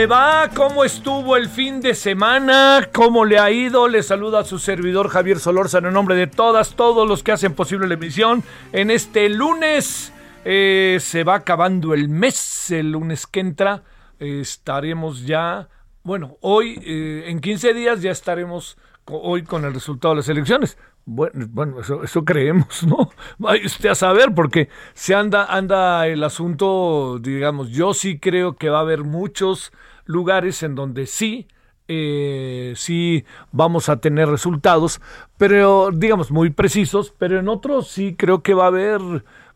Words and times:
Le 0.00 0.06
va? 0.06 0.48
¿Cómo 0.56 0.82
estuvo 0.82 1.36
el 1.36 1.50
fin 1.50 1.82
de 1.82 1.94
semana? 1.94 2.88
¿Cómo 2.90 3.26
le 3.26 3.38
ha 3.38 3.50
ido? 3.50 3.86
Le 3.86 4.02
saluda 4.02 4.40
a 4.40 4.44
su 4.44 4.58
servidor 4.58 5.10
Javier 5.10 5.38
Solórzano 5.38 5.88
en 5.88 5.94
nombre 5.94 6.14
de 6.14 6.26
todas, 6.26 6.74
todos 6.74 7.06
los 7.06 7.22
que 7.22 7.32
hacen 7.32 7.52
posible 7.52 7.86
la 7.86 7.92
emisión. 7.92 8.42
En 8.72 8.90
este 8.90 9.28
lunes 9.28 10.10
eh, 10.46 10.96
se 11.00 11.22
va 11.22 11.34
acabando 11.34 11.92
el 11.92 12.08
mes, 12.08 12.70
el 12.70 12.92
lunes 12.92 13.26
que 13.26 13.40
entra 13.40 13.82
eh, 14.18 14.40
estaremos 14.40 15.26
ya, 15.26 15.68
bueno, 16.02 16.38
hoy 16.40 16.80
eh, 16.82 17.24
en 17.26 17.38
15 17.40 17.74
días 17.74 18.00
ya 18.00 18.10
estaremos 18.10 18.78
hoy 19.04 19.42
con 19.42 19.66
el 19.66 19.74
resultado 19.74 20.14
de 20.14 20.20
las 20.20 20.30
elecciones. 20.30 20.78
Bueno, 21.04 21.46
bueno 21.50 21.80
eso, 21.80 22.02
eso 22.02 22.24
creemos, 22.24 22.84
¿no? 22.84 23.10
Vaya 23.38 23.66
usted 23.66 23.90
a 23.90 23.94
saber, 23.94 24.32
porque 24.34 24.70
se 24.94 25.14
anda, 25.14 25.44
anda 25.44 26.06
el 26.06 26.24
asunto, 26.24 27.18
digamos, 27.20 27.68
yo 27.68 27.92
sí 27.92 28.18
creo 28.18 28.56
que 28.56 28.70
va 28.70 28.78
a 28.78 28.82
haber 28.82 29.04
muchos 29.04 29.72
lugares 30.04 30.62
en 30.62 30.74
donde 30.74 31.06
sí, 31.06 31.46
eh, 31.88 32.74
sí 32.76 33.24
vamos 33.52 33.88
a 33.88 34.00
tener 34.00 34.28
resultados, 34.28 35.00
pero 35.36 35.90
digamos 35.92 36.30
muy 36.30 36.50
precisos, 36.50 37.12
pero 37.18 37.38
en 37.38 37.48
otros 37.48 37.88
sí 37.88 38.14
creo 38.16 38.42
que 38.42 38.54
va 38.54 38.64
a 38.64 38.68
haber 38.68 39.00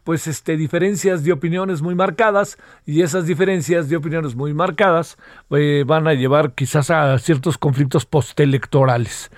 pues 0.05 0.27
este 0.27 0.57
diferencias 0.57 1.25
de 1.25 1.33
opiniones 1.33 1.83
muy 1.83 1.95
marcadas 1.95 2.59
y 2.87 3.01
esas 3.03 3.27
diferencias 3.27 3.89
de 3.89 3.97
opiniones 3.97 4.37
muy 4.37 4.53
marcadas 4.53 5.17
eh, 5.51 5.85
van 5.87 6.07
a 6.07 6.15
llevar 6.15 6.53
quizás 6.53 6.91
a 6.91 7.19
ciertos 7.19 7.59
conflictos 7.59 8.05
postelectorales. 8.05 9.31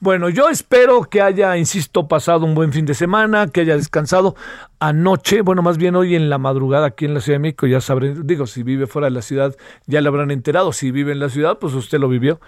Bueno, 0.00 0.30
yo 0.30 0.48
espero 0.48 1.02
que 1.04 1.22
haya, 1.22 1.56
insisto, 1.56 2.08
pasado 2.08 2.44
un 2.44 2.54
buen 2.54 2.72
fin 2.72 2.86
de 2.86 2.94
semana, 2.94 3.48
que 3.48 3.60
haya 3.60 3.76
descansado 3.76 4.34
anoche, 4.80 5.42
bueno, 5.42 5.62
más 5.62 5.78
bien 5.78 5.94
hoy 5.94 6.14
en 6.14 6.28
la 6.28 6.38
madrugada 6.38 6.86
aquí 6.86 7.04
en 7.04 7.14
la 7.14 7.20
Ciudad 7.20 7.36
de 7.36 7.42
México, 7.42 7.66
ya 7.66 7.80
sabré, 7.80 8.14
digo, 8.24 8.46
si 8.46 8.62
vive 8.62 8.86
fuera 8.86 9.06
de 9.06 9.12
la 9.12 9.22
ciudad 9.22 9.54
ya 9.86 10.00
le 10.00 10.08
habrán 10.08 10.30
enterado, 10.30 10.72
si 10.72 10.90
vive 10.90 11.12
en 11.12 11.20
la 11.20 11.28
ciudad, 11.28 11.58
pues 11.58 11.74
usted 11.74 11.98
lo 11.98 12.08
vivió. 12.08 12.40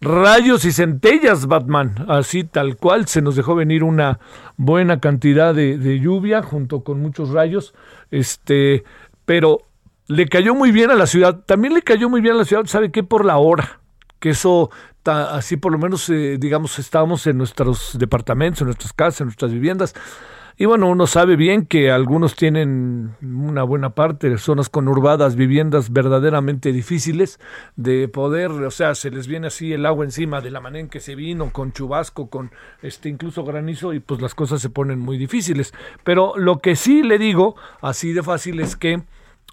Rayos 0.00 0.64
y 0.64 0.72
centellas, 0.72 1.46
Batman. 1.46 2.06
Así 2.08 2.44
tal 2.44 2.76
cual 2.76 3.06
se 3.06 3.20
nos 3.20 3.36
dejó 3.36 3.54
venir 3.54 3.84
una 3.84 4.18
buena 4.56 4.98
cantidad 4.98 5.54
de, 5.54 6.00
lluvia 6.00 6.42
junto 6.42 6.82
con 6.82 7.00
muchos 7.00 7.30
rayos. 7.30 7.74
Este, 8.10 8.84
pero 9.26 9.58
le 10.06 10.26
cayó 10.26 10.54
muy 10.54 10.72
bien 10.72 10.90
a 10.90 10.94
la 10.94 11.06
ciudad. 11.06 11.40
También 11.44 11.74
le 11.74 11.82
cayó 11.82 12.08
muy 12.08 12.22
bien 12.22 12.34
a 12.34 12.38
la 12.38 12.44
ciudad, 12.44 12.64
¿sabe 12.66 12.90
qué? 12.90 13.02
Por 13.02 13.26
la 13.26 13.36
hora. 13.36 13.80
Que 14.18 14.30
eso, 14.30 14.70
así 15.04 15.56
por 15.56 15.72
lo 15.72 15.78
menos, 15.78 16.08
eh, 16.08 16.36
digamos, 16.38 16.78
estábamos 16.78 17.26
en 17.26 17.36
nuestros 17.36 17.98
departamentos, 17.98 18.62
en 18.62 18.66
nuestras 18.66 18.92
casas, 18.94 19.20
en 19.20 19.26
nuestras 19.26 19.52
viviendas. 19.52 19.94
Y 20.56 20.66
bueno, 20.66 20.88
uno 20.88 21.06
sabe 21.06 21.36
bien 21.36 21.66
que 21.66 21.90
algunos 21.90 22.34
tienen 22.34 23.14
una 23.22 23.62
buena 23.62 23.90
parte 23.90 24.36
zonas 24.38 24.68
conurbadas, 24.68 25.36
viviendas 25.36 25.92
verdaderamente 25.92 26.72
difíciles 26.72 27.40
de 27.76 28.08
poder, 28.08 28.50
o 28.50 28.70
sea, 28.70 28.94
se 28.94 29.10
les 29.10 29.26
viene 29.26 29.46
así 29.46 29.72
el 29.72 29.86
agua 29.86 30.04
encima 30.04 30.40
de 30.40 30.50
la 30.50 30.60
manera 30.60 30.80
en 30.80 30.88
que 30.88 31.00
se 31.00 31.14
vino, 31.14 31.50
con 31.52 31.72
chubasco, 31.72 32.28
con 32.28 32.50
este 32.82 33.08
incluso 33.08 33.44
granizo, 33.44 33.92
y 33.92 34.00
pues 34.00 34.20
las 34.20 34.34
cosas 34.34 34.60
se 34.60 34.70
ponen 34.70 34.98
muy 34.98 35.18
difíciles. 35.18 35.72
Pero 36.04 36.34
lo 36.36 36.58
que 36.58 36.76
sí 36.76 37.02
le 37.02 37.18
digo, 37.18 37.56
así 37.80 38.12
de 38.12 38.22
fácil, 38.22 38.60
es 38.60 38.76
que 38.76 39.02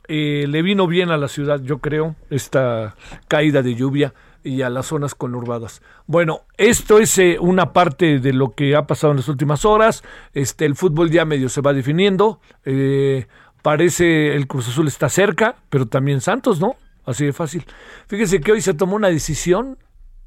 eh, 0.08 0.46
le 0.48 0.62
vino 0.62 0.88
bien 0.88 1.12
a 1.12 1.18
la 1.18 1.28
ciudad, 1.28 1.62
yo 1.62 1.80
creo, 1.80 2.16
esta 2.30 2.96
caída 3.28 3.62
de 3.62 3.76
lluvia 3.76 4.14
y 4.44 4.62
a 4.62 4.70
las 4.70 4.88
zonas 4.88 5.16
conurbadas. 5.16 5.82
Bueno, 6.06 6.42
esto 6.58 7.00
es 7.00 7.18
eh, 7.18 7.38
una 7.40 7.74
parte 7.74 8.20
de 8.20 8.34
lo 8.34 8.56
que 8.56 8.76
ha 8.76 8.88
pasado 8.88 9.12
en 9.12 9.18
las 9.18 9.28
últimas 9.28 9.66
horas. 9.66 10.04
Este, 10.34 10.66
el 10.66 10.76
fútbol 10.76 11.10
ya 11.12 11.26
medio 11.26 11.50
se 11.50 11.62
va 11.62 11.74
definiendo. 11.74 12.40
eh, 12.66 13.28
parece 13.62 14.36
el 14.36 14.48
Cruz 14.48 14.70
Azul 14.70 14.88
está 14.88 15.10
cerca, 15.10 15.58
pero 15.70 15.88
también 15.88 16.22
Santos, 16.22 16.62
¿no? 16.62 16.76
Así 17.06 17.26
de 17.26 17.34
fácil. 17.34 17.66
Fíjese 18.08 18.40
que 18.40 18.52
hoy 18.52 18.62
se 18.62 18.74
tomó 18.74 18.96
una 18.96 19.10
decisión 19.10 19.78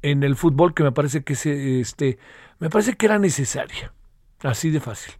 en 0.01 0.23
el 0.23 0.35
fútbol 0.35 0.73
que 0.73 0.83
me 0.83 0.91
parece 0.91 1.23
que 1.23 1.35
se, 1.35 1.79
este, 1.79 2.19
me 2.59 2.69
parece 2.69 2.93
que 2.95 3.05
era 3.05 3.19
necesaria. 3.19 3.93
Así 4.41 4.69
de 4.69 4.79
fácil. 4.79 5.13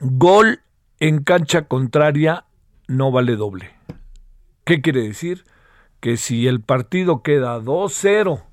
Gol 0.00 0.60
en 1.00 1.22
cancha 1.22 1.62
contraria 1.68 2.44
no 2.86 3.10
vale 3.10 3.36
doble. 3.36 3.70
¿Qué 4.64 4.80
quiere 4.80 5.02
decir? 5.02 5.44
Que 6.04 6.18
si 6.18 6.46
el 6.46 6.60
partido 6.60 7.22
queda 7.22 7.58
2-0 7.58 8.44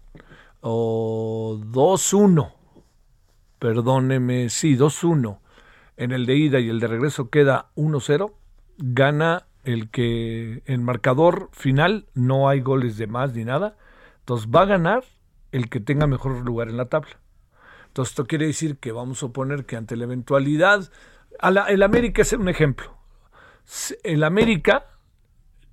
o 0.62 1.60
2-1, 1.60 2.54
perdóneme, 3.60 4.48
sí, 4.48 4.78
2-1, 4.78 5.38
en 5.98 6.14
el 6.14 6.26
de 6.26 6.38
ida 6.38 6.62
y 6.62 6.70
el 6.70 6.80
de 6.80 6.88
regreso 6.88 7.30
queda 7.30 7.72
1-0, 7.76 8.32
gana 8.78 9.48
el 9.66 9.90
que 9.90 10.64
en 10.66 10.86
marcador 10.86 11.50
final 11.52 12.06
no 12.14 12.48
hay 12.48 12.62
goles 12.62 12.96
de 12.96 13.08
más 13.08 13.34
ni 13.34 13.44
nada, 13.44 13.76
entonces 14.20 14.48
va 14.48 14.62
a 14.62 14.68
ganar 14.68 15.04
el 15.52 15.70
que 15.70 15.82
tenga 15.82 16.08
mejor 16.08 16.46
lugar 16.46 16.70
en 16.70 16.78
la 16.78 16.86
tabla. 16.86 17.20
Entonces 17.88 18.14
esto 18.14 18.28
quiere 18.28 18.46
decir 18.46 18.78
que 18.78 18.94
vamos 18.94 19.18
a 19.18 19.28
suponer 19.28 19.66
que 19.66 19.76
ante 19.76 19.98
la 19.98 20.06
eventualidad, 20.06 20.90
el 21.68 21.84
América 21.84 22.22
es 22.22 22.32
un 22.32 22.48
ejemplo. 22.48 22.96
El 24.06 24.24
América, 24.24 24.86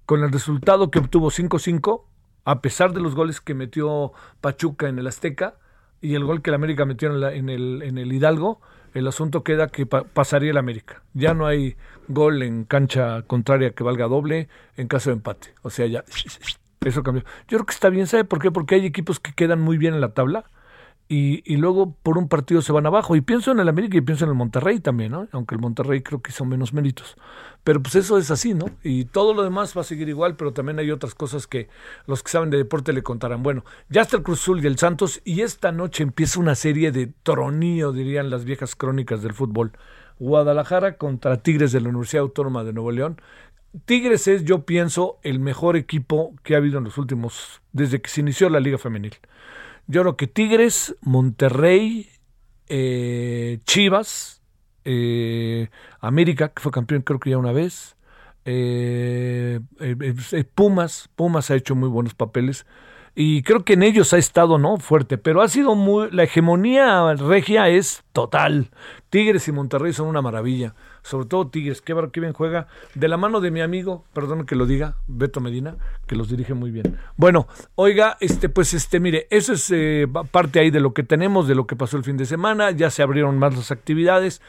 con 0.09 0.25
el 0.25 0.33
resultado 0.33 0.91
que 0.91 1.01
obtuvo 1.01 1.31
5-5, 1.31 2.01
a 2.47 2.63
pesar 2.63 2.95
de 2.95 3.01
los 3.03 3.15
goles 3.15 3.43
que 3.43 3.53
metió 3.53 4.13
Pachuca 4.41 4.89
en 4.89 4.99
el 4.99 5.07
Azteca 5.07 5.57
y 6.01 6.15
el 6.15 6.25
gol 6.25 6.41
que 6.41 6.49
el 6.49 6.55
América 6.55 6.87
metió 6.87 7.11
en, 7.11 7.21
la- 7.21 7.35
en 7.35 7.51
el, 7.51 7.83
en 7.83 7.99
el 7.99 8.11
Hidalgo, 8.11 8.59
el 8.95 9.07
asunto 9.07 9.45
queda 9.45 9.67
que 9.69 9.85
pa- 9.85 10.05
pasaría 10.05 10.53
el 10.53 10.57
América. 10.57 11.03
Ya 11.13 11.35
no 11.35 11.47
hay 11.47 11.77
gol 12.09 12.43
en 12.43 12.65
cancha 12.65 13.21
contraria 13.27 13.73
que 13.75 13.85
valga 13.85 14.07
doble 14.07 14.49
en 14.79 14.89
caso 14.89 15.11
de 15.11 15.17
empate. 15.17 15.53
O 15.61 15.69
sea, 15.69 15.85
ya 15.87 16.05
eso 16.87 17.03
cambió. 17.03 17.23
Yo 17.47 17.59
creo 17.59 17.67
que 17.67 17.75
está 17.75 17.91
bien, 17.91 18.07
¿sabe 18.07 18.25
por 18.25 18.41
qué? 18.41 18.51
Porque 18.51 18.77
hay 18.77 18.87
equipos 18.87 19.21
que 19.21 19.35
quedan 19.35 19.61
muy 19.61 19.77
bien 19.77 19.93
en 19.93 20.01
la 20.01 20.15
tabla 20.15 20.45
y, 21.09 21.43
y 21.51 21.57
luego 21.57 21.95
por 22.03 22.19
un 22.19 22.29
partido 22.29 22.63
se 22.63 22.73
van 22.73 22.87
abajo. 22.87 23.17
Y 23.17 23.21
pienso 23.21 23.51
en 23.51 23.61
el 23.61 23.69
América 23.69 23.97
y 23.97 24.03
pienso 24.03 24.25
en 24.25 24.31
el 24.31 24.37
Monterrey 24.37 24.81
también, 24.81 25.13
¿no? 25.13 25.29
Aunque 25.33 25.55
el 25.55 25.61
Monterrey 25.61 26.03
creo 26.03 26.21
que 26.21 26.33
son 26.33 26.49
menos 26.49 26.73
méritos. 26.73 27.17
Pero 27.65 27.83
pues 27.83 27.95
eso 27.97 28.19
es 28.19 28.31
así, 28.31 28.55
¿no? 28.55 28.67
Y 28.83 29.07
todo 29.07 29.35
lo 29.35 29.43
demás 29.43 29.77
va 29.77 29.81
a 29.81 29.85
seguir 29.85 30.09
igual, 30.09 30.37
pero 30.37 30.53
también 30.53 30.79
hay 30.79 30.91
otras 30.91 31.15
cosas 31.15 31.47
que 31.47 31.69
los 32.07 32.23
que 32.23 32.31
saben 32.31 32.51
de 32.51 32.59
deporte 32.59 32.93
le 32.93 33.03
contarán. 33.03 33.43
Bueno, 33.43 33.65
ya 33.89 34.03
está 34.03 34.19
el 34.19 34.23
Cruz 34.23 34.41
Azul 34.43 34.63
y 34.63 34.67
el 34.67 34.79
Santos 34.79 35.21
y 35.25 35.41
esta 35.41 35.73
noche 35.73 36.03
empieza 36.03 36.41
una 36.41 36.55
serie 36.55 36.93
de 36.93 37.13
tronío, 37.23 37.93
dirían 37.93 38.31
las 38.31 38.45
viejas 38.45 38.77
crónicas 38.77 39.23
del 39.23 39.35
fútbol. 39.35 39.73
Guadalajara 40.19 40.97
contra 40.97 41.43
Tigres 41.43 41.73
de 41.73 41.81
la 41.81 41.89
Universidad 41.89 42.23
Autónoma 42.23 42.65
de 42.65 42.73
Nuevo 42.73 42.91
León. 42.91 43.21
Tigres 43.85 44.27
es, 44.29 44.45
yo 44.45 44.65
pienso, 44.65 45.19
el 45.23 45.41
mejor 45.41 45.77
equipo 45.77 46.35
que 46.43 46.55
ha 46.55 46.59
habido 46.59 46.79
en 46.79 46.85
los 46.85 46.99
últimos, 46.99 47.61
desde 47.73 48.01
que 48.01 48.11
se 48.11 48.21
inició 48.21 48.49
la 48.49 48.61
Liga 48.61 48.79
Femenil. 48.79 49.15
Yo 49.89 50.03
creo 50.03 50.17
que 50.17 50.27
Tigres, 50.27 50.95
Monterrey, 51.01 52.11
eh, 52.69 53.59
Chivas, 53.65 54.43
eh, 54.85 55.71
América, 56.01 56.51
que 56.51 56.63
fue 56.63 56.71
campeón 56.71 57.01
creo 57.01 57.19
que 57.19 57.31
ya 57.31 57.39
una 57.39 57.53
vez, 57.53 57.97
eh, 58.45 59.61
Pumas, 60.55 61.09
Pumas 61.17 61.51
ha 61.51 61.57
hecho 61.57 61.75
muy 61.75 61.89
buenos 61.89 62.15
papeles 62.15 62.67
y 63.15 63.43
creo 63.43 63.65
que 63.65 63.73
en 63.73 63.83
ellos 63.83 64.13
ha 64.13 64.19
estado 64.19 64.59
no 64.59 64.77
fuerte, 64.77 65.17
pero 65.17 65.41
ha 65.41 65.49
sido 65.49 65.75
muy 65.75 66.11
la 66.11 66.25
hegemonía 66.25 67.15
regia 67.15 67.69
es 67.69 68.05
total. 68.13 68.71
Tigres 69.09 69.49
y 69.49 69.53
Monterrey 69.53 69.95
son 69.95 70.07
una 70.07 70.23
maravilla, 70.23 70.75
sobre 71.03 71.27
todo 71.27 71.49
Tigres, 71.49 71.81
qué, 71.81 71.95
qué 72.13 72.21
bien 72.21 72.33
juega 72.33 72.67
de 72.95 73.09
la 73.09 73.17
mano 73.17 73.41
de 73.41 73.51
mi 73.51 73.61
amigo, 73.61 74.05
perdón 74.13 74.47
que 74.47 74.57
lo 74.57 74.67
diga, 74.67 74.97
Beto 75.07 75.41
Medina, 75.41 75.77
que 76.07 76.17
los 76.17 76.29
dirige 76.29 76.55
muy 76.55 76.71
bien. 76.71 76.99
Bueno, 77.17 77.47
oiga, 77.75 78.17
este 78.21 78.49
pues 78.49 78.75
este 78.75 79.01
mire, 79.01 79.27
eso 79.31 79.53
es 79.53 79.71
eh, 79.71 80.07
parte 80.31 80.61
ahí 80.61 80.71
de 80.71 80.81
lo 80.81 80.95
que 80.95 81.03
tenemos, 81.03 81.49
de 81.49 81.55
lo 81.55 81.67
que 81.67 81.77
pasó 81.77 81.97
el 81.97 82.05
fin 82.05 82.17
de 82.17 82.27
semana, 82.27 82.71
ya 82.71 82.91
se 82.91 83.03
abrieron 83.03 83.39
más 83.39 83.57
las 83.57 83.71
actividades. 83.71 84.41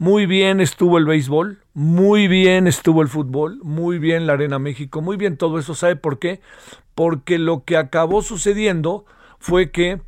Muy 0.00 0.26
bien 0.26 0.60
estuvo 0.60 0.96
el 0.96 1.06
béisbol, 1.06 1.58
muy 1.74 2.28
bien 2.28 2.68
estuvo 2.68 3.02
el 3.02 3.08
fútbol, 3.08 3.58
muy 3.64 3.98
bien 3.98 4.28
la 4.28 4.34
Arena 4.34 4.60
México, 4.60 5.02
muy 5.02 5.16
bien 5.16 5.36
todo 5.36 5.58
eso. 5.58 5.74
¿Sabe 5.74 5.96
por 5.96 6.20
qué? 6.20 6.40
Porque 6.94 7.36
lo 7.38 7.64
que 7.64 7.76
acabó 7.76 8.22
sucediendo 8.22 9.04
fue 9.40 9.72
que, 9.72 10.00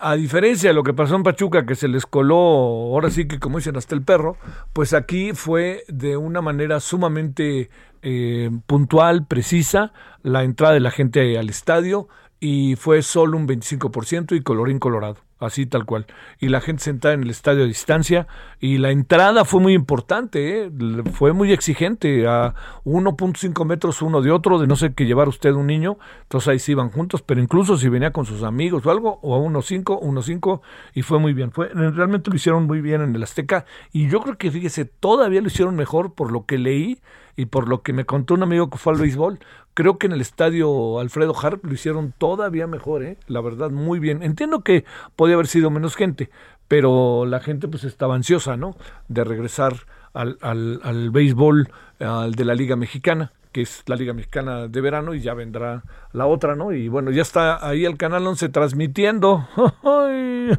a 0.00 0.16
diferencia 0.16 0.70
de 0.70 0.74
lo 0.74 0.82
que 0.82 0.94
pasó 0.94 1.14
en 1.14 1.22
Pachuca, 1.22 1.66
que 1.66 1.74
se 1.74 1.86
les 1.86 2.06
coló, 2.06 2.36
ahora 2.36 3.10
sí 3.10 3.28
que 3.28 3.38
como 3.38 3.58
dicen, 3.58 3.76
hasta 3.76 3.94
el 3.94 4.02
perro, 4.02 4.36
pues 4.72 4.94
aquí 4.94 5.32
fue 5.34 5.84
de 5.88 6.16
una 6.16 6.40
manera 6.40 6.80
sumamente 6.80 7.68
eh, 8.02 8.50
puntual, 8.66 9.26
precisa, 9.26 9.92
la 10.22 10.42
entrada 10.42 10.74
de 10.74 10.80
la 10.80 10.90
gente 10.90 11.38
al 11.38 11.50
estadio 11.50 12.08
y 12.40 12.76
fue 12.76 13.02
solo 13.02 13.36
un 13.36 13.46
25% 13.46 14.34
y 14.34 14.42
colorín 14.42 14.78
colorado 14.78 15.18
así 15.40 15.66
tal 15.66 15.86
cual. 15.86 16.06
Y 16.38 16.48
la 16.48 16.60
gente 16.60 16.82
sentada 16.82 17.14
en 17.14 17.22
el 17.22 17.30
estadio 17.30 17.64
a 17.64 17.66
distancia. 17.66 18.26
Y 18.60 18.78
la 18.78 18.90
entrada 18.90 19.44
fue 19.44 19.60
muy 19.60 19.72
importante, 19.72 20.66
¿eh? 20.66 20.70
fue 21.12 21.32
muy 21.32 21.52
exigente, 21.52 22.26
a 22.26 22.54
1.5 22.84 23.64
metros 23.64 24.02
uno 24.02 24.20
de 24.20 24.30
otro, 24.30 24.58
de 24.58 24.66
no 24.66 24.76
sé 24.76 24.92
qué 24.94 25.06
llevar 25.06 25.28
usted 25.28 25.52
un 25.52 25.66
niño. 25.66 25.98
Entonces 26.22 26.48
ahí 26.48 26.58
se 26.58 26.72
iban 26.72 26.90
juntos, 26.90 27.22
pero 27.22 27.40
incluso 27.40 27.76
si 27.76 27.88
venía 27.88 28.12
con 28.12 28.26
sus 28.26 28.42
amigos 28.42 28.84
o 28.86 28.90
algo, 28.90 29.18
o 29.22 29.34
a 29.34 29.38
1.5, 29.38 30.00
1.5, 30.02 30.60
y 30.94 31.02
fue 31.02 31.18
muy 31.18 31.32
bien. 31.32 31.50
Fue, 31.50 31.68
realmente 31.68 32.30
lo 32.30 32.36
hicieron 32.36 32.66
muy 32.66 32.80
bien 32.80 33.00
en 33.00 33.14
el 33.14 33.22
Azteca. 33.22 33.64
Y 33.92 34.08
yo 34.08 34.20
creo 34.20 34.36
que, 34.36 34.50
fíjese, 34.50 34.84
todavía 34.84 35.40
lo 35.40 35.48
hicieron 35.48 35.74
mejor 35.74 36.14
por 36.14 36.30
lo 36.30 36.44
que 36.44 36.58
leí 36.58 37.00
y 37.36 37.46
por 37.46 37.68
lo 37.68 37.82
que 37.82 37.92
me 37.92 38.04
contó 38.04 38.34
un 38.34 38.42
amigo 38.42 38.70
que 38.70 38.78
fue 38.78 38.92
al 38.92 39.00
béisbol, 39.00 39.38
creo 39.74 39.98
que 39.98 40.06
en 40.06 40.12
el 40.12 40.20
estadio 40.20 40.98
Alfredo 41.00 41.34
Harp 41.40 41.64
lo 41.64 41.72
hicieron 41.72 42.12
todavía 42.16 42.66
mejor, 42.66 43.02
¿eh? 43.02 43.18
la 43.26 43.40
verdad, 43.40 43.70
muy 43.70 43.98
bien. 43.98 44.22
Entiendo 44.22 44.62
que 44.62 44.84
podía 45.16 45.34
haber 45.34 45.46
sido 45.46 45.70
menos 45.70 45.96
gente, 45.96 46.30
pero 46.68 47.26
la 47.26 47.40
gente 47.40 47.68
pues 47.68 47.84
estaba 47.84 48.14
ansiosa, 48.14 48.56
¿no? 48.56 48.76
De 49.08 49.24
regresar 49.24 49.74
al, 50.12 50.38
al, 50.40 50.80
al 50.82 51.10
béisbol 51.10 51.70
al 52.00 52.34
de 52.34 52.44
la 52.44 52.54
Liga 52.54 52.76
Mexicana 52.76 53.32
que 53.52 53.62
es 53.62 53.82
la 53.86 53.96
Liga 53.96 54.12
Mexicana 54.12 54.68
de 54.68 54.80
verano 54.80 55.14
y 55.14 55.20
ya 55.20 55.34
vendrá 55.34 55.82
la 56.12 56.26
otra, 56.26 56.54
¿no? 56.54 56.72
Y 56.72 56.88
bueno, 56.88 57.10
ya 57.10 57.22
está 57.22 57.66
ahí 57.66 57.84
el 57.84 57.96
Canal 57.96 58.26
11 58.26 58.48
transmitiendo. 58.48 59.48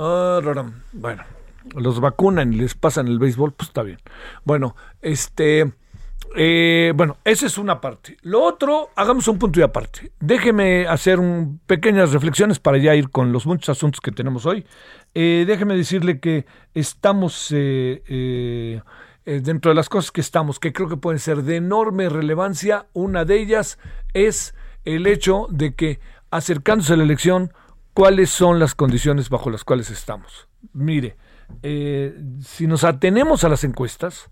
Ah, 0.00 0.40
bueno, 0.92 1.24
los 1.74 2.00
vacunan 2.00 2.52
y 2.52 2.56
les 2.56 2.74
pasan 2.74 3.08
el 3.08 3.18
béisbol, 3.18 3.52
pues 3.52 3.68
está 3.68 3.82
bien. 3.82 3.98
Bueno, 4.44 4.76
este... 5.02 5.72
Eh, 6.36 6.92
bueno, 6.94 7.16
esa 7.24 7.46
es 7.46 7.56
una 7.56 7.80
parte. 7.80 8.18
Lo 8.20 8.42
otro, 8.42 8.90
hagamos 8.96 9.26
un 9.28 9.38
punto 9.38 9.60
y 9.60 9.62
aparte. 9.62 10.12
Déjeme 10.20 10.86
hacer 10.86 11.18
pequeñas 11.66 12.12
reflexiones 12.12 12.58
para 12.58 12.76
ya 12.76 12.94
ir 12.94 13.08
con 13.08 13.32
los 13.32 13.46
muchos 13.46 13.70
asuntos 13.70 14.00
que 14.00 14.12
tenemos 14.12 14.44
hoy. 14.44 14.66
Eh, 15.14 15.44
déjeme 15.46 15.74
decirle 15.74 16.20
que 16.20 16.44
estamos 16.74 17.48
eh, 17.50 18.82
dentro 19.24 19.70
de 19.70 19.74
las 19.74 19.88
cosas 19.88 20.10
que 20.10 20.20
estamos, 20.20 20.60
que 20.60 20.74
creo 20.74 20.88
que 20.88 20.98
pueden 20.98 21.18
ser 21.18 21.44
de 21.44 21.56
enorme 21.56 22.10
relevancia. 22.10 22.88
Una 22.92 23.24
de 23.24 23.40
ellas 23.40 23.78
es 24.12 24.54
el 24.84 25.06
hecho 25.06 25.46
de 25.50 25.74
que 25.74 25.98
acercándose 26.30 26.92
a 26.92 26.96
la 26.96 27.04
elección, 27.04 27.52
¿cuáles 27.94 28.30
son 28.30 28.58
las 28.58 28.74
condiciones 28.74 29.30
bajo 29.30 29.50
las 29.50 29.64
cuales 29.64 29.90
estamos? 29.90 30.48
Mire, 30.72 31.16
eh, 31.62 32.20
si 32.40 32.66
nos 32.66 32.84
atenemos 32.84 33.44
a 33.44 33.48
las 33.48 33.64
encuestas, 33.64 34.30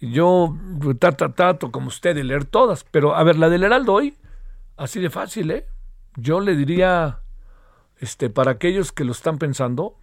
yo 0.00 0.56
trato 0.98 1.72
como 1.72 1.88
usted 1.88 2.14
de 2.14 2.24
leer 2.24 2.44
todas, 2.44 2.84
pero 2.84 3.16
a 3.16 3.22
ver, 3.24 3.36
la 3.36 3.48
del 3.48 3.64
Heraldo 3.64 3.94
hoy, 3.94 4.16
así 4.76 5.00
de 5.00 5.10
fácil, 5.10 5.50
¿eh? 5.50 5.66
Yo 6.16 6.40
le 6.40 6.56
diría, 6.56 7.20
este, 7.98 8.30
para 8.30 8.52
aquellos 8.52 8.92
que 8.92 9.04
lo 9.04 9.12
están 9.12 9.38
pensando, 9.38 9.98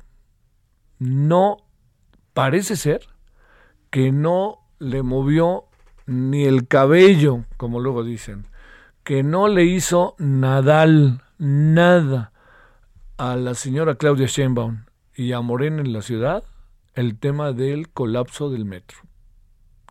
no 0.99 1.57
parece 2.33 2.75
ser 2.75 3.07
que 3.89 4.11
no 4.11 4.59
le 4.79 5.03
movió 5.03 5.65
ni 6.05 6.45
el 6.45 6.67
cabello, 6.67 7.45
como 7.57 7.79
luego 7.79 8.03
dicen, 8.03 8.47
que 9.03 9.23
no 9.23 9.47
le 9.47 9.63
hizo 9.65 10.15
Nadal 10.17 11.23
nada 11.37 12.31
a 13.17 13.35
la 13.35 13.53
señora 13.53 13.95
Claudia 13.95 14.27
Sheinbaum 14.27 14.84
y 15.15 15.31
a 15.31 15.41
Morena 15.41 15.81
en 15.81 15.93
la 15.93 16.01
ciudad 16.01 16.43
el 16.93 17.17
tema 17.17 17.51
del 17.51 17.89
colapso 17.89 18.49
del 18.49 18.65
metro. 18.65 18.97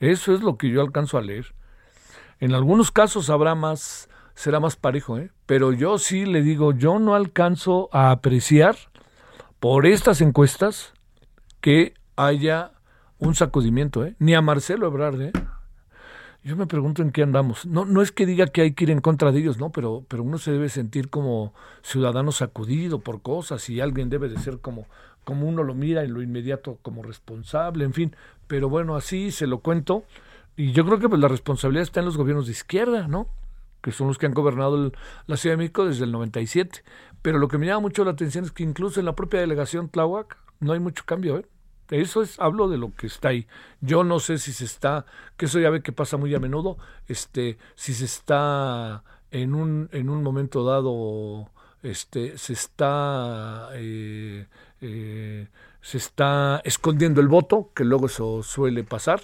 Eso 0.00 0.34
es 0.34 0.42
lo 0.42 0.56
que 0.56 0.70
yo 0.70 0.80
alcanzo 0.80 1.18
a 1.18 1.22
leer. 1.22 1.54
En 2.40 2.52
algunos 2.52 2.90
casos 2.90 3.30
habrá 3.30 3.54
más, 3.54 4.08
será 4.34 4.60
más 4.60 4.76
parejo, 4.76 5.18
¿eh? 5.18 5.30
pero 5.46 5.72
yo 5.72 5.98
sí 5.98 6.26
le 6.26 6.42
digo, 6.42 6.72
yo 6.72 6.98
no 6.98 7.14
alcanzo 7.14 7.88
a 7.92 8.10
apreciar 8.10 8.76
por 9.60 9.86
estas 9.86 10.20
encuestas 10.20 10.92
que 11.60 11.94
haya 12.16 12.72
un 13.18 13.34
sacudimiento, 13.34 14.04
¿eh? 14.04 14.16
ni 14.18 14.34
a 14.34 14.42
Marcelo 14.42 14.86
Ebrard, 14.86 15.20
¿eh? 15.20 15.32
Yo 16.42 16.56
me 16.56 16.66
pregunto 16.66 17.00
en 17.00 17.10
qué 17.10 17.22
andamos. 17.22 17.64
No, 17.64 17.86
no 17.86 18.02
es 18.02 18.12
que 18.12 18.26
diga 18.26 18.46
que 18.48 18.60
hay 18.60 18.72
que 18.74 18.84
ir 18.84 18.90
en 18.90 19.00
contra 19.00 19.32
de 19.32 19.38
ellos, 19.38 19.56
no, 19.56 19.72
pero, 19.72 20.04
pero 20.08 20.22
uno 20.22 20.36
se 20.36 20.52
debe 20.52 20.68
sentir 20.68 21.08
como 21.08 21.54
ciudadano 21.80 22.32
sacudido 22.32 23.00
por 23.00 23.22
cosas 23.22 23.70
y 23.70 23.80
alguien 23.80 24.10
debe 24.10 24.28
de 24.28 24.38
ser 24.38 24.60
como, 24.60 24.86
como 25.24 25.48
uno 25.48 25.62
lo 25.62 25.74
mira 25.74 26.04
en 26.04 26.14
lo 26.14 26.22
inmediato 26.22 26.78
como 26.82 27.02
responsable, 27.02 27.84
en 27.84 27.92
fin. 27.92 28.16
Pero 28.46 28.68
bueno, 28.68 28.96
así 28.96 29.30
se 29.30 29.46
lo 29.46 29.60
cuento. 29.60 30.04
Y 30.56 30.72
yo 30.72 30.84
creo 30.84 30.98
que 30.98 31.08
pues 31.08 31.20
la 31.20 31.28
responsabilidad 31.28 31.82
está 31.82 32.00
en 32.00 32.06
los 32.06 32.16
gobiernos 32.16 32.46
de 32.46 32.52
izquierda, 32.52 33.08
¿no? 33.08 33.28
Que 33.82 33.92
son 33.92 34.06
los 34.06 34.18
que 34.18 34.26
han 34.26 34.34
gobernado 34.34 34.92
la 35.26 35.36
Ciudad 35.36 35.54
de 35.54 35.58
México 35.58 35.84
desde 35.84 36.04
el 36.04 36.12
97. 36.12 36.84
Pero 37.22 37.38
lo 37.38 37.48
que 37.48 37.58
me 37.58 37.66
llama 37.66 37.80
mucho 37.80 38.04
la 38.04 38.12
atención 38.12 38.44
es 38.44 38.52
que 38.52 38.62
incluso 38.62 39.00
en 39.00 39.06
la 39.06 39.14
propia 39.14 39.40
delegación 39.40 39.88
Tláhuac 39.88 40.38
no 40.60 40.72
hay 40.72 40.80
mucho 40.80 41.04
cambio, 41.06 41.38
¿eh? 41.38 41.46
Eso 41.90 42.22
es, 42.22 42.40
hablo 42.40 42.68
de 42.68 42.78
lo 42.78 42.94
que 42.94 43.06
está 43.06 43.28
ahí. 43.28 43.46
Yo 43.80 44.04
no 44.04 44.18
sé 44.18 44.38
si 44.38 44.52
se 44.52 44.64
está, 44.64 45.04
que 45.36 45.46
eso 45.46 45.60
ya 45.60 45.70
ve 45.70 45.82
que 45.82 45.92
pasa 45.92 46.16
muy 46.16 46.34
a 46.34 46.40
menudo, 46.40 46.78
este, 47.08 47.58
si 47.74 47.92
se 47.92 48.06
está 48.06 49.04
en 49.30 49.54
un, 49.54 49.88
en 49.92 50.08
un 50.08 50.22
momento 50.22 50.64
dado, 50.64 51.50
este, 51.82 52.38
se 52.38 52.54
está, 52.54 53.68
eh, 53.74 54.46
eh, 54.84 55.48
se 55.80 55.98
está 55.98 56.60
escondiendo 56.64 57.20
el 57.20 57.28
voto, 57.28 57.70
que 57.74 57.84
luego 57.84 58.06
eso 58.06 58.42
suele 58.42 58.84
pasar, 58.84 59.20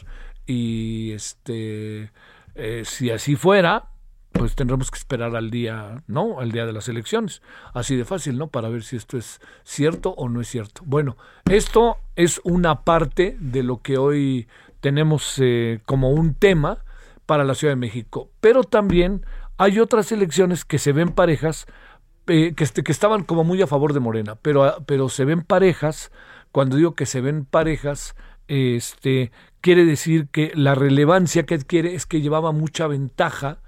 y 0.47 1.13
este, 1.13 2.11
eh, 2.55 2.83
si 2.85 3.11
así 3.11 3.37
fuera, 3.37 3.91
pues 4.33 4.55
tendremos 4.55 4.91
que 4.91 4.99
esperar 4.99 5.37
al 5.37 5.51
día, 5.51 6.03
¿no? 6.07 6.41
Al 6.41 6.53
día 6.53 6.67
de 6.67 6.73
las 6.73 6.89
elecciones. 6.89 7.43
Así 7.75 7.97
de 7.97 8.05
fácil, 8.05 8.39
¿no? 8.39 8.49
Para 8.49 8.69
ver 8.69 8.83
si 8.83 8.97
esto 8.97 9.19
es 9.19 9.41
cierto 9.65 10.11
o 10.11 10.29
no 10.29 10.41
es 10.41 10.49
cierto. 10.49 10.83
Bueno, 10.87 11.17
esto 11.51 11.99
es 12.17 12.41
una 12.45 12.83
parte 12.83 13.37
de 13.41 13.63
lo 13.63 13.83
que 13.83 13.99
hoy 13.99 14.49
tenemos 14.81 15.35
eh, 15.39 15.81
como 15.85 16.11
un 16.11 16.35
tema 16.35 16.85
para 17.27 17.45
la 17.45 17.55
Ciudad 17.55 17.73
de 17.73 17.81
México. 17.81 18.31
Pero 18.41 18.65
también 18.65 19.25
hay 19.57 19.79
otras 19.79 20.11
elecciones 20.11 20.65
que 20.65 20.79
se 20.79 20.93
ven 20.93 21.11
parejas, 21.11 21.67
eh, 22.31 22.55
que, 22.55 22.65
este, 22.65 22.83
que 22.83 22.93
estaban 22.93 23.25
como 23.25 23.45
muy 23.45 23.61
a 23.63 23.67
favor 23.67 23.93
de 23.93 24.01
Morena, 24.01 24.37
pero, 24.37 24.83
pero 24.87 25.09
se 25.09 25.25
ven 25.25 25.43
parejas, 25.43 26.11
cuando 26.53 26.77
digo 26.77 26.95
que 26.95 27.07
se 27.07 27.21
ven 27.21 27.45
parejas, 27.45 28.15
este, 28.49 29.31
quiere 29.61 29.85
decir 29.85 30.29
que 30.29 30.53
la 30.55 30.75
relevancia 30.75 31.45
que 31.45 31.55
adquiere 31.55 31.95
es 31.95 32.07
que 32.07 32.21
llevaba 32.21 32.53
mucha 32.53 32.87
ventaja 32.87 33.59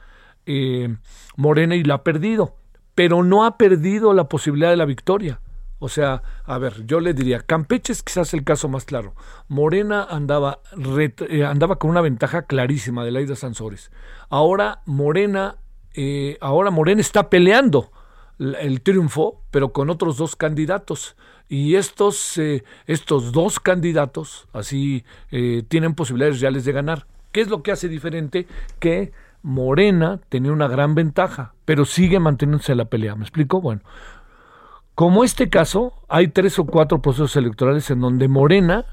eh, 0.46 0.96
Morena 1.36 1.76
y 1.76 1.84
la 1.84 1.94
ha 1.94 2.04
perdido, 2.04 2.56
pero 2.94 3.22
no 3.22 3.44
ha 3.44 3.56
perdido 3.56 4.12
la 4.12 4.28
posibilidad 4.28 4.70
de 4.70 4.76
la 4.76 4.84
victoria. 4.84 5.40
O 5.78 5.88
sea, 5.88 6.22
a 6.44 6.58
ver, 6.58 6.86
yo 6.86 7.00
le 7.00 7.12
diría, 7.12 7.40
Campeche 7.40 7.92
es 7.92 8.04
quizás 8.04 8.34
el 8.34 8.44
caso 8.44 8.68
más 8.68 8.84
claro. 8.84 9.14
Morena 9.48 10.04
andaba, 10.04 10.60
eh, 11.28 11.44
andaba 11.44 11.76
con 11.76 11.90
una 11.90 12.00
ventaja 12.00 12.42
clarísima 12.42 13.04
de 13.04 13.10
Laida 13.10 13.34
Sansores. 13.34 13.90
Ahora 14.28 14.82
Morena, 14.86 15.56
eh, 15.94 16.38
ahora 16.40 16.70
Morena 16.70 17.00
está 17.00 17.30
peleando 17.30 17.90
el 18.38 18.80
triunfo, 18.82 19.42
pero 19.50 19.72
con 19.72 19.90
otros 19.90 20.16
dos 20.16 20.36
candidatos. 20.36 21.16
Y 21.48 21.74
estos, 21.74 22.40
estos 22.86 23.32
dos 23.32 23.60
candidatos, 23.60 24.48
así, 24.52 25.04
tienen 25.68 25.94
posibilidades 25.94 26.40
reales 26.40 26.64
de 26.64 26.72
ganar. 26.72 27.06
¿Qué 27.30 27.42
es 27.42 27.48
lo 27.48 27.62
que 27.62 27.72
hace 27.72 27.88
diferente 27.88 28.46
que 28.78 29.12
Morena 29.42 30.20
tenía 30.28 30.52
una 30.52 30.68
gran 30.68 30.94
ventaja, 30.94 31.54
pero 31.64 31.84
sigue 31.84 32.20
manteniéndose 32.20 32.74
la 32.74 32.86
pelea. 32.86 33.16
¿Me 33.16 33.22
explico? 33.22 33.60
Bueno, 33.60 33.82
como 34.94 35.24
este 35.24 35.48
caso, 35.48 35.94
hay 36.08 36.28
tres 36.28 36.58
o 36.58 36.66
cuatro 36.66 37.02
procesos 37.02 37.36
electorales 37.36 37.90
en 37.90 38.00
donde 38.00 38.28
Morena, 38.28 38.84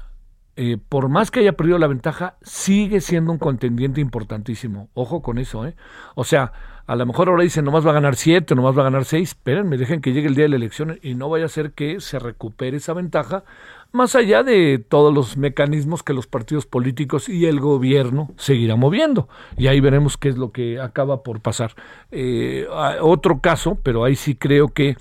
eh, 0.56 0.76
por 0.88 1.08
más 1.08 1.30
que 1.30 1.40
haya 1.40 1.52
perdido 1.52 1.78
la 1.78 1.86
ventaja, 1.86 2.36
sigue 2.42 3.00
siendo 3.00 3.32
un 3.32 3.38
contendiente 3.38 4.00
importantísimo. 4.00 4.88
Ojo 4.94 5.22
con 5.22 5.38
eso, 5.38 5.66
¿eh? 5.66 5.76
O 6.16 6.24
sea, 6.24 6.52
a 6.90 6.96
lo 6.96 7.06
mejor 7.06 7.28
ahora 7.28 7.44
dicen, 7.44 7.64
nomás 7.64 7.86
va 7.86 7.90
a 7.90 7.94
ganar 7.94 8.16
siete, 8.16 8.56
nomás 8.56 8.76
va 8.76 8.80
a 8.80 8.84
ganar 8.86 9.04
seis. 9.04 9.28
Espérenme, 9.28 9.76
dejen 9.76 10.00
que 10.00 10.12
llegue 10.12 10.26
el 10.26 10.34
día 10.34 10.46
de 10.46 10.48
la 10.48 10.56
elección 10.56 10.98
y 11.02 11.14
no 11.14 11.28
vaya 11.28 11.44
a 11.44 11.48
ser 11.48 11.70
que 11.70 12.00
se 12.00 12.18
recupere 12.18 12.78
esa 12.78 12.94
ventaja, 12.94 13.44
más 13.92 14.16
allá 14.16 14.42
de 14.42 14.84
todos 14.88 15.14
los 15.14 15.36
mecanismos 15.36 16.02
que 16.02 16.14
los 16.14 16.26
partidos 16.26 16.66
políticos 16.66 17.28
y 17.28 17.46
el 17.46 17.60
gobierno 17.60 18.30
seguirán 18.36 18.80
moviendo. 18.80 19.28
Y 19.56 19.68
ahí 19.68 19.78
veremos 19.78 20.16
qué 20.16 20.30
es 20.30 20.36
lo 20.36 20.50
que 20.50 20.80
acaba 20.80 21.22
por 21.22 21.38
pasar. 21.38 21.76
Eh, 22.10 22.66
otro 23.00 23.38
caso, 23.40 23.78
pero 23.84 24.02
ahí 24.02 24.16
sí 24.16 24.34
creo 24.34 24.70
que 24.70 24.96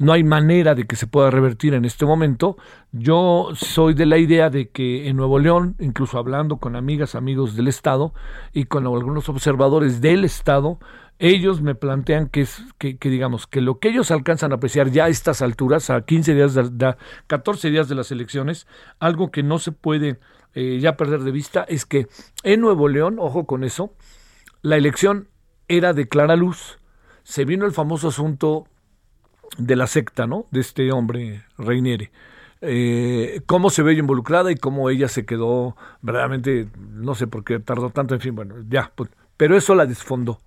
no 0.00 0.12
hay 0.12 0.24
manera 0.24 0.74
de 0.74 0.88
que 0.88 0.96
se 0.96 1.06
pueda 1.06 1.30
revertir 1.30 1.72
en 1.74 1.84
este 1.84 2.04
momento. 2.04 2.56
Yo 2.90 3.50
soy 3.54 3.94
de 3.94 4.06
la 4.06 4.18
idea 4.18 4.50
de 4.50 4.70
que 4.70 5.08
en 5.08 5.16
Nuevo 5.16 5.38
León, 5.38 5.76
incluso 5.78 6.18
hablando 6.18 6.56
con 6.56 6.74
amigas, 6.74 7.14
amigos 7.14 7.54
del 7.54 7.68
Estado 7.68 8.12
y 8.52 8.64
con 8.64 8.86
algunos 8.86 9.28
observadores 9.28 10.00
del 10.00 10.24
Estado, 10.24 10.78
ellos 11.18 11.62
me 11.62 11.74
plantean 11.74 12.28
que 12.28 12.42
es 12.42 12.62
que, 12.78 12.96
digamos 13.00 13.46
que 13.46 13.60
lo 13.60 13.78
que 13.78 13.88
ellos 13.88 14.10
alcanzan 14.10 14.52
a 14.52 14.56
apreciar 14.56 14.90
ya 14.90 15.06
a 15.06 15.08
estas 15.08 15.42
alturas, 15.42 15.90
a 15.90 16.02
15 16.02 16.34
días, 16.34 16.54
de, 16.54 16.96
14 17.26 17.70
días 17.70 17.88
de 17.88 17.94
las 17.94 18.12
elecciones, 18.12 18.66
algo 19.00 19.30
que 19.30 19.42
no 19.42 19.58
se 19.58 19.72
puede 19.72 20.20
eh, 20.54 20.78
ya 20.80 20.96
perder 20.96 21.20
de 21.20 21.32
vista 21.32 21.64
es 21.68 21.86
que 21.86 22.06
en 22.44 22.60
Nuevo 22.60 22.88
León, 22.88 23.16
ojo 23.18 23.46
con 23.46 23.64
eso, 23.64 23.92
la 24.62 24.76
elección 24.76 25.28
era 25.66 25.92
de 25.92 26.08
clara 26.08 26.36
luz. 26.36 26.78
Se 27.24 27.44
vino 27.44 27.66
el 27.66 27.72
famoso 27.72 28.08
asunto 28.08 28.66
de 29.58 29.76
la 29.76 29.86
secta, 29.86 30.26
¿no? 30.26 30.46
De 30.50 30.60
este 30.60 30.90
hombre, 30.92 31.44
Reinieri. 31.58 32.10
Eh, 32.60 33.40
cómo 33.46 33.70
se 33.70 33.82
ve 33.82 33.94
involucrada 33.94 34.50
y 34.50 34.56
cómo 34.56 34.90
ella 34.90 35.08
se 35.08 35.24
quedó 35.24 35.76
verdaderamente, 36.02 36.68
no 36.76 37.14
sé 37.14 37.26
por 37.26 37.44
qué 37.44 37.60
tardó 37.60 37.90
tanto, 37.90 38.14
en 38.14 38.20
fin, 38.20 38.34
bueno, 38.34 38.56
ya, 38.68 38.90
pues, 38.94 39.10
pero 39.36 39.56
eso 39.56 39.74
la 39.74 39.86
desfondó. 39.86 40.40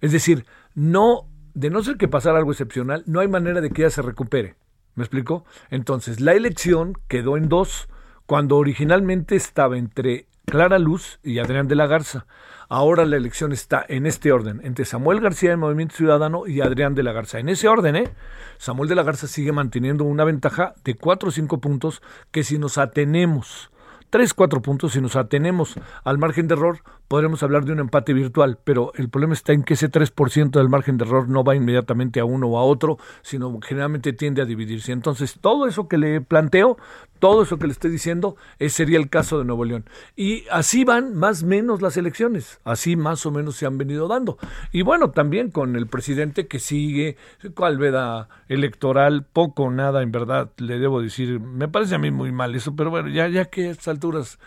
Es 0.00 0.12
decir, 0.12 0.46
no, 0.74 1.28
de 1.54 1.70
no 1.70 1.82
ser 1.82 1.96
que 1.96 2.08
pasara 2.08 2.38
algo 2.38 2.52
excepcional, 2.52 3.02
no 3.06 3.20
hay 3.20 3.28
manera 3.28 3.60
de 3.60 3.70
que 3.70 3.82
ella 3.82 3.90
se 3.90 4.02
recupere. 4.02 4.56
¿Me 4.94 5.02
explico? 5.02 5.44
Entonces, 5.70 6.20
la 6.20 6.34
elección 6.34 6.94
quedó 7.08 7.36
en 7.36 7.48
dos, 7.48 7.88
cuando 8.26 8.56
originalmente 8.56 9.36
estaba 9.36 9.76
entre 9.76 10.26
Clara 10.46 10.78
Luz 10.78 11.18
y 11.22 11.38
Adrián 11.38 11.68
de 11.68 11.74
la 11.74 11.86
Garza. 11.86 12.26
Ahora 12.68 13.04
la 13.04 13.16
elección 13.16 13.52
está 13.52 13.84
en 13.88 14.06
este 14.06 14.32
orden, 14.32 14.60
entre 14.64 14.84
Samuel 14.84 15.20
García 15.20 15.50
del 15.50 15.58
Movimiento 15.58 15.96
Ciudadano 15.96 16.46
y 16.46 16.60
Adrián 16.60 16.94
de 16.94 17.02
la 17.02 17.12
Garza. 17.12 17.38
En 17.38 17.48
ese 17.48 17.68
orden, 17.68 17.96
¿eh? 17.96 18.10
Samuel 18.58 18.88
de 18.88 18.94
la 18.94 19.02
Garza 19.02 19.26
sigue 19.26 19.52
manteniendo 19.52 20.04
una 20.04 20.24
ventaja 20.24 20.74
de 20.84 20.94
cuatro 20.94 21.28
o 21.28 21.32
cinco 21.32 21.60
puntos 21.60 22.02
que 22.30 22.44
si 22.44 22.58
nos 22.58 22.78
atenemos 22.78 23.70
tres, 24.14 24.32
cuatro 24.32 24.62
puntos, 24.62 24.92
si 24.92 25.00
nos 25.00 25.16
atenemos 25.16 25.74
al 26.04 26.18
margen 26.18 26.46
de 26.46 26.54
error, 26.54 26.78
podremos 27.14 27.44
hablar 27.44 27.64
de 27.64 27.70
un 27.70 27.78
empate 27.78 28.12
virtual, 28.12 28.58
pero 28.64 28.90
el 28.96 29.08
problema 29.08 29.34
está 29.34 29.52
en 29.52 29.62
que 29.62 29.74
ese 29.74 29.88
3% 29.88 30.50
del 30.50 30.68
margen 30.68 30.96
de 30.98 31.04
error 31.04 31.28
no 31.28 31.44
va 31.44 31.54
inmediatamente 31.54 32.18
a 32.18 32.24
uno 32.24 32.48
o 32.48 32.58
a 32.58 32.64
otro, 32.64 32.98
sino 33.22 33.56
generalmente 33.60 34.12
tiende 34.12 34.42
a 34.42 34.46
dividirse. 34.46 34.90
Entonces, 34.90 35.38
todo 35.40 35.68
eso 35.68 35.86
que 35.86 35.96
le 35.96 36.20
planteo, 36.20 36.76
todo 37.20 37.44
eso 37.44 37.56
que 37.56 37.68
le 37.68 37.72
estoy 37.72 37.92
diciendo, 37.92 38.34
ese 38.58 38.78
sería 38.78 38.98
el 38.98 39.10
caso 39.10 39.38
de 39.38 39.44
Nuevo 39.44 39.64
León. 39.64 39.84
Y 40.16 40.42
así 40.50 40.82
van 40.82 41.14
más 41.14 41.44
o 41.44 41.46
menos 41.46 41.82
las 41.82 41.96
elecciones, 41.96 42.58
así 42.64 42.96
más 42.96 43.24
o 43.26 43.30
menos 43.30 43.54
se 43.54 43.66
han 43.66 43.78
venido 43.78 44.08
dando. 44.08 44.36
Y 44.72 44.82
bueno, 44.82 45.12
también 45.12 45.52
con 45.52 45.76
el 45.76 45.86
presidente 45.86 46.48
que 46.48 46.58
sigue, 46.58 47.16
cual 47.54 47.78
veda 47.78 48.28
electoral, 48.48 49.24
poco 49.24 49.62
o 49.62 49.70
nada, 49.70 50.02
en 50.02 50.10
verdad, 50.10 50.50
le 50.56 50.80
debo 50.80 51.00
decir, 51.00 51.38
me 51.38 51.68
parece 51.68 51.94
a 51.94 51.98
mí 51.98 52.10
muy 52.10 52.32
mal 52.32 52.56
eso, 52.56 52.74
pero 52.74 52.90
bueno, 52.90 53.08
ya, 53.08 53.28
ya 53.28 53.44
que 53.44 53.68
a 53.68 53.70
estas 53.70 53.86
alturas 53.86 54.40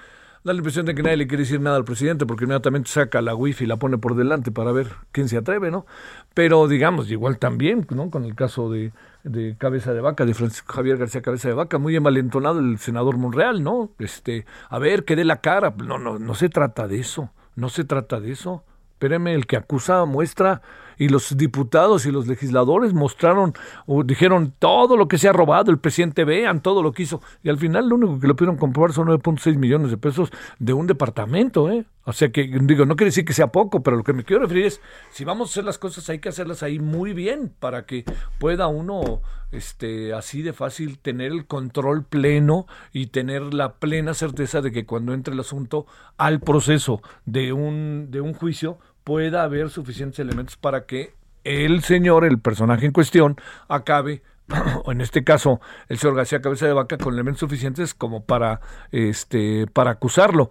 da 0.48 0.54
la 0.54 0.60
impresión 0.60 0.86
de 0.86 0.96
que 0.96 1.04
nadie 1.04 1.18
le 1.18 1.28
quiere 1.28 1.44
decir 1.44 1.60
nada 1.60 1.76
al 1.76 1.86
presidente 1.86 2.26
porque 2.26 2.46
inmediatamente 2.46 2.90
saca 2.90 3.22
la 3.22 3.36
wifi 3.36 3.66
y 3.66 3.68
la 3.68 3.76
pone 3.78 3.98
por 3.98 4.16
delante 4.16 4.52
para 4.52 4.72
ver 4.72 4.88
quién 5.12 5.28
se 5.28 5.38
atreve, 5.38 5.70
¿no? 5.70 5.86
Pero 6.34 6.68
digamos, 6.68 7.12
igual 7.12 7.38
también, 7.38 7.86
¿no? 7.90 8.10
Con 8.10 8.24
el 8.24 8.34
caso 8.34 8.72
de 8.72 8.92
de 9.28 9.56
Cabeza 9.58 9.94
de 9.94 10.02
Vaca, 10.02 10.26
de 10.26 10.34
Francisco 10.34 10.74
Javier 10.74 10.98
García 10.98 11.22
Cabeza 11.22 11.50
de 11.50 11.54
Vaca, 11.54 11.78
muy 11.78 11.96
envalentonado 11.96 12.60
el 12.60 12.78
senador 12.78 13.18
Monreal, 13.18 13.64
¿no? 13.64 13.92
Este, 14.00 14.46
a 14.70 14.80
ver, 14.80 15.04
que 15.04 15.16
dé 15.16 15.26
la 15.26 15.42
cara. 15.42 15.74
No, 15.78 15.98
no, 15.98 16.18
no 16.18 16.36
se 16.36 16.50
trata 16.50 16.88
de 16.88 17.00
eso, 17.00 17.30
no 17.56 17.70
se 17.70 17.84
trata 17.84 18.20
de 18.20 18.32
eso. 18.32 18.64
Espéreme, 18.94 19.34
el 19.34 19.46
que 19.46 19.58
acusa 19.58 20.06
muestra 20.06 20.62
y 20.98 21.10
los 21.10 21.38
diputados 21.38 22.06
y 22.06 22.12
los 22.12 22.28
legisladores 22.28 22.94
mostraron 22.94 23.54
o 23.86 24.04
dijeron 24.04 24.54
todo 24.58 24.98
lo 24.98 25.08
que 25.08 25.18
se 25.18 25.28
ha 25.28 25.34
robado, 25.34 25.72
el 25.72 25.80
presidente 25.80 26.24
vean 26.24 26.62
todo 26.62 26.84
lo 26.84 26.92
que 26.92 27.04
hizo. 27.04 27.22
Y 27.44 27.50
al 27.50 27.58
final 27.58 27.88
lo 27.90 27.96
único 27.96 28.20
que 28.20 28.28
lo 28.28 28.36
pudieron 28.36 28.58
comprobar 28.58 28.94
son 28.94 29.08
9.6 29.08 29.58
millones 29.58 29.92
de 29.92 29.98
pesos 29.98 30.32
de 30.60 30.74
un 30.74 30.88
departamento, 30.88 31.70
¿eh? 31.72 31.86
O 32.10 32.14
sea 32.14 32.30
que, 32.30 32.50
digo, 32.62 32.86
no 32.86 32.96
quiere 32.96 33.10
decir 33.10 33.26
que 33.26 33.34
sea 33.34 33.48
poco, 33.48 33.84
pero 33.84 33.98
lo 33.98 34.04
que 34.04 34.14
me 34.14 34.24
quiero 34.24 34.44
referir 34.44 34.68
es, 34.68 34.82
si 35.12 35.26
vamos 35.26 35.50
a 35.50 35.52
hacer 35.52 35.66
las 35.66 35.78
cosas 35.78 36.10
hay 36.10 36.20
que 36.20 36.30
hacerlas 36.30 36.64
ahí 36.64 36.80
muy 36.80 37.12
bien 37.12 37.52
para 37.60 37.86
que 37.86 38.06
pueda 38.40 38.68
uno, 38.68 39.22
este, 39.52 40.14
así 40.14 40.42
de 40.42 40.54
fácil 40.54 41.00
tener 41.00 41.34
el 41.34 41.48
control 41.48 42.06
pleno 42.06 42.66
y 42.94 43.08
tener 43.08 43.54
la 43.54 43.74
plena 43.74 44.14
certeza 44.14 44.62
de 44.62 44.72
que 44.72 44.86
cuando 44.86 45.14
entre 45.14 45.34
el 45.34 45.42
asunto 45.42 45.86
al 46.16 46.40
proceso 46.40 47.02
de 47.26 47.52
un, 47.52 48.08
de 48.10 48.22
un 48.22 48.34
juicio 48.34 48.78
pueda 49.08 49.44
haber 49.44 49.70
suficientes 49.70 50.20
elementos 50.20 50.58
para 50.58 50.86
que 50.86 51.14
el 51.46 51.82
señor, 51.82 52.26
el 52.26 52.40
personaje 52.40 52.86
en 52.86 52.92
cuestión, 52.92 53.38
acabe 53.70 54.22
o 54.84 54.92
en 54.92 55.00
este 55.00 55.24
caso 55.24 55.62
el 55.88 55.98
señor 55.98 56.18
García 56.18 56.42
Cabeza 56.42 56.68
de 56.68 56.74
Vaca 56.74 56.98
con 56.98 57.14
elementos 57.14 57.40
suficientes 57.40 57.94
como 57.94 58.26
para 58.26 58.60
este 58.92 59.66
para 59.68 59.92
acusarlo 59.92 60.50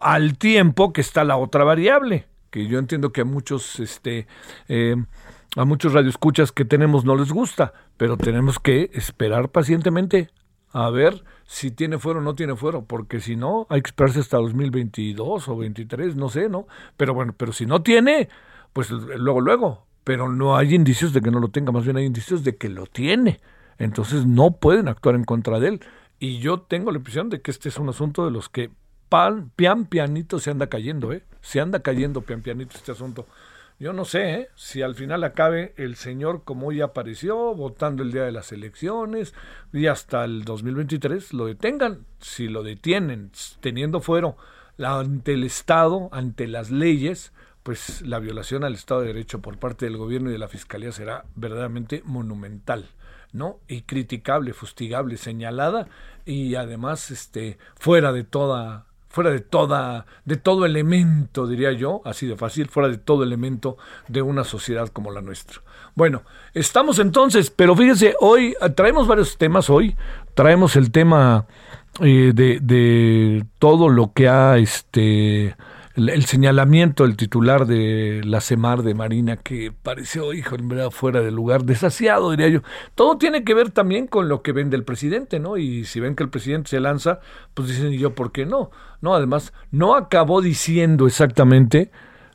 al 0.00 0.36
tiempo 0.36 0.92
que 0.92 1.00
está 1.00 1.22
la 1.22 1.36
otra 1.36 1.62
variable, 1.62 2.26
que 2.50 2.66
yo 2.66 2.80
entiendo 2.80 3.12
que 3.12 3.20
a 3.20 3.24
muchos, 3.24 3.78
este, 3.78 4.26
eh, 4.66 4.96
a 5.54 5.64
muchos 5.64 5.92
radioescuchas 5.92 6.50
que 6.50 6.64
tenemos 6.64 7.04
no 7.04 7.14
les 7.14 7.30
gusta, 7.30 7.72
pero 7.96 8.16
tenemos 8.16 8.58
que 8.58 8.90
esperar 8.94 9.50
pacientemente 9.50 10.28
a 10.72 10.90
ver 10.90 11.22
si 11.52 11.70
tiene 11.70 11.98
fuero 11.98 12.20
o 12.20 12.22
no 12.22 12.34
tiene 12.34 12.56
fuero, 12.56 12.86
porque 12.86 13.20
si 13.20 13.36
no, 13.36 13.66
hay 13.68 13.82
que 13.82 13.88
esperarse 13.88 14.20
hasta 14.20 14.38
2022 14.38 15.48
o 15.48 15.56
23, 15.58 16.16
no 16.16 16.30
sé, 16.30 16.48
¿no? 16.48 16.66
Pero 16.96 17.12
bueno, 17.12 17.34
pero 17.36 17.52
si 17.52 17.66
no 17.66 17.82
tiene, 17.82 18.30
pues 18.72 18.90
luego, 18.90 19.42
luego, 19.42 19.84
pero 20.02 20.30
no 20.30 20.56
hay 20.56 20.74
indicios 20.74 21.12
de 21.12 21.20
que 21.20 21.30
no 21.30 21.40
lo 21.40 21.48
tenga, 21.48 21.70
más 21.70 21.84
bien 21.84 21.98
hay 21.98 22.06
indicios 22.06 22.42
de 22.42 22.56
que 22.56 22.70
lo 22.70 22.86
tiene. 22.86 23.38
Entonces 23.76 24.24
no 24.24 24.52
pueden 24.52 24.88
actuar 24.88 25.14
en 25.14 25.24
contra 25.24 25.60
de 25.60 25.68
él. 25.68 25.80
Y 26.18 26.38
yo 26.38 26.62
tengo 26.62 26.90
la 26.90 26.96
impresión 26.96 27.28
de 27.28 27.42
que 27.42 27.50
este 27.50 27.68
es 27.68 27.76
un 27.76 27.90
asunto 27.90 28.24
de 28.24 28.30
los 28.30 28.48
que 28.48 28.70
pian 29.54 29.84
pianito 29.84 30.38
se 30.38 30.50
anda 30.50 30.68
cayendo, 30.68 31.12
¿eh? 31.12 31.22
Se 31.42 31.60
anda 31.60 31.80
cayendo 31.80 32.22
pian 32.22 32.40
pianito 32.40 32.78
este 32.78 32.92
asunto. 32.92 33.26
Yo 33.82 33.92
no 33.92 34.04
sé 34.04 34.34
¿eh? 34.34 34.48
si 34.54 34.80
al 34.80 34.94
final 34.94 35.24
acabe 35.24 35.74
el 35.76 35.96
señor 35.96 36.44
como 36.44 36.68
hoy 36.68 36.80
apareció, 36.80 37.52
votando 37.52 38.04
el 38.04 38.12
día 38.12 38.22
de 38.22 38.30
las 38.30 38.52
elecciones 38.52 39.34
y 39.72 39.88
hasta 39.88 40.24
el 40.24 40.44
2023 40.44 41.32
lo 41.32 41.46
detengan. 41.46 42.06
Si 42.20 42.46
lo 42.46 42.62
detienen 42.62 43.32
teniendo 43.58 44.00
fuero 44.00 44.36
ante 44.78 45.32
el 45.32 45.42
Estado, 45.42 46.10
ante 46.12 46.46
las 46.46 46.70
leyes, 46.70 47.32
pues 47.64 48.02
la 48.02 48.20
violación 48.20 48.62
al 48.62 48.74
Estado 48.74 49.00
de 49.00 49.08
Derecho 49.08 49.40
por 49.40 49.58
parte 49.58 49.86
del 49.86 49.96
gobierno 49.96 50.30
y 50.30 50.34
de 50.34 50.38
la 50.38 50.46
Fiscalía 50.46 50.92
será 50.92 51.24
verdaderamente 51.34 52.02
monumental. 52.04 52.86
¿no? 53.32 53.58
y 53.66 53.80
criticable, 53.82 54.52
fustigable, 54.52 55.16
señalada 55.16 55.88
y 56.26 56.54
además 56.54 57.10
este 57.10 57.56
fuera 57.76 58.12
de 58.12 58.24
toda 58.24 58.84
fuera 59.12 59.30
de 59.30 59.40
toda, 59.40 60.06
de 60.24 60.36
todo 60.36 60.64
elemento, 60.64 61.46
diría 61.46 61.70
yo, 61.72 62.00
así 62.06 62.26
de 62.26 62.34
fácil, 62.34 62.68
fuera 62.68 62.88
de 62.88 62.96
todo 62.96 63.22
elemento 63.22 63.76
de 64.08 64.22
una 64.22 64.42
sociedad 64.42 64.88
como 64.88 65.10
la 65.10 65.20
nuestra. 65.20 65.60
Bueno, 65.94 66.22
estamos 66.54 66.98
entonces, 66.98 67.50
pero 67.50 67.76
fíjense, 67.76 68.14
hoy 68.20 68.54
eh, 68.58 68.70
traemos 68.70 69.06
varios 69.06 69.36
temas 69.36 69.68
hoy, 69.68 69.94
traemos 70.32 70.76
el 70.76 70.90
tema 70.90 71.44
eh, 72.00 72.32
de, 72.34 72.58
de 72.62 73.44
todo 73.58 73.90
lo 73.90 74.14
que 74.14 74.28
ha 74.30 74.56
este 74.56 75.56
el, 75.94 76.24
señalamiento 76.24 77.04
del 77.04 77.16
titular 77.16 77.66
de 77.66 78.22
la 78.24 78.40
CEMAR 78.40 78.82
de 78.82 78.94
Marina 78.94 79.36
que 79.36 79.72
pareció, 79.72 80.32
hijo, 80.32 80.54
en 80.56 80.68
verdad, 80.68 80.90
fuera 80.90 81.20
de 81.20 81.30
lugar, 81.30 81.64
desasiado, 81.64 82.30
diría 82.30 82.48
yo. 82.48 82.60
Todo 82.94 83.18
tiene 83.18 83.44
que 83.44 83.54
ver 83.54 83.70
también 83.70 84.06
con 84.06 84.28
lo 84.28 84.42
que 84.42 84.52
vende 84.52 84.76
el 84.76 84.84
presidente, 84.84 85.38
¿no? 85.38 85.56
Y 85.56 85.84
si 85.84 86.00
ven 86.00 86.14
que 86.14 86.22
el 86.22 86.30
presidente 86.30 86.70
se 86.70 86.80
lanza, 86.80 87.20
pues 87.54 87.68
dicen, 87.68 87.92
¿y 87.92 87.98
yo 87.98 88.14
por 88.14 88.32
qué 88.32 88.46
no? 88.46 88.70
No, 89.00 89.14
además, 89.14 89.52
no 89.70 89.94
acabó 89.94 90.40
diciendo 90.40 91.06
exactamente, 91.06 91.90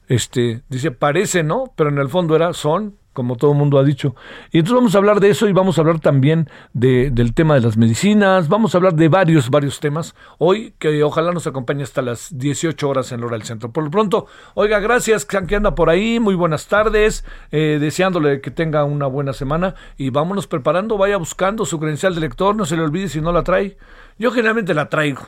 este, 0.07 0.61
dice, 0.69 0.91
parece, 0.91 1.43
¿no? 1.43 1.73
Pero 1.75 1.89
en 1.89 1.97
el 1.97 2.09
fondo 2.09 2.35
era, 2.35 2.53
son 2.53 2.97
como 3.17 3.35
todo 3.35 3.53
el 3.53 3.57
mundo 3.57 3.79
ha 3.79 3.83
dicho. 3.83 4.15
Y 4.51 4.59
entonces 4.59 4.75
vamos 4.75 4.93
a 4.93 4.99
hablar 4.99 5.19
de 5.19 5.31
eso 5.31 5.49
y 5.49 5.51
vamos 5.51 5.79
a 5.79 5.81
hablar 5.81 5.99
también 5.99 6.51
de, 6.73 7.09
del 7.09 7.33
tema 7.33 7.55
de 7.55 7.61
las 7.61 7.75
medicinas, 7.75 8.47
vamos 8.47 8.75
a 8.75 8.77
hablar 8.77 8.93
de 8.93 9.09
varios, 9.09 9.49
varios 9.49 9.79
temas. 9.79 10.13
Hoy, 10.37 10.75
que 10.77 11.03
ojalá 11.03 11.31
nos 11.31 11.47
acompañe 11.47 11.81
hasta 11.81 12.03
las 12.03 12.37
18 12.37 12.87
horas 12.87 13.11
en 13.11 13.21
Lora 13.21 13.35
del 13.35 13.41
Centro. 13.41 13.71
Por 13.71 13.85
lo 13.85 13.89
pronto, 13.89 14.27
oiga, 14.53 14.79
gracias, 14.79 15.25
que 15.25 15.55
anda 15.55 15.73
por 15.73 15.89
ahí, 15.89 16.19
muy 16.19 16.35
buenas 16.35 16.67
tardes, 16.67 17.25
eh, 17.49 17.79
deseándole 17.81 18.39
que 18.39 18.51
tenga 18.51 18.83
una 18.83 19.07
buena 19.07 19.33
semana 19.33 19.73
y 19.97 20.11
vámonos 20.11 20.45
preparando, 20.45 20.99
vaya 20.99 21.17
buscando 21.17 21.65
su 21.65 21.79
credencial 21.79 22.13
de 22.13 22.21
lector, 22.21 22.55
no 22.55 22.65
se 22.65 22.77
le 22.77 22.83
olvide 22.83 23.09
si 23.09 23.19
no 23.19 23.31
la 23.31 23.43
trae. 23.43 23.77
Yo 24.19 24.29
generalmente 24.29 24.75
la 24.75 24.89
traigo 24.89 25.23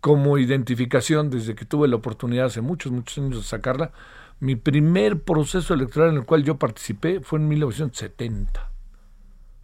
como 0.00 0.36
identificación 0.36 1.30
desde 1.30 1.54
que 1.54 1.64
tuve 1.64 1.86
la 1.86 1.94
oportunidad 1.94 2.46
hace 2.46 2.60
muchos, 2.60 2.90
muchos 2.90 3.18
años 3.18 3.36
de 3.36 3.44
sacarla 3.44 3.92
mi 4.40 4.56
primer 4.56 5.22
proceso 5.22 5.74
electoral 5.74 6.10
en 6.10 6.16
el 6.16 6.24
cual 6.24 6.42
yo 6.42 6.58
participé 6.58 7.20
fue 7.20 7.38
en 7.38 7.48
1970, 7.48 8.70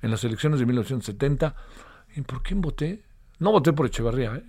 en 0.03 0.11
las 0.11 0.23
elecciones 0.25 0.61
de 0.61 0.67
1970. 0.67 1.55
¿Y 2.15 2.21
por 2.23 2.43
quién 2.43 2.61
voté? 2.61 3.03
No 3.39 3.53
voté 3.53 3.73
por 3.73 3.87
Echevarría, 3.87 4.37
¿eh? 4.37 4.45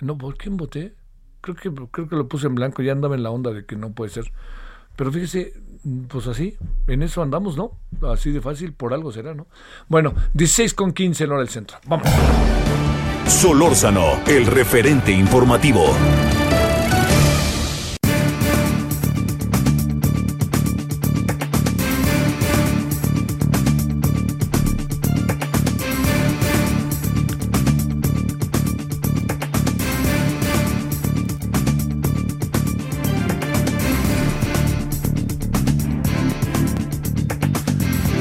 No, 0.00 0.18
¿por 0.18 0.36
quién 0.36 0.56
voté? 0.56 0.94
Creo 1.40 1.56
que, 1.56 1.72
creo 1.90 2.08
que 2.08 2.16
lo 2.16 2.28
puse 2.28 2.46
en 2.46 2.54
blanco, 2.54 2.82
ya 2.82 2.92
andaba 2.92 3.14
en 3.14 3.22
la 3.22 3.30
onda 3.30 3.52
de 3.52 3.64
que 3.64 3.76
no 3.76 3.92
puede 3.92 4.10
ser. 4.10 4.32
Pero 4.96 5.12
fíjese, 5.12 5.52
pues 6.08 6.26
así, 6.26 6.56
en 6.86 7.02
eso 7.02 7.22
andamos, 7.22 7.56
¿no? 7.56 7.78
Así 8.10 8.30
de 8.32 8.40
fácil, 8.40 8.72
por 8.72 8.94
algo 8.94 9.12
será, 9.12 9.34
¿no? 9.34 9.46
Bueno, 9.88 10.14
16 10.34 10.74
con 10.74 10.92
15 10.92 11.24
en 11.24 11.30
hora 11.30 11.40
del 11.40 11.48
centro. 11.50 11.78
Vamos. 11.86 12.08
Solórzano, 13.26 14.20
el 14.26 14.46
referente 14.46 15.12
informativo. 15.12 15.94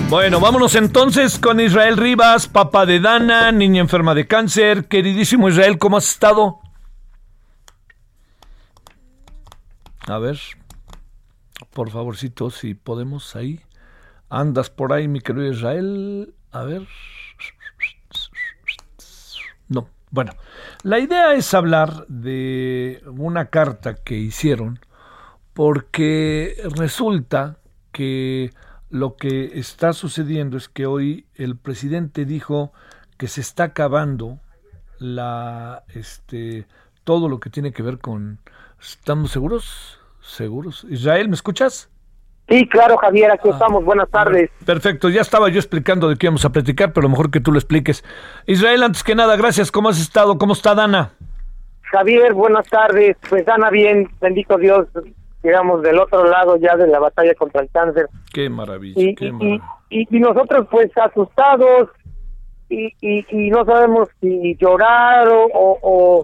Bueno, 0.08 0.40
vámonos 0.40 0.76
entonces 0.76 1.40
con 1.40 1.60
Israel 1.60 1.98
Rivas, 1.98 2.48
papá 2.48 2.86
de 2.86 3.00
Dana, 3.00 3.52
niña 3.52 3.82
enferma 3.82 4.14
de 4.14 4.28
cáncer. 4.28 4.88
Queridísimo 4.88 5.50
Israel, 5.50 5.80
¿cómo 5.80 5.98
has 5.98 6.08
estado? 6.08 6.60
A 10.06 10.20
ver, 10.20 10.40
por 11.74 11.90
favorcito, 11.90 12.52
si 12.52 12.76
podemos 12.76 13.36
ahí. 13.36 13.62
Andas 14.30 14.70
por 14.70 14.94
ahí, 14.94 15.08
mi 15.08 15.22
querido 15.22 15.52
Israel. 15.52 16.36
A 16.52 16.62
ver. 16.64 16.88
No, 19.68 19.90
bueno, 20.12 20.34
la 20.84 21.00
idea 21.00 21.34
es 21.34 21.52
hablar 21.56 22.06
de 22.08 23.02
una 23.08 23.48
carta 23.48 23.96
que 23.96 24.16
hicieron 24.16 24.80
porque 25.54 26.56
resulta 26.76 27.58
que 27.92 28.52
lo 28.90 29.16
que 29.16 29.60
está 29.60 29.94
sucediendo 29.94 30.58
es 30.58 30.70
que 30.70 30.86
hoy 30.86 31.26
el 31.36 31.58
presidente 31.58 32.26
dijo 32.26 32.72
que 33.18 33.28
se 33.28 33.42
está 33.42 33.66
acabando 33.66 34.40
la 35.00 35.84
este 35.94 36.66
todo 37.04 37.28
lo 37.30 37.40
que 37.40 37.50
tiene 37.50 37.72
que 37.72 37.84
ver 37.84 38.00
con 38.00 38.40
¿estamos 38.82 39.32
seguros? 39.32 40.00
¿Seguros? 40.22 40.86
Israel, 40.90 41.30
¿me 41.30 41.36
escuchas? 41.36 41.90
Sí, 42.48 42.68
claro, 42.68 42.98
Javier, 42.98 43.32
aquí 43.32 43.50
ah, 43.50 43.54
estamos. 43.54 43.84
Buenas 43.84 44.10
tardes. 44.10 44.52
Perfecto, 44.66 45.10
ya 45.10 45.22
estaba 45.22 45.50
yo 45.50 45.60
explicando 45.60 46.08
de 46.10 46.16
qué 46.16 46.28
íbamos 46.28 46.46
a 46.46 46.52
platicar, 46.52 46.94
pero 46.94 47.10
mejor 47.10 47.32
que 47.32 47.40
tú 47.40 47.52
lo 47.52 47.58
expliques. 47.58 48.04
Israel, 48.46 48.84
antes 48.84 49.04
que 49.04 49.16
nada, 49.16 49.36
gracias. 49.36 49.72
¿Cómo 49.72 49.90
has 49.90 50.00
estado? 50.00 50.38
¿Cómo 50.38 50.54
está 50.54 50.76
Dana? 50.76 51.12
Javier, 51.82 52.34
buenas 52.34 52.68
tardes. 52.68 53.18
Pues 53.30 53.46
Dana 53.46 53.70
bien, 53.72 54.10
bendito 54.22 54.58
Dios 54.58 54.88
digamos, 55.46 55.84
del 55.84 56.00
otro 56.00 56.26
lado 56.26 56.58
ya 56.58 56.76
de 56.76 56.88
la 56.88 57.00
batalla 57.00 57.36
contra 57.36 57.62
el 57.62 57.70
cáncer. 57.70 58.08
Qué 58.34 58.50
maravilla. 58.50 59.00
Y, 59.00 59.14
qué 59.14 59.32
Y, 59.90 60.20
nosotros 60.20 60.68
pues 60.72 60.90
asustados 60.98 61.90
y, 62.68 62.92
y, 63.00 63.50
no 63.52 63.64
sabemos 63.64 64.10
si 64.20 64.56
llorar 64.56 65.28
o, 65.30 65.48
o, 65.54 66.24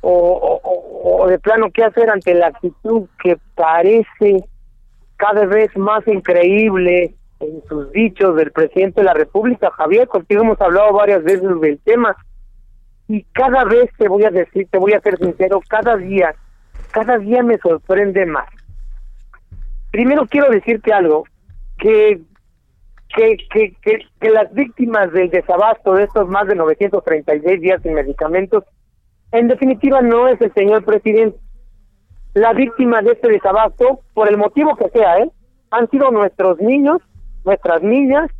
o, 0.00 1.26
de 1.28 1.38
plano 1.38 1.70
qué 1.72 1.84
hacer 1.84 2.08
ante 2.08 2.32
la 2.32 2.46
actitud 2.46 3.08
que 3.22 3.36
parece 3.54 4.44
cada 5.16 5.44
vez 5.44 5.76
más 5.76 6.06
increíble 6.08 7.14
en 7.40 7.62
sus 7.68 7.92
dichos 7.92 8.36
del 8.36 8.52
presidente 8.52 9.02
de 9.02 9.04
la 9.04 9.14
República, 9.14 9.70
Javier, 9.72 10.08
contigo 10.08 10.42
hemos 10.42 10.60
hablado 10.62 10.94
varias 10.94 11.22
veces 11.22 11.60
del 11.60 11.78
tema 11.80 12.16
y 13.08 13.22
cada 13.32 13.64
vez 13.64 13.90
te 13.98 14.08
voy 14.08 14.24
a 14.24 14.30
decir, 14.30 14.66
te 14.70 14.78
voy 14.78 14.94
a 14.94 15.00
ser 15.00 15.18
sincero, 15.18 15.60
cada 15.68 15.96
día 15.96 16.34
cada 16.96 17.18
día 17.18 17.42
me 17.42 17.58
sorprende 17.58 18.24
más. 18.24 18.48
Primero 19.90 20.24
quiero 20.24 20.48
decirte 20.50 20.94
algo, 20.94 21.24
que, 21.78 22.22
que, 23.14 23.36
que, 23.50 23.76
que, 24.18 24.30
las 24.30 24.50
víctimas 24.54 25.12
del 25.12 25.28
desabasto 25.28 25.92
de 25.92 26.04
estos 26.04 26.26
más 26.26 26.46
de 26.46 26.54
936 26.54 27.60
días 27.60 27.82
sin 27.82 27.92
medicamentos, 27.92 28.64
en 29.32 29.46
definitiva 29.48 30.00
no 30.00 30.26
es 30.26 30.40
el 30.40 30.54
señor 30.54 30.86
presidente. 30.86 31.38
La 32.32 32.54
víctima 32.54 33.02
de 33.02 33.12
este 33.12 33.28
desabasto, 33.28 34.00
por 34.14 34.30
el 34.30 34.38
motivo 34.38 34.74
que 34.76 34.88
sea, 34.88 35.18
¿eh? 35.18 35.30
han 35.72 35.90
sido 35.90 36.10
nuestros 36.10 36.58
niños, 36.60 37.02
nuestras 37.44 37.82
niñas, 37.82 38.30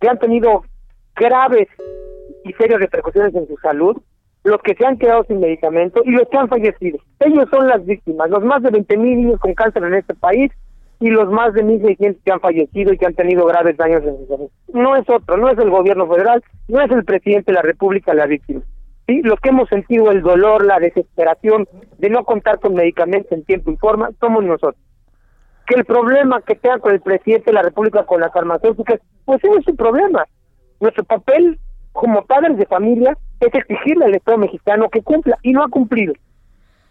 que 0.00 0.08
han 0.08 0.18
tenido 0.18 0.64
graves 1.14 1.68
y 2.42 2.54
serias 2.54 2.80
repercusiones 2.80 3.34
en 3.34 3.46
su 3.46 3.58
salud, 3.58 4.00
los 4.44 4.60
que 4.62 4.74
se 4.74 4.84
han 4.84 4.98
quedado 4.98 5.24
sin 5.24 5.40
medicamento 5.40 6.02
y 6.04 6.10
los 6.10 6.28
que 6.28 6.36
han 6.36 6.48
fallecido. 6.48 6.98
Ellos 7.20 7.48
son 7.50 7.68
las 7.68 7.84
víctimas, 7.84 8.28
los 8.30 8.44
más 8.44 8.62
de 8.62 8.70
20 8.70 8.96
mil 8.96 9.16
niños 9.16 9.40
con 9.40 9.54
cáncer 9.54 9.84
en 9.84 9.94
este 9.94 10.14
país 10.14 10.50
y 11.02 11.10
los 11.10 11.28
más 11.30 11.52
de 11.52 11.64
1.600 11.64 12.18
que 12.24 12.32
han 12.32 12.40
fallecido 12.40 12.92
y 12.92 12.98
que 12.98 13.06
han 13.06 13.14
tenido 13.14 13.44
graves 13.44 13.76
daños 13.76 14.04
en 14.04 14.18
su 14.18 14.26
salud. 14.26 14.50
No 14.72 14.94
es 14.94 15.08
otro, 15.08 15.36
no 15.36 15.50
es 15.50 15.58
el 15.58 15.68
gobierno 15.68 16.06
federal, 16.06 16.44
no 16.68 16.80
es 16.80 16.90
el 16.92 17.04
presidente 17.04 17.50
de 17.50 17.56
la 17.56 17.62
República 17.62 18.14
la 18.14 18.26
víctima. 18.26 18.62
¿sí? 19.08 19.20
Los 19.22 19.40
que 19.40 19.48
hemos 19.48 19.68
sentido 19.68 20.12
el 20.12 20.22
dolor, 20.22 20.64
la 20.64 20.78
desesperación 20.78 21.66
de 21.98 22.08
no 22.08 22.24
contar 22.24 22.60
con 22.60 22.74
medicamentos 22.74 23.32
en 23.32 23.44
tiempo 23.44 23.72
y 23.72 23.76
forma, 23.78 24.10
somos 24.20 24.44
nosotros. 24.44 24.80
Que 25.66 25.74
el 25.74 25.84
problema 25.84 26.40
que 26.42 26.54
tenga 26.54 26.78
con 26.78 26.92
el 26.92 27.00
presidente 27.00 27.46
de 27.46 27.54
la 27.54 27.62
República, 27.62 28.04
con 28.04 28.20
las 28.20 28.32
farmacéuticas, 28.32 29.00
pues 29.24 29.42
ese 29.42 29.58
es 29.58 29.64
su 29.64 29.74
problema. 29.74 30.24
Nuestro 30.78 31.02
papel 31.02 31.58
como 31.92 32.24
padres 32.24 32.56
de 32.56 32.66
familia 32.66 33.16
es 33.40 33.54
exigirle 33.54 34.06
al 34.06 34.14
Estado 34.14 34.38
mexicano 34.38 34.88
que 34.88 35.02
cumpla 35.02 35.38
y 35.42 35.52
no 35.52 35.62
ha 35.62 35.68
cumplido. 35.68 36.14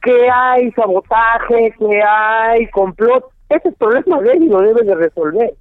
Que 0.01 0.29
hay 0.29 0.71
sabotaje, 0.71 1.73
que 1.77 2.01
hay 2.03 2.67
complot, 2.67 3.25
ese 3.49 3.69
es 3.69 3.75
problema 3.75 4.21
de 4.21 4.31
él 4.31 4.43
y 4.43 4.49
lo 4.49 4.61
debe 4.61 4.83
de 4.83 4.95
resolver. 4.95 5.53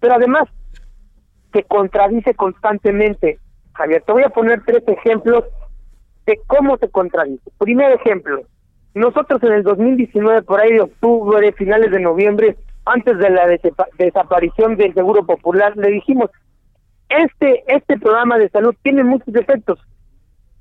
Pero 0.00 0.14
además, 0.14 0.48
se 1.52 1.62
contradice 1.64 2.34
constantemente. 2.34 3.38
Javier, 3.74 4.02
te 4.02 4.12
voy 4.12 4.22
a 4.22 4.30
poner 4.30 4.62
tres 4.64 4.82
ejemplos 4.86 5.44
de 6.26 6.40
cómo 6.46 6.76
se 6.78 6.88
contradice. 6.88 7.50
Primer 7.58 7.92
ejemplo, 7.92 8.42
nosotros 8.94 9.42
en 9.42 9.52
el 9.52 9.62
2019, 9.62 10.42
por 10.42 10.60
ahí 10.60 10.72
de 10.72 10.82
octubre, 10.82 11.52
finales 11.52 11.90
de 11.90 12.00
noviembre, 12.00 12.56
antes 12.86 13.18
de 13.18 13.30
la 13.30 13.46
desaparición 13.98 14.76
del 14.76 14.94
Seguro 14.94 15.24
Popular, 15.24 15.76
le 15.76 15.90
dijimos, 15.90 16.30
este, 17.22 17.64
este 17.66 17.98
programa 17.98 18.38
de 18.38 18.48
salud 18.48 18.74
tiene 18.82 19.04
muchos 19.04 19.32
defectos, 19.32 19.78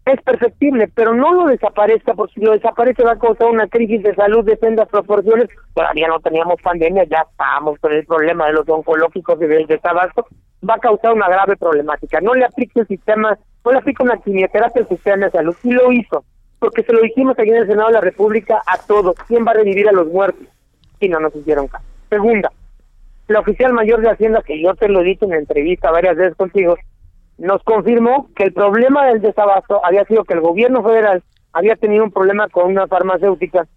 es 0.06 0.22
perfectible, 0.22 0.89
pero 0.94 1.13
no 1.13 1.34
lo 1.34 1.46
desaparezca, 1.46 2.13
porque 2.13 2.34
si 2.34 2.42
lo 2.42 2.52
desaparece 2.52 3.04
va 3.04 3.13
a 3.13 3.20
causar 3.20 3.48
una 3.48 3.68
crisis 3.68 4.04
de 4.04 4.13
salud 4.16 4.44
de 4.44 4.58
sendas 4.58 4.89
proporciones. 4.89 5.48
Todavía 5.74 6.10
no 6.10 6.20
teníamos 6.20 6.62
pandemia, 6.62 7.06
ya 7.06 7.26
estábamos 7.30 7.80
con 7.80 7.94
el 7.94 8.06
problema 8.06 8.48
de 8.48 8.54
los 8.54 8.68
oncológicos 8.68 9.42
y 9.42 9.46
del 9.46 9.66
desabasto. 9.66 10.26
Va 10.68 10.76
a 10.76 10.80
causar 10.80 11.13
una 11.13 11.30
grave 11.30 11.56
problemática. 11.56 12.20
No 12.20 12.34
le 12.34 12.46
aplique 12.46 12.82
el 12.82 12.88
sistema, 12.88 13.38
no 13.63 13.72
le 13.72 13.78
aplique 13.78 14.04
una 14.04 14.18
quimioterapia 14.18 14.82
al 14.82 14.89
sistema 14.89 15.26
de 15.26 15.32
salud. 15.32 15.56
Y 15.63 15.72
lo 15.72 15.92
hizo, 15.94 16.26
porque 16.60 16.84
se 16.84 16.92
lo 16.92 17.02
dijimos 17.02 17.39
aquí 17.39 17.50
en 17.50 17.58
el 17.58 17.68
Senado 17.68 17.88
de 17.88 17.94
la 17.94 18.02
República 18.02 18.62
a 18.68 18.78
todos. 18.80 19.16
¿Quién 19.28 19.46
va 19.48 19.52
a 19.52 19.56
revivir 19.56 19.88
a 19.88 19.94
los 19.94 20.08
muertos? 20.08 20.48
Y 21.00 21.08
no 21.08 21.22
nos 21.22 21.34
hicieron 21.34 21.68
caso. 21.68 21.86
Segunda, 22.10 22.52
la 23.27 23.39
oficial 23.39 23.73
mayor 23.73 24.01
de 24.01 24.09
Hacienda, 24.09 24.41
que 24.45 24.62
yo 24.62 24.75
te 24.75 24.89
lo 24.89 25.01
he 25.01 25.05
dicho 25.05 25.25
en 25.25 25.33
entrevista 25.33 25.91
varias 25.91 26.17
veces 26.17 26.36
contigo, 26.36 26.75
nos 27.38 27.63
confirmó 27.63 28.29
que 28.36 28.43
el 28.43 28.53
problema 28.53 29.05
del 29.07 29.21
desabasto 29.21 29.83
había 29.83 30.05
sido 30.05 30.23
que 30.23 30.33
el 30.33 30.41
gobierno 30.41 30.83
federal 30.83 31.23
había 31.51 31.75
tenido 31.75 32.03
un 32.03 32.12
problema 32.12 32.47
con 32.49 32.67
una 32.67 32.88
farmacéutica 32.88 33.67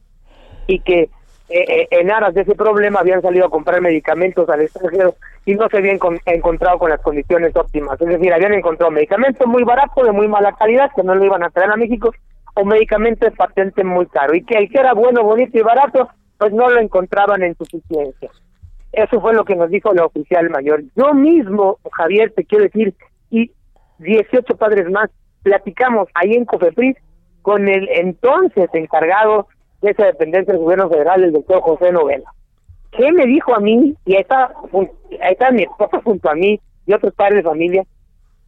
y 0.67 0.81
que 0.81 1.11
eh, 1.49 1.65
eh, 1.69 1.89
en 1.91 2.11
aras 2.11 2.35
de 2.35 2.41
ese 2.41 2.57
problema 2.57 3.01
habían 3.01 3.23
salido 3.23 3.47
a 3.47 3.51
comprar 3.51 3.81
medicamentos 3.81 4.49
al 4.49 4.63
extranjero 4.63 5.15
y 5.45 5.55
no 5.55 5.69
se 5.69 5.77
habían 5.77 5.99
encontrado 6.27 6.79
con 6.79 6.91
las 6.91 7.01
condiciones 7.01 7.55
óptimas. 7.55 8.01
Es 8.01 8.09
decir, 8.09 8.33
habían 8.33 8.55
encontrado 8.55 8.91
medicamentos 8.91 9.47
muy 9.47 9.63
baratos, 9.63 10.05
de 10.05 10.11
muy 10.11 10.27
mala 10.27 10.53
calidad, 10.53 10.91
que 10.95 11.05
no 11.05 11.15
lo 11.15 11.25
iban 11.25 11.45
a 11.45 11.51
traer 11.51 11.71
a 11.71 11.77
México, 11.77 12.13
o 12.55 12.65
medicamentos 12.65 13.31
de 13.31 13.37
patente 13.37 13.85
muy 13.85 14.07
caro. 14.07 14.35
Y 14.35 14.45
que 14.45 14.59
el 14.59 14.69
que 14.69 14.81
era 14.81 14.93
bueno, 14.93 15.23
bonito 15.23 15.57
y 15.57 15.63
barato, 15.63 16.09
pues 16.37 16.53
no 16.53 16.69
lo 16.69 16.81
encontraban 16.81 17.45
en 17.45 17.55
suficiencia. 17.55 18.31
Eso 18.97 19.21
fue 19.21 19.35
lo 19.35 19.45
que 19.45 19.55
nos 19.55 19.69
dijo 19.69 19.93
la 19.93 20.07
oficial 20.07 20.49
mayor. 20.49 20.83
Yo 20.97 21.13
mismo, 21.13 21.79
Javier, 21.93 22.33
te 22.35 22.47
quiero 22.47 22.65
decir, 22.65 22.95
y 23.31 23.51
18 23.99 24.57
padres 24.57 24.91
más, 24.91 25.11
platicamos 25.43 26.09
ahí 26.15 26.33
en 26.33 26.47
Cofepris 26.47 26.97
con 27.43 27.69
el 27.69 27.87
entonces 27.91 28.71
encargado 28.73 29.49
de 29.83 29.91
esa 29.91 30.07
dependencia 30.07 30.55
del 30.55 30.63
gobierno 30.63 30.89
federal, 30.89 31.23
el 31.23 31.33
doctor 31.33 31.61
José 31.61 31.93
Novela. 31.93 32.33
¿Qué 32.93 33.13
me 33.13 33.27
dijo 33.27 33.55
a 33.55 33.61
mí? 33.61 33.95
Y 34.07 34.15
ahí 34.15 34.23
está, 34.23 34.55
ahí 35.21 35.37
mi 35.53 35.65
esposa 35.65 36.01
junto 36.03 36.31
a 36.31 36.35
mí 36.35 36.59
y 36.87 36.95
otros 36.95 37.13
padres 37.13 37.45
de 37.45 37.51
familia, 37.51 37.85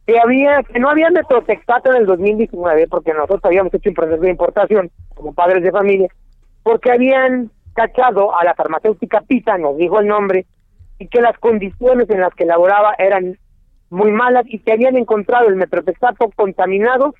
que 0.07 0.19
había 0.19 0.63
que 0.63 0.79
no 0.79 0.89
había 0.89 1.11
metrotextato 1.11 1.91
en 1.91 1.97
el 1.97 2.05
2019 2.07 2.87
porque 2.87 3.13
nosotros 3.13 3.41
habíamos 3.43 3.71
hecho 3.71 3.91
un 3.91 3.95
proceso 3.95 4.21
de 4.21 4.31
importación 4.31 4.89
como 5.13 5.31
padres 5.31 5.61
de 5.61 5.71
familia 5.71 6.09
porque 6.63 6.91
habían 6.91 7.51
cachado 7.73 8.37
a 8.37 8.43
la 8.43 8.55
farmacéutica 8.55 9.21
Pisa, 9.21 9.55
dijo 9.77 9.99
el 9.99 10.07
nombre, 10.07 10.45
y 10.97 11.07
que 11.07 11.21
las 11.21 11.37
condiciones 11.39 12.09
en 12.09 12.19
las 12.19 12.33
que 12.33 12.45
laboraba 12.45 12.93
eran 12.97 13.37
muy 13.89 14.11
malas 14.11 14.45
y 14.47 14.59
que 14.59 14.73
habían 14.73 14.97
encontrado 14.97 15.47
el 15.47 15.55
metrotextato 15.55 16.29
contaminado 16.35 17.15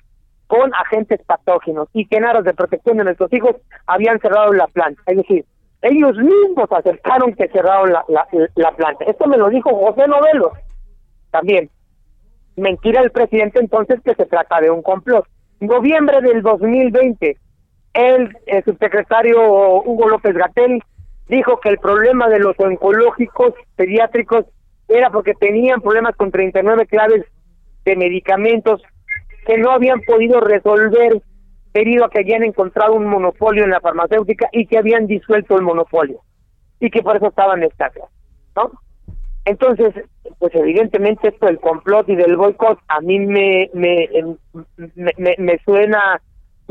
con 0.46 0.72
agentes 0.74 1.20
patógenos 1.24 1.88
y 1.92 2.06
que 2.06 2.16
en 2.16 2.24
aras 2.24 2.44
de 2.44 2.54
protección 2.54 2.98
de 2.98 3.04
nuestros 3.04 3.32
hijos 3.32 3.56
habían 3.86 4.18
cerrado 4.20 4.52
la 4.52 4.66
planta. 4.66 5.00
Es 5.06 5.16
decir, 5.16 5.44
ellos 5.82 6.16
mismos 6.16 6.70
aceptaron 6.70 7.34
que 7.34 7.48
cerraron 7.48 7.92
la, 7.92 8.04
la, 8.08 8.26
la 8.56 8.72
planta. 8.72 9.04
Esto 9.06 9.26
me 9.26 9.38
lo 9.38 9.48
dijo 9.48 9.70
José 9.74 10.06
Novelo 10.06 10.52
también. 11.30 11.70
Mentira 12.56 13.00
el 13.00 13.10
presidente 13.10 13.60
entonces 13.60 14.00
que 14.04 14.14
se 14.14 14.26
trata 14.26 14.60
de 14.60 14.70
un 14.70 14.82
complot. 14.82 15.24
Noviembre 15.60 16.20
del 16.20 16.42
2020, 16.42 17.36
el, 17.94 18.36
el 18.46 18.64
subsecretario 18.64 19.38
Hugo 19.82 20.08
López 20.08 20.34
Gatel 20.34 20.82
dijo 21.28 21.60
que 21.60 21.68
el 21.68 21.78
problema 21.78 22.28
de 22.28 22.40
los 22.40 22.58
oncológicos 22.58 23.54
pediátricos 23.76 24.46
era 24.88 25.10
porque 25.10 25.34
tenían 25.34 25.80
problemas 25.80 26.16
con 26.16 26.30
39 26.30 26.86
claves 26.86 27.24
de 27.84 27.96
medicamentos 27.96 28.82
que 29.46 29.56
no 29.58 29.70
habían 29.70 30.00
podido 30.00 30.40
resolver 30.40 31.22
debido 31.72 32.04
a 32.04 32.10
que 32.10 32.20
habían 32.20 32.42
encontrado 32.42 32.94
un 32.94 33.06
monopolio 33.06 33.64
en 33.64 33.70
la 33.70 33.80
farmacéutica 33.80 34.48
y 34.52 34.66
que 34.66 34.78
habían 34.78 35.06
disuelto 35.06 35.56
el 35.56 35.62
monopolio 35.62 36.20
y 36.80 36.90
que 36.90 37.02
por 37.02 37.16
eso 37.16 37.28
estaban 37.28 37.62
escasas, 37.62 38.08
¿no? 38.56 38.72
Entonces, 39.44 39.94
pues 40.38 40.54
evidentemente 40.54 41.28
esto 41.28 41.46
del 41.46 41.58
complot 41.58 42.08
y 42.08 42.16
del 42.16 42.36
boicot 42.36 42.78
a 42.88 43.00
mí 43.00 43.20
me 43.20 43.70
me, 43.72 44.08
me, 44.96 45.34
me, 45.38 45.58
suena 45.64 46.20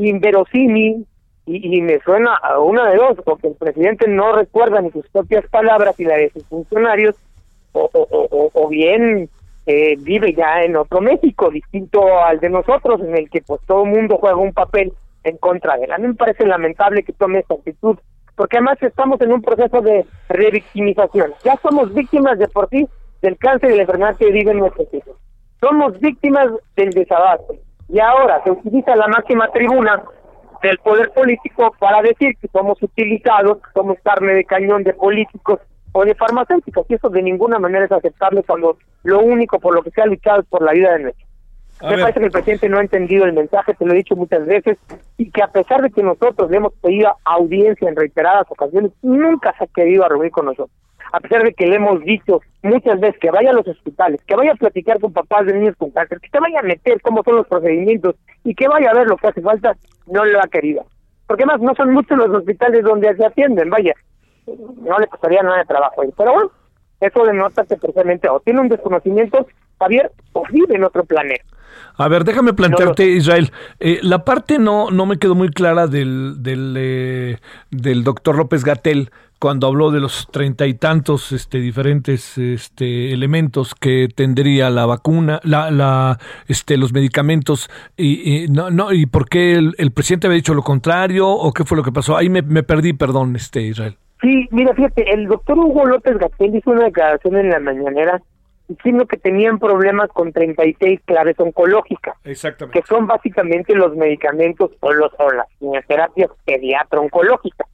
inverosímil 0.08 1.06
y, 1.46 1.76
y, 1.76 1.80
me 1.82 1.98
suena 2.00 2.36
a 2.36 2.60
una 2.60 2.90
de 2.90 2.96
dos, 2.96 3.18
porque 3.24 3.48
el 3.48 3.54
presidente 3.54 4.06
no 4.08 4.32
recuerda 4.32 4.80
ni 4.80 4.90
sus 4.90 5.06
propias 5.08 5.46
palabras 5.48 5.98
y 5.98 6.04
las 6.04 6.18
de 6.18 6.30
sus 6.30 6.44
funcionarios, 6.46 7.16
o, 7.72 7.88
o, 7.92 8.50
o, 8.52 8.68
bien 8.68 9.28
eh, 9.66 9.96
vive 9.98 10.34
ya 10.34 10.62
en 10.62 10.76
otro 10.76 11.00
México, 11.00 11.50
distinto 11.50 12.22
al 12.22 12.40
de 12.40 12.50
nosotros, 12.50 13.00
en 13.00 13.16
el 13.16 13.30
que 13.30 13.42
pues 13.42 13.60
todo 13.66 13.84
el 13.84 13.90
mundo 13.90 14.18
juega 14.18 14.36
un 14.36 14.52
papel 14.52 14.92
en 15.24 15.36
contra 15.38 15.76
de 15.76 15.84
él. 15.84 15.92
A 15.92 15.98
mí 15.98 16.08
me 16.08 16.14
parece 16.14 16.46
lamentable 16.46 17.02
que 17.02 17.12
tome 17.12 17.40
esta 17.40 17.54
actitud 17.54 17.96
porque 18.40 18.56
además 18.56 18.82
estamos 18.82 19.20
en 19.20 19.32
un 19.32 19.42
proceso 19.42 19.82
de 19.82 20.06
revictimización. 20.30 21.34
Ya 21.44 21.58
somos 21.62 21.92
víctimas 21.92 22.38
de 22.38 22.48
por 22.48 22.70
sí 22.70 22.88
del 23.20 23.36
cáncer 23.36 23.70
y 23.70 23.76
la 23.76 23.82
enfermedad 23.82 24.16
que 24.16 24.30
viven 24.30 24.60
nuestros 24.60 24.88
hijos. 24.94 25.14
Somos 25.60 26.00
víctimas 26.00 26.50
del 26.74 26.88
desabasto. 26.88 27.54
Y 27.92 27.98
ahora 28.00 28.42
se 28.44 28.50
utiliza 28.50 28.94
la 28.96 29.08
máxima 29.08 29.48
tribuna 29.48 30.02
del 30.62 30.78
poder 30.78 31.10
político 31.10 31.74
para 31.78 32.02
decir 32.02 32.36
que 32.40 32.48
somos 32.48 32.80
utilizados, 32.82 33.58
somos 33.74 33.98
carne 34.02 34.34
de 34.34 34.44
cañón 34.44 34.84
de 34.84 34.92
políticos 34.92 35.60
o 35.92 36.04
de 36.04 36.14
farmacéuticos. 36.14 36.86
Y 36.88 36.94
eso 36.94 37.08
de 37.08 37.22
ninguna 37.22 37.58
manera 37.58 37.84
es 37.84 37.92
aceptable 37.92 38.42
cuando 38.44 38.76
lo 39.02 39.20
único 39.20 39.58
por 39.58 39.74
lo 39.74 39.82
que 39.82 39.90
se 39.90 40.02
ha 40.02 40.06
luchado 40.06 40.40
es 40.40 40.46
por 40.46 40.62
la 40.62 40.72
vida 40.72 40.92
de 40.92 41.04
nuestros 41.04 41.30
me 41.82 41.98
parece 41.98 42.20
que 42.20 42.26
el 42.26 42.32
presidente 42.32 42.68
no 42.68 42.78
ha 42.78 42.82
entendido 42.82 43.24
el 43.24 43.32
mensaje, 43.32 43.74
te 43.74 43.86
lo 43.86 43.92
he 43.92 43.96
dicho 43.96 44.14
muchas 44.14 44.44
veces, 44.44 44.78
y 45.16 45.30
que 45.30 45.42
a 45.42 45.48
pesar 45.48 45.80
de 45.80 45.90
que 45.90 46.02
nosotros 46.02 46.50
le 46.50 46.58
hemos 46.58 46.74
pedido 46.74 47.16
audiencia 47.24 47.88
en 47.88 47.96
reiteradas 47.96 48.46
ocasiones, 48.50 48.92
nunca 49.02 49.54
se 49.56 49.64
ha 49.64 49.66
querido 49.68 50.06
reunir 50.06 50.30
con 50.30 50.46
nosotros. 50.46 50.70
A 51.12 51.20
pesar 51.20 51.42
de 51.42 51.54
que 51.54 51.66
le 51.66 51.76
hemos 51.76 52.02
dicho 52.04 52.40
muchas 52.62 53.00
veces 53.00 53.20
que 53.20 53.30
vaya 53.30 53.50
a 53.50 53.54
los 53.54 53.66
hospitales, 53.66 54.20
que 54.26 54.36
vaya 54.36 54.52
a 54.52 54.56
platicar 54.56 55.00
con 55.00 55.12
papás 55.12 55.46
de 55.46 55.54
niños 55.54 55.76
con 55.76 55.90
cáncer, 55.90 56.20
que 56.20 56.30
se 56.30 56.40
vaya 56.40 56.60
a 56.60 56.62
meter 56.62 57.00
cómo 57.02 57.22
son 57.22 57.36
los 57.36 57.46
procedimientos 57.46 58.16
y 58.44 58.54
que 58.54 58.68
vaya 58.68 58.90
a 58.90 58.94
ver 58.94 59.06
lo 59.06 59.16
que 59.16 59.28
hace 59.28 59.40
falta, 59.40 59.76
no 60.06 60.24
lo 60.24 60.40
ha 60.40 60.48
querido. 60.48 60.84
Porque 61.26 61.44
además 61.44 61.60
no 61.60 61.74
son 61.74 61.92
muchos 61.92 62.18
los 62.18 62.30
hospitales 62.30 62.84
donde 62.84 63.14
se 63.16 63.24
atienden, 63.24 63.70
vaya, 63.70 63.94
no 64.46 64.98
le 64.98 65.06
costaría 65.06 65.42
nada 65.42 65.58
de 65.58 65.64
trabajo 65.64 66.02
ahí. 66.02 66.10
Pero 66.16 66.32
bueno, 66.32 66.50
eso 67.00 67.24
denota 67.24 67.64
que 67.64 67.76
precisamente 67.76 68.28
o 68.28 68.40
tiene 68.40 68.60
un 68.60 68.68
desconocimiento, 68.68 69.46
Javier, 69.78 70.10
o 70.32 70.44
vive 70.50 70.74
en 70.74 70.84
otro 70.84 71.04
planeta. 71.04 71.44
A 71.96 72.08
ver, 72.08 72.24
déjame 72.24 72.52
plantearte, 72.52 73.04
Israel. 73.04 73.52
Eh, 73.78 74.00
la 74.02 74.24
parte 74.24 74.58
no, 74.58 74.90
no 74.90 75.06
me 75.06 75.18
quedó 75.18 75.34
muy 75.34 75.50
clara 75.50 75.86
del, 75.86 76.42
del, 76.42 76.74
eh, 76.76 77.38
del 77.70 78.04
doctor 78.04 78.36
López 78.36 78.64
Gatel 78.64 79.10
cuando 79.40 79.66
habló 79.66 79.90
de 79.90 80.00
los 80.00 80.28
treinta 80.30 80.66
y 80.66 80.74
tantos 80.74 81.32
este, 81.32 81.58
diferentes 81.58 82.36
este, 82.36 83.12
elementos 83.12 83.74
que 83.74 84.08
tendría 84.14 84.68
la 84.68 84.84
vacuna, 84.84 85.40
la, 85.42 85.70
la, 85.70 86.18
este, 86.46 86.76
los 86.76 86.92
medicamentos, 86.92 87.70
y, 87.96 88.46
no, 88.50 88.70
no, 88.70 88.92
y 88.92 89.06
por 89.06 89.28
qué 89.28 89.54
el, 89.54 89.92
presidente 89.92 90.26
había 90.26 90.36
dicho 90.36 90.54
lo 90.54 90.62
contrario, 90.62 91.28
o 91.28 91.52
qué 91.52 91.64
fue 91.64 91.78
lo 91.78 91.82
que 91.82 91.90
pasó. 91.90 92.16
Ahí 92.16 92.28
me, 92.28 92.42
me 92.42 92.62
perdí, 92.62 92.92
perdón, 92.92 93.34
este 93.34 93.62
Israel. 93.62 93.96
Sí, 94.20 94.46
mira, 94.50 94.74
fíjate, 94.74 95.10
el 95.10 95.26
doctor 95.26 95.58
Hugo 95.58 95.86
López 95.86 96.18
Gatel 96.18 96.54
hizo 96.54 96.70
una 96.70 96.84
declaración 96.84 97.36
en 97.36 97.48
la 97.48 97.58
mañanera 97.58 98.20
diciendo 98.68 99.06
que 99.06 99.16
tenían 99.16 99.58
problemas 99.58 100.10
con 100.10 100.32
36 100.32 101.00
claves 101.06 101.40
oncológicas, 101.40 102.14
Exactamente. 102.24 102.78
que 102.78 102.86
son 102.86 103.06
básicamente 103.06 103.74
los 103.74 103.96
medicamentos 103.96 104.70
o, 104.80 104.92
los, 104.92 105.10
o 105.18 105.30
las 105.30 105.46
quimioterapias 105.58 106.30
pediatra 106.44 107.00
oncológicas. 107.00 107.66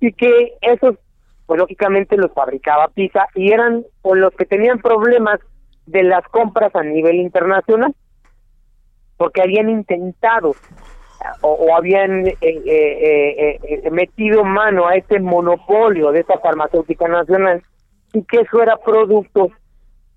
Y 0.00 0.12
que 0.12 0.54
esos, 0.60 0.96
pues 1.46 1.58
lógicamente 1.58 2.16
los 2.16 2.32
fabricaba 2.32 2.88
PISA 2.88 3.26
y 3.34 3.52
eran 3.52 3.84
con 4.02 4.20
los 4.20 4.32
que 4.34 4.44
tenían 4.44 4.78
problemas 4.78 5.40
de 5.86 6.02
las 6.02 6.24
compras 6.28 6.74
a 6.74 6.82
nivel 6.82 7.16
internacional, 7.16 7.94
porque 9.16 9.42
habían 9.42 9.68
intentado 9.68 10.54
o, 11.40 11.74
habían 11.76 12.26
eh, 12.26 12.36
eh, 12.40 13.58
eh, 13.62 13.90
metido 13.90 14.44
mano 14.44 14.86
a 14.86 14.94
ese 14.94 15.18
monopolio 15.18 16.12
de 16.12 16.20
esa 16.20 16.38
farmacéutica 16.38 17.08
nacional 17.08 17.62
y 18.12 18.22
que 18.22 18.40
eso 18.40 18.62
era 18.62 18.76
producto 18.76 19.50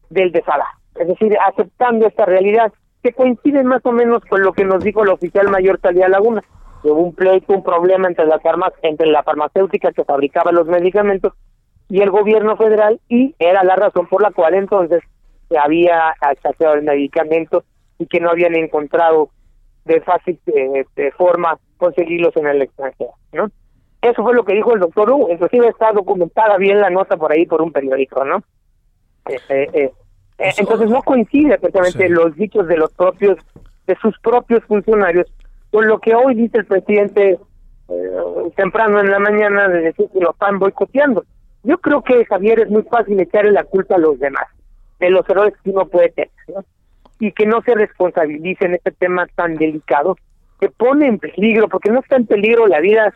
del 0.10 0.32
desabasto. 0.32 0.80
Es 0.96 1.08
decir, 1.08 1.36
aceptando 1.48 2.08
esta 2.08 2.26
realidad 2.26 2.72
que 3.02 3.14
coincide 3.14 3.64
más 3.64 3.84
o 3.86 3.92
menos 3.92 4.24
con 4.26 4.42
lo 4.42 4.54
que 4.54 4.66
nos 4.66 4.84
dijo 4.84 5.04
el 5.04 5.10
oficial 5.10 5.50
mayor 5.50 5.80
Talía 5.80 6.08
Laguna. 6.08 6.44
Que 6.82 6.90
hubo 6.90 7.02
un 7.02 7.14
pleito, 7.14 7.54
un 7.54 7.64
problema 7.64 8.08
entre 8.08 8.26
las 8.26 8.44
armas, 8.46 8.74
entre 8.82 9.08
la 9.08 9.24
farmacéutica 9.24 9.92
que 9.92 10.04
fabricaba 10.04 10.52
los 10.52 10.68
medicamentos 10.68 11.34
y 11.90 12.02
el 12.02 12.10
gobierno 12.10 12.56
federal 12.56 13.00
y 13.10 13.36
era 13.38 13.64
la 13.64 13.76
razón 13.76 14.08
por 14.08 14.22
la 14.22 14.32
cual 14.32 14.54
entonces 14.54 15.04
se 15.50 15.58
había 15.58 16.14
escaseado 16.32 16.76
el 16.76 16.84
medicamento 16.84 17.66
y 18.00 18.08
que 18.08 18.22
no 18.22 18.30
habían 18.30 18.56
encontrado 18.56 19.30
de 19.86 20.00
fácil 20.02 20.40
eh, 20.48 20.86
de 20.96 21.12
forma 21.12 21.58
conseguirlos 21.78 22.36
en 22.38 22.48
el 22.48 22.62
extranjero, 22.62 23.12
¿no? 23.34 23.50
Eso 24.02 24.24
fue 24.24 24.34
lo 24.34 24.46
que 24.46 24.54
dijo 24.54 24.74
el 24.74 24.80
doctor 24.80 25.12
Hugo, 25.12 25.30
inclusive 25.32 25.68
está 25.68 25.92
documentada 25.92 26.58
bien 26.58 26.80
la 26.80 26.90
nota 26.90 27.18
por 27.18 27.32
ahí 27.32 27.46
por 27.46 27.62
un 27.62 27.72
periódico, 27.72 28.24
¿no? 28.24 28.42
Este, 29.28 29.64
eh, 29.64 29.92
eh, 30.40 30.54
entonces 30.58 30.90
no 30.90 31.04
coincide 31.04 31.60
perfectamente 31.60 32.10
los 32.10 32.36
dichos 32.36 32.68
de 32.68 32.78
los 32.78 32.92
propios, 32.94 33.38
de 33.86 33.96
sus 33.98 34.18
propios 34.20 34.64
funcionarios 34.66 35.28
con 35.72 35.88
lo 35.88 36.00
que 36.00 36.14
hoy 36.14 36.36
dice 36.36 36.60
el 36.60 36.66
presidente 36.66 37.40
temprano 38.56 39.00
en 39.00 39.12
la 39.12 39.20
mañana 39.20 39.68
de 39.68 39.82
decir 39.82 40.08
que 40.14 40.20
lo 40.20 40.32
están 40.32 40.60
boicoteando. 40.60 41.26
Yo 41.64 41.78
creo 41.80 42.02
que 42.04 42.26
Javier 42.26 42.62
es 42.62 42.70
muy 42.70 42.84
fácil 42.84 43.20
echarle 43.20 43.52
la 43.52 43.64
culpa 43.64 43.96
a 43.96 44.00
los 44.00 44.20
demás 44.20 44.46
de 45.00 45.10
los 45.10 45.28
errores 45.30 45.54
que 45.64 45.72
uno 45.72 45.88
puede 45.88 46.10
tener, 46.10 46.32
¿no? 46.48 46.64
y 47.20 47.32
que 47.32 47.46
no 47.46 47.62
se 47.62 47.76
responsabilice 47.76 48.66
en 48.66 48.76
este 48.76 48.92
tema 48.92 49.28
tan 49.36 49.56
delicado 49.56 50.18
que 50.60 50.70
pone 50.70 51.08
en 51.08 51.20
peligro, 51.20 51.68
porque 51.70 51.92
no 51.92 52.00
está 52.00 52.16
en 52.16 52.26
peligro 52.26 52.68
la 52.68 52.80
vida 52.80 53.14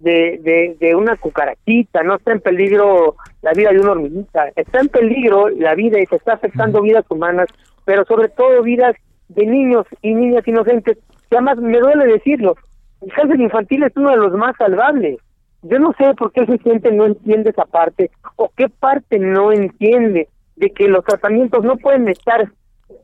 de, 0.00 0.38
de, 0.42 0.76
de 0.78 0.94
una 0.94 1.16
cucarachita, 1.16 2.02
no 2.02 2.16
está 2.16 2.32
en 2.32 2.40
peligro 2.40 3.16
la 3.42 3.52
vida 3.52 3.70
de 3.70 3.80
una 3.80 3.92
hormiguita, 3.92 4.48
está 4.54 4.80
en 4.80 4.88
peligro 4.88 5.48
la 5.48 5.74
vida 5.74 5.98
y 6.00 6.06
se 6.06 6.16
está 6.16 6.34
afectando 6.34 6.82
vidas 6.82 7.04
humanas, 7.08 7.48
pero 7.84 8.04
sobre 8.04 8.28
todo 8.28 8.62
vidas 8.62 8.94
de 9.28 9.46
niños 9.46 9.86
y 10.02 10.14
niñas 10.14 10.46
inocentes, 10.46 10.98
además 11.36 11.58
me 11.58 11.78
duele 11.78 12.06
decirlo, 12.06 12.56
el 13.00 13.12
cáncer 13.12 13.40
infantil 13.40 13.84
es 13.84 13.96
uno 13.96 14.10
de 14.10 14.16
los 14.16 14.32
más 14.32 14.56
salvables. 14.56 15.18
Yo 15.62 15.78
no 15.78 15.92
sé 15.98 16.14
por 16.14 16.32
qué 16.32 16.40
el 16.40 16.46
presidente 16.46 16.92
no 16.92 17.06
entiende 17.06 17.50
esa 17.50 17.64
parte, 17.64 18.10
o 18.36 18.50
qué 18.56 18.68
parte 18.68 19.18
no 19.18 19.52
entiende 19.52 20.28
de 20.56 20.70
que 20.70 20.88
los 20.88 21.04
tratamientos 21.04 21.64
no 21.64 21.76
pueden 21.76 22.08
estar 22.08 22.48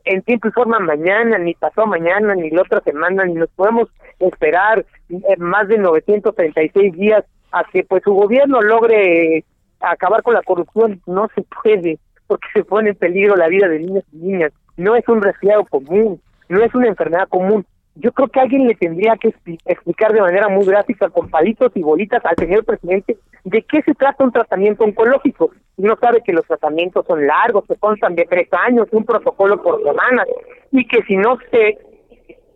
en 0.05 0.21
tiempo 0.21 0.47
y 0.47 0.51
forma 0.51 0.79
mañana, 0.79 1.37
ni 1.37 1.53
pasó 1.53 1.85
mañana, 1.85 2.35
ni 2.35 2.49
la 2.49 2.61
otra 2.61 2.81
semana, 2.81 3.25
ni 3.25 3.33
nos 3.33 3.49
podemos 3.49 3.89
esperar 4.19 4.85
eh, 5.09 5.37
más 5.37 5.67
de 5.67 5.77
936 5.77 6.93
días 6.93 7.23
a 7.51 7.63
que 7.65 7.83
pues 7.83 8.03
su 8.03 8.13
gobierno 8.13 8.61
logre 8.61 9.43
acabar 9.79 10.23
con 10.23 10.33
la 10.33 10.41
corrupción 10.41 11.01
no 11.05 11.29
se 11.35 11.43
puede, 11.43 11.99
porque 12.27 12.47
se 12.53 12.63
pone 12.63 12.89
en 12.91 12.95
peligro 12.95 13.35
la 13.35 13.47
vida 13.47 13.67
de 13.67 13.79
niños 13.79 14.03
y 14.11 14.17
niñas. 14.17 14.51
No 14.77 14.95
es 14.95 15.07
un 15.07 15.21
resfriado 15.21 15.65
común, 15.65 16.21
no 16.49 16.63
es 16.63 16.73
una 16.75 16.87
enfermedad 16.87 17.27
común. 17.29 17.65
Yo 17.95 18.11
creo 18.11 18.27
que 18.27 18.41
alguien 18.41 18.67
le 18.67 18.75
tendría 18.75 19.15
que 19.15 19.33
explicar 19.65 20.11
de 20.11 20.21
manera 20.21 20.49
muy 20.49 20.65
gráfica, 20.65 21.09
con 21.09 21.29
palitos 21.29 21.71
y 21.75 21.81
bolitas, 21.81 22.23
al 22.25 22.35
señor 22.35 22.65
presidente 22.65 23.17
de 23.45 23.61
qué 23.61 23.81
se 23.83 23.93
trata 23.93 24.23
un 24.23 24.33
tratamiento 24.33 24.83
oncológico. 24.83 25.51
No 25.77 25.95
sabe 25.97 26.21
que 26.21 26.33
los 26.33 26.45
tratamientos 26.45 27.05
son 27.05 27.25
largos, 27.25 27.63
que 27.65 27.75
constan 27.75 28.15
de 28.15 28.25
tres 28.25 28.49
años, 28.51 28.87
un 28.91 29.05
protocolo 29.05 29.61
por 29.61 29.81
semanas, 29.81 30.27
y 30.71 30.85
que 30.87 31.03
si 31.03 31.15
no 31.15 31.37
se 31.51 31.77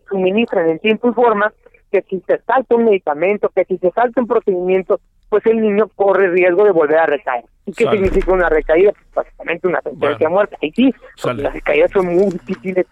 suministran 0.09 0.69
en 0.69 0.79
tiempo 0.79 1.09
y 1.09 1.13
forma, 1.13 1.53
que 1.91 2.01
si 2.03 2.19
se 2.27 2.39
salta 2.39 2.75
un 2.75 2.85
medicamento, 2.85 3.49
que 3.55 3.63
si 3.65 3.77
se 3.77 3.91
salta 3.91 4.19
un 4.19 4.27
procedimiento, 4.27 4.99
pues 5.29 5.45
el 5.45 5.61
niño 5.61 5.89
corre 5.95 6.29
riesgo 6.29 6.65
de 6.65 6.71
volver 6.71 6.97
a 6.97 7.05
recaer. 7.05 7.45
¿Y 7.65 7.71
qué 7.71 7.89
significa 7.89 8.33
una 8.33 8.49
recaída? 8.49 8.91
Pues 8.91 9.27
básicamente 9.27 9.67
una 9.67 9.81
sentencia 9.81 10.17
bueno. 10.17 10.29
muerta. 10.31 10.57
Y 10.61 10.71
sí, 10.71 10.93
las 11.23 11.53
recaídas 11.53 11.91
son 11.91 12.07
muy 12.07 12.25
difíciles 12.31 12.87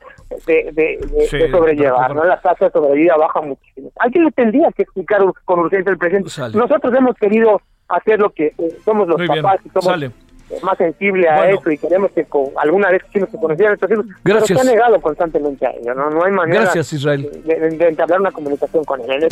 de, 0.45 0.71
de, 0.73 1.51
sobrellevar, 1.51 2.13
¿no? 2.13 2.23
La 2.23 2.39
tasa 2.39 2.65
de 2.65 2.71
sobrevida 2.71 3.17
baja 3.17 3.41
muchísimo. 3.41 3.91
Alguien 3.97 4.25
le 4.25 4.31
tendría 4.31 4.71
que 4.71 4.83
explicar 4.83 5.21
con 5.45 5.59
urgencia 5.59 5.91
el 5.91 5.97
presidente. 5.97 6.29
Nosotros 6.53 6.93
hemos 6.93 7.15
querido 7.15 7.61
hacer 7.87 8.19
lo 8.19 8.29
que 8.29 8.53
eh, 8.57 8.77
somos 8.85 9.07
los 9.07 9.21
papás 9.27 9.59
y 9.65 9.69
somos 9.69 10.11
más 10.63 10.77
sensible 10.77 11.29
a 11.29 11.49
eso 11.49 11.69
y 11.69 11.77
queremos 11.77 12.11
que 12.11 12.23
con, 12.25 12.45
alguna 12.57 12.89
vez 12.89 13.03
que 13.11 13.19
se 13.19 13.37
conocieran 13.37 13.73
estos 13.73 13.91
hijos, 13.91 14.05
Gracias. 14.23 14.47
pero 14.47 14.63
se 14.63 14.69
ha 14.69 14.71
negado 14.71 15.01
constantemente 15.01 15.65
a 15.65 15.71
ello, 15.71 15.93
¿no? 15.93 16.09
No 16.09 16.23
hay 16.23 16.31
manera 16.31 16.61
Gracias, 16.61 16.93
Israel. 16.93 17.29
De, 17.45 17.69
de, 17.71 17.87
entablar 17.87 18.21
una 18.21 18.31
comunicación 18.31 18.83
con 18.83 19.01
él. 19.01 19.27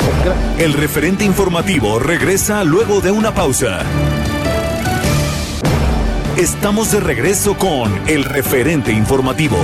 El 0.58 0.72
referente 0.74 1.24
informativo 1.24 1.98
regresa 1.98 2.64
luego 2.64 3.00
de 3.00 3.10
una 3.10 3.32
pausa. 3.32 3.80
Estamos 6.36 6.92
de 6.92 7.00
regreso 7.00 7.56
con 7.56 7.90
el 8.08 8.24
referente 8.24 8.92
informativo. 8.92 9.56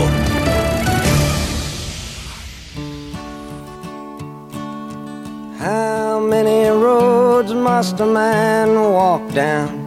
How 5.61 6.19
many 6.19 6.71
roads 6.71 7.53
must 7.53 8.01
a 8.01 8.07
man 8.07 8.75
walk 8.75 9.29
down? 9.35 9.82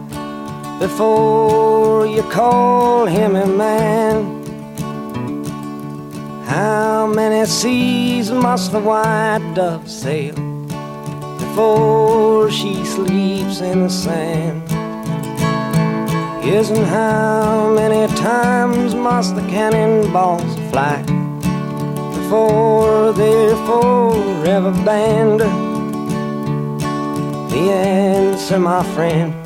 Before 0.78 2.06
you 2.06 2.22
call 2.24 3.06
him 3.06 3.34
a 3.34 3.46
man. 3.46 4.44
How 6.44 7.06
many 7.06 7.46
seas 7.46 8.30
must 8.30 8.72
the 8.72 8.80
white 8.80 9.52
dove 9.54 9.88
sail 9.88 10.34
before 11.38 12.50
she 12.50 12.84
sleeps 12.84 13.60
in 13.60 13.82
the 13.84 13.88
sand? 13.90 14.62
Yes, 16.44 16.70
and 16.70 16.86
how 16.86 17.74
many 17.74 18.06
times 18.16 18.94
must 18.94 19.34
the 19.34 19.42
cannonballs 19.42 20.54
fly 20.70 21.02
before 22.18 23.12
they're 23.12 23.56
forever 23.66 24.72
banned? 24.84 25.40
The 27.50 27.72
answer, 27.72 28.58
my 28.58 28.84
friend 28.94 29.45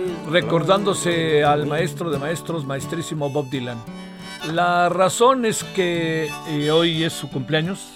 recordándose 0.31 1.43
al 1.43 1.65
maestro 1.65 2.09
de 2.09 2.17
maestros, 2.17 2.65
maestrísimo 2.65 3.29
Bob 3.29 3.49
Dylan. 3.49 3.77
La 4.53 4.87
razón 4.87 5.45
es 5.45 5.63
que 5.63 6.29
eh, 6.47 6.71
hoy 6.71 7.03
es 7.03 7.11
su 7.11 7.29
cumpleaños. 7.29 7.91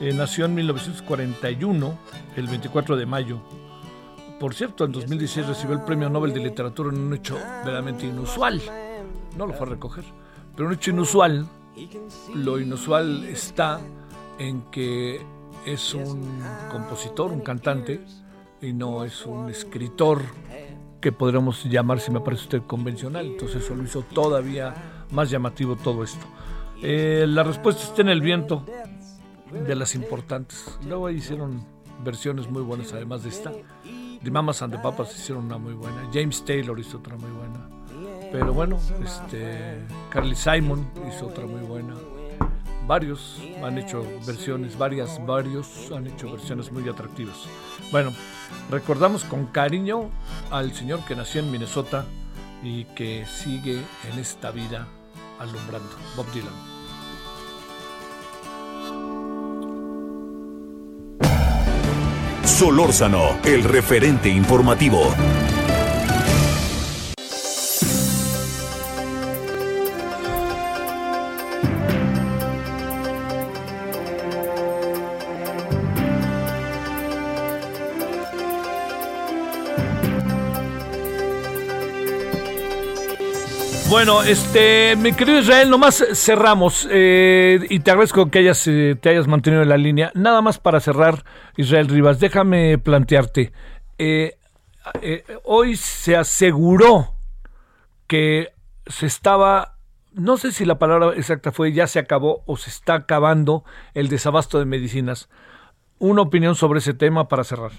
Eh, 0.00 0.12
nació 0.12 0.44
en 0.44 0.54
1941, 0.54 1.98
el 2.36 2.46
24 2.46 2.96
de 2.96 3.06
mayo. 3.06 3.40
Por 4.38 4.54
cierto, 4.54 4.84
en 4.84 4.92
2016 4.92 5.48
recibió 5.48 5.74
el 5.74 5.82
Premio 5.82 6.08
Nobel 6.08 6.32
de 6.32 6.40
Literatura 6.40 6.90
en 6.90 6.98
un 6.98 7.14
hecho 7.14 7.34
verdaderamente 7.34 8.06
inusual. 8.06 8.62
No 9.36 9.46
lo 9.46 9.52
fue 9.54 9.66
a 9.66 9.70
recoger, 9.70 10.04
pero 10.54 10.68
un 10.68 10.74
hecho 10.74 10.92
inusual. 10.92 11.46
Lo 12.34 12.60
inusual 12.60 13.24
está 13.24 13.80
en 14.38 14.62
que 14.70 15.20
es 15.66 15.92
un 15.92 16.40
compositor, 16.70 17.32
un 17.32 17.40
cantante, 17.40 18.00
y 18.62 18.72
no 18.72 19.04
es 19.04 19.26
un 19.26 19.50
escritor 19.50 20.22
que 21.04 21.12
podríamos 21.12 21.62
llamar, 21.64 22.00
si 22.00 22.10
me 22.10 22.20
parece 22.20 22.44
usted, 22.44 22.62
convencional. 22.66 23.26
Entonces 23.26 23.62
eso 23.62 23.74
lo 23.74 23.82
hizo 23.82 24.00
todavía 24.00 25.04
más 25.10 25.28
llamativo 25.28 25.76
todo 25.76 26.02
esto. 26.02 26.24
Eh, 26.82 27.26
la 27.28 27.42
respuesta 27.42 27.82
está 27.82 28.00
en 28.00 28.08
el 28.08 28.22
viento 28.22 28.64
de 29.52 29.74
las 29.74 29.94
importantes. 29.94 30.78
Luego 30.88 31.10
hicieron 31.10 31.62
versiones 32.02 32.48
muy 32.48 32.62
buenas, 32.62 32.94
además 32.94 33.22
de 33.22 33.28
esta. 33.28 33.52
De 34.22 34.30
Mamas 34.30 34.62
and 34.62 34.72
the 34.72 34.78
Papas 34.78 35.14
hicieron 35.14 35.44
una 35.44 35.58
muy 35.58 35.74
buena. 35.74 36.08
James 36.10 36.42
Taylor 36.42 36.80
hizo 36.80 36.96
otra 36.96 37.18
muy 37.18 37.30
buena. 37.32 37.68
Pero 38.32 38.54
bueno, 38.54 38.78
este, 39.04 39.84
Carly 40.08 40.34
Simon 40.34 40.88
hizo 41.06 41.26
otra 41.26 41.44
muy 41.44 41.60
buena. 41.66 41.92
Varios 42.86 43.42
han 43.62 43.76
hecho 43.76 44.06
versiones, 44.26 44.78
varias, 44.78 45.20
varios 45.26 45.92
han 45.92 46.06
hecho 46.06 46.32
versiones 46.32 46.72
muy 46.72 46.88
atractivas. 46.88 47.46
Bueno, 47.94 48.12
recordamos 48.72 49.22
con 49.22 49.46
cariño 49.46 50.10
al 50.50 50.74
señor 50.74 51.04
que 51.04 51.14
nació 51.14 51.42
en 51.42 51.52
Minnesota 51.52 52.04
y 52.60 52.86
que 52.86 53.24
sigue 53.24 53.80
en 54.12 54.18
esta 54.18 54.50
vida 54.50 54.88
alumbrando, 55.38 55.90
Bob 56.16 56.26
Dylan. 56.32 56.52
Solórzano, 62.44 63.38
el 63.44 63.62
referente 63.62 64.28
informativo. 64.28 65.14
Bueno, 84.06 84.22
este, 84.22 84.96
mi 84.96 85.14
querido 85.14 85.38
Israel, 85.38 85.70
nomás 85.70 86.04
cerramos 86.12 86.86
eh, 86.92 87.58
y 87.70 87.80
te 87.80 87.90
agradezco 87.90 88.30
que 88.30 88.40
hayas, 88.40 88.66
eh, 88.66 88.96
te 89.00 89.08
hayas 89.08 89.26
mantenido 89.26 89.62
en 89.62 89.70
la 89.70 89.78
línea. 89.78 90.12
Nada 90.14 90.42
más 90.42 90.58
para 90.58 90.78
cerrar, 90.80 91.24
Israel 91.56 91.88
Rivas, 91.88 92.20
déjame 92.20 92.76
plantearte. 92.76 93.52
Eh, 93.96 94.34
hoy 95.44 95.76
se 95.76 96.16
aseguró 96.16 97.14
que 98.06 98.48
se 98.84 99.06
estaba, 99.06 99.78
no 100.12 100.36
sé 100.36 100.52
si 100.52 100.66
la 100.66 100.78
palabra 100.78 101.16
exacta 101.16 101.50
fue 101.50 101.72
ya 101.72 101.86
se 101.86 101.98
acabó 101.98 102.42
o 102.44 102.58
se 102.58 102.68
está 102.68 102.92
acabando 102.92 103.64
el 103.94 104.10
desabasto 104.10 104.58
de 104.58 104.66
medicinas. 104.66 105.30
Una 105.98 106.20
opinión 106.20 106.56
sobre 106.56 106.80
ese 106.80 106.92
tema 106.92 107.26
para 107.26 107.42
cerrar. 107.42 107.72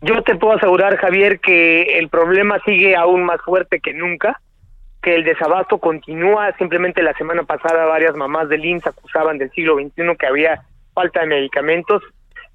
Yo 0.00 0.20
te 0.24 0.34
puedo 0.34 0.56
asegurar, 0.56 0.96
Javier, 0.96 1.38
que 1.38 2.00
el 2.00 2.08
problema 2.08 2.58
sigue 2.64 2.96
aún 2.96 3.24
más 3.24 3.40
fuerte 3.42 3.78
que 3.78 3.94
nunca 3.94 4.40
que 5.04 5.14
el 5.14 5.24
desabasto 5.24 5.76
continúa. 5.78 6.52
Simplemente 6.56 7.02
la 7.02 7.12
semana 7.12 7.42
pasada 7.42 7.84
varias 7.84 8.16
mamás 8.16 8.48
del 8.48 8.64
IMSS 8.64 8.86
acusaban 8.86 9.36
del 9.36 9.50
siglo 9.50 9.76
XXI 9.76 10.16
que 10.18 10.26
había 10.26 10.62
falta 10.94 11.20
de 11.20 11.26
medicamentos. 11.26 12.02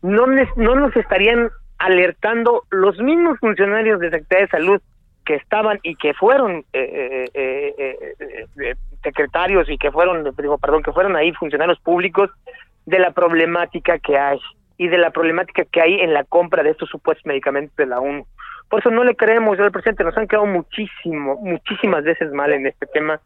No, 0.02 0.26
no 0.26 0.76
nos 0.76 0.96
estarían 0.96 1.52
alertando 1.78 2.64
los 2.72 2.98
mismos 2.98 3.38
funcionarios 3.40 4.00
de 4.00 4.10
Secretaría 4.10 4.46
de 4.46 4.52
Salud 4.52 4.82
que 5.26 5.36
estaban 5.36 5.80
y 5.84 5.96
que 5.96 6.16
fueron 6.16 6.66
eh, 6.74 7.30
eh, 7.36 8.76
secretarios 9.04 9.70
y 9.70 9.78
que 9.78 9.92
fueron, 9.92 10.34
perdón, 10.36 10.82
que 10.82 10.92
fueron 10.92 11.16
ahí 11.16 11.32
funcionarios 11.34 11.80
públicos 11.80 12.32
de 12.88 12.98
la 12.98 13.12
problemática 13.12 14.00
que 14.00 14.18
hay 14.18 14.40
y 14.78 14.88
de 14.88 14.98
la 14.98 15.12
problemática 15.12 15.66
que 15.66 15.82
hay 15.82 16.00
en 16.00 16.16
la 16.16 16.24
compra 16.24 16.64
de 16.64 16.72
estos 16.72 16.90
supuestos 16.90 17.28
medicamentos 17.28 17.76
de 17.76 17.86
la 17.86 18.00
ONU. 18.00 18.26
Por 18.70 18.80
eso 18.80 18.92
no 18.92 19.04
le 19.04 19.16
creemos 19.16 19.60
al 19.60 19.72
presidente, 19.72 20.04
nos 20.04 20.18
han 20.18 20.28
quedado 20.28 20.46
muchísimo, 20.46 21.38
muchísimas 21.42 22.04
veces 22.04 22.32
mal 22.32 22.54
en 22.54 22.68
este 22.68 22.86
tema 22.88 23.20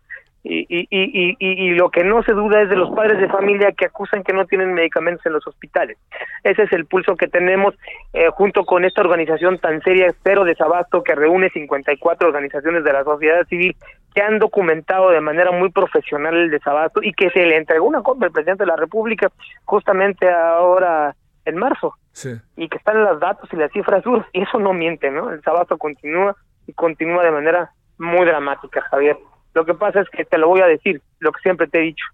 y, 0.44 0.66
y, 0.68 0.88
y, 0.92 1.36
y, 1.40 1.70
lo 1.72 1.90
que 1.90 2.04
no 2.04 2.22
se 2.24 2.34
duda 2.34 2.62
es 2.62 2.70
de 2.70 2.76
los 2.76 2.92
padres 2.92 3.18
de 3.20 3.30
familia 3.30 3.72
que 3.72 3.86
acusan 3.86 4.24
que 4.24 4.34
no 4.34 4.46
tienen 4.46 4.74
medicamentos 4.74 5.26
en 5.26 5.32
los 5.32 5.48
hospitales. 5.48 5.98
Ese 6.44 6.64
es 6.64 6.74
el 6.74 6.86
pulso 6.86 7.16
que 7.16 7.30
tenemos 7.30 7.76
eh, 8.12 8.28
junto 8.30 8.66
con 8.66 8.84
esta 8.84 9.02
organización 9.02 9.58
tan 9.60 9.82
seria, 9.84 10.14
Cero 10.22 10.44
Desabasto, 10.44 11.02
que 11.02 11.16
reúne 11.16 11.50
54 11.50 12.28
organizaciones 12.28 12.84
de 12.84 12.92
la 12.92 13.06
sociedad 13.06 13.48
civil 13.48 13.76
que 14.14 14.22
han 14.22 14.38
documentado 14.38 15.12
de 15.12 15.22
manera 15.22 15.52
muy 15.52 15.72
profesional 15.72 16.36
el 16.36 16.52
desabasto 16.52 17.02
y 17.02 17.14
que 17.14 17.30
se 17.30 17.46
le 17.46 17.56
entregó 17.56 17.88
una 17.88 18.04
copia 18.04 18.28
al 18.28 18.34
presidente 18.34 18.64
de 18.64 18.68
la 18.68 18.76
República 18.76 19.32
justamente 19.64 20.30
ahora 20.30 21.16
en 21.46 21.58
marzo. 21.58 21.96
Y 22.56 22.70
que 22.70 22.78
están 22.78 23.04
los 23.04 23.20
datos 23.20 23.50
y 23.52 23.56
las 23.56 23.72
cifras 23.72 24.04
duras. 24.04 24.28
Y 24.34 24.42
eso 24.42 24.60
no 24.60 24.74
miente, 24.74 25.10
¿no? 25.10 25.30
El 25.30 25.38
desabasto 25.38 25.78
continúa 25.78 26.36
y 26.68 26.74
continúa 26.74 27.24
de 27.24 27.32
manera 27.32 27.72
muy 27.98 28.26
dramática, 28.26 28.82
Javier. 28.82 29.18
Lo 29.54 29.66
que 29.66 29.74
pasa 29.74 30.02
es 30.02 30.10
que 30.10 30.26
te 30.26 30.38
lo 30.38 30.48
voy 30.48 30.62
a 30.62 30.68
decir, 30.68 31.02
lo 31.20 31.32
que 31.32 31.42
siempre 31.42 31.68
te 31.68 31.80
he 31.80 31.82
dicho. 31.82 32.06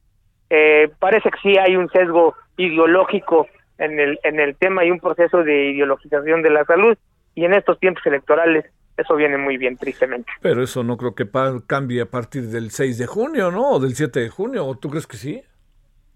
Eh, 0.49 0.91
parece 0.99 1.29
que 1.29 1.39
sí 1.41 1.57
hay 1.57 1.75
un 1.75 1.89
sesgo 1.89 2.35
ideológico 2.57 3.47
en 3.77 3.99
el, 3.99 4.19
en 4.23 4.39
el 4.39 4.55
tema 4.55 4.83
y 4.83 4.91
un 4.91 4.99
proceso 4.99 5.43
de 5.43 5.71
ideologización 5.71 6.41
de 6.41 6.49
la 6.49 6.65
salud 6.65 6.97
y 7.35 7.45
en 7.45 7.53
estos 7.53 7.79
tiempos 7.79 8.05
electorales 8.05 8.65
eso 8.97 9.15
viene 9.15 9.37
muy 9.37 9.57
bien, 9.57 9.77
tristemente. 9.77 10.29
Pero 10.41 10.61
eso 10.61 10.83
no 10.83 10.97
creo 10.97 11.15
que 11.15 11.25
cambie 11.65 12.01
a 12.01 12.05
partir 12.05 12.43
del 12.47 12.69
6 12.69 12.97
de 12.97 13.07
junio, 13.07 13.49
¿no? 13.49 13.71
O 13.71 13.79
del 13.79 13.95
7 13.95 14.19
de 14.19 14.29
junio, 14.29 14.65
¿o 14.65 14.77
tú 14.77 14.89
crees 14.89 15.07
que 15.07 15.15
sí? 15.15 15.41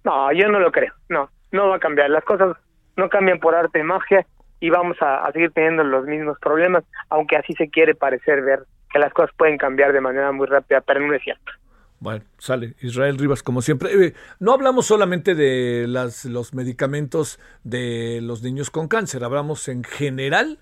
No, 0.03 0.33
yo 0.33 0.49
no 0.49 0.59
lo 0.59 0.69
creo, 0.71 0.93
no, 1.07 1.29
no 1.51 1.69
va 1.69 1.77
a 1.77 1.79
cambiar. 1.79 2.09
Las 2.09 2.25
cosas 2.25 2.57
no 2.95 3.09
cambian 3.09 3.39
por 3.39 3.55
arte 3.55 3.79
y 3.79 3.83
magia 3.83 4.25
y 4.59 4.69
vamos 4.69 4.97
a 5.01 5.29
seguir 5.33 5.51
teniendo 5.51 5.83
los 5.83 6.05
mismos 6.05 6.39
problemas, 6.39 6.83
aunque 7.09 7.35
así 7.35 7.53
se 7.53 7.69
quiere 7.69 7.95
parecer 7.95 8.41
ver 8.41 8.63
que 8.91 8.99
las 8.99 9.11
cosas 9.11 9.35
pueden 9.35 9.57
cambiar 9.57 9.91
de 9.91 9.99
manera 9.99 10.31
muy 10.31 10.47
rápida, 10.47 10.79
pero 10.81 10.99
no 11.01 11.13
es 11.13 11.21
cierto. 11.21 11.51
Bueno, 11.99 12.23
sale 12.37 12.73
Israel 12.81 13.17
Rivas 13.17 13.43
como 13.43 13.61
siempre. 13.61 13.89
Eh, 13.93 14.13
no 14.39 14.53
hablamos 14.53 14.85
solamente 14.85 15.35
de 15.35 15.85
las, 15.87 16.25
los 16.25 16.53
medicamentos 16.53 17.39
de 17.63 18.19
los 18.21 18.43
niños 18.43 18.69
con 18.69 18.87
cáncer, 18.87 19.23
hablamos 19.23 19.67
en 19.67 19.83
general. 19.83 20.59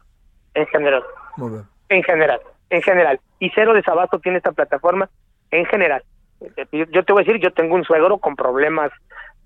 En 0.54 0.68
general. 0.68 1.04
Muy 1.38 1.50
bien. 1.50 1.64
En 1.90 2.04
general, 2.04 2.40
en 2.70 2.82
general. 2.82 3.20
Y 3.40 3.50
Cero 3.54 3.74
Desabasto 3.74 4.20
tiene 4.20 4.38
esta 4.38 4.52
plataforma 4.52 5.10
en 5.52 5.66
general. 5.66 6.04
Yo 6.72 7.04
te 7.04 7.14
voy 7.14 7.22
a 7.22 7.26
decir, 7.26 7.42
yo 7.42 7.52
tengo 7.54 7.76
un 7.76 7.84
suegro 7.84 8.18
con 8.18 8.36
problemas 8.36 8.92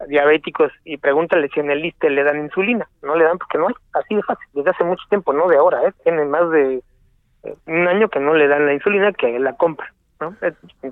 diabéticos 0.08 0.72
y 0.84 0.98
pregúntale 0.98 1.50
si 1.54 1.60
en 1.60 1.72
el 1.72 1.82
liste 1.82 2.10
le 2.10 2.24
dan 2.24 2.44
insulina. 2.44 2.88
No 3.02 3.16
le 3.16 3.26
dan 3.26 3.38
porque 3.38 3.58
no 3.58 3.68
hay. 3.68 3.76
Así 3.94 4.16
de 4.16 4.24
fácil, 4.24 4.48
desde 4.54 4.72
hace 4.72 4.84
mucho 4.84 5.04
tiempo, 5.10 5.34
no 5.34 5.48
de 5.48 5.58
ahora, 5.58 5.88
¿eh? 5.88 5.94
Tiene 6.04 6.26
más 6.26 6.50
de 6.52 6.82
un 7.68 7.88
año 7.88 8.10
que 8.10 8.20
no 8.20 8.34
le 8.34 8.48
dan 8.48 8.66
la 8.66 8.74
insulina 8.74 9.12
que 9.14 9.40
la 9.40 9.54
compra. 9.54 9.94
¿no? 10.20 10.36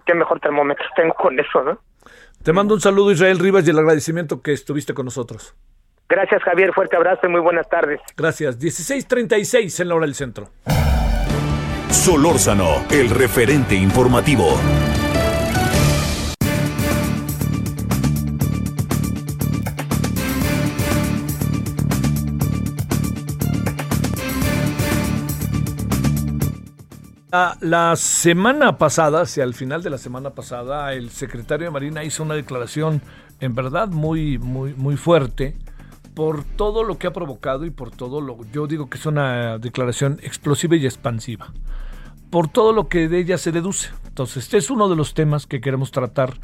¿Qué 0.05 0.13
mejor 0.13 0.39
termómetro 0.39 0.85
tengo 0.95 1.13
con 1.13 1.39
eso? 1.39 1.63
¿no? 1.63 1.79
Te 2.43 2.53
mando 2.53 2.73
un 2.73 2.81
saludo, 2.81 3.11
Israel 3.11 3.39
Rivas, 3.39 3.65
y 3.67 3.71
el 3.71 3.79
agradecimiento 3.79 4.41
que 4.41 4.51
estuviste 4.51 4.93
con 4.93 5.05
nosotros. 5.05 5.55
Gracias, 6.09 6.43
Javier. 6.43 6.73
Fuerte 6.73 6.95
abrazo 6.95 7.25
y 7.25 7.29
muy 7.29 7.41
buenas 7.41 7.67
tardes. 7.69 7.99
Gracias. 8.15 8.59
16:36 8.59 9.79
en 9.79 9.87
la 9.87 9.95
hora 9.95 10.05
del 10.05 10.15
centro. 10.15 10.49
Solórzano, 11.89 12.85
el 12.91 13.09
referente 13.09 13.75
informativo. 13.75 14.59
La, 27.61 27.95
semana 27.95 28.77
pasada, 28.77 29.21
hacia 29.21 29.43
el 29.43 29.55
final 29.55 29.81
de 29.81 29.89
la 29.89 29.97
semana 29.97 30.35
pasada, 30.35 30.93
el 30.93 31.09
secretario 31.09 31.65
de 31.65 31.71
Marina 31.71 32.03
hizo 32.03 32.21
una 32.21 32.35
declaración 32.35 33.01
en 33.39 33.55
verdad 33.55 33.87
muy, 33.87 34.37
muy, 34.37 34.75
muy 34.75 34.97
fuerte 34.97 35.55
por 36.13 36.43
todo 36.43 36.83
lo 36.83 36.99
que 36.99 37.07
ha 37.07 37.11
provocado 37.11 37.65
y 37.65 37.71
por 37.71 37.89
todo 37.89 38.21
lo 38.21 38.37
yo 38.51 38.67
digo 38.67 38.87
que 38.87 38.99
es 38.99 39.07
una 39.07 39.57
declaración 39.57 40.19
explosiva 40.21 40.75
y 40.75 40.85
expansiva. 40.85 41.51
Por 42.29 42.49
todo 42.49 42.71
lo 42.71 42.87
que 42.87 43.07
de 43.07 43.17
ella 43.17 43.39
se 43.39 43.51
deduce. 43.51 43.89
Entonces, 44.07 44.43
este 44.43 44.57
es 44.57 44.69
uno 44.69 44.87
de 44.87 44.95
los 44.95 45.15
temas 45.15 45.47
que 45.47 45.59
queremos 45.59 45.89
tratar 45.89 46.35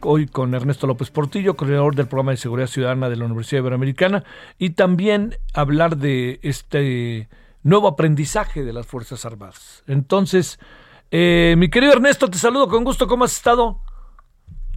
hoy 0.00 0.26
con 0.26 0.54
Ernesto 0.54 0.88
López 0.88 1.10
Portillo, 1.10 1.54
coordinador 1.54 1.94
del 1.94 2.08
programa 2.08 2.32
de 2.32 2.38
seguridad 2.38 2.66
ciudadana 2.66 3.08
de 3.08 3.14
la 3.14 3.26
Universidad 3.26 3.60
Iberoamericana, 3.60 4.24
y 4.58 4.70
también 4.70 5.36
hablar 5.54 5.98
de 5.98 6.40
este 6.42 7.28
nuevo 7.62 7.88
aprendizaje 7.88 8.64
de 8.64 8.72
las 8.72 8.86
Fuerzas 8.86 9.24
Armadas. 9.24 9.82
Entonces, 9.86 10.58
eh, 11.10 11.54
mi 11.58 11.68
querido 11.68 11.92
Ernesto, 11.92 12.28
te 12.28 12.38
saludo 12.38 12.68
con 12.68 12.84
gusto. 12.84 13.06
¿Cómo 13.06 13.24
has 13.24 13.32
estado? 13.32 13.78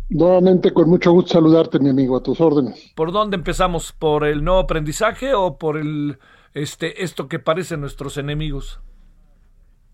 Nuevamente, 0.09 0.71
con 0.71 0.89
mucho 0.89 1.11
gusto 1.11 1.33
saludarte, 1.33 1.79
mi 1.79 1.89
amigo, 1.89 2.15
a 2.15 2.21
tus 2.21 2.39
órdenes. 2.39 2.91
¿Por 2.95 3.11
dónde 3.11 3.37
empezamos? 3.37 3.91
¿Por 3.91 4.25
el 4.25 4.43
nuevo 4.43 4.59
aprendizaje 4.59 5.33
o 5.33 5.57
por 5.57 5.77
el 5.77 6.19
este 6.53 7.03
esto 7.03 7.27
que 7.27 7.39
parecen 7.39 7.81
nuestros 7.81 8.17
enemigos? 8.17 8.79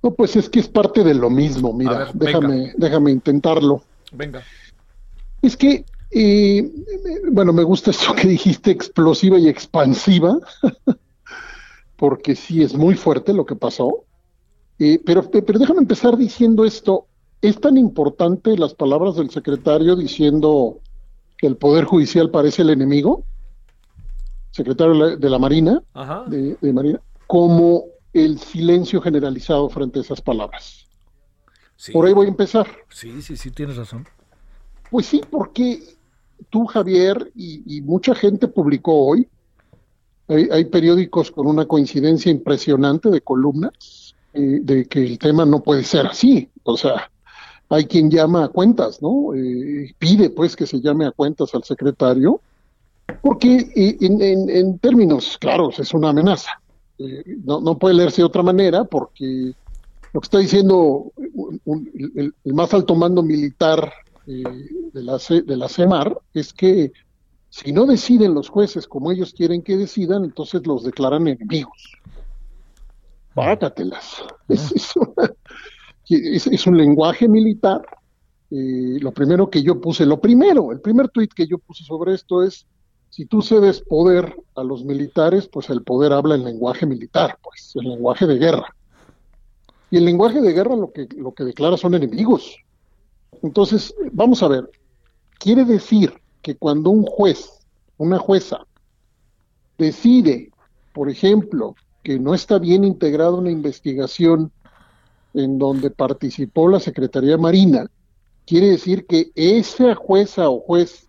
No, 0.03 0.13
pues 0.13 0.35
es 0.35 0.49
que 0.49 0.59
es 0.59 0.67
parte 0.67 1.03
de 1.03 1.13
lo 1.13 1.29
mismo. 1.29 1.73
Mira, 1.73 2.09
déjame, 2.13 2.73
déjame 2.75 3.11
intentarlo. 3.11 3.83
Venga. 4.11 4.43
Es 5.41 5.55
que, 5.55 5.85
eh, 6.11 6.71
bueno, 7.31 7.53
me 7.53 7.63
gusta 7.63 7.91
esto 7.91 8.13
que 8.13 8.27
dijiste, 8.27 8.71
explosiva 8.71 9.37
y 9.37 9.47
expansiva. 9.47 10.37
porque 12.01 12.35
sí 12.35 12.63
es 12.63 12.73
muy 12.73 12.95
fuerte 12.95 13.31
lo 13.31 13.45
que 13.45 13.55
pasó. 13.55 14.05
Eh, 14.79 14.99
pero, 15.05 15.29
pero 15.29 15.59
déjame 15.59 15.81
empezar 15.81 16.17
diciendo 16.17 16.65
esto. 16.65 17.05
Es 17.43 17.61
tan 17.61 17.77
importante 17.77 18.57
las 18.57 18.73
palabras 18.73 19.17
del 19.17 19.29
secretario 19.29 19.95
diciendo 19.95 20.79
que 21.37 21.45
el 21.45 21.57
Poder 21.57 21.85
Judicial 21.85 22.31
parece 22.31 22.63
el 22.63 22.71
enemigo, 22.71 23.23
secretario 24.49 25.15
de 25.15 25.29
la, 25.29 25.37
Marina, 25.37 25.83
de, 26.25 26.73
Marina, 26.73 26.99
como 27.27 27.83
el 28.13 28.39
silencio 28.39 28.99
generalizado 28.99 29.69
frente 29.69 29.99
a 29.99 30.01
esas 30.01 30.21
palabras. 30.21 30.87
Por 31.93 32.07
ahí 32.07 32.13
voy 32.13 32.25
a 32.25 32.29
empezar. 32.29 32.65
Sí, 32.89 33.21
sí, 33.21 33.37
sí, 33.37 33.51
tienes 33.51 33.77
razón. 33.77 34.07
Pues 34.89 35.05
sí, 35.05 35.21
porque 35.29 35.83
tú, 36.49 36.65
Javier, 36.65 37.31
y 37.35 37.79
mucha 37.83 38.15
gente 38.15 38.47
publicó 38.47 39.05
hoy 39.05 39.29
hay, 40.31 40.65
periódicos 40.65 41.31
con 41.31 41.47
una 41.47 41.65
coincidencia 41.65 42.31
impresionante 42.31 43.09
de 43.09 43.21
columnas 43.21 44.15
eh, 44.33 44.59
de 44.61 44.85
que 44.85 45.03
el 45.03 45.19
tema 45.19 45.45
no 45.45 45.61
puede 45.61 45.83
ser 45.83 46.07
así. 46.07 46.49
O 46.63 46.77
sea, 46.77 47.11
hay 47.69 47.85
quien 47.85 48.09
llama 48.09 48.45
a 48.45 48.49
cuentas, 48.49 49.01
¿no? 49.01 49.33
Eh, 49.35 49.93
pide 49.97 50.29
pues 50.29 50.55
que 50.55 50.65
se 50.65 50.79
llame 50.79 51.05
a 51.05 51.11
cuentas 51.11 51.53
al 51.53 51.63
secretario, 51.63 52.41
porque 53.21 53.71
eh, 53.75 53.97
en, 53.99 54.79
términos 54.79 55.37
claros 55.37 55.79
es 55.79 55.93
una 55.93 56.09
amenaza. 56.09 56.61
no, 57.43 57.77
puede 57.77 57.95
leerse 57.95 58.21
de 58.21 58.27
otra 58.27 58.43
manera 58.43 58.85
porque 58.85 59.53
lo 60.13 60.21
que 60.21 60.25
está 60.25 60.37
diciendo 60.37 61.11
el, 62.15 62.33
más 62.45 62.73
alto 62.73 62.95
mando 62.95 63.23
militar 63.23 63.91
de, 64.25 64.43
la, 64.93 65.17
de 65.17 65.57
la 65.57 65.67
CEMAR 65.67 66.17
es 66.33 66.53
que 66.53 66.93
si 67.51 67.73
no 67.73 67.85
deciden 67.85 68.33
los 68.33 68.47
jueces 68.47 68.87
como 68.87 69.11
ellos 69.11 69.33
quieren 69.33 69.61
que 69.61 69.75
decidan, 69.75 70.23
entonces 70.23 70.65
los 70.65 70.85
declaran 70.85 71.27
enemigos. 71.27 71.93
Págatelas. 73.35 74.23
Es, 76.09 76.45
es, 76.45 76.67
un 76.67 76.75
lenguaje 76.75 77.29
militar. 77.29 77.81
Eh, 78.49 78.97
lo 78.99 79.13
primero 79.13 79.49
que 79.49 79.63
yo 79.63 79.79
puse, 79.79 80.05
lo 80.05 80.19
primero, 80.19 80.73
el 80.73 80.81
primer 80.81 81.07
tuit 81.07 81.31
que 81.33 81.47
yo 81.47 81.57
puse 81.57 81.85
sobre 81.85 82.13
esto 82.13 82.43
es, 82.43 82.67
si 83.09 83.25
tú 83.25 83.41
cedes 83.41 83.79
poder 83.79 84.35
a 84.55 84.63
los 84.63 84.83
militares, 84.83 85.47
pues 85.47 85.69
el 85.69 85.83
poder 85.83 86.11
habla 86.11 86.35
en 86.35 86.43
lenguaje 86.43 86.85
militar, 86.85 87.37
pues, 87.41 87.71
el 87.75 87.87
lenguaje 87.91 88.27
de 88.27 88.39
guerra. 88.39 88.75
Y 89.89 89.97
el 89.97 90.05
lenguaje 90.05 90.41
de 90.41 90.51
guerra 90.51 90.75
lo 90.75 90.91
que, 90.91 91.07
lo 91.15 91.33
que 91.33 91.45
declara 91.45 91.77
son 91.77 91.93
enemigos. 91.93 92.57
Entonces, 93.41 93.95
vamos 94.11 94.43
a 94.43 94.49
ver, 94.49 94.69
quiere 95.39 95.63
decir 95.63 96.20
que 96.41 96.55
cuando 96.55 96.89
un 96.89 97.03
juez, 97.03 97.59
una 97.97 98.17
jueza, 98.17 98.65
decide, 99.77 100.51
por 100.93 101.09
ejemplo, 101.09 101.75
que 102.03 102.19
no 102.19 102.33
está 102.33 102.59
bien 102.59 102.83
integrada 102.83 103.31
una 103.31 103.51
investigación 103.51 104.51
en 105.33 105.59
donde 105.59 105.91
participó 105.91 106.67
la 106.67 106.79
Secretaría 106.79 107.37
Marina, 107.37 107.89
quiere 108.45 108.71
decir 108.71 109.05
que 109.05 109.31
esa 109.35 109.95
jueza 109.95 110.49
o 110.49 110.59
juez 110.59 111.07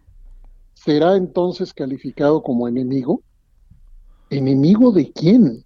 será 0.74 1.16
entonces 1.16 1.72
calificado 1.72 2.43
como 2.43 2.68
enemigo. 2.68 3.22
¿Enemigo 4.30 4.93
de 4.93 5.12
quién? 5.12 5.64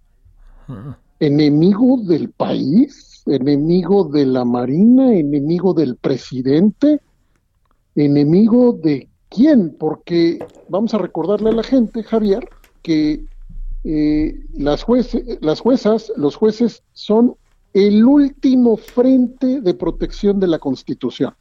¿Enemigo 1.19 1.97
del 2.03 2.29
país? 2.31 3.07
enemigo 3.27 4.05
de 4.05 4.25
la 4.25 4.45
Marina, 4.45 5.13
enemigo 5.13 5.73
del 5.73 5.95
presidente, 5.95 7.01
enemigo 7.95 8.73
de 8.73 9.09
quién, 9.29 9.75
porque 9.77 10.39
vamos 10.69 10.93
a 10.93 10.97
recordarle 10.97 11.49
a 11.49 11.53
la 11.53 11.63
gente, 11.63 12.03
Javier, 12.03 12.49
que 12.81 13.25
eh, 13.83 14.45
las, 14.53 14.85
las 15.41 15.59
juezas, 15.59 16.11
los 16.15 16.35
jueces 16.35 16.83
son 16.93 17.35
el 17.73 18.05
último 18.05 18.77
frente 18.77 19.61
de 19.61 19.73
protección 19.73 20.39
de 20.39 20.47
la 20.47 20.59
Constitución. 20.59 21.35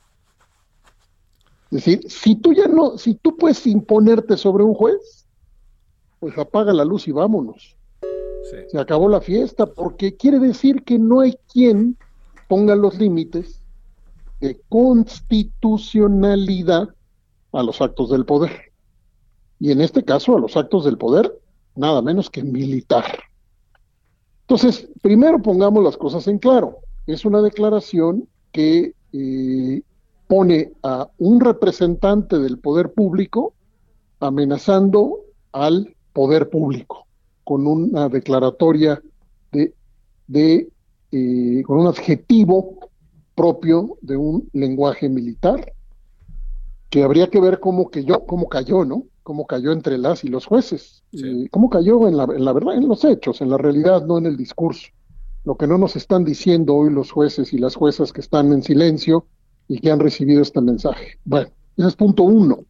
Es 1.70 1.84
decir, 1.84 2.00
si 2.08 2.34
tú 2.36 2.52
ya 2.52 2.68
no, 2.68 2.98
si 2.98 3.14
tú 3.14 3.36
puedes 3.36 3.66
imponerte 3.66 4.36
sobre 4.36 4.62
un 4.62 4.74
juez, 4.74 5.26
pues 6.20 6.38
apaga 6.38 6.72
la 6.72 6.84
luz 6.84 7.08
y 7.08 7.12
vámonos. 7.12 7.74
Se 8.70 8.78
acabó 8.78 9.08
la 9.08 9.20
fiesta, 9.20 9.66
porque 9.66 10.16
quiere 10.16 10.38
decir 10.38 10.84
que 10.84 11.00
no 11.00 11.18
hay 11.20 11.36
quien 11.52 11.96
ponga 12.48 12.76
los 12.76 12.96
límites 12.98 13.60
de 14.40 14.60
constitucionalidad 14.68 16.95
a 17.56 17.62
los 17.62 17.80
actos 17.80 18.10
del 18.10 18.26
poder. 18.26 18.72
Y 19.58 19.72
en 19.72 19.80
este 19.80 20.04
caso, 20.04 20.36
a 20.36 20.40
los 20.40 20.56
actos 20.56 20.84
del 20.84 20.98
poder, 20.98 21.32
nada 21.74 22.02
menos 22.02 22.28
que 22.28 22.42
militar. 22.42 23.04
Entonces, 24.42 24.88
primero 25.00 25.40
pongamos 25.40 25.82
las 25.82 25.96
cosas 25.96 26.28
en 26.28 26.38
claro. 26.38 26.78
Es 27.06 27.24
una 27.24 27.40
declaración 27.40 28.28
que 28.52 28.94
eh, 29.12 29.82
pone 30.28 30.72
a 30.82 31.08
un 31.18 31.40
representante 31.40 32.38
del 32.38 32.58
poder 32.58 32.92
público 32.92 33.54
amenazando 34.20 35.20
al 35.52 35.94
poder 36.12 36.50
público 36.50 37.06
con 37.44 37.66
una 37.66 38.08
declaratoria 38.08 39.00
de, 39.52 39.72
de 40.26 40.68
eh, 41.12 41.62
con 41.64 41.78
un 41.78 41.86
adjetivo 41.86 42.90
propio 43.34 43.96
de 44.02 44.16
un 44.16 44.48
lenguaje 44.52 45.08
militar 45.08 45.72
que 46.90 47.02
habría 47.02 47.28
que 47.28 47.40
ver 47.40 47.60
cómo 47.60 47.90
que 47.90 48.04
yo 48.04 48.24
cómo 48.26 48.48
cayó 48.48 48.84
no 48.84 49.04
cómo 49.22 49.46
cayó 49.46 49.72
entre 49.72 49.98
las 49.98 50.24
y 50.24 50.28
los 50.28 50.46
jueces 50.46 51.02
eh, 51.12 51.48
cómo 51.50 51.68
cayó 51.68 52.06
en 52.08 52.16
la, 52.16 52.24
en 52.24 52.44
la 52.44 52.52
verdad 52.52 52.74
en 52.74 52.88
los 52.88 53.04
hechos 53.04 53.40
en 53.40 53.50
la 53.50 53.58
realidad 53.58 54.04
no 54.06 54.18
en 54.18 54.26
el 54.26 54.36
discurso 54.36 54.88
lo 55.46 55.56
que 55.56 55.68
no 55.68 55.78
nos 55.78 55.94
están 55.94 56.24
diciendo 56.24 56.74
hoy 56.74 56.90
los 56.90 57.12
jueces 57.12 57.52
y 57.52 57.58
las 57.58 57.76
juezas 57.76 58.12
que 58.12 58.20
están 58.20 58.52
en 58.52 58.64
silencio 58.64 59.26
y 59.68 59.78
que 59.78 59.92
han 59.92 60.00
recibido 60.00 60.42
este 60.42 60.60
mensaje. 60.60 61.20
Bueno, 61.24 61.50
ese 61.76 61.86
es 61.86 61.94
punto 61.94 62.24
uno. 62.24 62.64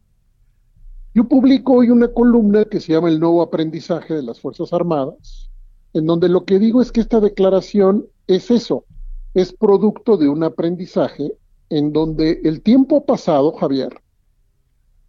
Yo 1.14 1.27
publico 1.27 1.73
hoy 1.73 1.89
una 1.89 2.09
columna 2.09 2.67
que 2.67 2.81
se 2.81 2.93
llama 2.93 3.09
El 3.09 3.19
nuevo 3.19 3.41
aprendizaje 3.41 4.12
de 4.12 4.23
las 4.23 4.41
Fuerzas 4.41 4.75
Armadas, 4.75 5.49
en 5.95 6.05
donde 6.05 6.29
lo 6.29 6.45
que 6.45 6.59
digo 6.59 6.83
es 6.83 6.93
que 6.93 7.01
esta 7.01 7.19
declaración 7.19 8.07
es 8.27 8.51
eso, 8.51 8.85
es 9.33 9.55
producto 9.55 10.19
de 10.19 10.29
un 10.29 10.45
aprendizaje 10.45 11.33
en 11.71 11.95
donde 11.95 12.43
el 12.45 12.61
tiempo 12.61 13.07
pasado, 13.07 13.53
Javier, 13.53 14.03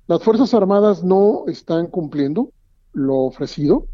las 0.08 0.24
Fuerzas 0.24 0.54
Armadas 0.54 1.04
no 1.04 1.44
están 1.48 1.88
cumpliendo 1.88 2.52
lo 2.94 3.18
ofrecido, 3.20 3.88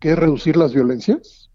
que 0.00 0.12
es 0.12 0.18
reducir 0.18 0.56
las 0.56 0.74
violencias, 0.74 1.50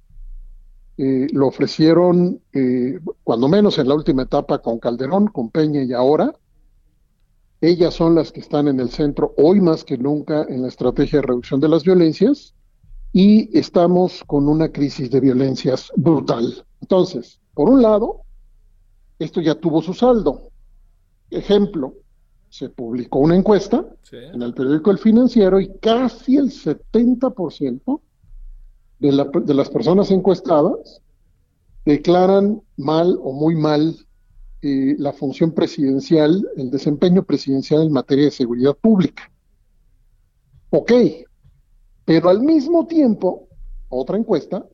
eh, 0.98 1.28
lo 1.32 1.48
ofrecieron, 1.48 2.42
eh, 2.54 3.00
cuando 3.24 3.48
menos 3.48 3.78
en 3.78 3.88
la 3.88 3.94
última 3.94 4.24
etapa, 4.24 4.60
con 4.60 4.80
Calderón, 4.80 5.28
con 5.28 5.52
Peña 5.52 5.84
y 5.84 5.94
ahora. 5.94 6.34
Ellas 7.62 7.94
son 7.94 8.16
las 8.16 8.32
que 8.32 8.40
están 8.40 8.68
en 8.68 8.80
el 8.80 8.90
centro 8.90 9.34
hoy 9.38 9.62
más 9.62 9.84
que 9.84 9.98
nunca 9.98 10.46
en 10.48 10.62
la 10.62 10.70
estrategia 10.70 11.20
de 11.20 11.28
reducción 11.28 11.60
de 11.60 11.68
las 11.68 11.84
violencias 11.84 12.56
y 13.14 13.58
estamos 13.58 14.24
con 14.26 14.48
una 14.48 14.72
crisis 14.72 15.12
de 15.12 15.20
violencias 15.20 15.92
brutal. 15.96 16.66
Entonces, 16.82 17.40
por 17.54 17.70
un 17.70 17.82
lado, 17.82 18.22
esto 19.20 19.42
ya 19.42 19.56
tuvo 19.56 19.82
su 19.82 19.94
saldo. 19.94 20.52
Ejemplo, 21.32 21.94
se 22.50 22.70
publicó 22.70 23.20
una 23.20 23.36
encuesta 23.36 23.86
en 24.12 24.42
el 24.42 24.54
periódico 24.54 24.92
El 24.92 24.98
Financiero 24.98 25.60
y 25.60 25.70
casi 25.80 26.38
el 26.38 26.52
70% 26.52 28.02
de, 29.00 29.54
las 29.54 29.70
personas 29.70 30.12
encuestadas 30.12 31.02
declaran 31.86 32.62
mal 32.78 33.18
o 33.22 33.32
muy 33.32 33.56
mal 33.56 33.96
eh, 34.62 34.96
la 34.98 35.14
función 35.14 35.52
presidencial, 35.52 36.48
el 36.58 36.72
desempeño 36.72 37.24
presidencial 37.24 37.84
en 37.84 37.92
materia 37.92 38.26
de 38.26 38.32
seguridad 38.32 38.76
pública. 38.76 39.32
Ok, 40.70 40.92
pero 42.06 42.30
al 42.30 42.42
mismo 42.42 42.88
tiempo, 42.88 43.48
otra 43.90 44.18
encuesta 44.18 44.66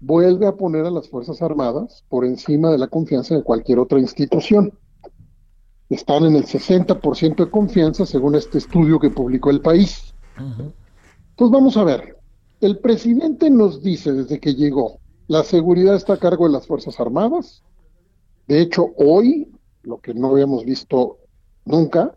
vuelve 0.00 0.46
a 0.46 0.56
poner 0.56 0.86
a 0.86 0.90
las 0.90 1.08
Fuerzas 1.08 1.42
Armadas 1.42 2.04
por 2.08 2.24
encima 2.24 2.70
de 2.70 2.78
la 2.78 2.88
confianza 2.88 3.36
de 3.36 3.42
cualquier 3.42 3.78
otra 3.78 4.00
institución. 4.00 4.72
Están 5.90 6.24
en 6.24 6.36
el 6.36 6.44
60% 6.44 7.44
de 7.44 7.50
confianza 7.50 8.06
según 8.06 8.36
este 8.36 8.58
estudio 8.58 8.98
que 8.98 9.10
publicó 9.10 9.50
el 9.50 9.60
país. 9.60 10.14
Entonces 10.38 11.52
vamos 11.52 11.76
a 11.76 11.84
ver, 11.84 12.16
el 12.60 12.78
presidente 12.78 13.50
nos 13.50 13.82
dice 13.82 14.12
desde 14.12 14.40
que 14.40 14.54
llegó, 14.54 15.00
la 15.26 15.42
seguridad 15.44 15.96
está 15.96 16.14
a 16.14 16.18
cargo 16.18 16.46
de 16.46 16.52
las 16.52 16.66
Fuerzas 16.66 16.98
Armadas. 17.00 17.62
De 18.46 18.60
hecho, 18.60 18.92
hoy, 18.96 19.52
lo 19.82 19.98
que 19.98 20.14
no 20.14 20.28
habíamos 20.28 20.64
visto 20.64 21.18
nunca, 21.64 22.14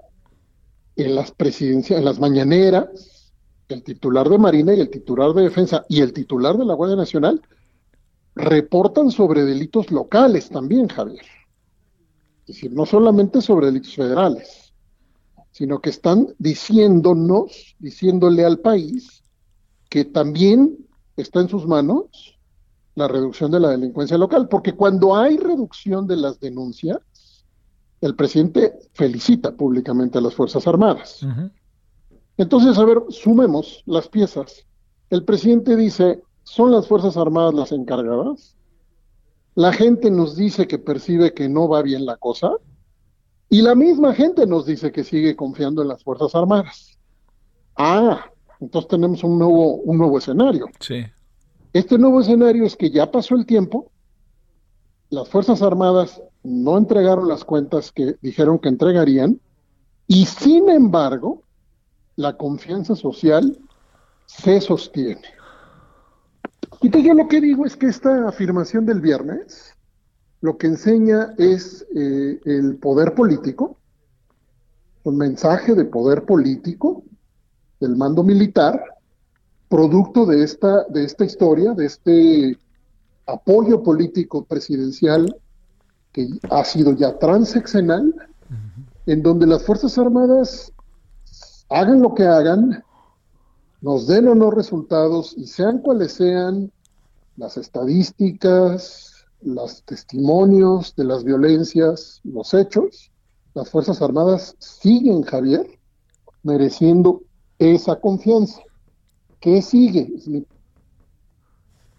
en 0.95 1.15
las 1.15 1.31
presidencias, 1.31 1.99
en 1.99 2.05
las 2.05 2.19
mañaneras, 2.19 3.33
el 3.69 3.83
titular 3.83 4.29
de 4.29 4.37
Marina 4.37 4.73
y 4.73 4.79
el 4.79 4.89
titular 4.89 5.33
de 5.33 5.43
Defensa 5.43 5.85
y 5.89 6.01
el 6.01 6.13
titular 6.13 6.57
de 6.57 6.65
la 6.65 6.75
Guardia 6.75 6.95
Nacional 6.95 7.41
reportan 8.35 9.11
sobre 9.11 9.43
delitos 9.43 9.91
locales 9.91 10.49
también, 10.49 10.87
Javier. 10.87 11.25
Es 12.45 12.55
decir, 12.55 12.73
no 12.73 12.85
solamente 12.85 13.41
sobre 13.41 13.67
delitos 13.67 13.95
federales, 13.95 14.73
sino 15.51 15.79
que 15.79 15.91
están 15.91 16.27
diciéndonos, 16.39 17.75
diciéndole 17.79 18.43
al 18.43 18.59
país 18.59 19.23
que 19.89 20.03
también 20.03 20.77
está 21.15 21.39
en 21.41 21.49
sus 21.49 21.67
manos 21.67 22.39
la 22.95 23.07
reducción 23.07 23.51
de 23.51 23.59
la 23.59 23.69
delincuencia 23.69 24.17
local, 24.17 24.47
porque 24.49 24.73
cuando 24.73 25.15
hay 25.15 25.37
reducción 25.37 26.05
de 26.05 26.17
las 26.17 26.39
denuncias, 26.39 26.99
el 28.01 28.15
presidente 28.15 28.73
felicita 28.93 29.55
públicamente 29.55 30.17
a 30.17 30.21
las 30.21 30.35
Fuerzas 30.35 30.67
Armadas. 30.67 31.25
Entonces, 32.37 32.77
a 32.77 32.85
ver, 32.85 33.03
sumemos 33.09 33.83
las 33.85 34.09
piezas. 34.09 34.65
El 35.09 35.23
presidente 35.23 35.75
dice, 35.75 36.21
¿son 36.43 36.71
las 36.71 36.87
Fuerzas 36.87 37.15
Armadas 37.15 37.53
las 37.53 37.71
encargadas? 37.71 38.55
La 39.55 39.71
gente 39.71 40.09
nos 40.09 40.35
dice 40.35 40.67
que 40.67 40.79
percibe 40.79 41.33
que 41.33 41.47
no 41.47 41.67
va 41.67 41.81
bien 41.81 42.05
la 42.05 42.17
cosa 42.17 42.51
y 43.49 43.61
la 43.61 43.75
misma 43.75 44.13
gente 44.13 44.47
nos 44.47 44.65
dice 44.65 44.91
que 44.91 45.03
sigue 45.03 45.35
confiando 45.35 45.83
en 45.83 45.89
las 45.89 46.03
Fuerzas 46.03 46.33
Armadas. 46.33 46.97
Ah, 47.75 48.25
entonces 48.59 48.89
tenemos 48.89 49.23
un 49.23 49.37
nuevo, 49.37 49.75
un 49.75 49.97
nuevo 49.97 50.17
escenario. 50.17 50.65
Sí. 50.79 51.05
Este 51.71 51.97
nuevo 51.97 52.21
escenario 52.21 52.65
es 52.65 52.75
que 52.75 52.89
ya 52.89 53.11
pasó 53.11 53.35
el 53.35 53.45
tiempo, 53.45 53.91
las 55.09 55.29
Fuerzas 55.29 55.61
Armadas 55.61 56.21
no 56.43 56.77
entregaron 56.77 57.27
las 57.27 57.43
cuentas 57.43 57.91
que 57.91 58.15
dijeron 58.21 58.59
que 58.59 58.69
entregarían, 58.69 59.39
y 60.07 60.25
sin 60.25 60.69
embargo, 60.69 61.43
la 62.15 62.37
confianza 62.37 62.95
social 62.95 63.57
se 64.25 64.61
sostiene. 64.61 65.21
Y 66.83 66.87
entonces 66.87 67.07
yo 67.07 67.13
lo 67.13 67.29
que 67.29 67.39
digo 67.39 67.65
es 67.65 67.77
que 67.77 67.85
esta 67.87 68.27
afirmación 68.27 68.85
del 68.85 68.99
viernes 68.99 69.73
lo 70.41 70.57
que 70.57 70.67
enseña 70.67 71.33
es 71.37 71.87
eh, 71.95 72.41
el 72.43 72.75
poder 72.75 73.15
político, 73.15 73.77
un 75.03 75.15
mensaje 75.15 75.75
de 75.75 75.85
poder 75.85 76.25
político 76.25 77.05
del 77.79 77.95
mando 77.95 78.21
militar, 78.21 78.83
producto 79.69 80.25
de 80.25 80.43
esta, 80.43 80.83
de 80.89 81.05
esta 81.05 81.23
historia, 81.23 81.73
de 81.73 81.85
este 81.85 82.57
apoyo 83.27 83.81
político 83.81 84.43
presidencial 84.43 85.33
que 86.11 86.27
ha 86.51 86.65
sido 86.65 86.91
ya 86.97 87.17
transeccional, 87.17 88.13
en 89.05 89.23
donde 89.23 89.47
las 89.47 89.63
Fuerzas 89.63 89.97
Armadas 89.97 90.73
hagan 91.69 92.01
lo 92.01 92.13
que 92.13 92.23
hagan, 92.23 92.83
nos 93.83 94.07
den 94.07 94.29
o 94.29 94.33
no 94.33 94.49
resultados 94.49 95.35
y 95.37 95.45
sean 95.45 95.79
cuales 95.79 96.13
sean 96.13 96.71
las 97.35 97.57
estadísticas, 97.57 99.25
los 99.41 99.83
testimonios 99.83 100.95
de 100.95 101.03
las 101.03 101.25
violencias, 101.25 102.21
los 102.23 102.53
hechos, 102.53 103.11
las 103.53 103.69
Fuerzas 103.69 104.01
Armadas 104.01 104.55
siguen, 104.57 105.23
Javier, 105.23 105.67
mereciendo 106.43 107.23
esa 107.59 107.99
confianza. 107.99 108.61
¿Qué 109.41 109.61
sigue? 109.61 110.13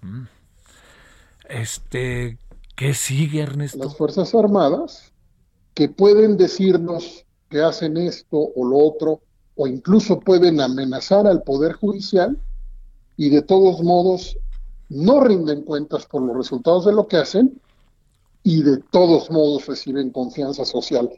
Mm. 0.01 0.25
Este, 1.51 2.39
¿qué 2.77 2.95
sigue, 2.95 3.43
Ernesto? 3.43 3.77
Las 3.77 3.95
Fuerzas 3.95 4.35
Armadas 4.35 5.13
que 5.75 5.91
pueden 5.91 6.39
decirnos 6.39 7.27
que 7.51 7.61
hacen 7.61 7.99
esto 7.99 8.39
o 8.39 8.65
lo 8.65 8.79
otro, 8.79 9.21
o 9.57 9.67
incluso 9.67 10.21
pueden 10.21 10.61
amenazar 10.61 11.27
al 11.27 11.43
Poder 11.43 11.75
Judicial 11.75 12.39
y 13.17 13.31
de 13.31 13.43
todos 13.43 13.83
modos 13.83 14.37
no 14.89 15.21
rinden 15.21 15.63
cuentas 15.63 16.07
por 16.07 16.23
los 16.23 16.37
resultados 16.37 16.85
de 16.85 16.93
lo 16.93 17.07
que 17.07 17.17
hacen, 17.17 17.61
y 18.45 18.63
de 18.63 18.77
todos 18.93 19.31
modos 19.31 19.67
reciben 19.67 20.11
confianza 20.11 20.65
social. 20.65 21.11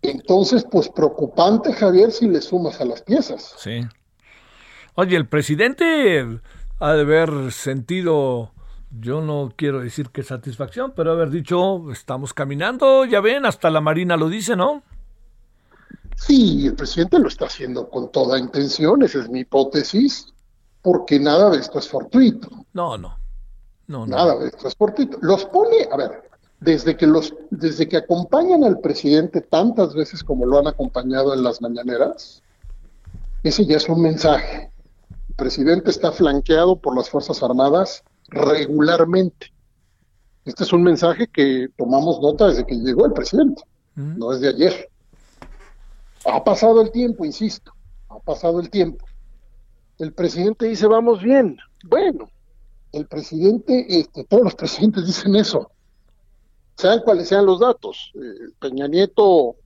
Entonces, 0.00 0.64
pues 0.70 0.88
preocupante, 0.88 1.72
Javier, 1.74 2.10
si 2.12 2.28
le 2.28 2.40
sumas 2.40 2.80
a 2.80 2.86
las 2.86 3.02
piezas. 3.02 3.54
Sí. 3.58 3.80
Oye, 4.94 5.16
el 5.16 5.28
presidente 5.28 6.24
ha 6.78 6.92
de 6.92 7.00
haber 7.00 7.52
sentido, 7.52 8.52
yo 8.90 9.20
no 9.20 9.52
quiero 9.56 9.80
decir 9.80 10.10
que 10.10 10.22
satisfacción, 10.22 10.92
pero 10.96 11.12
haber 11.12 11.30
dicho, 11.30 11.90
estamos 11.90 12.32
caminando, 12.32 13.04
ya 13.04 13.20
ven, 13.20 13.44
hasta 13.44 13.68
la 13.68 13.80
Marina 13.80 14.16
lo 14.16 14.28
dice, 14.28 14.56
¿no? 14.56 14.82
Sí, 16.20 16.66
el 16.66 16.74
presidente 16.74 17.18
lo 17.18 17.28
está 17.28 17.46
haciendo 17.46 17.88
con 17.88 18.12
toda 18.12 18.38
intención, 18.38 19.02
esa 19.02 19.20
es 19.20 19.30
mi 19.30 19.40
hipótesis, 19.40 20.26
porque 20.82 21.18
nada 21.18 21.48
de 21.48 21.58
esto 21.58 21.78
es 21.78 21.88
fortuito. 21.88 22.46
No, 22.74 22.98
no. 22.98 23.16
no, 23.86 24.06
Nada 24.06 24.38
de 24.38 24.48
esto 24.48 24.68
es 24.68 24.76
fortuito. 24.76 25.16
Los 25.22 25.46
pone, 25.46 25.88
a 25.90 25.96
ver, 25.96 26.30
desde 26.60 26.94
que 26.94 27.06
los, 27.06 27.34
desde 27.48 27.88
que 27.88 27.96
acompañan 27.96 28.64
al 28.64 28.80
presidente 28.80 29.40
tantas 29.40 29.94
veces 29.94 30.22
como 30.22 30.44
lo 30.44 30.58
han 30.58 30.66
acompañado 30.66 31.32
en 31.32 31.42
las 31.42 31.62
mañaneras, 31.62 32.42
ese 33.42 33.64
ya 33.64 33.78
es 33.78 33.88
un 33.88 34.02
mensaje. 34.02 34.70
El 35.30 35.34
presidente 35.36 35.90
está 35.90 36.12
flanqueado 36.12 36.76
por 36.76 36.94
las 36.94 37.08
Fuerzas 37.08 37.42
Armadas 37.42 38.04
regularmente. 38.28 39.54
Este 40.44 40.64
es 40.64 40.72
un 40.74 40.82
mensaje 40.82 41.28
que 41.28 41.68
tomamos 41.78 42.20
nota 42.20 42.48
desde 42.48 42.66
que 42.66 42.74
llegó 42.74 43.06
el 43.06 43.14
presidente, 43.14 43.62
no 43.94 44.34
es 44.34 44.40
de 44.40 44.48
ayer. 44.48 44.89
Ha 46.32 46.44
pasado 46.44 46.80
el 46.80 46.90
tiempo, 46.90 47.24
insisto, 47.24 47.72
ha 48.08 48.18
pasado 48.18 48.60
el 48.60 48.70
tiempo. 48.70 49.04
El 49.98 50.12
presidente 50.12 50.66
dice, 50.66 50.86
vamos 50.86 51.22
bien. 51.22 51.58
Bueno, 51.84 52.30
el 52.92 53.06
presidente, 53.06 53.86
este, 53.88 54.24
todos 54.24 54.44
los 54.44 54.54
presidentes 54.54 55.06
dicen 55.06 55.36
eso 55.36 55.70
sean 56.80 57.00
cuales 57.00 57.28
sean 57.28 57.46
los 57.46 57.60
datos. 57.60 58.12
Eh, 58.14 58.52
Peña 58.58 58.88
Nieto 58.88 59.56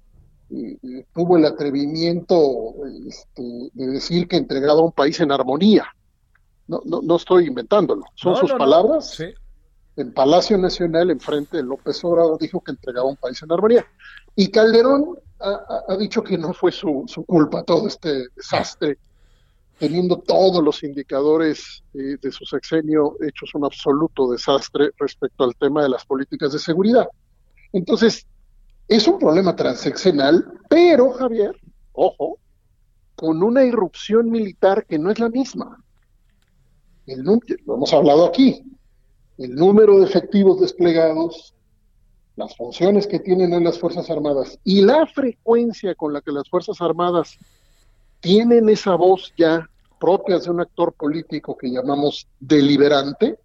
eh, 0.50 0.76
eh, 0.82 1.06
tuvo 1.14 1.36
el 1.36 1.44
atrevimiento 1.46 2.74
este, 3.06 3.70
de 3.72 3.86
decir 3.86 4.28
que 4.28 4.36
entregaba 4.36 4.82
un 4.82 4.92
país 4.92 5.20
en 5.20 5.32
armonía. 5.32 5.86
No, 6.66 6.82
no, 6.84 7.00
no 7.02 7.16
estoy 7.16 7.46
inventándolo, 7.46 8.04
son 8.14 8.36
sus 8.36 8.52
palabras. 8.52 9.22
En 9.96 10.12
Palacio 10.12 10.58
Nacional, 10.58 11.10
enfrente 11.10 11.58
de 11.58 11.62
López 11.62 12.02
Obrador, 12.04 12.38
dijo 12.38 12.60
que 12.60 12.72
entregaba 12.72 13.06
un 13.06 13.16
país 13.16 13.40
en 13.42 13.52
armonía. 13.52 13.86
Y 14.34 14.48
Calderón 14.48 15.18
ha, 15.44 15.96
dicho 15.96 16.22
que 16.22 16.38
no 16.38 16.52
fue 16.52 16.72
su, 16.72 17.04
su 17.06 17.24
culpa 17.24 17.62
todo 17.62 17.86
este 17.86 18.28
desastre 18.34 18.98
teniendo 19.78 20.18
todos 20.18 20.62
los 20.62 20.82
indicadores 20.82 21.82
eh, 21.94 22.16
de 22.20 22.32
su 22.32 22.44
sexenio 22.44 23.16
hechos 23.20 23.54
un 23.54 23.64
absoluto 23.64 24.30
desastre 24.30 24.90
respecto 24.98 25.44
al 25.44 25.54
tema 25.56 25.82
de 25.82 25.88
las 25.88 26.04
políticas 26.04 26.52
de 26.52 26.58
seguridad. 26.58 27.08
Entonces, 27.72 28.26
es 28.86 29.08
un 29.08 29.18
problema 29.18 29.56
transeccional, 29.56 30.44
pero 30.68 31.10
Javier, 31.12 31.56
ojo, 31.92 32.38
con 33.16 33.42
una 33.42 33.64
irrupción 33.64 34.30
militar 34.30 34.86
que 34.86 34.98
no 34.98 35.10
es 35.10 35.18
la 35.18 35.28
misma. 35.28 35.82
El, 37.06 37.22
lo 37.22 37.74
hemos 37.74 37.92
hablado 37.92 38.26
aquí, 38.26 38.62
el 39.38 39.54
número 39.54 39.98
de 39.98 40.06
efectivos 40.06 40.60
desplegados, 40.60 41.54
las 42.36 42.56
funciones 42.56 43.06
que 43.06 43.20
tienen 43.20 43.52
en 43.52 43.64
las 43.64 43.78
Fuerzas 43.78 44.10
Armadas 44.10 44.58
y 44.64 44.82
la 44.82 45.06
frecuencia 45.06 45.94
con 45.94 46.12
la 46.12 46.20
que 46.20 46.32
las 46.32 46.48
Fuerzas 46.48 46.80
Armadas 46.80 47.38
tienen 48.20 48.68
esa 48.68 48.94
voz 48.94 49.32
ya 49.36 49.68
propia 50.00 50.38
de 50.38 50.50
un 50.50 50.60
actor 50.60 50.92
político 50.94 51.56
que 51.56 51.70
llamamos 51.70 52.26
deliberante, 52.40 53.38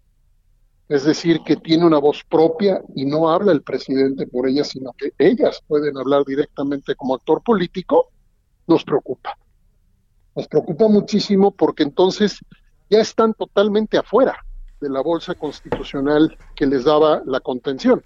es 0.88 1.04
decir, 1.04 1.40
que 1.44 1.56
tiene 1.56 1.86
una 1.86 1.98
voz 1.98 2.24
propia 2.28 2.82
y 2.96 3.04
no 3.04 3.30
habla 3.30 3.52
el 3.52 3.62
presidente 3.62 4.26
por 4.26 4.48
ellas, 4.48 4.68
sino 4.68 4.92
que 4.92 5.12
ellas 5.18 5.62
pueden 5.66 5.96
hablar 5.96 6.24
directamente 6.24 6.96
como 6.96 7.14
actor 7.14 7.42
político, 7.42 8.08
nos 8.66 8.84
preocupa. 8.84 9.38
Nos 10.34 10.48
preocupa 10.48 10.88
muchísimo 10.88 11.52
porque 11.52 11.84
entonces 11.84 12.40
ya 12.88 13.00
están 13.00 13.34
totalmente 13.34 13.98
afuera 13.98 14.36
de 14.80 14.90
la 14.90 15.00
bolsa 15.00 15.34
constitucional 15.34 16.36
que 16.56 16.66
les 16.66 16.84
daba 16.84 17.22
la 17.24 17.38
contención. 17.40 18.02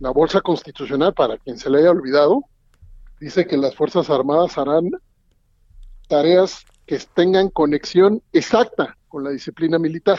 La 0.00 0.10
bolsa 0.10 0.40
constitucional, 0.40 1.14
para 1.14 1.36
quien 1.38 1.58
se 1.58 1.70
le 1.70 1.78
haya 1.78 1.90
olvidado, 1.90 2.42
dice 3.20 3.46
que 3.46 3.56
las 3.56 3.74
Fuerzas 3.74 4.08
Armadas 4.08 4.56
harán 4.56 4.90
tareas 6.08 6.64
que 6.86 6.98
tengan 7.14 7.50
conexión 7.50 8.22
exacta 8.32 8.96
con 9.08 9.22
la 9.22 9.30
disciplina 9.30 9.78
militar. 9.78 10.18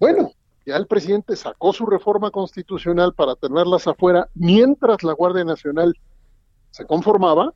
Bueno, 0.00 0.32
ya 0.64 0.76
el 0.76 0.86
presidente 0.86 1.36
sacó 1.36 1.74
su 1.74 1.84
reforma 1.84 2.30
constitucional 2.30 3.12
para 3.12 3.36
tenerlas 3.36 3.86
afuera 3.86 4.28
mientras 4.34 5.02
la 5.02 5.12
Guardia 5.12 5.44
Nacional 5.44 5.94
se 6.70 6.86
conformaba, 6.86 7.52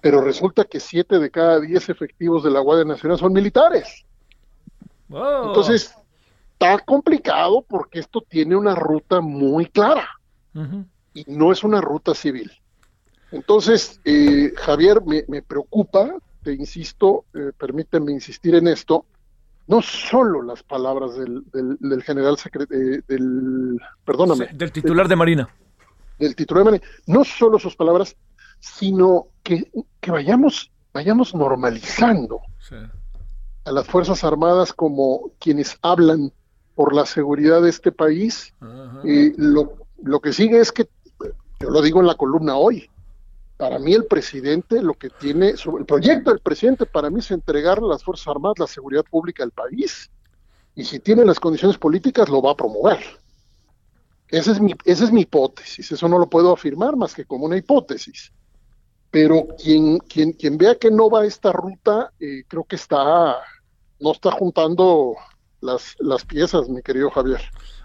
pero 0.00 0.20
resulta 0.20 0.64
que 0.64 0.78
siete 0.78 1.18
de 1.18 1.30
cada 1.30 1.58
diez 1.60 1.88
efectivos 1.88 2.44
de 2.44 2.50
la 2.50 2.60
Guardia 2.60 2.84
Nacional 2.84 3.18
son 3.18 3.32
militares. 3.32 4.06
Entonces, 5.08 5.94
está 6.54 6.78
complicado 6.78 7.64
porque 7.68 7.98
esto 7.98 8.22
tiene 8.26 8.56
una 8.56 8.74
ruta 8.74 9.20
muy 9.20 9.66
clara 9.66 10.08
y 11.12 11.24
no 11.26 11.52
es 11.52 11.64
una 11.64 11.80
ruta 11.80 12.14
civil. 12.14 12.50
Entonces, 13.32 14.00
eh, 14.04 14.52
Javier, 14.56 15.02
me, 15.04 15.42
preocupa, 15.42 16.14
te 16.42 16.52
insisto, 16.52 17.24
eh, 17.34 17.50
permíteme 17.58 18.12
insistir 18.12 18.54
en 18.54 18.68
esto, 18.68 19.04
no 19.66 19.82
solo 19.82 20.42
las 20.42 20.62
palabras 20.62 21.16
del, 21.16 21.42
del, 21.80 22.02
general 22.02 22.38
secretario, 22.38 22.98
eh, 22.98 23.02
del, 23.08 23.80
perdóname. 24.04 24.48
del 24.54 24.70
titular 24.70 25.08
de 25.08 25.16
Marina. 25.16 25.48
Del 26.18 26.36
titular 26.36 26.64
de 26.64 26.70
Marina, 26.70 26.90
no 27.06 27.24
solo 27.24 27.58
sus 27.58 27.74
palabras, 27.74 28.16
sino 28.60 29.26
que, 29.42 29.72
que 30.00 30.10
vayamos, 30.12 30.70
vayamos 30.92 31.34
normalizando 31.34 32.40
a 33.64 33.72
las 33.72 33.86
Fuerzas 33.86 34.22
Armadas 34.22 34.72
como 34.72 35.32
quienes 35.40 35.76
hablan 35.82 36.32
por 36.74 36.94
la 36.94 37.06
seguridad 37.06 37.62
de 37.62 37.70
este 37.70 37.92
país. 37.92 38.52
lo, 39.02 39.74
lo 40.02 40.20
que 40.20 40.32
sigue 40.32 40.58
es 40.60 40.72
que, 40.72 40.88
yo 41.60 41.70
lo 41.70 41.82
digo 41.82 42.00
en 42.00 42.06
la 42.06 42.14
columna 42.14 42.56
hoy, 42.56 42.90
para 43.56 43.78
mí 43.78 43.94
el 43.94 44.06
presidente 44.06 44.82
lo 44.82 44.94
que 44.94 45.10
tiene, 45.10 45.50
el 45.50 45.84
proyecto 45.86 46.30
del 46.30 46.40
presidente 46.40 46.86
para 46.86 47.10
mí 47.10 47.20
es 47.20 47.30
entregar 47.30 47.78
a 47.78 47.82
las 47.86 48.02
Fuerzas 48.02 48.28
Armadas 48.28 48.58
la 48.58 48.66
seguridad 48.66 49.04
pública 49.04 49.42
del 49.42 49.52
país. 49.52 50.10
Y 50.74 50.84
si 50.84 50.98
tiene 50.98 51.24
las 51.24 51.38
condiciones 51.38 51.78
políticas, 51.78 52.28
lo 52.28 52.42
va 52.42 52.50
a 52.50 52.56
promover. 52.56 52.98
Esa 54.28 54.50
es 54.50 54.60
mi, 54.60 54.74
esa 54.84 55.04
es 55.04 55.12
mi 55.12 55.20
hipótesis. 55.20 55.92
Eso 55.92 56.08
no 56.08 56.18
lo 56.18 56.28
puedo 56.28 56.52
afirmar 56.52 56.96
más 56.96 57.14
que 57.14 57.24
como 57.24 57.46
una 57.46 57.56
hipótesis. 57.56 58.32
Pero 59.10 59.46
quien, 59.62 59.98
quien, 59.98 60.32
quien 60.32 60.58
vea 60.58 60.74
que 60.74 60.90
no 60.90 61.08
va 61.08 61.24
esta 61.24 61.52
ruta, 61.52 62.12
eh, 62.18 62.42
creo 62.48 62.64
que 62.64 62.74
está, 62.74 63.36
no 64.00 64.10
está 64.10 64.32
juntando 64.32 65.14
las, 65.64 65.96
las 65.98 66.24
piezas, 66.24 66.68
mi 66.68 66.82
querido 66.82 67.10
Javier. 67.10 67.40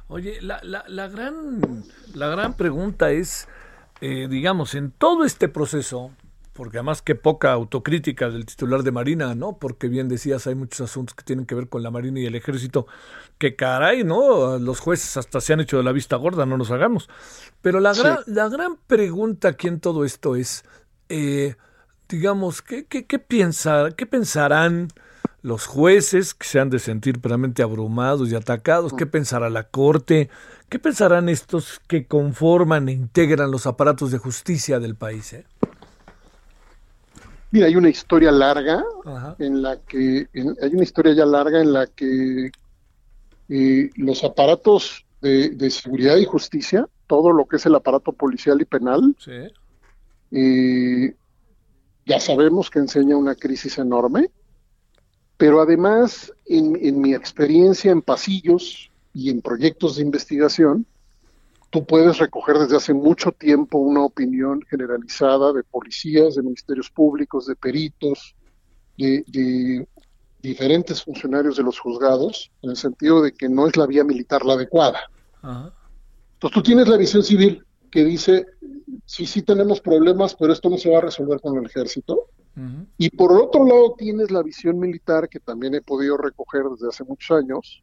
Oye, 0.08 0.42
la, 0.42 0.60
la, 0.64 0.84
la, 0.88 1.08
gran, 1.08 1.84
la 2.14 2.28
gran 2.28 2.56
pregunta 2.56 3.12
es, 3.12 3.48
eh, 4.02 4.28
digamos, 4.30 4.76
en 4.76 4.92
todo 4.92 5.24
este 5.24 5.48
proceso, 5.48 6.12
porque 6.54 6.78
además 6.78 7.02
qué 7.02 7.16
poca 7.16 7.54
autocrítica 7.54 8.30
del 8.30 8.46
titular 8.46 8.84
de 8.84 8.92
Marina, 8.92 9.34
¿no? 9.34 9.58
Porque 9.58 9.88
bien 9.88 10.10
decías, 10.10 10.46
hay 10.48 10.56
muchos 10.56 10.82
asuntos 10.82 11.16
que 11.16 11.24
tienen 11.24 11.46
que 11.46 11.56
ver 11.56 11.70
con 11.70 11.84
la 11.84 11.92
Marina 11.92 12.20
y 12.20 12.26
el 12.26 12.36
Ejército, 12.36 12.88
que 13.38 13.56
caray, 13.56 14.04
¿no? 14.04 14.58
Los 14.58 14.80
jueces 14.80 15.16
hasta 15.16 15.40
se 15.40 15.54
han 15.54 15.62
hecho 15.62 15.78
de 15.78 15.84
la 15.84 15.92
vista 15.92 16.18
gorda, 16.18 16.46
no 16.46 16.58
nos 16.58 16.72
hagamos. 16.72 17.10
Pero 17.62 17.80
la, 17.80 17.94
gran, 17.94 18.18
la 18.26 18.50
gran 18.50 18.78
pregunta 18.88 19.50
aquí 19.50 19.68
en 19.68 19.80
todo 19.80 20.04
esto 20.04 20.36
es, 20.36 20.66
eh, 21.08 21.56
digamos, 22.10 22.62
¿qué, 22.62 22.86
qué, 22.86 23.06
qué, 23.06 23.20
piensa, 23.20 23.92
¿qué 23.96 24.06
pensarán 24.06 24.90
los 25.42 25.66
jueces 25.66 26.34
que 26.34 26.46
se 26.46 26.60
han 26.60 26.70
de 26.70 26.80
sentir 26.80 27.20
realmente 27.22 27.64
abrumados 27.64 28.30
y 28.30 28.36
atacados? 28.36 28.94
¿Qué 28.94 29.06
pensará 29.06 29.50
la 29.50 29.64
Corte? 29.64 30.30
¿Qué 30.70 30.80
pensarán 30.80 31.30
estos 31.30 31.80
que 31.88 32.06
conforman 32.06 32.90
e 32.90 32.94
integran 32.94 33.52
los 33.52 33.66
aparatos 33.66 34.12
de 34.12 34.18
justicia 34.18 34.80
del 34.80 34.96
país? 34.96 35.34
Eh? 35.34 35.46
Mira, 37.52 37.66
hay 37.66 37.76
una 37.76 37.90
historia 37.90 38.32
larga 38.32 38.84
en 39.40 39.62
la 39.64 39.78
que 39.78 40.28
hay 40.34 40.74
una 40.74 40.84
historia 40.84 41.14
ya 41.14 41.26
larga 41.26 41.62
en 41.62 41.74
la 41.74 41.88
que 41.88 42.52
eh, 43.50 43.90
los 43.96 44.24
aparatos 44.24 45.06
de, 45.22 45.70
seguridad 45.72 46.18
y 46.18 46.26
justicia, 46.26 46.88
todo 47.08 47.32
lo 47.32 47.46
que 47.46 47.56
es 47.56 47.66
el 47.66 47.76
aparato 47.76 48.14
policial 48.14 48.62
y 48.62 48.66
penal, 48.66 49.16
eh, 50.32 51.16
ya 52.06 52.20
sabemos 52.20 52.70
que 52.70 52.80
enseña 52.80 53.18
una 53.18 53.36
crisis 53.36 53.80
enorme, 53.80 54.30
pero 55.40 55.62
además 55.62 56.34
en 56.48 57.00
mi 57.00 57.14
experiencia 57.14 57.94
en 57.94 58.02
pasillos 58.02 58.92
y 59.14 59.30
en 59.30 59.42
proyectos 59.42 59.96
de 59.96 60.02
investigación, 60.02 60.86
tú 61.70 61.86
puedes 61.86 62.18
recoger 62.18 62.58
desde 62.58 62.76
hace 62.76 62.94
mucho 62.94 63.32
tiempo 63.32 63.78
una 63.78 64.02
opinión 64.02 64.62
generalizada 64.70 65.54
de 65.54 65.64
policías, 65.64 66.36
de 66.36 66.44
ministerios 66.44 66.90
públicos, 66.90 67.46
de 67.46 67.56
peritos, 67.56 68.36
de, 68.98 69.88
diferentes 70.42 71.04
funcionarios 71.04 71.56
de 71.56 71.64
los 71.64 71.80
juzgados, 71.80 72.52
en 72.62 72.72
el 72.72 72.76
sentido 72.76 73.22
de 73.22 73.32
que 73.32 73.48
no 73.48 73.66
es 73.66 73.78
la 73.78 73.88
vía 73.88 74.04
militar 74.04 74.44
la 74.44 74.56
adecuada. 74.56 75.00
Entonces 75.42 76.54
tú 76.54 76.62
tienes 76.62 76.90
la 76.90 76.98
visión 76.98 77.24
civil 77.24 77.64
que 77.90 78.04
dice, 78.04 78.46
sí, 79.06 79.26
sí 79.26 79.42
tenemos 79.42 79.80
problemas, 79.80 80.36
pero 80.36 80.52
esto 80.52 80.70
no 80.70 80.78
se 80.78 80.90
va 80.90 80.98
a 80.98 81.02
resolver 81.02 81.40
con 81.40 81.58
el 81.58 81.66
ejército. 81.66 82.28
Y 82.98 83.10
por 83.12 83.32
otro 83.32 83.66
lado 83.66 83.96
tienes 83.98 84.32
la 84.32 84.44
visión 84.44 84.80
militar 84.80 85.30
que 85.30 85.40
también 85.40 85.76
he 85.76 85.82
podido 85.82 86.18
recoger 86.18 86.64
desde 86.66 86.90
hace 86.90 87.06
muchos 87.06 87.38
años, 87.38 87.82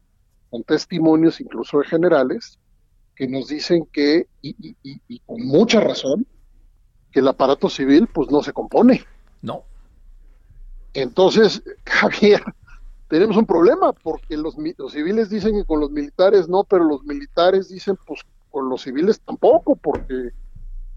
con 0.50 0.62
testimonios 0.64 1.40
incluso 1.40 1.78
de 1.78 1.86
generales, 1.86 2.58
que 3.14 3.26
nos 3.26 3.48
dicen 3.48 3.86
que, 3.90 4.28
y, 4.42 4.76
y 4.82 5.18
con 5.20 5.46
mucha 5.46 5.80
razón, 5.80 6.26
que 7.10 7.20
el 7.20 7.28
aparato 7.28 7.70
civil 7.70 8.06
pues 8.12 8.30
no 8.30 8.42
se 8.42 8.52
compone. 8.52 9.02
No. 9.40 9.64
Entonces, 10.92 11.62
Javier, 11.86 12.42
tenemos 13.08 13.36
un 13.36 13.46
problema 13.46 13.92
porque 13.92 14.36
los, 14.36 14.56
civiles 14.90 15.30
dicen 15.30 15.54
que 15.54 15.64
con 15.64 15.80
los 15.80 15.90
militares 15.90 16.48
no, 16.48 16.64
pero 16.64 16.84
los 16.84 17.04
militares 17.04 17.68
dicen 17.68 17.96
pues 18.06 18.20
con 18.50 18.68
los 18.68 18.82
civiles 18.82 19.20
tampoco, 19.20 19.76
porque 19.76 20.30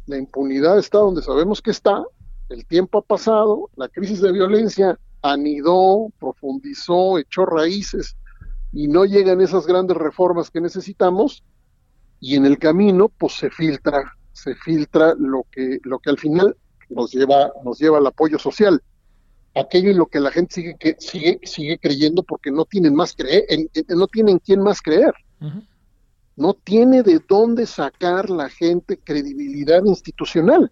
la 0.08 0.18
impunidad 0.18 0.80
está 0.80 1.00
donde 1.00 1.22
sabemos 1.22 1.62
que 1.62 1.72
está, 1.72 2.04
el 2.50 2.66
tiempo 2.66 3.00
ha 3.00 3.02
pasado, 3.02 3.70
la 3.76 3.88
crisis 3.88 4.22
de 4.22 4.32
violencia 4.32 5.00
anidó, 5.22 6.12
profundizó, 6.20 7.20
echó 7.20 7.46
raíces 7.46 8.18
y 8.72 8.88
no 8.88 9.06
llegan 9.06 9.42
esas 9.42 9.66
grandes 9.66 9.98
reformas 9.98 10.50
que 10.50 10.62
necesitamos 10.62 11.44
y 12.20 12.36
en 12.36 12.46
el 12.46 12.58
camino 12.58 13.10
pues 13.10 13.34
se 13.34 13.50
filtra, 13.50 14.14
se 14.34 14.56
filtra 14.56 15.14
lo 15.18 15.46
que 15.52 15.80
lo 15.84 16.00
que 16.00 16.10
al 16.10 16.18
final 16.18 16.56
nos 16.90 17.12
lleva 17.12 17.52
nos 17.64 17.80
lleva 17.80 17.98
al 17.98 18.08
apoyo 18.08 18.40
social. 18.40 18.82
Aquello 19.56 19.92
en 19.92 19.98
lo 19.98 20.06
que 20.06 20.20
la 20.20 20.32
gente 20.32 20.56
sigue 20.56 20.76
que 20.78 20.96
sigue 21.00 21.40
sigue 21.44 21.80
creyendo 21.80 22.24
porque 22.24 22.52
no 22.52 22.66
tienen 22.66 22.96
más 22.96 23.16
creer 23.16 23.46
no 23.90 24.08
tienen 24.08 24.40
quién 24.40 24.62
más 24.62 24.82
creer. 24.82 25.14
No 26.36 26.54
tiene 26.54 27.04
de 27.04 27.22
dónde 27.28 27.66
sacar 27.66 28.30
la 28.30 28.50
gente 28.50 28.98
credibilidad 28.98 29.84
institucional 29.84 30.72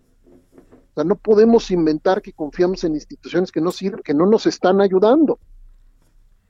sea 1.02 1.04
no 1.06 1.16
podemos 1.16 1.72
inventar 1.72 2.22
que 2.22 2.34
confiamos 2.34 2.84
en 2.84 2.96
instituciones 2.96 3.52
que 3.52 3.62
no 3.62 3.72
sirven 3.72 4.04
que 4.04 4.14
no 4.14 4.26
nos 4.26 4.46
están 4.46 4.82
ayudando 4.82 5.40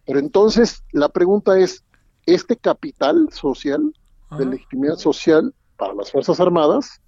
pero 0.05 0.19
entonces 0.19 0.83
la 0.91 1.09
pregunta 1.09 1.57
es 1.59 1.83
este 2.25 2.57
capital 2.57 3.29
social 3.31 3.93
de 4.37 4.45
legitimidad 4.45 4.95
social 4.95 5.53
para 5.77 5.93
las 5.93 6.11
fuerzas 6.11 6.39
armadas 6.39 7.01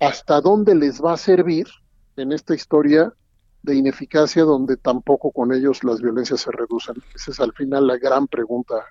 hasta 0.00 0.40
dónde 0.40 0.74
les 0.74 1.02
va 1.02 1.14
a 1.14 1.16
servir 1.16 1.66
en 2.16 2.32
esta 2.32 2.54
historia 2.54 3.12
de 3.62 3.74
ineficacia 3.74 4.44
donde 4.44 4.76
tampoco 4.76 5.32
con 5.32 5.52
ellos 5.52 5.82
las 5.84 6.00
violencias 6.00 6.40
se 6.40 6.50
reducen? 6.52 6.96
Esa 7.14 7.32
es 7.32 7.40
al 7.40 7.52
final 7.52 7.86
la 7.86 7.96
gran 7.96 8.28
pregunta. 8.28 8.86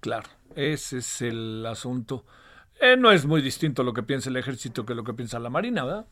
claro, 0.00 0.28
ese 0.54 0.98
es 0.98 1.22
el 1.22 1.64
asunto. 1.66 2.24
Eh, 2.80 2.96
no 2.96 3.10
es 3.10 3.26
muy 3.26 3.42
distinto 3.42 3.82
lo 3.82 3.92
que 3.92 4.02
piensa 4.02 4.30
el 4.30 4.36
ejército 4.36 4.84
que 4.84 4.94
lo 4.94 5.04
que 5.04 5.14
piensa 5.14 5.38
la 5.38 5.50
marina, 5.50 5.84
¿verdad? 5.84 6.06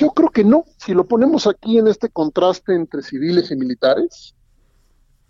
Yo 0.00 0.10
creo 0.10 0.30
que 0.30 0.44
no. 0.44 0.64
Si 0.78 0.94
lo 0.94 1.04
ponemos 1.06 1.46
aquí 1.46 1.78
en 1.78 1.86
este 1.86 2.08
contraste 2.08 2.74
entre 2.74 3.02
civiles 3.02 3.50
y 3.50 3.56
militares, 3.56 4.34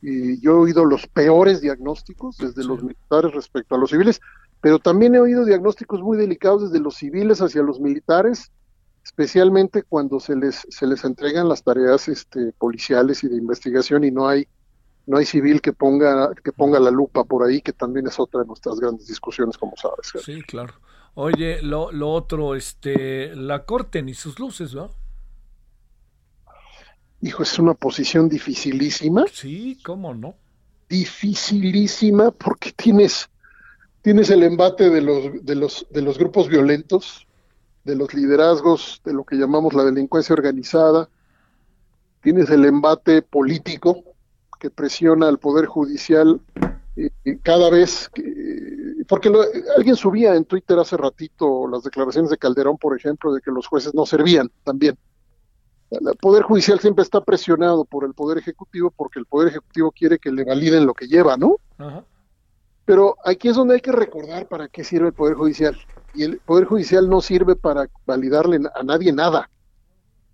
y 0.00 0.40
yo 0.40 0.52
he 0.52 0.54
oído 0.54 0.84
los 0.84 1.06
peores 1.08 1.60
diagnósticos 1.60 2.38
desde 2.38 2.64
los 2.64 2.82
militares 2.82 3.34
respecto 3.34 3.74
a 3.74 3.78
los 3.78 3.90
civiles, 3.90 4.20
pero 4.60 4.78
también 4.78 5.14
he 5.14 5.20
oído 5.20 5.44
diagnósticos 5.44 6.00
muy 6.00 6.16
delicados 6.16 6.62
desde 6.62 6.82
los 6.82 6.94
civiles 6.94 7.42
hacia 7.42 7.62
los 7.62 7.80
militares 7.80 8.52
especialmente 9.02 9.82
cuando 9.82 10.20
se 10.20 10.36
les 10.36 10.66
se 10.68 10.86
les 10.86 11.04
entregan 11.04 11.48
las 11.48 11.62
tareas 11.62 12.08
este, 12.08 12.52
policiales 12.52 13.24
y 13.24 13.28
de 13.28 13.36
investigación 13.36 14.04
y 14.04 14.10
no 14.10 14.28
hay 14.28 14.46
no 15.06 15.16
hay 15.16 15.24
civil 15.24 15.60
que 15.60 15.72
ponga 15.72 16.32
que 16.34 16.52
ponga 16.52 16.78
la 16.78 16.90
lupa 16.90 17.24
por 17.24 17.46
ahí 17.46 17.62
que 17.62 17.72
también 17.72 18.06
es 18.06 18.20
otra 18.20 18.40
de 18.40 18.46
nuestras 18.46 18.78
grandes 18.78 19.06
discusiones 19.06 19.56
como 19.56 19.74
sabes 19.76 20.12
sí 20.24 20.42
claro 20.42 20.74
oye 21.14 21.62
lo, 21.62 21.92
lo 21.92 22.10
otro 22.10 22.54
este 22.54 23.34
la 23.36 23.64
corte 23.64 24.02
ni 24.02 24.14
sus 24.14 24.38
luces 24.38 24.74
¿no? 24.74 24.90
hijo 27.20 27.42
es 27.42 27.58
una 27.58 27.74
posición 27.74 28.28
dificilísima. 28.28 29.24
Sí 29.30 29.78
cómo 29.84 30.14
no 30.14 30.34
dificilísima 30.90 32.32
porque 32.32 32.72
tienes 32.72 33.30
tienes 34.02 34.28
el 34.28 34.42
embate 34.42 34.90
de 34.90 35.00
los 35.00 35.44
de 35.44 35.54
los 35.54 35.86
de 35.90 36.02
los 36.02 36.18
grupos 36.18 36.48
violentos 36.48 37.26
de 37.84 37.94
los 37.94 38.12
liderazgos 38.12 39.00
de 39.04 39.14
lo 39.14 39.24
que 39.24 39.36
llamamos 39.36 39.72
la 39.72 39.84
delincuencia 39.84 40.34
organizada, 40.34 41.08
tienes 42.22 42.50
el 42.50 42.66
embate 42.66 43.22
político 43.22 44.04
que 44.58 44.68
presiona 44.68 45.28
al 45.28 45.38
Poder 45.38 45.64
Judicial 45.64 46.40
cada 47.42 47.70
vez 47.70 48.08
que... 48.12 49.04
Porque 49.08 49.32
alguien 49.76 49.96
subía 49.96 50.34
en 50.34 50.44
Twitter 50.44 50.78
hace 50.78 50.96
ratito 50.96 51.66
las 51.66 51.82
declaraciones 51.82 52.30
de 52.30 52.38
Calderón, 52.38 52.78
por 52.78 52.96
ejemplo, 52.96 53.32
de 53.32 53.40
que 53.40 53.50
los 53.50 53.66
jueces 53.66 53.94
no 53.94 54.06
servían 54.06 54.50
también. 54.62 54.96
El 55.90 56.16
Poder 56.16 56.44
Judicial 56.44 56.78
siempre 56.78 57.02
está 57.02 57.20
presionado 57.20 57.84
por 57.84 58.04
el 58.04 58.14
Poder 58.14 58.38
Ejecutivo 58.38 58.92
porque 58.96 59.18
el 59.18 59.26
Poder 59.26 59.48
Ejecutivo 59.48 59.90
quiere 59.90 60.18
que 60.18 60.30
le 60.30 60.44
validen 60.44 60.86
lo 60.86 60.94
que 60.94 61.08
lleva, 61.08 61.36
¿no? 61.36 61.56
Pero 62.84 63.16
aquí 63.24 63.48
es 63.48 63.56
donde 63.56 63.74
hay 63.74 63.80
que 63.80 63.90
recordar 63.90 64.46
para 64.46 64.68
qué 64.68 64.84
sirve 64.84 65.08
el 65.08 65.12
Poder 65.12 65.34
Judicial 65.34 65.76
y 66.14 66.22
el 66.22 66.38
Poder 66.38 66.66
Judicial 66.66 67.08
no 67.08 67.20
sirve 67.20 67.56
para 67.56 67.88
validarle 68.06 68.60
a 68.74 68.82
nadie 68.84 69.12
nada, 69.12 69.50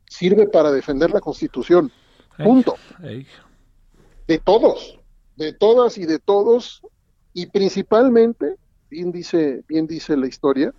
sirve 0.06 0.46
para 0.46 0.70
defender 0.70 1.10
la 1.10 1.20
Constitución. 1.20 1.90
Punto. 2.36 2.76
De 4.26 4.38
todos, 4.38 4.98
de 5.36 5.52
todas 5.52 5.98
y 5.98 6.06
de 6.06 6.18
todos, 6.18 6.82
y 7.32 7.46
principalmente, 7.46 8.56
bien 8.90 9.12
dice, 9.12 9.64
bien 9.68 9.86
dice 9.86 10.16
la 10.16 10.26
historia, 10.26 10.72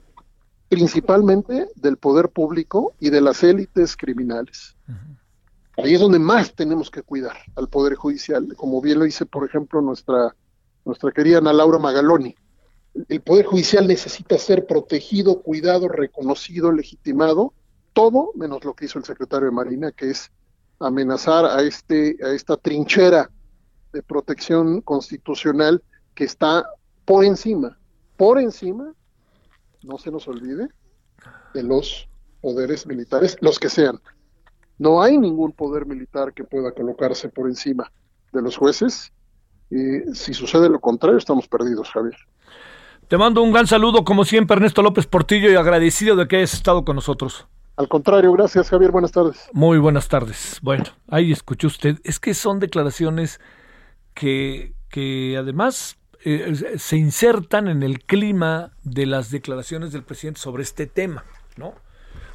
principalmente 0.70 1.70
del 1.76 1.98
poder 1.98 2.30
público 2.30 2.94
y 3.00 3.10
de 3.10 3.22
las 3.22 3.44
élites 3.44 3.96
criminales. 3.96 4.76
Ahí 5.78 5.94
es 5.94 6.02
donde 6.02 6.20
más 6.20 6.54
tenemos 6.54 6.90
que 6.90 7.04
cuidar 7.04 7.38
al 7.56 7.70
Poder 7.70 7.96
Judicial, 7.96 8.56
como 8.58 8.82
bien 8.82 8.98
lo 8.98 9.06
dice, 9.06 9.28
por 9.28 9.46
ejemplo, 9.46 9.80
nuestra, 9.80 10.36
nuestra 10.84 11.12
querida 11.12 11.38
Ana 11.38 11.54
Laura 11.54 11.78
Magaloni 11.78 12.36
el 13.10 13.22
Poder 13.22 13.46
Judicial 13.46 13.88
necesita 13.88 14.38
ser 14.38 14.66
protegido, 14.66 15.42
cuidado, 15.42 15.88
reconocido, 15.88 16.72
legitimado, 16.72 17.54
todo 17.94 18.32
menos 18.36 18.64
lo 18.64 18.74
que 18.74 18.86
hizo 18.86 19.00
el 19.00 19.06
secretario 19.06 19.48
de 19.48 19.56
Marina, 19.56 19.92
que 19.92 20.12
es 20.12 20.32
amenazar 20.80 21.46
a, 21.46 21.62
este, 21.62 22.18
a 22.24 22.30
esta 22.30 22.58
trinchera 22.58 23.30
de 23.98 24.04
protección 24.04 24.82
constitucional 24.82 25.82
que 26.14 26.24
está 26.24 26.70
por 27.04 27.26
encima, 27.26 27.80
por 28.16 28.40
encima, 28.40 28.94
no 29.82 29.98
se 29.98 30.12
nos 30.12 30.28
olvide, 30.28 30.68
de 31.56 31.64
los 31.64 32.08
poderes 32.40 32.86
militares, 32.86 33.38
los 33.42 33.58
que 33.58 33.70
sean. 33.70 34.00
No 34.78 35.02
hay 35.02 35.18
ningún 35.18 35.52
poder 35.52 35.88
militar 35.88 36.32
que 36.32 36.44
pueda 36.44 36.72
colocarse 36.74 37.28
por 37.30 37.48
encima 37.48 37.92
de 38.34 38.44
los 38.44 38.56
jueces. 38.56 39.12
Y 39.72 40.14
si 40.14 40.36
sucede 40.36 40.70
lo 40.70 40.80
contrario, 40.80 41.18
estamos 41.18 41.48
perdidos, 41.48 41.90
Javier. 41.90 42.16
Te 43.08 43.18
mando 43.18 43.42
un 43.42 43.52
gran 43.52 43.66
saludo, 43.66 44.04
como 44.04 44.26
siempre, 44.26 44.58
Ernesto 44.58 44.84
López 44.84 45.08
Portillo, 45.08 45.50
y 45.50 45.56
agradecido 45.56 46.16
de 46.16 46.28
que 46.28 46.38
hayas 46.38 46.54
estado 46.54 46.86
con 46.86 46.96
nosotros. 46.96 47.48
Al 47.78 47.88
contrario, 47.88 48.32
gracias, 48.34 48.70
Javier. 48.70 48.92
Buenas 48.92 49.12
tardes. 49.12 49.50
Muy 49.54 49.80
buenas 49.80 50.08
tardes. 50.08 50.60
Bueno, 50.62 50.84
ahí 51.08 51.32
escuchó 51.32 51.66
usted. 51.66 51.98
Es 52.04 52.20
que 52.20 52.36
son 52.36 52.60
declaraciones 52.60 53.40
que, 54.18 55.36
además 55.38 55.98
eh, 56.24 56.78
se 56.78 56.98
insertan 56.98 57.68
en 57.68 57.84
el 57.84 58.04
clima 58.04 58.72
de 58.84 59.06
las 59.06 59.32
declaraciones 59.32 59.92
del 59.92 60.04
presidente 60.04 60.40
sobre 60.40 60.64
este 60.64 60.88
tema, 60.88 61.24
¿no? 61.56 61.76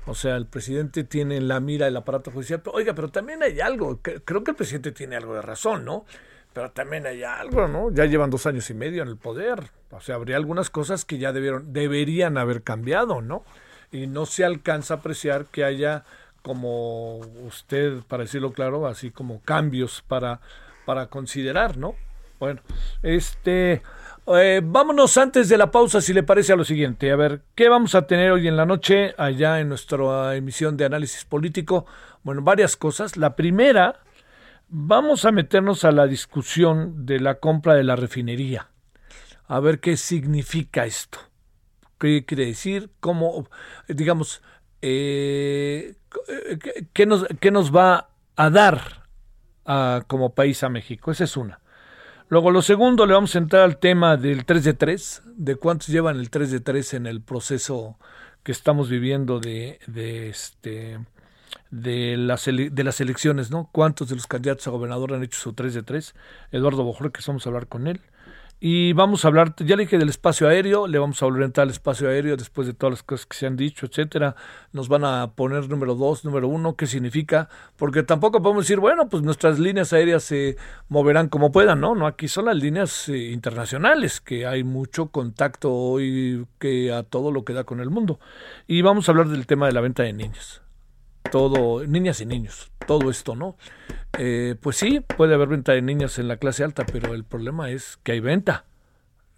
O 0.06 0.14
sea, 0.14 0.36
el 0.36 0.46
presidente 0.46 1.04
tiene 1.04 1.36
en 1.36 1.46
la 1.46 1.60
mira 1.60 1.86
el 1.86 1.96
aparato 1.96 2.30
judicial. 2.32 2.60
Pero, 2.60 2.76
oiga, 2.76 2.92
pero 2.92 3.08
también 3.08 3.42
hay 3.42 3.60
algo. 3.60 4.00
Creo 4.02 4.42
que 4.42 4.50
el 4.50 4.56
presidente 4.56 4.90
tiene 4.90 5.14
algo 5.14 5.34
de 5.34 5.42
razón, 5.42 5.84
¿no? 5.84 6.04
pero 6.52 6.70
también 6.70 7.06
hay 7.06 7.22
algo, 7.22 7.66
¿no? 7.66 7.90
Ya 7.90 8.04
llevan 8.04 8.30
dos 8.30 8.46
años 8.46 8.68
y 8.70 8.74
medio 8.74 9.02
en 9.02 9.08
el 9.08 9.16
poder. 9.16 9.70
O 9.90 10.00
sea, 10.00 10.16
habría 10.16 10.36
algunas 10.36 10.70
cosas 10.70 11.04
que 11.04 11.18
ya 11.18 11.32
debieron, 11.32 11.72
deberían 11.72 12.36
haber 12.36 12.62
cambiado, 12.62 13.22
¿no? 13.22 13.44
Y 13.90 14.06
no 14.06 14.26
se 14.26 14.44
alcanza 14.44 14.94
a 14.94 14.96
apreciar 14.98 15.46
que 15.46 15.64
haya, 15.64 16.04
como 16.42 17.18
usted, 17.46 18.00
para 18.06 18.24
decirlo 18.24 18.52
claro, 18.52 18.86
así 18.86 19.10
como 19.10 19.40
cambios 19.40 20.02
para, 20.06 20.40
para 20.84 21.06
considerar, 21.06 21.76
¿no? 21.76 21.94
Bueno, 22.38 22.60
este, 23.02 23.82
eh, 24.26 24.60
vámonos 24.64 25.16
antes 25.16 25.48
de 25.48 25.58
la 25.58 25.70
pausa, 25.70 26.00
si 26.00 26.12
le 26.12 26.22
parece 26.22 26.52
a 26.52 26.56
lo 26.56 26.64
siguiente. 26.64 27.10
A 27.12 27.16
ver, 27.16 27.42
¿qué 27.54 27.68
vamos 27.68 27.94
a 27.94 28.06
tener 28.06 28.32
hoy 28.32 28.48
en 28.48 28.56
la 28.56 28.66
noche 28.66 29.14
allá 29.16 29.60
en 29.60 29.68
nuestra 29.68 30.34
emisión 30.34 30.76
de 30.76 30.84
análisis 30.84 31.24
político? 31.24 31.86
Bueno, 32.24 32.42
varias 32.42 32.76
cosas. 32.76 33.16
La 33.16 33.36
primera 33.36 34.00
Vamos 34.74 35.26
a 35.26 35.32
meternos 35.32 35.84
a 35.84 35.92
la 35.92 36.06
discusión 36.06 37.04
de 37.04 37.20
la 37.20 37.40
compra 37.40 37.74
de 37.74 37.84
la 37.84 37.94
refinería. 37.94 38.70
A 39.46 39.60
ver 39.60 39.80
qué 39.80 39.98
significa 39.98 40.86
esto. 40.86 41.18
¿Qué 41.98 42.24
quiere 42.24 42.46
decir? 42.46 42.88
¿Cómo, 42.98 43.50
digamos, 43.86 44.40
eh, 44.80 45.96
qué, 46.94 47.04
nos, 47.04 47.26
nos, 47.52 47.76
va 47.76 48.08
a 48.34 48.48
dar 48.48 49.01
como 50.06 50.34
país 50.34 50.62
a 50.62 50.68
México? 50.68 51.10
Esa 51.10 51.24
es 51.24 51.36
una. 51.36 51.60
Luego, 52.28 52.50
lo 52.50 52.62
segundo, 52.62 53.06
le 53.06 53.12
vamos 53.12 53.34
a 53.34 53.38
entrar 53.38 53.62
al 53.62 53.78
tema 53.78 54.16
del 54.16 54.44
3 54.44 54.64
de 54.64 54.74
3, 54.74 55.22
de 55.36 55.56
cuántos 55.56 55.88
llevan 55.88 56.18
el 56.18 56.30
3 56.30 56.50
de 56.50 56.60
3 56.60 56.94
en 56.94 57.06
el 57.06 57.20
proceso 57.20 57.98
que 58.42 58.52
estamos 58.52 58.88
viviendo 58.88 59.38
de, 59.38 59.78
de 59.86 60.30
este 60.30 60.98
de 61.70 62.16
las, 62.16 62.44
de 62.46 62.84
las 62.84 63.00
elecciones, 63.00 63.50
¿no? 63.50 63.68
¿Cuántos 63.72 64.08
de 64.08 64.14
los 64.14 64.26
candidatos 64.26 64.66
a 64.66 64.70
gobernador 64.70 65.14
han 65.14 65.22
hecho 65.22 65.38
su 65.40 65.52
3 65.52 65.74
de 65.74 65.82
3? 65.82 66.14
Eduardo 66.52 66.84
Bojor, 66.84 67.12
que 67.12 67.20
vamos 67.26 67.46
a 67.46 67.48
hablar 67.48 67.66
con 67.66 67.86
él. 67.86 68.00
Y 68.64 68.92
vamos 68.92 69.24
a 69.24 69.28
hablar, 69.28 69.56
ya 69.56 69.74
le 69.74 69.82
dije 69.82 69.98
del 69.98 70.08
espacio 70.08 70.46
aéreo, 70.46 70.86
le 70.86 71.00
vamos 71.00 71.20
a 71.20 71.26
entrar 71.26 71.64
al 71.64 71.70
espacio 71.70 72.08
aéreo 72.08 72.36
después 72.36 72.64
de 72.68 72.72
todas 72.72 72.92
las 72.92 73.02
cosas 73.02 73.26
que 73.26 73.36
se 73.36 73.48
han 73.48 73.56
dicho, 73.56 73.86
etcétera. 73.86 74.36
Nos 74.70 74.88
van 74.88 75.04
a 75.04 75.32
poner 75.34 75.68
número 75.68 75.96
dos, 75.96 76.24
número 76.24 76.46
uno, 76.46 76.76
qué 76.76 76.86
significa, 76.86 77.48
porque 77.76 78.04
tampoco 78.04 78.40
podemos 78.40 78.62
decir, 78.62 78.78
bueno, 78.78 79.08
pues 79.08 79.24
nuestras 79.24 79.58
líneas 79.58 79.92
aéreas 79.92 80.22
se 80.22 80.56
moverán 80.88 81.28
como 81.28 81.50
puedan, 81.50 81.80
¿no? 81.80 81.96
No, 81.96 82.06
aquí 82.06 82.28
son 82.28 82.44
las 82.44 82.54
líneas 82.54 83.08
eh, 83.08 83.32
internacionales, 83.32 84.20
que 84.20 84.46
hay 84.46 84.62
mucho 84.62 85.08
contacto 85.08 85.74
hoy 85.74 86.46
que 86.60 86.92
a 86.92 87.02
todo 87.02 87.32
lo 87.32 87.44
que 87.44 87.54
da 87.54 87.64
con 87.64 87.80
el 87.80 87.90
mundo. 87.90 88.20
Y 88.68 88.82
vamos 88.82 89.08
a 89.08 89.10
hablar 89.10 89.26
del 89.26 89.44
tema 89.48 89.66
de 89.66 89.72
la 89.72 89.80
venta 89.80 90.04
de 90.04 90.12
niños. 90.12 90.62
Todo, 91.30 91.86
niñas 91.86 92.20
y 92.20 92.26
niños, 92.26 92.70
todo 92.86 93.10
esto, 93.10 93.34
¿no? 93.34 93.56
Eh, 94.18 94.56
pues 94.60 94.76
sí, 94.76 95.00
puede 95.00 95.34
haber 95.34 95.48
venta 95.48 95.72
de 95.72 95.82
niñas 95.82 96.18
en 96.18 96.28
la 96.28 96.36
clase 96.36 96.64
alta, 96.64 96.84
pero 96.84 97.14
el 97.14 97.24
problema 97.24 97.70
es 97.70 97.98
que 98.02 98.12
hay 98.12 98.20
venta. 98.20 98.64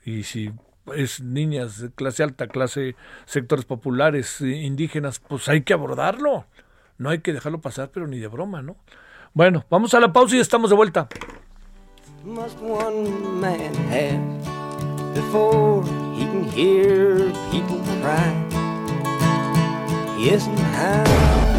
Y 0.05 0.24
si 0.24 0.53
es 0.95 1.20
niñas 1.20 1.80
de 1.80 1.91
clase 1.91 2.22
alta, 2.22 2.49
clase 2.49 2.97
sectores 3.26 3.64
populares, 3.64 4.41
indígenas, 4.41 5.20
pues 5.20 5.49
hay 5.49 5.62
que 5.62 5.72
abordarlo. 5.72 6.47
No 6.99 7.11
hay 7.11 7.20
que 7.20 7.32
dejarlo 7.32 7.61
pasar, 7.61 7.91
pero 7.93 8.07
ni 8.07 8.18
de 8.18 8.28
broma, 8.28 8.62
¿no? 8.62 8.76
Bueno, 9.32 9.64
vamos 9.68 9.95
a 9.95 10.01
la 10.01 10.12
pausa 10.12 10.37
y 10.37 10.41
estamos 10.41 10.70
de 10.70 10.76
vuelta. 10.76 11.09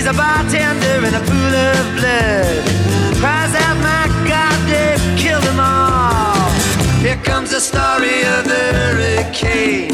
Sees 0.00 0.08
a 0.08 0.14
bartender 0.14 1.06
in 1.06 1.14
a 1.14 1.20
pool 1.28 1.54
of 1.68 1.84
blood. 1.96 2.64
cries 3.20 3.54
out, 3.54 3.76
my 3.88 4.06
God, 4.28 4.58
they've 4.68 5.18
killed 5.18 5.42
them 5.44 5.60
all. 5.60 6.50
Here 7.04 7.20
comes 7.22 7.50
the 7.50 7.60
story 7.60 8.18
of 8.34 8.44
the 8.52 8.64
hurricane. 8.78 9.92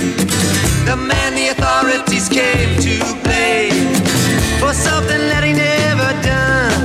The 0.84 0.96
man 0.96 1.34
the 1.34 1.48
authorities 1.48 2.28
came 2.28 2.70
to 2.86 2.94
blame 3.24 3.94
for 4.60 4.72
something 4.72 5.22
that 5.30 5.42
he 5.42 5.52
never 5.52 6.10
done. 6.22 6.82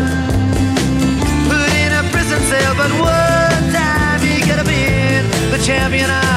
Put 1.49 1.69
in 1.83 1.91
a 2.01 2.03
prison 2.13 2.41
cell, 2.49 2.73
but 2.75 2.91
one 2.97 3.63
time 3.71 4.19
he 4.21 4.39
could 4.41 4.59
have 4.61 4.71
been 4.79 5.23
the 5.51 5.61
champion 5.63 6.09
of 6.09 6.30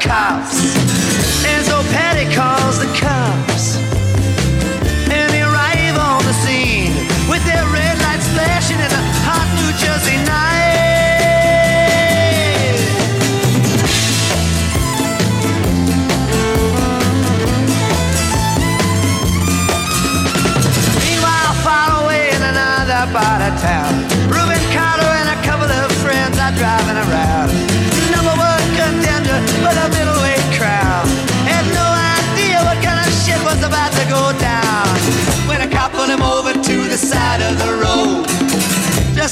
cops. 0.00 0.56
And 1.44 1.64
so 1.64 1.82
Patty 1.92 2.26
calls 2.34 2.78
the 2.80 2.90
cops. 2.98 3.76
And 5.12 5.30
they 5.30 5.42
arrive 5.42 5.96
on 5.98 6.24
the 6.24 6.32
scene 6.32 6.92
with 7.28 7.44
their 7.44 7.64
red 7.68 7.98
lights 8.00 8.26
flashing 8.34 8.78
in 8.78 8.90
a 8.90 9.02
hot 9.28 9.48
New 9.60 9.70
Jersey 9.76 10.16
night. 10.24 10.80
Meanwhile, 21.04 21.54
far 21.62 22.04
away 22.04 22.30
in 22.30 22.42
another 22.42 23.12
part 23.12 23.42
of 23.42 23.60
town. 23.60 23.89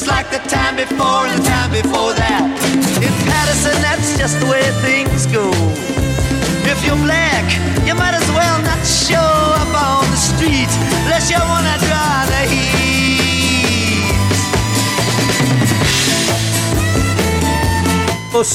Like 0.09 0.31
the 0.31 0.41
time 0.49 0.77
before 0.77 1.29
and 1.29 1.39
the 1.39 1.45
time 1.45 1.71
before 1.71 2.13
that. 2.17 2.45
In 3.05 3.13
Patterson, 3.29 3.77
that's 3.85 4.17
just 4.19 4.41
the 4.41 4.47
way 4.47 4.65
things 4.81 5.27
go. 5.29 5.53
If 6.65 6.85
you're 6.85 7.01
black, 7.05 7.45
you 7.87 7.95
might 7.95 8.15
as 8.15 8.29
well 8.33 8.59
not 8.65 8.81
show 8.85 9.31
up 9.63 9.73
on 9.77 10.05
the 10.11 10.17
street 10.17 10.73
unless 11.05 11.31
you 11.31 11.39
wanna 11.39 11.77
draw 11.87 12.27
the 12.33 12.43
heat. 12.49 12.79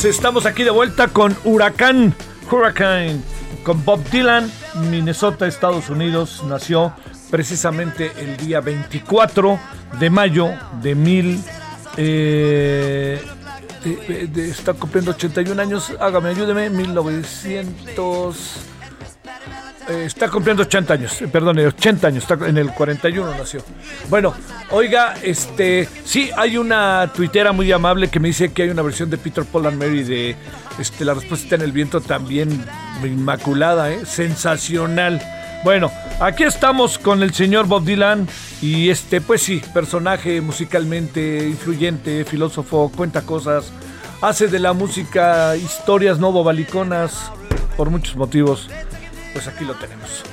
Estamos 0.05 0.45
aquí 0.45 0.63
de 0.63 0.71
vuelta 0.71 1.09
con 1.09 1.35
Huracán, 1.43 2.15
Hurricane, 2.49 3.21
con 3.63 3.83
Bob 3.83 4.01
Dylan, 4.09 4.49
Minnesota, 4.89 5.45
Estados 5.45 5.89
Unidos. 5.89 6.41
Nació 6.47 6.93
precisamente 7.29 8.11
el 8.17 8.37
día 8.37 8.61
24 8.61 9.59
de 9.99 10.09
mayo 10.09 10.51
de 10.81 10.95
mil. 10.95 11.43
Eh, 11.97 13.21
está 14.35 14.73
cumpliendo 14.73 15.11
81 15.11 15.61
años. 15.61 15.93
Hágame, 15.99 16.29
ayúdeme. 16.29 16.69
1900. 16.69 18.69
Eh, 19.89 20.05
está 20.05 20.29
cumpliendo 20.29 20.63
80 20.63 20.93
años, 20.93 21.21
eh, 21.21 21.27
perdón, 21.27 21.59
80 21.59 22.07
años, 22.07 22.23
está 22.23 22.47
en 22.47 22.57
el 22.57 22.71
41 22.71 23.33
nació. 23.37 23.61
Bueno, 24.09 24.33
oiga, 24.69 25.15
este, 25.21 25.89
sí, 26.05 26.29
hay 26.37 26.57
una 26.57 27.11
tuitera 27.13 27.51
muy 27.51 27.69
amable 27.71 28.07
que 28.07 28.19
me 28.19 28.29
dice 28.29 28.53
que 28.53 28.63
hay 28.63 28.69
una 28.69 28.81
versión 28.81 29.09
de 29.09 29.17
Peter 29.17 29.43
Paul 29.43 29.65
and 29.65 29.77
Mary 29.77 30.03
de 30.03 30.37
este, 30.79 31.03
La 31.03 31.13
respuesta 31.13 31.55
en 31.55 31.63
el 31.63 31.73
viento 31.73 31.99
también 31.99 32.63
inmaculada, 33.03 33.91
¿eh? 33.91 34.05
sensacional. 34.05 35.21
Bueno, 35.63 35.89
aquí 36.19 36.43
estamos 36.43 36.99
con 36.99 37.23
el 37.23 37.33
señor 37.33 37.67
Bob 37.67 37.85
Dylan 37.85 38.27
y 38.61 38.89
este, 38.89 39.21
pues 39.21 39.41
sí, 39.41 39.61
personaje 39.73 40.41
musicalmente 40.41 41.47
influyente, 41.47 42.25
filósofo, 42.25 42.91
cuenta 42.93 43.21
cosas, 43.21 43.71
hace 44.21 44.49
de 44.49 44.59
la 44.59 44.73
música 44.73 45.55
historias 45.55 46.19
no 46.19 46.33
bobaliconas 46.33 47.31
por 47.77 47.89
muchos 47.89 48.17
motivos. 48.17 48.69
Pues 49.31 49.47
aquí 49.47 49.63
lo 49.63 49.73
tenemos. 49.75 50.23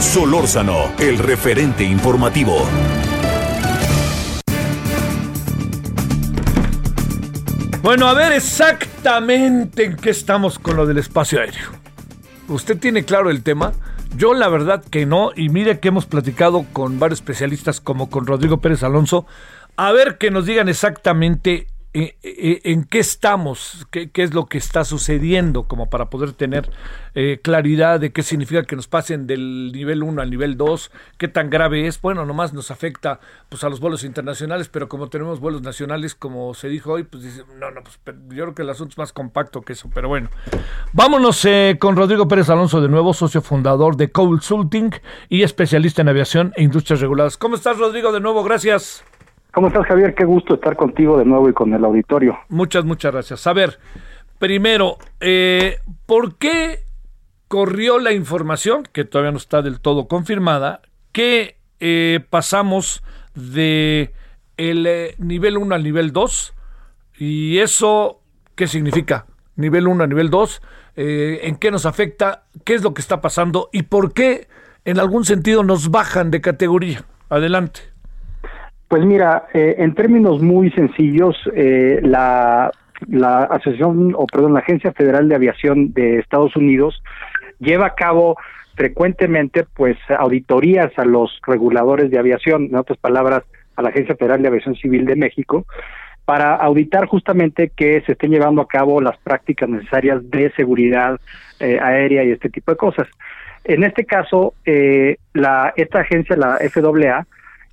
Solórzano, 0.00 0.92
el 0.98 1.18
referente 1.18 1.84
informativo. 1.84 2.66
Bueno, 7.82 8.08
a 8.08 8.14
ver 8.14 8.32
exactamente 8.32 9.84
en 9.84 9.96
qué 9.96 10.10
estamos 10.10 10.58
con 10.58 10.76
lo 10.76 10.86
del 10.86 10.96
espacio 10.96 11.40
aéreo. 11.40 11.68
¿Usted 12.48 12.78
tiene 12.78 13.04
claro 13.04 13.28
el 13.30 13.42
tema? 13.42 13.72
Yo 14.16 14.32
la 14.32 14.48
verdad 14.48 14.82
que 14.82 15.04
no, 15.04 15.32
y 15.36 15.50
mire 15.50 15.80
que 15.80 15.88
hemos 15.88 16.06
platicado 16.06 16.64
con 16.72 16.98
varios 16.98 17.20
especialistas 17.20 17.80
como 17.82 18.08
con 18.08 18.26
Rodrigo 18.26 18.60
Pérez 18.60 18.82
Alonso, 18.82 19.26
a 19.76 19.92
ver 19.92 20.16
que 20.16 20.30
nos 20.30 20.46
digan 20.46 20.70
exactamente 20.70 21.66
eh, 21.92 22.16
eh, 22.22 22.60
en 22.64 22.84
qué 22.84 23.00
estamos, 23.00 23.84
qué, 23.90 24.12
qué, 24.12 24.22
es 24.22 24.32
lo 24.32 24.46
que 24.46 24.58
está 24.58 24.84
sucediendo, 24.84 25.64
como 25.64 25.90
para 25.90 26.08
poder 26.08 26.32
tener 26.34 26.70
eh, 27.16 27.40
claridad 27.42 27.98
de 27.98 28.12
qué 28.12 28.22
significa 28.22 28.62
que 28.62 28.76
nos 28.76 28.86
pasen 28.86 29.26
del 29.26 29.72
nivel 29.72 30.04
1 30.04 30.22
al 30.22 30.30
nivel 30.30 30.56
2, 30.56 30.92
qué 31.18 31.26
tan 31.26 31.50
grave 31.50 31.88
es. 31.88 32.00
Bueno, 32.00 32.24
nomás 32.24 32.52
nos 32.52 32.70
afecta 32.70 33.18
pues, 33.48 33.64
a 33.64 33.68
los 33.68 33.80
vuelos 33.80 34.04
internacionales, 34.04 34.68
pero 34.68 34.88
como 34.88 35.08
tenemos 35.08 35.40
vuelos 35.40 35.62
nacionales, 35.62 36.14
como 36.14 36.54
se 36.54 36.68
dijo 36.68 36.92
hoy, 36.92 37.02
pues 37.02 37.24
dice, 37.24 37.42
no, 37.58 37.72
no, 37.72 37.82
pues 37.82 37.98
yo 38.04 38.44
creo 38.44 38.54
que 38.54 38.62
el 38.62 38.70
asunto 38.70 38.92
es 38.92 38.98
más 38.98 39.12
compacto 39.12 39.62
que 39.62 39.72
eso, 39.72 39.90
pero 39.92 40.06
bueno. 40.06 40.30
Vámonos 40.92 41.44
con 41.80 41.96
Rodrigo 41.96 42.28
Pérez 42.28 42.48
Alonso, 42.50 42.80
de 42.80 42.88
nuevo 42.88 43.12
socio 43.14 43.42
fundador 43.42 43.96
de 43.96 44.12
Consulting 44.12 44.90
y 45.28 45.42
especialista 45.42 46.02
en 46.02 46.08
aviación 46.08 46.52
e 46.54 46.62
industrias 46.62 47.00
reguladas. 47.00 47.36
¿Cómo 47.36 47.56
estás, 47.56 47.78
Rodrigo? 47.78 48.12
De 48.12 48.20
nuevo, 48.20 48.44
gracias. 48.44 49.02
¿Cómo 49.52 49.66
estás, 49.66 49.86
Javier? 49.86 50.14
Qué 50.14 50.24
gusto 50.24 50.54
estar 50.54 50.76
contigo 50.76 51.18
de 51.18 51.24
nuevo 51.24 51.48
y 51.48 51.52
con 51.52 51.74
el 51.74 51.84
auditorio. 51.84 52.38
Muchas, 52.48 52.84
muchas 52.84 53.12
gracias. 53.12 53.46
A 53.46 53.52
ver, 53.52 53.80
primero, 54.38 54.96
eh, 55.18 55.78
¿por 56.06 56.36
qué 56.36 56.80
corrió 57.48 57.98
la 57.98 58.12
información, 58.12 58.84
que 58.92 59.04
todavía 59.04 59.32
no 59.32 59.38
está 59.38 59.60
del 59.62 59.80
todo 59.80 60.06
confirmada, 60.06 60.82
que 61.10 61.56
eh, 61.80 62.20
pasamos 62.30 63.02
de 63.34 64.12
el 64.56 64.86
eh, 64.86 65.14
nivel 65.18 65.58
1 65.58 65.74
al 65.74 65.82
nivel 65.82 66.12
2? 66.12 66.54
¿Y 67.18 67.58
eso 67.58 68.22
qué 68.54 68.68
significa? 68.68 69.26
Nivel 69.56 69.88
1 69.88 70.04
a 70.04 70.06
nivel 70.06 70.30
2, 70.30 70.62
¿en 70.96 71.56
qué 71.56 71.70
nos 71.70 71.86
afecta? 71.86 72.44
¿Qué 72.64 72.74
es 72.74 72.82
lo 72.82 72.94
que 72.94 73.02
está 73.02 73.20
pasando? 73.20 73.68
¿Y 73.72 73.82
por 73.82 74.14
qué 74.14 74.48
en 74.84 74.98
algún 74.98 75.24
sentido 75.24 75.64
nos 75.64 75.90
bajan 75.90 76.30
de 76.30 76.40
categoría? 76.40 77.04
Adelante. 77.28 77.89
Pues 78.90 79.04
mira, 79.06 79.44
eh, 79.54 79.76
en 79.78 79.94
términos 79.94 80.42
muy 80.42 80.72
sencillos, 80.72 81.36
eh, 81.54 82.00
la, 82.02 82.72
Asociación, 83.48 84.14
o 84.16 84.26
perdón, 84.26 84.52
la 84.54 84.58
Agencia 84.58 84.92
Federal 84.92 85.28
de 85.28 85.36
Aviación 85.36 85.92
de 85.92 86.18
Estados 86.18 86.56
Unidos 86.56 87.00
lleva 87.60 87.86
a 87.86 87.94
cabo 87.94 88.36
frecuentemente 88.74 89.64
pues 89.76 89.96
auditorías 90.18 90.90
a 90.98 91.04
los 91.04 91.30
reguladores 91.46 92.10
de 92.10 92.18
aviación, 92.18 92.64
en 92.64 92.74
otras 92.74 92.98
palabras, 92.98 93.44
a 93.76 93.82
la 93.82 93.90
Agencia 93.90 94.16
Federal 94.16 94.42
de 94.42 94.48
Aviación 94.48 94.74
Civil 94.74 95.04
de 95.04 95.14
México, 95.14 95.66
para 96.24 96.56
auditar 96.56 97.06
justamente 97.06 97.70
que 97.74 98.02
se 98.04 98.12
estén 98.12 98.32
llevando 98.32 98.60
a 98.60 98.66
cabo 98.66 99.00
las 99.00 99.16
prácticas 99.18 99.68
necesarias 99.68 100.28
de 100.32 100.50
seguridad 100.56 101.20
eh, 101.60 101.78
aérea 101.80 102.24
y 102.24 102.32
este 102.32 102.50
tipo 102.50 102.72
de 102.72 102.76
cosas. 102.76 103.06
En 103.62 103.84
este 103.84 104.04
caso, 104.04 104.54
la, 105.32 105.72
esta 105.76 106.00
agencia, 106.00 106.34
la 106.36 106.58
FAA, 106.58 107.24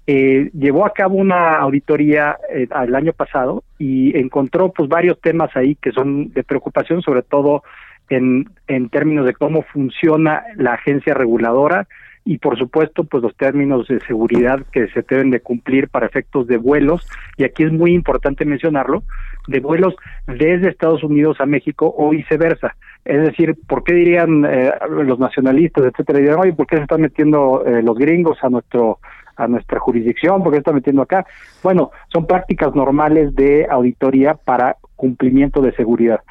eh, 0.09 0.49
llevó 0.53 0.85
a 0.85 0.93
cabo 0.93 1.15
una 1.15 1.57
auditoría 1.57 2.37
eh, 2.49 2.67
el 2.83 2.95
año 2.95 3.11
pasado 3.11 3.63
y 3.77 4.17
encontró 4.17 4.71
pues 4.71 4.87
varios 4.87 5.19
temas 5.19 5.53
ahí 5.55 5.75
que 5.75 5.91
son 5.91 6.31
de 6.31 6.43
preocupación, 6.43 7.01
sobre 7.01 7.23
todo 7.23 7.63
en, 8.09 8.49
en 8.67 8.87
términos 8.87 9.25
de 9.25 9.33
cómo 9.33 9.63
funciona 9.63 10.43
la 10.55 10.75
agencia 10.75 11.13
reguladora 11.13 11.87
y 12.27 12.39
por 12.39 12.57
supuesto 12.57 13.05
pues 13.05 13.23
los 13.23 13.35
términos 13.35 13.87
de 13.87 14.01
seguridad 14.01 14.59
que 14.71 14.87
se 14.89 15.01
deben 15.01 15.29
de 15.29 15.39
cumplir 15.39 15.87
para 15.87 16.07
efectos 16.07 16.45
de 16.47 16.57
vuelos. 16.57 17.07
Y 17.37 17.45
aquí 17.45 17.63
es 17.63 17.71
muy 17.71 17.93
importante 17.93 18.43
mencionarlo 18.43 19.03
de 19.47 19.61
vuelos 19.61 19.95
desde 20.25 20.69
Estados 20.69 21.03
Unidos 21.03 21.37
a 21.39 21.45
México 21.45 21.93
o 21.97 22.09
viceversa. 22.09 22.75
Es 23.05 23.21
decir 23.21 23.55
por 23.67 23.83
qué 23.85 23.93
dirían 23.93 24.45
eh, 24.45 24.71
los 24.89 25.19
nacionalistas 25.19 25.85
etcétera 25.85 26.19
dirían 26.19 26.39
oye 26.39 26.51
por 26.51 26.67
qué 26.67 26.75
se 26.75 26.83
están 26.83 27.01
metiendo 27.01 27.63
eh, 27.65 27.81
los 27.81 27.97
gringos 27.97 28.37
a 28.41 28.49
nuestro 28.49 28.99
a 29.37 29.47
nuestra 29.47 29.79
jurisdicción, 29.79 30.43
porque 30.43 30.57
está 30.57 30.71
metiendo 30.71 31.01
acá. 31.01 31.25
Bueno, 31.63 31.91
son 32.11 32.25
prácticas 32.25 32.75
normales 32.75 33.35
de 33.35 33.67
auditoría 33.69 34.33
para 34.33 34.77
cumplimiento 34.95 35.61
de 35.61 35.73
seguridad. 35.73 36.21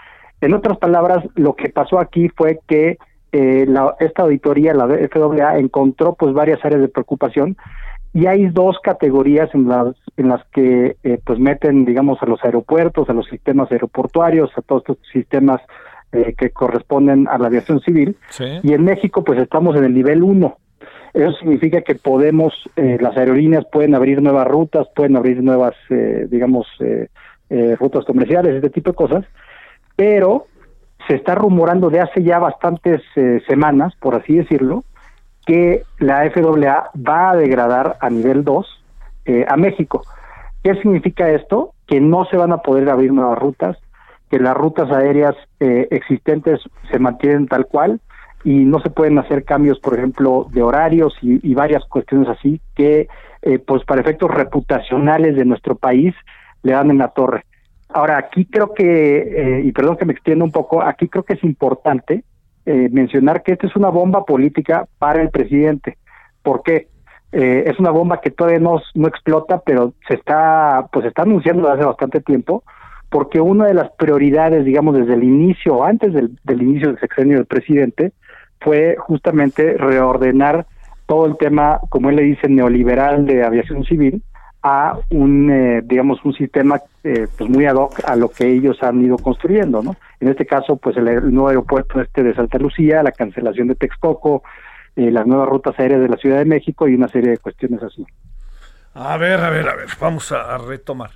En 0.41 0.53
otras 0.53 0.77
palabras, 0.79 1.25
lo 1.35 1.55
que 1.55 1.71
pasó 1.71 1.99
aquí 1.99 2.29
fue 2.29 2.61
que 2.67 2.99
eh, 3.33 3.65
la, 3.67 3.95
esta 4.01 4.23
auditoría, 4.23 4.75
la 4.75 4.87
FAA, 4.87 5.59
encontró 5.59 6.15
pues 6.15 6.35
varias 6.35 6.65
áreas 6.65 6.83
de 6.83 6.89
preocupación 6.89 7.57
y 8.13 8.27
hay 8.27 8.47
dos 8.47 8.79
categorías 8.83 9.55
en 9.55 9.69
las 9.69 9.95
en 10.17 10.29
las 10.29 10.43
que 10.53 10.97
eh, 11.03 11.21
pues 11.23 11.39
meten 11.39 11.85
digamos 11.85 12.23
a 12.23 12.27
los 12.27 12.43
aeropuertos, 12.45 13.11
a 13.11 13.13
los 13.13 13.27
sistemas 13.27 13.71
aeroportuarios, 13.71 14.51
a 14.57 14.63
todos 14.63 14.83
estos 14.83 14.99
sistemas 15.13 15.61
eh, 16.13 16.35
que 16.39 16.51
corresponden 16.51 17.29
a 17.29 17.37
la 17.37 17.49
aviación 17.49 17.81
civil. 17.81 18.17
Y 18.63 18.73
en 18.73 18.85
México 18.85 19.23
pues 19.25 19.39
estamos 19.39 19.77
en 19.77 19.85
el 19.85 19.93
nivel 19.93 20.23
1. 20.23 20.57
Eso 21.17 21.33
significa 21.39 21.81
que 21.81 21.95
podemos, 21.95 22.53
eh, 22.77 22.99
las 23.01 23.17
aerolíneas 23.17 23.65
pueden 23.73 23.95
abrir 23.95 24.21
nuevas 24.21 24.47
rutas, 24.47 24.87
pueden 24.95 25.17
abrir 25.17 25.43
nuevas, 25.43 25.75
eh, 25.89 26.27
digamos, 26.29 26.67
eh, 26.81 27.09
rutas 27.81 28.05
comerciales, 28.05 28.55
este 28.55 28.69
tipo 28.69 28.91
de 28.91 28.97
cosas, 28.97 29.25
pero 29.97 30.45
se 31.09 31.15
está 31.15 31.35
rumorando 31.35 31.89
de 31.89 32.01
hace 32.01 32.23
ya 32.23 32.39
bastantes 32.39 33.01
semanas, 33.47 33.95
por 33.99 34.15
así 34.15 34.37
decirlo, 34.37 34.85
que 35.47 35.85
la 35.99 36.25
FAA 36.31 36.91
va 36.97 37.31
a 37.31 37.37
degradar 37.37 37.97
a 38.01 38.11
nivel 38.11 38.45
2 38.45 38.85
a 39.47 39.57
México. 39.57 40.03
¿Qué 40.65 40.75
significa 40.75 41.31
esto? 41.31 41.73
Que 41.87 42.01
no 42.01 42.25
se 42.27 42.37
van 42.37 42.53
a 42.53 42.59
poder 42.59 42.91
abrir 42.91 43.13
nuevas 43.13 43.39
rutas, 43.39 43.79
que 44.29 44.41
las 44.41 44.57
rutas 44.57 44.91
aéreas 44.91 45.37
existentes 45.61 46.61
se 46.91 46.99
mantienen 46.99 47.47
tal 47.47 47.67
cual, 47.67 48.01
y 48.45 48.65
no 48.65 48.81
se 48.81 48.91
pueden 48.91 49.19
hacer 49.19 49.45
cambios, 49.45 49.81
por 49.81 49.95
ejemplo, 49.95 50.47
de 50.51 50.63
horarios 50.63 51.17
y, 51.21 51.55
varias 51.55 51.85
cuestiones 51.87 52.29
así 52.29 52.61
que, 52.75 53.09
eh, 53.43 53.59
pues, 53.59 53.85
para 53.85 54.01
efectos 54.01 54.31
reputacionales 54.31 55.37
de 55.37 55.45
nuestro 55.45 55.75
país 55.75 56.15
le 56.63 56.73
dan 56.73 56.91
en 56.91 56.99
la 56.99 57.09
torre. 57.09 57.45
Ahora, 57.89 58.19
aquí 58.19 58.45
creo 58.45 58.73
que, 58.75 59.19
eh, 59.19 59.63
y 59.65 59.73
perdón 59.73 59.97
que 59.97 60.05
me 60.05 60.13
extienda 60.13 60.45
un 60.45 60.53
poco, 60.53 60.83
aquí 60.83 61.09
creo 61.09 61.25
que 61.25 61.35
es 61.35 61.45
importante 61.45 62.25
eh, 62.67 62.89
mencionar 62.91 63.43
que 63.43 63.53
esta 63.53 63.67
es 63.67 63.77
una 63.77 63.89
bomba 63.89 64.25
política 64.25 64.87
para 64.99 65.23
el 65.23 65.31
presidente. 65.31 65.99
¿Por 66.43 66.63
qué? 66.63 66.89
es 67.33 67.79
una 67.79 67.91
bomba 67.91 68.23
que 68.23 68.31
todavía 68.31 68.61
no, 68.61 68.81
no 68.95 69.09
explota, 69.09 69.61
pero 69.67 69.93
se 70.09 70.15
está, 70.15 70.87
pues, 70.91 71.05
está 71.05 71.23
anunciando 71.23 71.65
desde 71.65 71.75
hace 71.75 71.85
bastante 71.85 72.21
tiempo, 72.23 72.63
porque 73.11 73.41
una 73.41 73.67
de 73.67 73.75
las 73.75 73.91
prioridades, 73.99 74.65
digamos, 74.65 74.97
desde 74.97 75.15
el 75.15 75.25
inicio, 75.25 75.85
antes 75.85 76.15
del, 76.15 76.39
del 76.45 76.63
inicio 76.63 76.89
del 76.89 77.01
sexenio 77.01 77.37
del 77.37 77.47
presidente, 77.47 78.13
fue 78.67 78.97
justamente 78.99 79.75
reordenar 79.79 80.67
todo 81.07 81.27
el 81.27 81.37
tema, 81.37 81.79
como 81.89 82.11
él 82.11 82.17
le 82.17 82.23
dice, 82.23 82.49
neoliberal 82.49 83.25
de 83.25 83.45
aviación 83.45 83.85
civil 83.85 84.25
a 84.61 84.99
un, 85.11 85.49
eh, 85.53 85.83
digamos, 85.85 86.19
un 86.25 86.33
sistema 86.33 86.81
eh, 87.05 87.29
pues 87.39 87.49
muy 87.49 87.65
ad 87.67 87.77
hoc 87.77 88.01
a 88.05 88.17
lo 88.17 88.29
que 88.29 88.49
ellos 88.49 88.83
han 88.83 89.01
ido 89.01 89.19
construyendo, 89.19 89.85
¿no? 89.85 89.95
En 90.19 90.27
este 90.27 90.45
caso, 90.45 90.79
pues 90.79 90.97
el, 90.97 91.33
nuevo 91.33 91.49
aeropuerto 91.49 92.01
este 92.01 92.25
de 92.25 92.35
Santa 92.35 92.59
Lucía, 92.59 93.05
la 93.05 93.13
cancelación 93.13 93.69
de 93.69 93.77
Texcoco, 93.77 94.43
eh, 94.97 95.13
las 95.13 95.29
nuevas 95.29 95.49
rutas 95.49 95.79
aéreas 95.79 96.01
de 96.01 96.09
la 96.09 96.17
Ciudad 96.17 96.39
de 96.39 96.47
México 96.47 96.89
y 96.89 96.97
una 96.97 97.07
serie 97.07 97.31
de 97.31 97.39
cuestiones 97.39 97.81
así. 97.85 98.05
A 98.95 99.17
ver, 99.17 99.39
a 99.39 99.51
ver, 99.51 99.69
a 99.69 99.77
ver, 99.77 99.87
vamos 100.01 100.33
a, 100.33 100.59
retomar. 100.59 101.11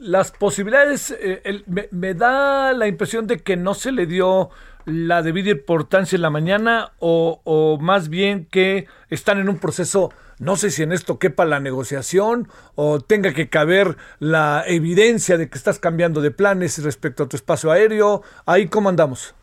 las 0.00 0.32
posibilidades, 0.32 1.18
me, 1.66 1.88
me 1.92 2.12
da 2.12 2.74
la 2.74 2.88
impresión 2.88 3.26
de 3.26 3.38
que 3.38 3.56
no 3.56 3.72
se 3.72 3.90
le 3.90 4.04
dio 4.04 4.50
la 4.86 5.22
debida 5.22 5.50
importancia 5.50 6.16
en 6.16 6.22
la 6.22 6.30
mañana 6.30 6.92
o, 6.98 7.78
más 7.80 8.08
bien 8.08 8.46
que 8.50 8.86
están 9.10 9.38
en 9.38 9.48
un 9.48 9.58
proceso, 9.58 10.12
no 10.38 10.56
sé 10.56 10.70
si 10.70 10.82
en 10.82 10.92
esto 10.92 11.18
quepa 11.18 11.44
la 11.44 11.60
negociación 11.60 12.48
o 12.74 13.00
tenga 13.00 13.32
que 13.32 13.48
caber 13.48 13.96
la 14.18 14.64
evidencia 14.66 15.38
de 15.38 15.48
que 15.48 15.56
estás 15.56 15.78
cambiando 15.78 16.20
de 16.20 16.30
planes 16.30 16.82
respecto 16.82 17.24
a 17.24 17.28
tu 17.28 17.36
espacio 17.36 17.70
aéreo. 17.70 18.22
Ahí, 18.46 18.68
¿cómo 18.68 18.88
andamos? 18.88 19.34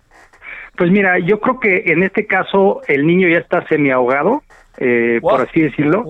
Pues 0.77 0.91
mira, 0.91 1.19
yo 1.19 1.39
creo 1.39 1.59
que 1.59 1.83
en 1.87 2.03
este 2.03 2.25
caso 2.25 2.81
el 2.87 3.05
niño 3.05 3.27
ya 3.27 3.39
está 3.39 3.67
semi 3.67 3.91
ahogado. 3.91 4.43
Eh, 4.77 5.19
por 5.21 5.41
así 5.41 5.61
decirlo. 5.61 6.05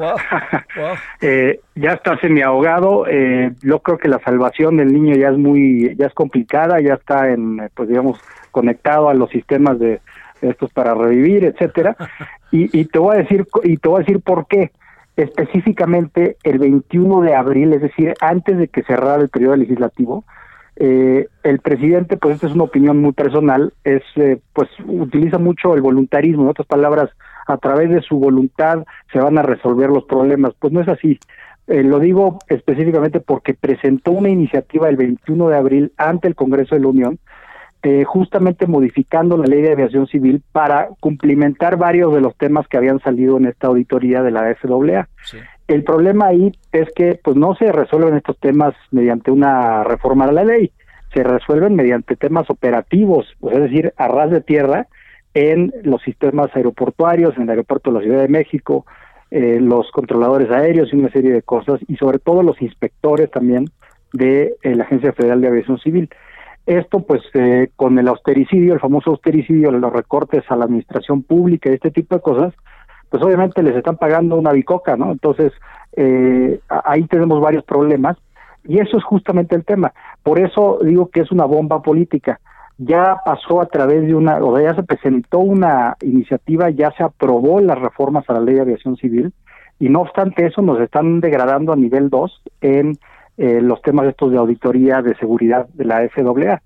eh, 1.21 1.59
ya 1.75 1.93
está 1.93 2.17
semi 2.19 2.41
ahogado. 2.41 3.05
Eh, 3.07 3.51
yo 3.61 3.79
creo 3.79 3.97
que 3.97 4.07
la 4.07 4.19
salvación 4.19 4.77
del 4.77 4.93
niño 4.93 5.15
ya 5.15 5.29
es 5.29 5.38
muy, 5.38 5.95
ya 5.97 6.05
es 6.05 6.13
complicada, 6.13 6.79
ya 6.79 6.93
está 6.93 7.29
en, 7.32 7.69
pues 7.73 7.89
digamos, 7.89 8.21
conectado 8.51 9.09
a 9.09 9.13
los 9.13 9.29
sistemas 9.29 9.79
de 9.79 10.01
estos 10.41 10.71
para 10.71 10.93
revivir, 10.93 11.45
etcétera. 11.45 11.95
Y, 12.53 12.77
y 12.77 12.83
te 12.83 12.99
voy 12.99 13.15
a 13.15 13.19
decir 13.19 13.47
y 13.63 13.77
te 13.77 13.87
voy 13.87 14.01
a 14.01 14.03
decir 14.03 14.19
por 14.19 14.45
qué. 14.45 14.71
Específicamente 15.15 16.35
el 16.43 16.59
21 16.59 17.21
de 17.21 17.33
abril, 17.33 17.71
es 17.71 17.81
decir, 17.81 18.13
antes 18.19 18.57
de 18.57 18.67
que 18.67 18.83
cerrara 18.83 19.21
el 19.21 19.29
periodo 19.29 19.55
legislativo, 19.55 20.25
eh, 20.75 21.27
el 21.43 21.59
presidente, 21.59 22.17
pues 22.17 22.35
esta 22.35 22.47
es 22.47 22.53
una 22.53 22.63
opinión 22.63 22.97
muy 22.97 23.11
personal, 23.11 23.71
es 23.83 24.01
eh, 24.15 24.39
pues 24.51 24.67
utiliza 24.85 25.37
mucho 25.37 25.75
el 25.75 25.81
voluntarismo, 25.81 26.43
en 26.43 26.49
otras 26.49 26.67
palabras, 26.67 27.09
a 27.45 27.57
través 27.57 27.89
de 27.89 28.01
su 28.01 28.17
voluntad 28.17 28.83
se 29.11 29.19
van 29.19 29.37
a 29.37 29.43
resolver 29.43 29.89
los 29.89 30.05
problemas. 30.05 30.53
Pues 30.59 30.73
no 30.73 30.81
es 30.81 30.87
así. 30.87 31.19
Eh, 31.67 31.83
lo 31.83 31.99
digo 31.99 32.39
específicamente 32.47 33.19
porque 33.19 33.53
presentó 33.53 34.11
una 34.11 34.29
iniciativa 34.29 34.89
el 34.89 34.97
21 34.97 35.49
de 35.49 35.55
abril 35.55 35.93
ante 35.97 36.27
el 36.27 36.35
Congreso 36.35 36.75
de 36.75 36.81
la 36.81 36.87
Unión 36.87 37.19
eh, 37.84 38.03
justamente 38.03 38.67
modificando 38.67 39.38
la 39.38 39.47
ley 39.47 39.61
de 39.61 39.71
aviación 39.71 40.05
civil 40.07 40.43
para 40.51 40.89
cumplimentar 40.99 41.77
varios 41.77 42.13
de 42.13 42.21
los 42.21 42.36
temas 42.38 42.67
que 42.67 42.77
habían 42.77 42.99
salido 42.99 43.38
en 43.38 43.47
esta 43.47 43.67
auditoría 43.67 44.21
de 44.21 44.32
la 44.32 44.55
FAA. 44.55 45.07
El 45.67 45.84
problema 45.84 46.27
ahí 46.27 46.51
es 46.71 46.89
que 46.95 47.19
pues 47.23 47.38
no 47.38 47.55
se 47.55 47.71
resuelven 47.71 48.15
estos 48.15 48.38
temas 48.38 48.75
mediante 48.91 49.32
una 49.32 49.84
reforma 49.84 50.27
de 50.27 50.34
la 50.34 50.43
ley, 50.43 50.71
se 51.13 51.23
resuelven 51.23 51.75
mediante 51.75 52.15
temas 52.15 52.49
operativos, 52.49 53.25
pues, 53.39 53.55
es 53.55 53.63
decir, 53.63 53.93
a 53.97 54.07
ras 54.07 54.29
de 54.29 54.41
tierra 54.41 54.88
en 55.34 55.73
los 55.84 56.01
sistemas 56.01 56.55
aeroportuarios, 56.55 57.36
en 57.38 57.43
el 57.43 57.49
aeropuerto 57.51 57.91
de 57.91 57.97
la 57.97 58.03
Ciudad 58.03 58.21
de 58.21 58.27
México, 58.27 58.86
eh, 59.32 59.59
los 59.61 59.89
controladores 59.91 60.51
aéreos 60.51 60.91
y 60.91 60.97
una 60.97 61.09
serie 61.09 61.32
de 61.32 61.41
cosas, 61.41 61.79
y 61.88 61.95
sobre 61.95 62.19
todo 62.19 62.43
los 62.43 62.61
inspectores 62.61 63.32
también 63.32 63.65
de 64.13 64.55
eh, 64.61 64.75
la 64.75 64.84
Agencia 64.84 65.13
Federal 65.13 65.41
de 65.41 65.47
Aviación 65.47 65.79
Civil. 65.79 66.09
Esto, 66.66 66.99
pues, 67.01 67.22
eh, 67.34 67.70
con 67.76 67.97
el 67.97 68.07
austericidio, 68.07 68.74
el 68.74 68.80
famoso 68.80 69.12
austericidio, 69.12 69.72
los 69.72 69.93
recortes 69.93 70.43
a 70.49 70.55
la 70.55 70.66
administración 70.66 71.24
pública 71.24 71.70
y 71.70 71.74
este 71.74 71.91
tipo 71.91 72.16
de 72.16 72.22
cosas, 72.22 72.53
pues 73.09 73.22
obviamente 73.24 73.64
les 73.64 73.76
están 73.76 73.97
pagando 73.97 74.38
una 74.38 74.51
bicoca, 74.51 74.95
¿no? 74.95 75.12
Entonces, 75.12 75.51
eh, 75.97 76.59
ahí 76.70 77.03
tenemos 77.07 77.41
varios 77.41 77.64
problemas 77.66 78.18
y 78.64 78.80
eso 78.80 78.97
es 78.97 79.03
justamente 79.03 79.55
el 79.55 79.66
tema. 79.66 79.93
Por 80.24 80.39
eso 80.39 80.80
digo 80.84 81.09
que 81.09 81.22
es 81.22 81.32
una 81.32 81.45
bomba 81.45 81.82
política. 81.82 82.39
Ya 82.78 83.18
pasó 83.26 83.62
a 83.62 83.66
través 83.66 84.07
de 84.07 84.16
una, 84.16 84.38
o 84.38 84.59
ya 84.59 84.76
se 84.76 84.84
presentó 84.84 85.39
una 85.39 85.97
iniciativa, 86.01 86.70
ya 86.70 86.91
se 86.91 87.03
aprobó 87.03 87.59
las 87.59 87.80
reformas 87.80 88.24
a 88.30 88.34
la 88.34 88.39
ley 88.39 88.55
de 88.55 88.62
aviación 88.62 88.95
civil 88.95 89.34
y 89.80 89.89
no 89.89 90.01
obstante 90.01 90.45
eso 90.45 90.62
nos 90.62 90.80
están 90.80 91.22
degradando 91.22 91.74
a 91.74 91.76
nivel 91.76 92.09
2 92.09 92.41
en 92.62 92.97
eh, 93.41 93.59
los 93.59 93.81
temas 93.81 94.07
estos 94.07 94.31
de 94.31 94.37
auditoría 94.37 95.01
de 95.01 95.15
seguridad 95.15 95.67
de 95.73 95.85
la 95.85 96.07
FAA. 96.09 96.61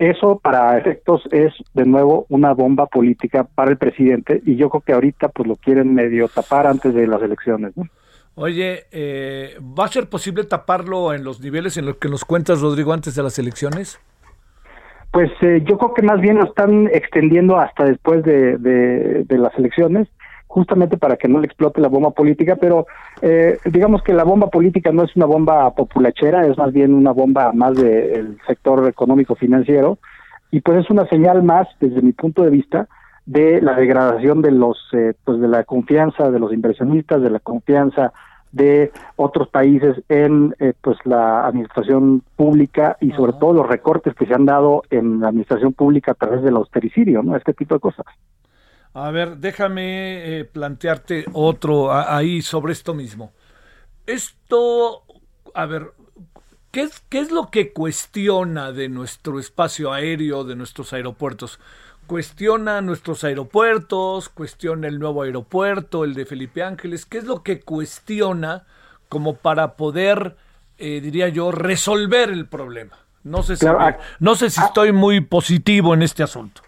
Eso 0.00 0.40
para 0.42 0.76
efectos 0.76 1.22
es 1.30 1.54
de 1.72 1.86
nuevo 1.86 2.26
una 2.30 2.52
bomba 2.52 2.86
política 2.86 3.44
para 3.44 3.70
el 3.70 3.76
presidente 3.76 4.42
y 4.44 4.56
yo 4.56 4.68
creo 4.68 4.80
que 4.80 4.92
ahorita 4.92 5.28
pues 5.28 5.48
lo 5.48 5.54
quieren 5.54 5.94
medio 5.94 6.26
tapar 6.26 6.66
antes 6.66 6.92
de 6.94 7.06
las 7.06 7.22
elecciones. 7.22 7.76
¿no? 7.76 7.84
Oye, 8.34 8.86
eh, 8.90 9.56
¿va 9.78 9.84
a 9.84 9.88
ser 9.88 10.08
posible 10.08 10.42
taparlo 10.42 11.14
en 11.14 11.22
los 11.22 11.40
niveles 11.40 11.76
en 11.76 11.86
los 11.86 11.96
que 11.98 12.08
nos 12.08 12.24
cuentas, 12.24 12.60
Rodrigo, 12.60 12.92
antes 12.92 13.14
de 13.14 13.22
las 13.22 13.38
elecciones? 13.38 14.00
Pues 15.12 15.30
eh, 15.42 15.62
yo 15.64 15.78
creo 15.78 15.94
que 15.94 16.02
más 16.02 16.20
bien 16.20 16.38
lo 16.38 16.44
están 16.46 16.88
extendiendo 16.92 17.56
hasta 17.56 17.84
después 17.84 18.24
de, 18.24 18.58
de, 18.58 19.22
de 19.22 19.38
las 19.38 19.56
elecciones 19.56 20.08
justamente 20.46 20.96
para 20.96 21.16
que 21.16 21.28
no 21.28 21.40
le 21.40 21.46
explote 21.46 21.80
la 21.80 21.88
bomba 21.88 22.10
política, 22.10 22.56
pero 22.56 22.86
eh, 23.20 23.58
digamos 23.64 24.02
que 24.02 24.12
la 24.12 24.24
bomba 24.24 24.48
política 24.48 24.92
no 24.92 25.04
es 25.04 25.14
una 25.16 25.26
bomba 25.26 25.74
populachera, 25.74 26.46
es 26.46 26.56
más 26.56 26.72
bien 26.72 26.94
una 26.94 27.12
bomba 27.12 27.52
más 27.52 27.74
del 27.76 28.38
sector 28.46 28.88
económico 28.88 29.34
financiero, 29.34 29.98
y 30.50 30.60
pues 30.60 30.84
es 30.84 30.90
una 30.90 31.06
señal 31.08 31.42
más, 31.42 31.68
desde 31.80 32.02
mi 32.02 32.12
punto 32.12 32.42
de 32.42 32.50
vista, 32.50 32.88
de 33.26 33.60
la 33.60 33.74
degradación 33.74 34.40
de 34.40 34.52
los, 34.52 34.78
eh, 34.92 35.14
pues 35.24 35.40
de 35.40 35.48
la 35.48 35.64
confianza 35.64 36.30
de 36.30 36.38
los 36.38 36.52
inversionistas, 36.52 37.20
de 37.20 37.30
la 37.30 37.40
confianza 37.40 38.12
de 38.52 38.92
otros 39.16 39.48
países 39.48 40.02
en 40.08 40.54
eh, 40.60 40.72
pues 40.80 40.96
la 41.04 41.46
administración 41.46 42.22
pública 42.36 42.96
y 43.00 43.10
sobre 43.10 43.34
todo 43.34 43.52
los 43.52 43.68
recortes 43.68 44.14
que 44.14 44.26
se 44.26 44.34
han 44.34 44.46
dado 44.46 44.82
en 44.90 45.20
la 45.20 45.28
administración 45.28 45.72
pública 45.72 46.12
a 46.12 46.14
través 46.14 46.42
del 46.42 46.56
austericidio, 46.56 47.22
¿no? 47.22 47.36
Este 47.36 47.52
tipo 47.52 47.74
de 47.74 47.80
cosas. 47.80 48.06
A 48.98 49.10
ver, 49.10 49.36
déjame 49.36 50.38
eh, 50.38 50.44
plantearte 50.46 51.26
otro 51.34 51.92
a, 51.92 52.16
ahí 52.16 52.40
sobre 52.40 52.72
esto 52.72 52.94
mismo. 52.94 53.30
Esto, 54.06 55.04
a 55.52 55.66
ver, 55.66 55.92
¿qué 56.70 56.84
es, 56.84 57.02
¿qué 57.10 57.18
es 57.18 57.30
lo 57.30 57.50
que 57.50 57.74
cuestiona 57.74 58.72
de 58.72 58.88
nuestro 58.88 59.38
espacio 59.38 59.92
aéreo, 59.92 60.44
de 60.44 60.56
nuestros 60.56 60.94
aeropuertos? 60.94 61.60
Cuestiona 62.06 62.80
nuestros 62.80 63.22
aeropuertos, 63.22 64.30
cuestiona 64.30 64.88
el 64.88 64.98
nuevo 64.98 65.24
aeropuerto, 65.24 66.02
el 66.02 66.14
de 66.14 66.24
Felipe 66.24 66.62
Ángeles. 66.62 67.04
¿Qué 67.04 67.18
es 67.18 67.24
lo 67.24 67.42
que 67.42 67.60
cuestiona 67.60 68.64
como 69.10 69.36
para 69.36 69.76
poder, 69.76 70.38
eh, 70.78 71.02
diría 71.02 71.28
yo, 71.28 71.52
resolver 71.52 72.30
el 72.30 72.46
problema? 72.46 72.96
No 73.24 73.42
sé 73.42 73.56
si, 73.56 73.66
Claro, 73.66 73.98
no 74.20 74.36
sé 74.36 74.48
si 74.48 74.62
estoy 74.62 74.92
muy 74.92 75.20
positivo 75.20 75.92
en 75.92 76.00
este 76.00 76.22
asunto. 76.22 76.62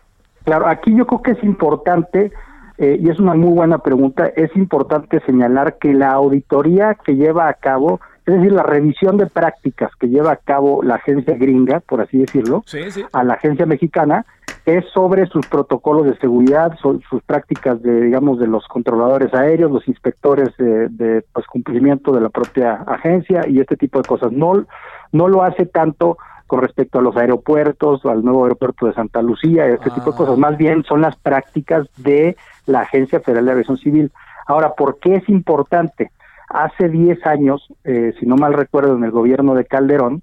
Claro, 0.49 0.66
aquí 0.66 0.96
yo 0.96 1.07
creo 1.07 1.20
que 1.20 1.32
es 1.32 1.44
importante, 1.44 2.32
eh, 2.78 2.99
y 2.99 3.11
es 3.11 3.20
una 3.20 3.34
muy 3.34 3.53
buena 3.53 3.80
pregunta, 3.80 4.28
es 4.34 4.51
importante 4.57 5.20
señalar 5.26 5.76
que 5.76 5.92
la 5.92 6.12
auditoría 6.12 6.94
que 7.05 7.16
lleva 7.16 7.49
a 7.49 7.53
cabo, 7.53 8.01
es 8.29 8.35
decir, 8.35 8.53
la 8.53 8.62
revisión 8.62 9.16
de 9.16 9.26
prácticas 9.26 9.91
que 9.99 10.09
lleva 10.09 10.33
a 10.33 10.37
cabo 10.37 10.83
la 10.83 10.97
agencia 10.97 11.35
gringa, 11.37 11.81
por 11.81 12.01
así 12.01 12.18
decirlo, 12.18 12.62
Sí, 12.66 12.91
sí. 12.91 13.05
a 13.12 13.24
la 13.24 13.35
agencia 13.35 13.64
mexicana, 13.66 14.24
es 14.66 14.85
sobre 14.93 15.26
sus 15.26 15.47
protocolos 15.47 16.05
de 16.05 16.16
seguridad, 16.18 16.76
so- 16.83 17.01
sus 17.09 17.22
prácticas 17.22 17.81
de, 17.83 18.03
digamos, 18.03 18.39
de 18.39 18.47
los 18.47 18.66
controladores 18.68 19.33
aéreos, 19.33 19.70
los 19.70 19.89
inspectores 19.89 20.55
de, 20.59 20.89
de, 20.91 21.24
pues, 21.33 21.47
cumplimiento 21.47 22.12
de 22.12 22.20
la 22.20 22.29
propia 22.29 22.74
agencia 22.87 23.49
y 23.49 23.61
este 23.61 23.76
tipo 23.76 23.99
de 24.01 24.07
cosas. 24.07 24.31
No, 24.31 24.64
no 25.12 25.29
lo 25.29 25.43
hace 25.43 25.64
tanto 25.64 26.18
con 26.47 26.61
respecto 26.61 26.99
a 26.99 27.03
los 27.03 27.16
aeropuertos, 27.16 28.05
al 28.07 28.22
nuevo 28.24 28.45
aeropuerto 28.45 28.87
de 28.87 28.93
Santa 28.95 29.22
Lucía, 29.22 29.66
este 29.66 29.91
tipo 29.91 30.11
de 30.12 30.16
cosas. 30.16 30.37
Más 30.39 30.57
bien 30.59 30.83
son 30.85 31.01
las 31.01 31.16
prácticas 31.16 31.87
de 31.97 32.37
la 32.66 32.81
Agencia 32.81 33.20
Federal 33.20 33.47
de 33.47 33.53
Aviación 33.53 33.76
Civil. 33.79 34.11
Ahora, 34.47 34.74
¿por 34.74 34.99
qué 34.99 35.14
es 35.16 35.29
importante? 35.29 36.11
Hace 36.51 36.88
10 36.88 37.24
años, 37.26 37.66
eh, 37.84 38.14
si 38.18 38.26
no 38.26 38.36
mal 38.36 38.55
recuerdo, 38.55 38.96
en 38.96 39.05
el 39.05 39.11
gobierno 39.11 39.55
de 39.55 39.64
Calderón, 39.66 40.22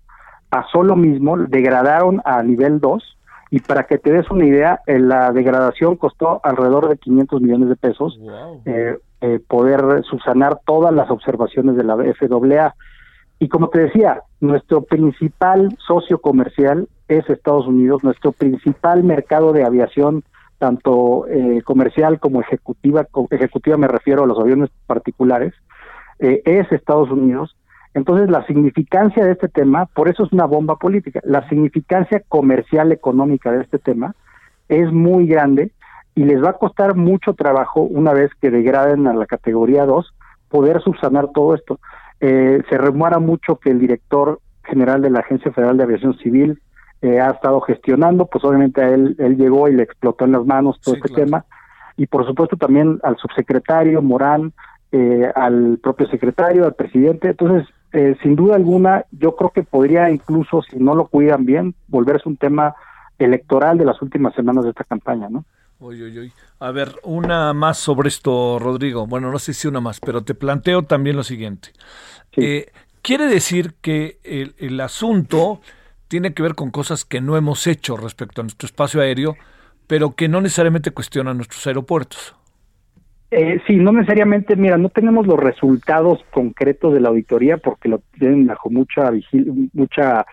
pasó 0.49 0.83
lo 0.83 0.95
mismo, 0.95 1.37
degradaron 1.37 2.21
a 2.25 2.41
nivel 2.43 2.79
2 2.79 3.17
y 3.51 3.59
para 3.59 3.83
que 3.83 3.97
te 3.99 4.11
des 4.11 4.29
una 4.31 4.45
idea, 4.45 4.79
eh, 4.87 4.99
la 4.99 5.31
degradación 5.31 5.95
costó 5.97 6.41
alrededor 6.43 6.89
de 6.89 6.97
500 6.97 7.41
millones 7.41 7.69
de 7.69 7.75
pesos 7.75 8.17
eh, 8.65 8.97
eh, 9.21 9.39
poder 9.47 10.03
subsanar 10.03 10.59
todas 10.65 10.93
las 10.93 11.09
observaciones 11.11 11.75
de 11.77 11.83
la 11.83 11.95
FAA. 11.95 12.75
Y 13.39 13.47
como 13.49 13.69
te 13.69 13.79
decía, 13.79 14.21
nuestro 14.39 14.81
principal 14.83 15.75
socio 15.85 16.19
comercial 16.19 16.87
es 17.07 17.29
Estados 17.29 17.67
Unidos, 17.67 18.03
nuestro 18.03 18.31
principal 18.31 19.03
mercado 19.03 19.51
de 19.53 19.63
aviación, 19.63 20.23
tanto 20.57 21.27
eh, 21.27 21.61
comercial 21.63 22.19
como 22.19 22.41
ejecutiva, 22.41 23.03
co- 23.03 23.27
ejecutiva 23.29 23.77
me 23.77 23.87
refiero 23.87 24.23
a 24.23 24.27
los 24.27 24.39
aviones 24.39 24.69
particulares, 24.87 25.53
eh, 26.19 26.41
es 26.45 26.71
Estados 26.71 27.11
Unidos. 27.11 27.55
Entonces, 27.93 28.29
la 28.29 28.45
significancia 28.45 29.23
de 29.23 29.31
este 29.31 29.47
tema, 29.47 29.85
por 29.85 30.09
eso 30.09 30.25
es 30.25 30.33
una 30.33 30.45
bomba 30.45 30.75
política, 30.75 31.21
la 31.23 31.47
significancia 31.47 32.21
comercial 32.27 32.91
económica 32.91 33.51
de 33.51 33.61
este 33.61 33.79
tema 33.79 34.15
es 34.67 34.91
muy 34.91 35.27
grande 35.27 35.71
y 36.13 36.23
les 36.25 36.43
va 36.43 36.51
a 36.51 36.57
costar 36.57 36.95
mucho 36.95 37.33
trabajo 37.33 37.81
una 37.81 38.13
vez 38.13 38.31
que 38.41 38.51
degraden 38.51 39.07
a 39.07 39.13
la 39.13 39.25
categoría 39.25 39.85
2 39.85 40.13
poder 40.49 40.81
subsanar 40.81 41.29
todo 41.33 41.55
esto. 41.55 41.79
Eh, 42.19 42.61
se 42.69 42.77
remora 42.77 43.19
mucho 43.19 43.57
que 43.57 43.71
el 43.71 43.79
director 43.79 44.39
general 44.63 45.01
de 45.01 45.09
la 45.09 45.19
Agencia 45.19 45.51
Federal 45.51 45.77
de 45.77 45.83
Aviación 45.83 46.17
Civil 46.17 46.61
eh, 47.01 47.19
ha 47.19 47.31
estado 47.31 47.61
gestionando, 47.61 48.25
pues 48.25 48.43
obviamente 48.43 48.81
a 48.81 48.89
él, 48.89 49.15
él 49.19 49.37
llegó 49.37 49.67
y 49.67 49.73
le 49.75 49.83
explotó 49.83 50.25
en 50.25 50.31
las 50.31 50.45
manos 50.45 50.79
todo 50.81 50.95
Sí, 50.95 51.01
este 51.03 51.13
claro. 51.13 51.25
tema, 51.25 51.45
y 51.97 52.07
por 52.07 52.25
supuesto 52.25 52.57
también 52.57 52.99
al 53.03 53.17
subsecretario 53.17 54.01
Morán, 54.01 54.53
eh, 54.91 55.31
al 55.35 55.79
propio 55.81 56.07
secretario, 56.07 56.65
al 56.65 56.75
presidente. 56.75 57.29
Entonces, 57.29 57.67
eh, 57.91 58.17
sin 58.21 58.35
duda 58.35 58.55
alguna, 58.55 59.05
yo 59.11 59.35
creo 59.35 59.51
que 59.51 59.63
podría 59.63 60.09
incluso, 60.09 60.61
si 60.63 60.77
no 60.77 60.95
lo 60.95 61.07
cuidan 61.07 61.45
bien, 61.45 61.75
volverse 61.87 62.27
un 62.27 62.37
tema 62.37 62.75
electoral 63.17 63.77
de 63.77 63.85
las 63.85 64.01
últimas 64.01 64.33
semanas 64.35 64.63
de 64.63 64.71
esta 64.71 64.83
campaña, 64.83 65.29
¿no? 65.29 65.45
Uy, 65.79 66.01
uy. 66.03 66.31
A 66.59 66.71
ver, 66.71 66.95
una 67.03 67.53
más 67.53 67.77
sobre 67.77 68.09
esto, 68.09 68.59
Rodrigo. 68.59 69.07
Bueno, 69.07 69.31
no 69.31 69.39
sé 69.39 69.53
si 69.53 69.67
una 69.67 69.81
más, 69.81 69.99
pero 69.99 70.23
te 70.23 70.33
planteo 70.33 70.83
también 70.83 71.15
lo 71.15 71.23
siguiente. 71.23 71.69
Sí. 72.33 72.41
Eh, 72.41 72.71
quiere 73.01 73.27
decir 73.27 73.75
que 73.81 74.19
el, 74.23 74.55
el 74.57 74.79
asunto 74.79 75.59
tiene 76.07 76.33
que 76.33 76.43
ver 76.43 76.55
con 76.55 76.71
cosas 76.71 77.05
que 77.05 77.21
no 77.21 77.37
hemos 77.37 77.67
hecho 77.67 77.97
respecto 77.97 78.41
a 78.41 78.43
nuestro 78.43 78.65
espacio 78.65 79.01
aéreo, 79.01 79.35
pero 79.87 80.15
que 80.15 80.27
no 80.27 80.41
necesariamente 80.41 80.91
cuestionan 80.91 81.37
nuestros 81.37 81.65
aeropuertos. 81.67 82.35
Eh, 83.37 83.59
sí, 83.67 83.75
no 83.75 83.91
necesariamente, 83.91 84.55
mira, 84.55 84.77
no 84.77 84.87
tenemos 84.87 85.27
los 85.27 85.37
resultados 85.37 86.23
concretos 86.31 86.93
de 86.93 87.01
la 87.01 87.09
auditoría 87.09 87.57
porque 87.57 87.89
lo 87.89 87.99
tienen 88.17 88.47
bajo 88.47 88.69
mucha 88.69 89.09
vigil 89.11 89.69
mucha 89.73 90.25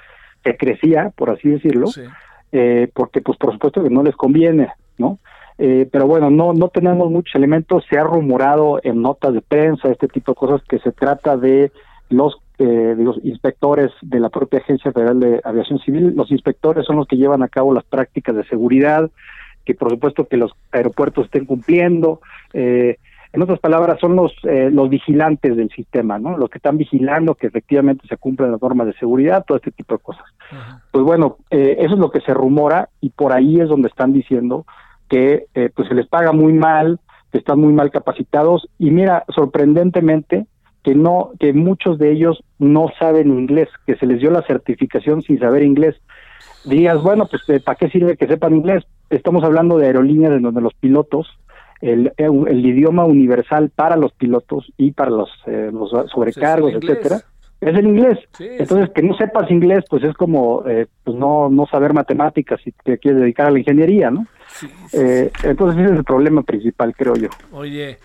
secrecía, 0.45 1.11
por 1.17 1.31
así 1.31 1.49
decirlo, 1.49 1.89
Sí. 1.89 2.03
eh, 2.53 2.89
porque 2.95 3.21
pues 3.21 3.37
por 3.39 3.53
supuesto 3.53 3.83
que 3.83 3.91
no 3.91 4.05
les 4.05 4.15
conviene, 4.15 4.69
¿no? 4.99 5.19
Eh, 5.59 5.89
pero 5.91 6.07
bueno, 6.07 6.31
no 6.31 6.53
no 6.53 6.69
tenemos 6.69 7.11
muchos 7.11 7.35
elementos, 7.35 7.85
se 7.91 7.99
ha 7.99 8.05
rumorado 8.05 8.79
en 8.85 9.03
notas 9.03 9.35
de 9.35 9.41
prensa, 9.43 9.89
este 9.89 10.07
tipo 10.07 10.31
de 10.33 10.37
cosas, 10.37 10.63
que 10.69 10.79
se 10.79 10.93
trata 10.93 11.37
de 11.37 11.73
los 12.09 12.37
eh, 12.59 12.95
digo, 12.97 13.17
inspectores 13.25 13.91
de 14.03 14.21
la 14.21 14.29
propia 14.29 14.61
Agencia 14.61 14.93
Federal 14.93 15.19
de 15.19 15.41
Aviación 15.43 15.81
Civil. 15.81 16.13
Los 16.15 16.31
inspectores 16.31 16.87
son 16.87 16.97
los 16.97 17.09
que 17.09 17.17
llevan 17.17 17.43
a 17.43 17.49
cabo 17.49 17.75
las 17.75 17.83
prácticas 17.83 18.37
de 18.37 18.45
seguridad, 18.45 19.11
que 19.65 19.75
por 19.75 19.91
supuesto 19.91 20.27
que 20.27 20.37
los 20.37 20.53
aeropuertos 20.71 21.27
estén 21.27 21.45
cumpliendo. 21.45 22.21
Eh, 22.53 22.97
en 23.33 23.41
otras 23.41 23.61
palabras, 23.61 23.99
son 23.99 24.15
los, 24.15 24.33
eh, 24.43 24.69
los 24.71 24.91
vigilantes 24.91 25.57
del 25.57 25.71
sistema, 25.71 26.19
¿no? 26.19 26.37
Los 26.37 26.51
que 26.51 26.59
están 26.59 26.77
vigilando 26.77 27.35
que 27.35 27.47
efectivamente 27.47 28.07
se 28.07 28.19
cumplan 28.19 28.53
las 28.53 28.61
normas 28.61 28.87
de 28.87 28.93
seguridad, 28.95 29.45
todo 29.47 29.57
este 29.57 29.71
tipo 29.71 29.95
de 29.95 30.03
cosas. 30.03 30.25
Pues 30.91 31.03
bueno, 31.03 31.39
eh, 31.51 31.77
eso 31.79 31.95
es 31.95 31.99
lo 31.99 32.11
que 32.11 32.21
se 32.21 32.35
rumora 32.35 32.91
y 33.01 33.09
por 33.09 33.33
ahí 33.33 33.59
es 33.59 33.71
donde 33.71 33.89
están 33.89 34.13
diciendo 34.13 34.67
que 35.09 35.47
eh, 35.55 35.71
pues 35.75 35.89
se 35.89 35.95
les 35.95 36.07
paga 36.07 36.33
muy 36.33 36.53
mal, 36.53 37.01
que 37.31 37.39
están 37.39 37.59
muy 37.59 37.73
mal 37.73 37.91
capacitados 37.91 38.69
y 38.79 38.91
mira, 38.91 39.25
sorprendentemente 39.35 40.47
que 40.83 40.95
no, 40.95 41.31
que 41.39 41.55
muchos 41.55 41.99
de 41.99 42.13
ellos 42.13 42.43
no 42.59 42.89
saben 42.99 43.29
inglés, 43.29 43.69
que 43.87 43.97
se 43.97 44.05
les 44.05 44.21
dio 44.21 44.31
la 44.31 44.43
certificación 44.43 45.23
sin 45.23 45.39
saber 45.39 45.63
inglés. 45.63 45.97
Digas, 46.65 47.03
bueno, 47.03 47.27
pues 47.27 47.49
eh, 47.49 47.61
¿para 47.61 47.77
qué 47.77 47.89
sirve 47.89 48.17
que 48.17 48.27
sepan 48.27 48.57
inglés? 48.57 48.85
Estamos 49.13 49.45
hablando 49.45 49.79
de 49.79 49.87
aerolíneas 49.87 50.33
en 50.33 50.43
donde 50.43 50.61
los 50.61 50.75
pilotos, 50.75 51.29
el, 51.81 52.13
el 52.17 52.67
idioma 52.67 53.05
universal 53.05 53.71
para 53.75 53.97
los 53.97 54.13
pilotos 54.13 54.73
y 54.77 54.93
para 54.93 55.11
los, 55.11 55.29
eh, 55.47 55.71
los 55.73 55.91
sobrecargos, 56.11 56.73
etcétera, 56.75 57.21
es 57.61 57.77
el 57.77 57.87
inglés. 57.87 58.19
Sí, 58.37 58.49
Entonces, 58.59 58.91
que 58.95 59.03
no 59.03 59.17
sepas 59.17 59.51
inglés, 59.51 59.85
pues 59.89 60.03
es 60.03 60.15
como 60.15 60.65
eh, 60.67 60.87
pues 61.05 61.17
no, 61.17 61.49
no 61.49 61.67
saber 61.67 61.93
matemáticas 61.93 62.61
si 62.65 62.73
te 62.73 62.99
quieres 62.99 63.21
dedicar 63.21 63.47
a 63.47 63.51
la 63.51 63.59
ingeniería, 63.59 64.11
¿no? 64.11 64.27
Sí, 64.49 64.69
sí, 64.87 64.99
Eh, 65.01 65.31
entonces, 65.45 65.81
ese 65.81 65.93
es 65.93 65.99
el 65.99 66.05
problema 66.05 66.43
principal, 66.43 66.95
creo 66.97 67.15
yo. 67.17 67.29
Oye, 67.53 67.99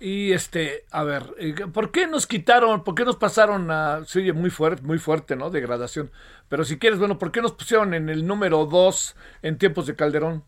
y 0.00 0.32
este, 0.32 0.84
a 0.90 1.04
ver, 1.04 1.22
eh, 1.38 1.54
¿por 1.72 1.90
qué 1.90 2.06
nos 2.06 2.26
quitaron, 2.26 2.82
por 2.82 2.94
qué 2.94 3.04
nos 3.04 3.16
pasaron 3.16 3.70
a, 3.70 4.04
se 4.04 4.18
oye 4.18 4.32
muy 4.32 4.50
fuerte, 4.50 4.82
muy 4.82 4.98
fuerte, 4.98 5.36
¿no? 5.36 5.50
Degradación. 5.50 6.10
Pero 6.48 6.64
si 6.64 6.78
quieres, 6.78 6.98
bueno, 6.98 7.18
¿por 7.18 7.30
qué 7.30 7.40
nos 7.40 7.52
pusieron 7.52 7.94
en 7.94 8.08
el 8.08 8.26
número 8.26 8.66
2 8.66 9.16
en 9.42 9.58
tiempos 9.58 9.86
de 9.86 9.94
Calderón? 9.94 10.42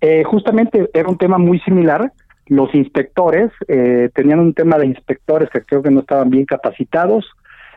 Eh, 0.00 0.24
justamente 0.24 0.88
era 0.92 1.08
un 1.08 1.18
tema 1.18 1.38
muy 1.38 1.60
similar. 1.60 2.12
Los 2.46 2.74
inspectores 2.74 3.50
eh, 3.68 4.10
tenían 4.14 4.40
un 4.40 4.54
tema 4.54 4.78
de 4.78 4.86
inspectores 4.86 5.48
que 5.50 5.62
creo 5.62 5.82
que 5.82 5.90
no 5.90 6.00
estaban 6.00 6.30
bien 6.30 6.44
capacitados. 6.44 7.26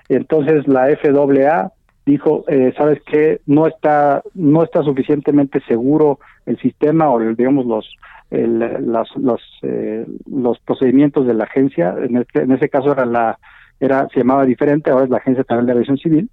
Entonces 0.10 0.68
la 0.68 0.88
FAA 1.02 1.72
dijo, 2.06 2.46
eh, 2.48 2.74
sabes 2.78 3.02
qué, 3.06 3.42
no 3.46 3.68
está 3.68 4.24
no 4.34 4.64
está 4.64 4.82
suficientemente 4.84 5.62
seguro 5.68 6.20
el 6.46 6.58
sistema 6.60 7.10
o 7.12 7.20
digamos 7.20 7.66
los 7.66 7.86
el, 8.32 8.60
las, 8.60 9.10
los 9.16 9.42
eh, 9.62 10.06
los 10.26 10.58
procedimientos 10.60 11.28
de 11.28 11.34
la 11.34 11.44
agencia. 11.44 11.96
En 12.02 12.18
este 12.18 12.42
en 12.42 12.52
ese 12.52 12.70
caso 12.70 12.92
era 12.94 13.06
la 13.06 13.38
era 13.80 14.08
se 14.14 14.20
llamaba 14.20 14.46
diferente, 14.46 14.90
ahora 14.90 15.06
es 15.06 15.10
la 15.10 15.18
Agencia 15.18 15.44
Federal 15.44 15.66
de 15.66 15.72
Aviación 15.74 15.98
Civil. 15.98 16.30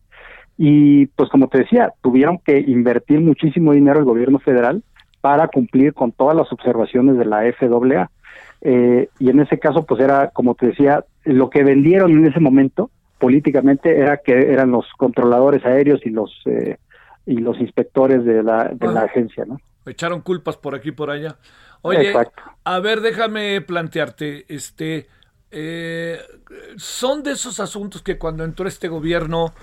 Y 0.57 1.07
pues 1.07 1.28
como 1.30 1.49
te 1.49 1.59
decía, 1.59 1.93
tuvieron 2.01 2.39
que 2.39 2.59
invertir 2.59 3.20
muchísimo 3.20 3.72
dinero 3.72 3.99
el 3.99 4.05
gobierno 4.05 4.39
federal 4.39 4.82
para 5.25 5.49
cumplir 5.49 5.95
con 5.95 6.12
todas 6.12 6.37
las 6.37 6.53
observaciones 6.53 7.16
de 7.16 7.25
la 7.25 7.45
FAA. 7.59 8.11
Eh, 8.61 9.09
y 9.18 9.31
en 9.31 9.41
ese 9.41 9.59
caso, 9.59 9.87
pues 9.87 10.03
era, 10.03 10.29
como 10.29 10.55
te 10.55 10.66
decía, 10.66 11.03
lo 11.25 11.49
que 11.49 11.64
vendieron 11.64 12.11
en 12.12 12.27
ese 12.27 12.41
momento 12.41 12.91
políticamente 13.18 13.99
era 13.99 14.18
que 14.18 14.53
eran 14.53 14.70
los 14.70 14.85
controladores 14.99 15.64
aéreos 15.64 16.01
y 16.05 16.11
los 16.11 16.31
eh, 16.45 16.77
y 17.25 17.39
los 17.39 17.59
inspectores 17.59 18.22
de 18.27 18.43
la, 18.43 18.64
de 18.75 18.87
la 18.87 19.01
Ah. 19.01 19.05
agencia, 19.05 19.47
¿no? 19.47 19.57
Echaron 19.87 20.20
culpas 20.20 20.59
por 20.59 20.75
aquí 20.75 20.91
y 20.91 20.93
por 20.93 21.09
allá. 21.09 21.37
Oye, 21.81 22.09
Exacto. 22.09 22.43
a 22.64 22.79
ver, 22.81 23.01
déjame 23.01 23.62
plantearte, 23.62 24.45
este, 24.55 25.07
eh, 25.51 26.18
son 26.77 27.22
de 27.22 27.33
esos 27.33 27.61
asuntos 27.61 28.03
que 28.03 28.18
cuando 28.18 28.45
entró 28.45 28.68
este 28.68 28.89
gobierno, 28.89 29.55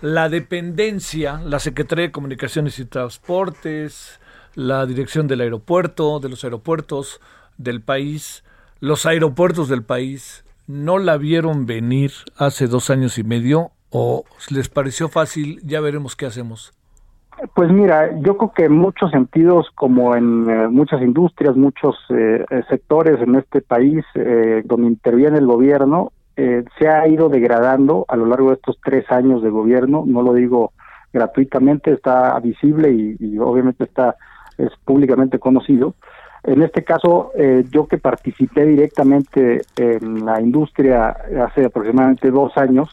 la 0.00 0.28
dependencia, 0.28 1.40
la 1.44 1.58
Secretaría 1.58 2.04
de 2.06 2.12
Comunicaciones 2.12 2.78
y 2.78 2.84
Transportes, 2.84 4.20
la 4.54 4.86
dirección 4.86 5.28
del 5.28 5.40
aeropuerto, 5.40 6.20
de 6.20 6.28
los 6.28 6.44
aeropuertos 6.44 7.20
del 7.56 7.80
país, 7.80 8.44
los 8.80 9.06
aeropuertos 9.06 9.68
del 9.68 9.82
país, 9.82 10.44
no 10.66 10.98
la 10.98 11.16
vieron 11.16 11.66
venir 11.66 12.12
hace 12.36 12.66
dos 12.66 12.90
años 12.90 13.18
y 13.18 13.24
medio 13.24 13.70
o 13.90 14.24
les 14.50 14.68
pareció 14.68 15.08
fácil, 15.08 15.60
ya 15.64 15.80
veremos 15.80 16.14
qué 16.14 16.26
hacemos. 16.26 16.72
Pues 17.54 17.70
mira, 17.70 18.18
yo 18.20 18.36
creo 18.36 18.52
que 18.52 18.64
en 18.64 18.76
muchos 18.76 19.12
sentidos, 19.12 19.68
como 19.76 20.16
en 20.16 20.50
eh, 20.50 20.68
muchas 20.68 21.00
industrias, 21.00 21.56
muchos 21.56 21.94
eh, 22.10 22.44
eh, 22.50 22.62
sectores 22.68 23.20
en 23.22 23.36
este 23.36 23.60
país 23.62 24.04
eh, 24.14 24.62
donde 24.64 24.88
interviene 24.88 25.38
el 25.38 25.46
gobierno, 25.46 26.10
eh, 26.36 26.64
se 26.78 26.88
ha 26.88 27.06
ido 27.06 27.28
degradando 27.28 28.04
a 28.08 28.16
lo 28.16 28.26
largo 28.26 28.48
de 28.48 28.56
estos 28.56 28.78
tres 28.84 29.08
años 29.10 29.42
de 29.42 29.50
gobierno. 29.50 30.02
No 30.04 30.22
lo 30.22 30.34
digo 30.34 30.72
gratuitamente, 31.12 31.92
está 31.92 32.38
visible 32.40 32.90
y, 32.92 33.16
y 33.20 33.38
obviamente 33.38 33.84
está 33.84 34.16
es 34.58 34.70
públicamente 34.84 35.38
conocido. 35.38 35.94
En 36.44 36.62
este 36.62 36.84
caso, 36.84 37.32
eh, 37.36 37.64
yo 37.70 37.86
que 37.86 37.98
participé 37.98 38.64
directamente 38.64 39.62
en 39.76 40.24
la 40.24 40.40
industria 40.40 41.16
hace 41.44 41.64
aproximadamente 41.64 42.30
dos 42.30 42.56
años, 42.56 42.88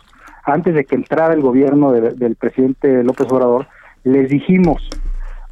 antes 0.46 0.74
de 0.76 0.86
que 0.86 0.96
entrara 0.96 1.34
el 1.34 1.42
gobierno 1.42 1.92
de- 1.92 2.12
del 2.12 2.36
presidente 2.36 3.04
López 3.04 3.28
Obrador, 3.32 3.68
les 4.04 4.30
dijimos, 4.30 4.88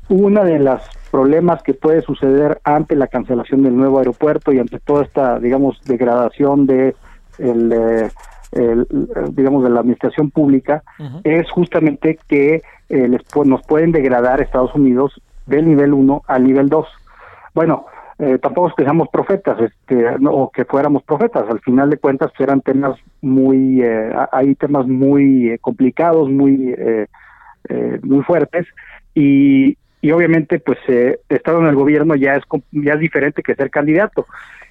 una 0.10 0.44
de 0.44 0.60
los 0.60 0.82
problemas 1.12 1.64
que 1.64 1.74
puede 1.74 2.02
suceder 2.02 2.60
ante 2.64 2.96
la 2.96 3.08
cancelación 3.08 3.64
del 3.64 3.76
nuevo 3.78 4.00
aeropuerto 4.00 4.52
y 4.52 4.60
ante 4.60 4.80
toda 4.80 5.04
esta, 5.04 5.40
digamos, 5.40 5.80
degradación 5.86 6.66
de 6.68 6.96
el, 7.40 7.72
eh, 7.72 8.10
el, 8.52 8.86
digamos, 9.32 9.64
de 9.64 9.70
la 9.72 9.80
administración 9.80 10.30
pública, 10.30 10.84
es 11.24 11.50
justamente 11.50 12.20
que 12.28 12.62
eh, 12.90 13.08
les 13.08 13.22
pu- 13.26 13.46
nos 13.46 13.62
pueden 13.66 13.92
degradar 13.92 14.42
Estados 14.42 14.76
Unidos 14.76 15.20
del 15.46 15.68
nivel 15.68 15.94
1 15.94 16.24
al 16.28 16.44
nivel 16.44 16.70
2. 16.70 16.88
Bueno, 17.54 17.86
eh, 18.20 18.38
tampoco 18.40 18.70
es 18.70 18.74
que 18.76 18.84
seamos 18.84 19.08
profetas, 19.10 19.60
este, 19.60 20.06
o 20.28 20.50
que 20.52 20.66
fuéramos 20.66 21.04
profetas, 21.04 21.46
al 21.50 21.60
final 21.62 21.90
de 21.90 21.98
cuentas 21.98 22.32
pues, 22.36 22.48
eran 22.48 22.62
temas 22.62 22.98
muy, 23.22 23.82
eh, 23.82 24.12
ha- 24.16 24.30
hay 24.32 24.56
temas 24.56 24.88
muy 24.88 25.50
eh, 25.52 25.58
complicados, 25.60 26.30
muy, 26.30 26.74
eh, 26.78 27.08
eh, 27.70 28.00
muy 28.04 28.24
fuertes, 28.24 28.68
y, 29.16 29.78
y 30.02 30.12
obviamente 30.12 30.60
pues 30.60 30.78
eh, 30.88 31.20
estar 31.30 31.56
en 31.56 31.66
el 31.66 31.76
gobierno 31.76 32.16
ya 32.16 32.36
es, 32.36 32.44
ya 32.72 32.94
es 32.94 33.00
diferente 33.00 33.42
que 33.42 33.56
ser 33.56 33.70
candidato. 33.70 34.26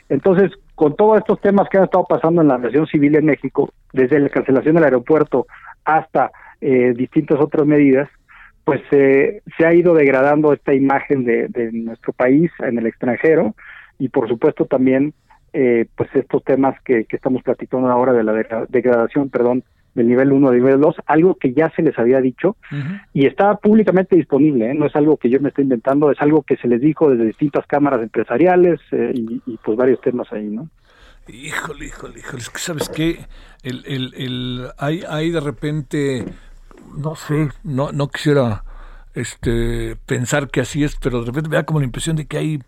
Entonces, 0.08 0.52
con 0.74 0.94
todos 0.94 1.18
estos 1.18 1.40
temas 1.40 1.68
que 1.68 1.78
han 1.78 1.84
estado 1.84 2.04
pasando 2.04 2.42
en 2.42 2.48
la 2.48 2.54
aviación 2.54 2.86
civil 2.86 3.14
en 3.16 3.24
México, 3.26 3.70
desde 3.92 4.18
la 4.20 4.28
cancelación 4.28 4.74
del 4.74 4.84
aeropuerto 4.84 5.46
hasta 5.84 6.30
eh, 6.60 6.92
distintas 6.96 7.40
otras 7.40 7.66
medidas, 7.66 8.08
pues 8.64 8.80
eh, 8.92 9.42
se 9.56 9.66
ha 9.66 9.74
ido 9.74 9.94
degradando 9.94 10.52
esta 10.52 10.74
imagen 10.74 11.24
de, 11.24 11.48
de 11.48 11.72
nuestro 11.72 12.12
país 12.12 12.50
en 12.60 12.78
el 12.78 12.86
extranjero 12.86 13.54
y 13.98 14.08
por 14.08 14.28
supuesto 14.28 14.66
también 14.66 15.14
eh, 15.52 15.86
pues 15.96 16.08
estos 16.14 16.42
temas 16.44 16.80
que, 16.82 17.04
que 17.04 17.16
estamos 17.16 17.42
platicando 17.42 17.88
ahora 17.88 18.12
de 18.12 18.24
la 18.24 18.32
degra- 18.32 18.66
degradación, 18.68 19.28
perdón, 19.28 19.64
del 19.94 20.08
nivel 20.08 20.32
1 20.32 20.48
al 20.48 20.54
nivel 20.56 20.80
2, 20.80 20.96
algo 21.04 21.34
que 21.34 21.52
ya 21.52 21.70
se 21.76 21.82
les 21.82 21.98
había 21.98 22.20
dicho 22.22 22.56
y 23.12 23.26
está 23.26 23.56
públicamente 23.56 24.16
disponible, 24.16 24.70
¿eh? 24.70 24.74
no 24.74 24.86
es 24.86 24.96
algo 24.96 25.18
que 25.18 25.28
yo 25.28 25.38
me 25.40 25.50
estoy 25.50 25.64
inventando, 25.64 26.10
es 26.10 26.18
algo 26.22 26.42
que 26.42 26.56
se 26.56 26.66
les 26.68 26.80
dijo 26.80 27.10
desde 27.10 27.26
distintas 27.26 27.66
cámaras 27.66 28.00
empresariales 28.02 28.80
eh, 28.92 29.12
y, 29.14 29.42
y, 29.44 29.58
pues 29.62 29.76
varios 29.76 30.00
temas 30.00 30.32
ahí, 30.32 30.46
¿no? 30.46 30.68
Híjole, 31.28 31.84
híjole, 31.84 32.20
híjole, 32.20 32.38
es 32.40 32.48
que 32.48 32.58
sabes 32.58 32.88
qué, 32.88 33.18
el, 33.62 33.84
el, 33.86 34.14
el, 34.16 34.66
hay, 34.78 35.02
hay 35.06 35.30
de 35.30 35.40
repente, 35.40 36.24
no 36.96 37.14
sé, 37.16 37.50
no, 37.64 37.92
no 37.92 38.08
quisiera 38.08 38.64
este 39.14 39.96
pensar 40.06 40.48
que 40.50 40.60
así 40.60 40.84
es, 40.84 40.96
pero 40.96 41.20
de 41.20 41.26
repente 41.26 41.48
me 41.50 41.56
da 41.56 41.64
como 41.66 41.80
la 41.80 41.84
impresión 41.86 42.16
de 42.16 42.26
que 42.26 42.38
hay, 42.38 42.62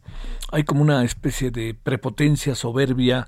hay 0.52 0.64
como 0.64 0.82
una 0.82 1.02
especie 1.04 1.50
de 1.50 1.74
prepotencia, 1.74 2.54
soberbia, 2.54 3.26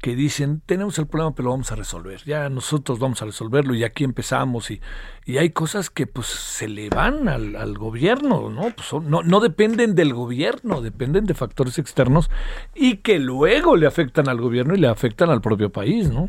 que 0.00 0.14
dicen, 0.14 0.60
tenemos 0.66 0.98
el 0.98 1.06
problema, 1.06 1.34
pero 1.34 1.44
lo 1.46 1.50
vamos 1.52 1.72
a 1.72 1.74
resolver, 1.74 2.22
ya 2.26 2.48
nosotros 2.50 2.98
vamos 2.98 3.22
a 3.22 3.24
resolverlo 3.24 3.74
y 3.74 3.82
aquí 3.82 4.04
empezamos 4.04 4.70
y, 4.70 4.80
y 5.24 5.38
hay 5.38 5.50
cosas 5.50 5.88
que 5.88 6.06
pues 6.06 6.26
se 6.26 6.68
le 6.68 6.90
van 6.90 7.28
al, 7.28 7.56
al 7.56 7.78
gobierno, 7.78 8.50
¿no? 8.50 8.70
Pues 8.76 8.86
son- 8.88 9.08
no, 9.08 9.22
no 9.22 9.40
dependen 9.40 9.94
del 9.94 10.12
gobierno, 10.12 10.82
dependen 10.82 11.24
de 11.24 11.32
factores 11.34 11.78
externos 11.78 12.30
y 12.74 12.98
que 12.98 13.18
luego 13.18 13.74
le 13.76 13.86
afectan 13.86 14.28
al 14.28 14.40
gobierno 14.40 14.74
y 14.74 14.78
le 14.78 14.88
afectan 14.88 15.30
al 15.30 15.40
propio 15.40 15.70
país, 15.70 16.10
¿no? 16.10 16.28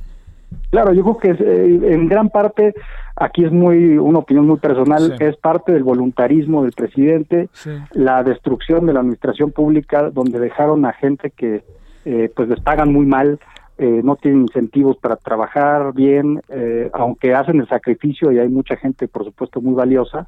Claro, 0.72 0.94
yo 0.94 1.04
creo 1.04 1.18
que 1.18 1.30
es, 1.32 1.42
eh, 1.42 1.94
en 1.94 2.08
gran 2.08 2.30
parte, 2.30 2.74
aquí 3.16 3.46
es 3.46 3.52
muy 3.52 3.98
una 3.98 4.20
opinión 4.20 4.48
muy 4.48 4.58
personal, 4.58 5.16
Sí. 5.18 5.24
es 5.24 5.38
parte 5.38 5.72
del 5.72 5.84
voluntarismo 5.84 6.64
del 6.64 6.74
presidente, 6.74 7.50
Sí. 7.54 7.72
la 7.94 8.24
destrucción 8.24 8.86
de 8.86 8.94
la 8.94 9.00
administración 9.00 9.52
pública, 9.52 10.10
donde 10.10 10.40
dejaron 10.40 10.86
a 10.86 10.94
gente 10.94 11.32
que 11.32 11.64
eh, 12.06 12.32
pues 12.34 12.48
les 12.48 12.62
pagan 12.62 12.94
muy 12.94 13.06
mal, 13.06 13.38
eh, 13.78 14.00
no 14.02 14.16
tienen 14.16 14.42
incentivos 14.44 14.96
para 14.98 15.18
trabajar 15.18 15.94
bien, 15.94 16.42
eh, 16.48 16.90
aunque 16.94 17.34
hacen 17.36 17.60
el 17.60 17.68
sacrificio 17.68 18.32
y 18.32 18.40
hay 18.40 18.48
mucha 18.48 18.78
gente, 18.78 19.10
por 19.10 19.26
supuesto, 19.26 19.60
muy 19.60 19.74
valiosa, 19.74 20.26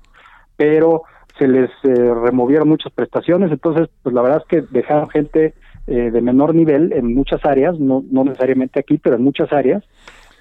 pero 0.57 1.03
se 1.37 1.47
les 1.47 1.69
eh, 1.83 2.13
removieron 2.13 2.67
muchas 2.67 2.91
prestaciones, 2.91 3.49
entonces, 3.51 3.87
pues 4.03 4.13
la 4.13 4.21
verdad 4.21 4.41
es 4.41 4.47
que 4.47 4.67
dejaron 4.71 5.09
gente 5.09 5.53
eh, 5.89 6.11
de 6.11 6.21
menor 6.21 6.53
nivel 6.53 6.93
en 6.93 7.13
muchas 7.13 7.43
áreas, 7.45 7.79
no, 7.79 8.03
no 8.11 8.23
necesariamente 8.23 8.79
aquí, 8.79 8.97
pero 8.97 9.15
en 9.15 9.23
muchas 9.23 9.51
áreas, 9.51 9.83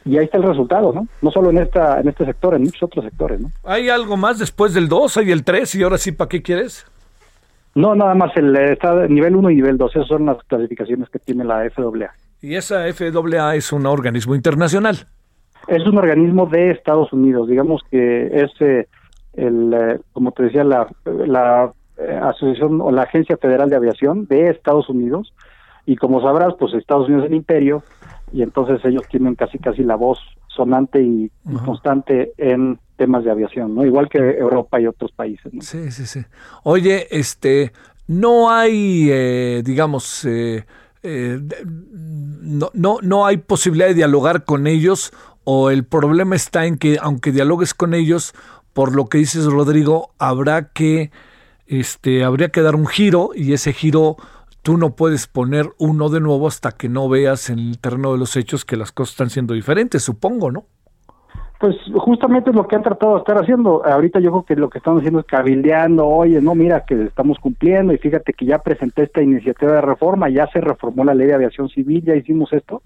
y 0.05 0.17
ahí 0.17 0.25
está 0.25 0.39
el 0.39 0.45
resultado, 0.45 0.93
¿no? 0.93 1.07
No 1.23 1.31
solo 1.31 1.51
en 1.51 1.59
esta 1.59 2.01
en 2.01 2.09
este 2.09 2.25
sector, 2.25 2.55
en 2.55 2.63
muchos 2.63 2.83
otros 2.83 3.05
sectores, 3.05 3.41
¿no? 3.41 3.51
¿Hay 3.65 3.89
algo 3.89 4.17
más 4.17 4.39
después 4.39 4.75
del 4.75 4.89
2? 4.89 5.17
¿Hay 5.19 5.31
el 5.31 5.45
3? 5.45 5.75
¿Y 5.75 5.83
ahora 5.83 5.99
sí, 5.99 6.13
¿para 6.13 6.29
qué 6.29 6.43
quieres? 6.43 6.87
No, 7.75 7.95
nada 7.95 8.15
más 8.15 8.37
el 8.37 8.57
eh, 8.57 8.73
está 8.73 9.07
nivel 9.07 9.37
1 9.37 9.51
y 9.51 9.57
nivel 9.57 9.79
2, 9.79 9.97
esas 9.97 10.09
son 10.09 10.27
las 10.27 10.43
clasificaciones 10.45 11.09
que 11.11 11.19
tiene 11.19 11.45
la 11.45 11.69
FAA. 11.71 12.13
Y 12.41 12.55
esa 12.55 12.85
FAA 12.93 13.57
es 13.57 13.73
un 13.73 13.87
organismo 13.87 14.35
internacional. 14.35 15.07
Es 15.67 15.87
un 15.87 15.99
organismo 15.99 16.47
de 16.47 16.71
Estados 16.71 17.13
Unidos, 17.13 17.49
digamos 17.49 17.83
que 17.91 18.27
es 18.33 18.51
eh, 18.61 18.89
el, 19.35 19.73
eh, 19.75 20.01
como 20.13 20.33
te 20.33 20.45
decía, 20.45 20.65
la, 20.65 20.89
la 21.05 21.73
asociación 22.23 22.81
o 22.81 22.91
la 22.91 23.03
Agencia 23.03 23.37
Federal 23.37 23.71
de 23.71 23.77
Aviación 23.77 24.27
de 24.27 24.51
Estados 24.51 24.89
Unidos, 24.89 25.33
y 25.87 25.97
como 25.97 26.21
sabrás, 26.21 26.55
pues 26.59 26.75
Estados 26.75 27.07
Unidos 27.07 27.25
es 27.25 27.31
el 27.31 27.37
imperio, 27.37 27.83
y 28.33 28.43
entonces 28.43 28.85
ellos 28.85 29.03
tienen 29.11 29.35
casi 29.35 29.59
casi 29.59 29.83
la 29.83 29.97
voz 29.97 30.19
sonante 30.49 31.01
y, 31.01 31.31
constante 31.65 32.33
en 32.37 32.79
temas 32.97 33.25
de 33.25 33.31
aviación, 33.31 33.75
¿no? 33.75 33.87
Igual 33.87 34.09
que 34.09 34.19
Europa 34.19 34.81
y 34.81 34.87
otros 34.87 35.13
países. 35.13 35.53
¿no? 35.55 35.63
Sí, 35.63 35.91
sí, 35.93 36.05
sí. 36.05 36.21
Oye, 36.65 37.07
este, 37.11 37.73
no 38.09 38.51
hay, 38.51 39.09
eh, 39.11 39.63
digamos, 39.65 40.25
eh, 40.25 40.65
eh, 41.03 41.41
no, 41.65 42.71
no, 42.75 42.99
no 43.01 43.27
hay 43.27 43.37
posibilidad 43.37 43.87
de 43.87 43.95
dialogar 43.95 44.45
con 44.45 44.67
ellos 44.67 45.13
o 45.45 45.71
el 45.71 45.85
problema 45.85 46.35
está 46.35 46.67
en 46.67 46.77
que 46.77 46.99
aunque 47.01 47.33
dialogues 47.33 47.73
con 47.73 47.95
ellos, 47.95 48.35
por 48.73 48.95
lo 48.95 49.07
que 49.07 49.19
dices 49.19 49.47
Rodrigo, 49.47 50.11
habrá 50.19 50.71
que, 50.73 51.11
este, 51.69 52.25
habría 52.25 52.49
que 52.49 52.63
dar 52.63 52.75
un 52.75 52.87
giro 52.87 53.31
y 53.35 53.53
ese 53.53 53.73
giro 53.73 54.17
tú 54.63 54.77
no 54.77 54.97
puedes 54.97 55.27
poner 55.27 55.67
uno 55.79 56.09
de 56.09 56.21
nuevo 56.21 56.49
hasta 56.49 56.73
que 56.73 56.89
no 56.89 57.09
veas 57.09 57.51
en 57.51 57.59
el 57.59 57.79
terreno 57.79 58.13
de 58.13 58.19
los 58.19 58.37
hechos 58.37 58.65
que 58.65 58.77
las 58.77 58.93
cosas 58.93 59.13
están 59.13 59.31
siendo 59.31 59.55
diferentes, 59.55 60.03
supongo, 60.03 60.51
¿no? 60.51 60.65
Pues 61.61 61.75
justamente 61.95 62.51
es 62.51 62.57
lo 62.57 62.69
que 62.69 62.77
han 62.77 62.85
tratado 62.85 63.15
de 63.15 63.19
estar 63.19 63.37
haciendo. 63.37 63.85
Ahorita 63.85 64.21
yo 64.21 64.31
creo 64.31 64.45
que 64.45 64.55
lo 64.55 64.71
que 64.71 64.79
están 64.79 64.99
haciendo 64.99 65.21
es 65.21 65.27
cabildeando, 65.27 66.07
oye, 66.07 66.41
no, 66.41 66.55
mira 66.55 66.85
que 66.85 67.03
estamos 67.05 67.39
cumpliendo 67.39 67.93
y 67.93 67.99
fíjate 67.99 68.33
que 68.33 68.47
ya 68.47 68.59
presenté 68.59 69.03
esta 69.03 69.23
iniciativa 69.23 69.73
de 69.73 69.81
reforma, 69.81 70.29
ya 70.29 70.47
se 70.53 70.61
reformó 70.61 71.05
la 71.05 71.15
ley 71.15 71.27
de 71.27 71.35
aviación 71.35 71.69
civil, 71.69 72.05
ya 72.05 72.15
hicimos 72.15 72.53
esto, 72.53 72.83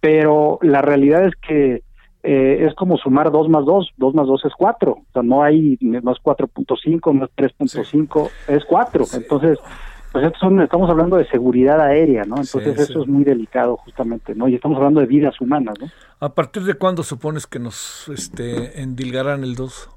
pero 0.00 0.60
la 0.62 0.80
realidad 0.80 1.26
es 1.26 1.34
que 1.36 1.82
eh, 2.30 2.66
es 2.66 2.74
como 2.74 2.98
sumar 2.98 3.32
dos 3.32 3.48
más 3.48 3.64
dos, 3.64 3.90
dos 3.96 4.14
más 4.14 4.26
dos 4.26 4.44
es 4.44 4.52
cuatro, 4.54 4.98
o 5.00 5.12
sea, 5.14 5.22
no 5.22 5.42
hay, 5.42 5.78
no 5.80 6.12
es 6.12 6.18
4.5, 6.18 7.14
no 7.14 7.24
es 7.24 7.30
3.5, 7.34 8.30
es 8.48 8.64
cuatro, 8.66 9.06
entonces, 9.14 9.58
pues 10.12 10.26
estos 10.26 10.38
son, 10.38 10.60
estamos 10.60 10.90
hablando 10.90 11.16
de 11.16 11.26
seguridad 11.28 11.80
aérea, 11.80 12.24
¿no? 12.24 12.36
Entonces 12.36 12.76
Sí, 12.76 12.82
eso 12.82 12.92
sí. 12.92 13.00
es 13.00 13.08
muy 13.08 13.24
delicado 13.24 13.78
justamente, 13.78 14.34
¿no? 14.34 14.46
Y 14.46 14.56
estamos 14.56 14.76
hablando 14.76 15.00
de 15.00 15.06
vidas 15.06 15.40
humanas, 15.40 15.76
¿no? 15.80 15.86
¿A 16.20 16.34
partir 16.34 16.64
de 16.64 16.74
cuándo 16.74 17.02
supones 17.02 17.46
que 17.46 17.60
nos 17.60 18.10
este, 18.10 18.82
endilgarán 18.82 19.42
el 19.42 19.54
2? 19.54 19.88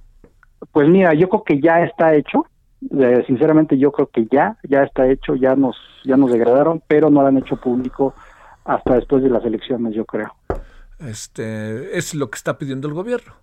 Pues 0.72 0.88
mira, 0.88 1.14
yo 1.14 1.28
creo 1.28 1.44
que 1.44 1.60
ya 1.60 1.84
está 1.84 2.16
hecho. 2.16 2.46
Eh, 2.98 3.26
sinceramente, 3.28 3.78
yo 3.78 3.92
creo 3.92 4.08
que 4.08 4.26
ya, 4.32 4.58
ya 4.64 4.84
está 4.84 5.06
hecho, 5.06 5.36
ya 5.36 5.58
nos, 5.58 5.76
ya 6.06 6.16
nos 6.16 6.32
degradaron, 6.32 6.82
pero 6.88 7.10
no 7.10 7.24
lo 7.24 7.28
han 7.28 7.38
hecho 7.40 7.58
público 7.58 8.14
hasta 8.64 8.96
después 8.96 9.22
de 9.22 9.30
las 9.30 9.44
elecciones, 9.44 9.94
yo 9.94 10.06
creo. 10.06 10.34
Este, 11.08 11.98
es 11.98 12.14
lo 12.14 12.30
que 12.30 12.38
está 12.38 12.58
pidiendo 12.58 12.88
el 12.88 12.94
gobierno. 12.94 13.34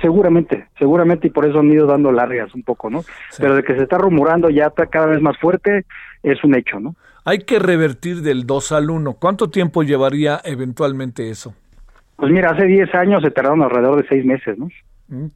Seguramente, 0.00 0.68
seguramente, 0.78 1.28
y 1.28 1.30
por 1.30 1.44
eso 1.46 1.60
han 1.60 1.70
ido 1.70 1.86
dando 1.86 2.10
largas 2.12 2.54
un 2.54 2.62
poco, 2.62 2.90
¿no? 2.90 3.04
Pero 3.38 3.54
de 3.54 3.62
que 3.62 3.74
se 3.76 3.84
está 3.84 3.98
rumorando 3.98 4.50
ya 4.50 4.66
está 4.66 4.86
cada 4.86 5.06
vez 5.06 5.20
más 5.20 5.38
fuerte, 5.38 5.86
es 6.22 6.42
un 6.44 6.54
hecho, 6.56 6.80
¿no? 6.80 6.96
Hay 7.24 7.40
que 7.40 7.58
revertir 7.58 8.22
del 8.22 8.46
2 8.46 8.72
al 8.72 8.90
1. 8.90 9.14
¿Cuánto 9.14 9.50
tiempo 9.50 9.82
llevaría 9.82 10.40
eventualmente 10.44 11.30
eso? 11.30 11.54
Pues 12.16 12.32
mira, 12.32 12.50
hace 12.50 12.64
10 12.66 12.94
años 12.94 13.22
se 13.22 13.30
tardaron 13.30 13.62
alrededor 13.62 14.02
de 14.02 14.08
6 14.08 14.24
meses, 14.24 14.58
¿no? 14.58 14.68
Mm. 15.08 15.26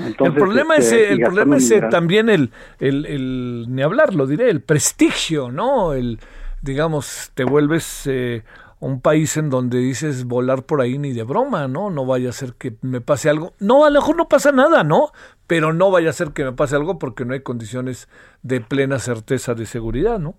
Entonces, 0.00 0.34
el 0.34 0.40
problema 0.42 0.76
este, 0.76 1.04
es, 1.04 1.10
el 1.12 1.20
problema 1.20 1.56
es 1.56 1.70
eh, 1.70 1.74
mineral. 1.74 1.90
también 1.90 2.28
el, 2.28 2.50
el, 2.80 3.06
el- 3.06 3.66
ni 3.68 3.82
hablar, 3.82 4.14
lo 4.14 4.26
diré, 4.26 4.50
el 4.50 4.60
prestigio, 4.60 5.52
¿no? 5.52 5.92
El, 5.92 6.18
digamos, 6.62 7.30
te 7.34 7.44
vuelves 7.44 8.02
eh, 8.06 8.42
un 8.84 9.00
país 9.00 9.36
en 9.36 9.50
donde 9.50 9.78
dices 9.78 10.24
volar 10.24 10.62
por 10.64 10.80
ahí 10.80 10.98
ni 10.98 11.12
de 11.12 11.22
broma, 11.22 11.68
¿no? 11.68 11.90
No 11.90 12.04
vaya 12.06 12.28
a 12.28 12.32
ser 12.32 12.54
que 12.58 12.74
me 12.82 13.00
pase 13.00 13.28
algo. 13.30 13.52
No, 13.60 13.84
a 13.84 13.90
lo 13.90 14.00
mejor 14.00 14.16
no 14.16 14.28
pasa 14.28 14.52
nada, 14.52 14.84
¿no? 14.84 15.08
Pero 15.46 15.72
no 15.72 15.90
vaya 15.90 16.10
a 16.10 16.12
ser 16.12 16.28
que 16.32 16.44
me 16.44 16.52
pase 16.52 16.76
algo 16.76 16.98
porque 16.98 17.24
no 17.24 17.34
hay 17.34 17.40
condiciones 17.40 18.08
de 18.42 18.60
plena 18.60 18.98
certeza 18.98 19.54
de 19.54 19.66
seguridad, 19.66 20.18
¿no? 20.18 20.34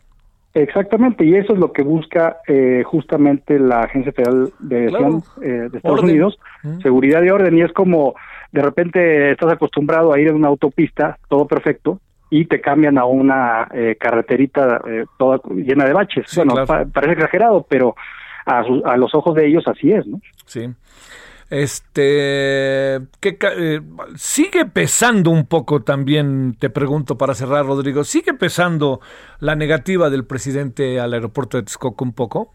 Exactamente, 0.53 1.25
y 1.25 1.35
eso 1.35 1.51
es 1.53 1.59
lo 1.59 1.73
que 1.73 1.81
busca 1.83 2.37
eh, 2.47 2.83
justamente 2.85 3.59
la 3.59 3.81
Agencia 3.81 4.13
Federal 4.13 4.53
de 4.59 4.85
Claro. 4.85 5.21
eh, 5.41 5.47
de 5.69 5.77
Estados 5.77 5.99
Orden. 5.99 6.11
Unidos, 6.11 6.39
Mm. 6.63 6.79
seguridad 6.81 7.23
y 7.23 7.29
orden, 7.29 7.57
y 7.57 7.61
es 7.61 7.73
como 7.73 8.15
de 8.53 8.61
repente 8.61 9.31
estás 9.31 9.51
acostumbrado 9.51 10.13
a 10.13 10.19
ir 10.19 10.29
en 10.29 10.35
una 10.35 10.47
autopista, 10.47 11.17
todo 11.27 11.45
perfecto, 11.45 11.99
y 12.29 12.45
te 12.45 12.61
cambian 12.61 12.97
a 12.97 13.03
una 13.05 13.67
eh, 13.73 13.97
carreterita 13.99 14.81
eh, 14.87 15.05
toda 15.19 15.41
llena 15.55 15.85
de 15.85 15.93
baches. 15.93 16.25
Sí, 16.29 16.37
bueno, 16.39 16.53
claro. 16.53 16.67
pa- 16.67 16.85
parece 16.85 17.13
exagerado, 17.13 17.65
pero 17.69 17.95
a, 18.45 18.63
su- 18.63 18.83
a 18.85 18.97
los 18.97 19.13
ojos 19.15 19.35
de 19.35 19.47
ellos 19.47 19.63
así 19.67 19.91
es, 19.91 20.05
¿no? 20.07 20.19
Sí. 20.45 20.69
Este, 21.49 22.99
¿qué 23.19 23.37
ca- 23.37 23.53
eh, 23.55 23.79
sigue 24.15 24.65
pesando 24.65 25.29
un 25.29 25.45
poco 25.45 25.83
también, 25.83 26.55
te 26.59 26.69
pregunto 26.71 27.17
para 27.17 27.35
cerrar, 27.35 27.65
Rodrigo, 27.65 28.03
sigue 28.03 28.33
pesando 28.33 28.99
la 29.39 29.55
negativa 29.55 30.09
del 30.09 30.25
presidente 30.25 30.99
al 30.99 31.13
aeropuerto 31.13 31.57
de 31.57 31.63
Texcoco 31.63 32.03
un 32.03 32.13
poco. 32.13 32.51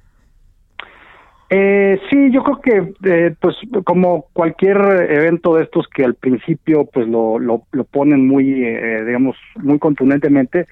Eh, 1.52 2.00
sí, 2.08 2.30
yo 2.32 2.44
creo 2.44 2.60
que, 2.60 2.94
eh, 3.10 3.34
pues, 3.40 3.56
como 3.84 4.26
cualquier 4.32 4.76
evento 5.10 5.56
de 5.56 5.64
estos 5.64 5.86
que 5.88 6.04
al 6.04 6.14
principio, 6.14 6.84
pues, 6.92 7.08
lo, 7.08 7.40
lo, 7.40 7.64
lo 7.72 7.84
ponen 7.84 8.26
muy, 8.26 8.64
eh, 8.64 9.04
digamos, 9.04 9.36
muy 9.56 9.78
contundentemente, 9.80 10.66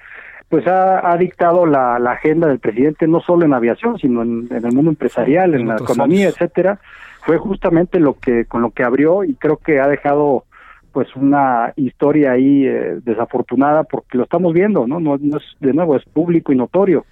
pues 0.49 0.65
ha, 0.67 1.11
ha 1.11 1.15
dictado 1.17 1.65
la, 1.65 1.99
la 1.99 2.13
agenda 2.13 2.47
del 2.47 2.59
presidente 2.59 3.07
no 3.07 3.21
solo 3.21 3.45
en 3.45 3.53
aviación, 3.53 3.99
sino 3.99 4.23
en, 4.23 4.47
en 4.49 4.65
el 4.65 4.73
mundo 4.73 4.89
empresarial, 4.89 5.53
en, 5.53 5.61
En 5.61 5.67
la 5.67 5.75
economía, 5.75 6.27
etcétera. 6.27 6.79
Fue 7.21 7.37
justamente 7.37 7.99
lo 7.99 8.15
que, 8.15 8.45
con 8.45 8.61
lo 8.61 8.71
que 8.71 8.83
abrió 8.83 9.23
y 9.23 9.35
creo 9.35 9.57
que 9.57 9.79
ha 9.79 9.87
dejado, 9.87 10.45
pues, 10.91 11.15
una 11.15 11.73
historia 11.75 12.31
ahí 12.31 12.65
eh, 12.65 12.97
desafortunada 13.03 13.83
porque 13.83 14.17
lo 14.17 14.23
estamos 14.23 14.53
viendo, 14.53 14.87
¿no? 14.87 14.99
No, 14.99 15.17
no 15.19 15.37
es, 15.37 15.43
de 15.59 15.73
nuevo, 15.73 15.95
es 15.95 16.03
público 16.05 16.51
y 16.51 16.55
notorio. 16.55 17.05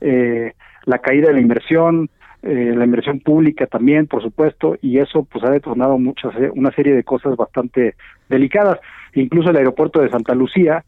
Eh, 0.00 0.52
la 0.84 0.98
caída 0.98 1.28
de 1.28 1.34
la 1.34 1.40
inversión, 1.40 2.10
eh, 2.42 2.74
la 2.76 2.84
inversión 2.84 3.20
pública 3.20 3.66
también, 3.66 4.06
por 4.06 4.22
supuesto, 4.22 4.76
y 4.82 4.98
eso 4.98 5.24
pues 5.24 5.42
ha 5.44 5.50
detonado 5.50 5.98
muchas 5.98 6.32
una 6.54 6.70
serie 6.72 6.94
de 6.94 7.02
cosas 7.02 7.36
bastante 7.36 7.94
delicadas. 8.28 8.78
Incluso 9.14 9.50
el 9.50 9.56
aeropuerto 9.56 10.00
de 10.00 10.10
Santa 10.10 10.34
Lucía 10.34 10.84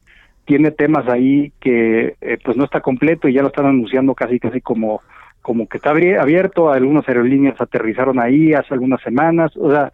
tiene 0.47 0.71
temas 0.71 1.07
ahí 1.09 1.53
que 1.61 2.17
eh, 2.21 2.39
pues 2.43 2.57
no 2.57 2.65
está 2.65 2.81
completo 2.81 3.29
y 3.29 3.35
ya 3.35 3.43
lo 3.43 3.49
están 3.49 3.67
anunciando 3.67 4.15
casi 4.15 4.41
casi 4.41 4.61
como 4.61 5.03
como 5.43 5.69
que 5.69 5.77
está 5.77 5.91
abierto. 5.91 6.71
Algunas 6.71 7.07
aerolíneas 7.07 7.61
aterrizaron 7.61 8.19
ahí 8.19 8.53
hace 8.53 8.75
algunas 8.75 9.01
semanas. 9.03 9.53
O 9.57 9.71
sea, 9.71 9.93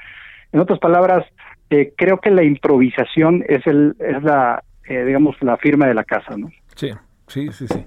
en 0.52 0.60
otras 0.60 0.78
palabras, 0.78 1.26
eh, 1.68 1.92
creo 1.96 2.18
que 2.18 2.30
la 2.30 2.42
improvisación 2.42 3.44
es 3.48 3.66
el 3.66 3.96
es 3.98 4.22
la 4.22 4.62
eh, 4.86 5.04
digamos 5.04 5.36
la 5.40 5.56
firma 5.56 5.86
de 5.86 5.94
la 5.94 6.04
casa, 6.04 6.36
¿no? 6.36 6.50
Sí, 6.74 6.90
sí, 7.26 7.48
sí, 7.52 7.66
sí. 7.66 7.84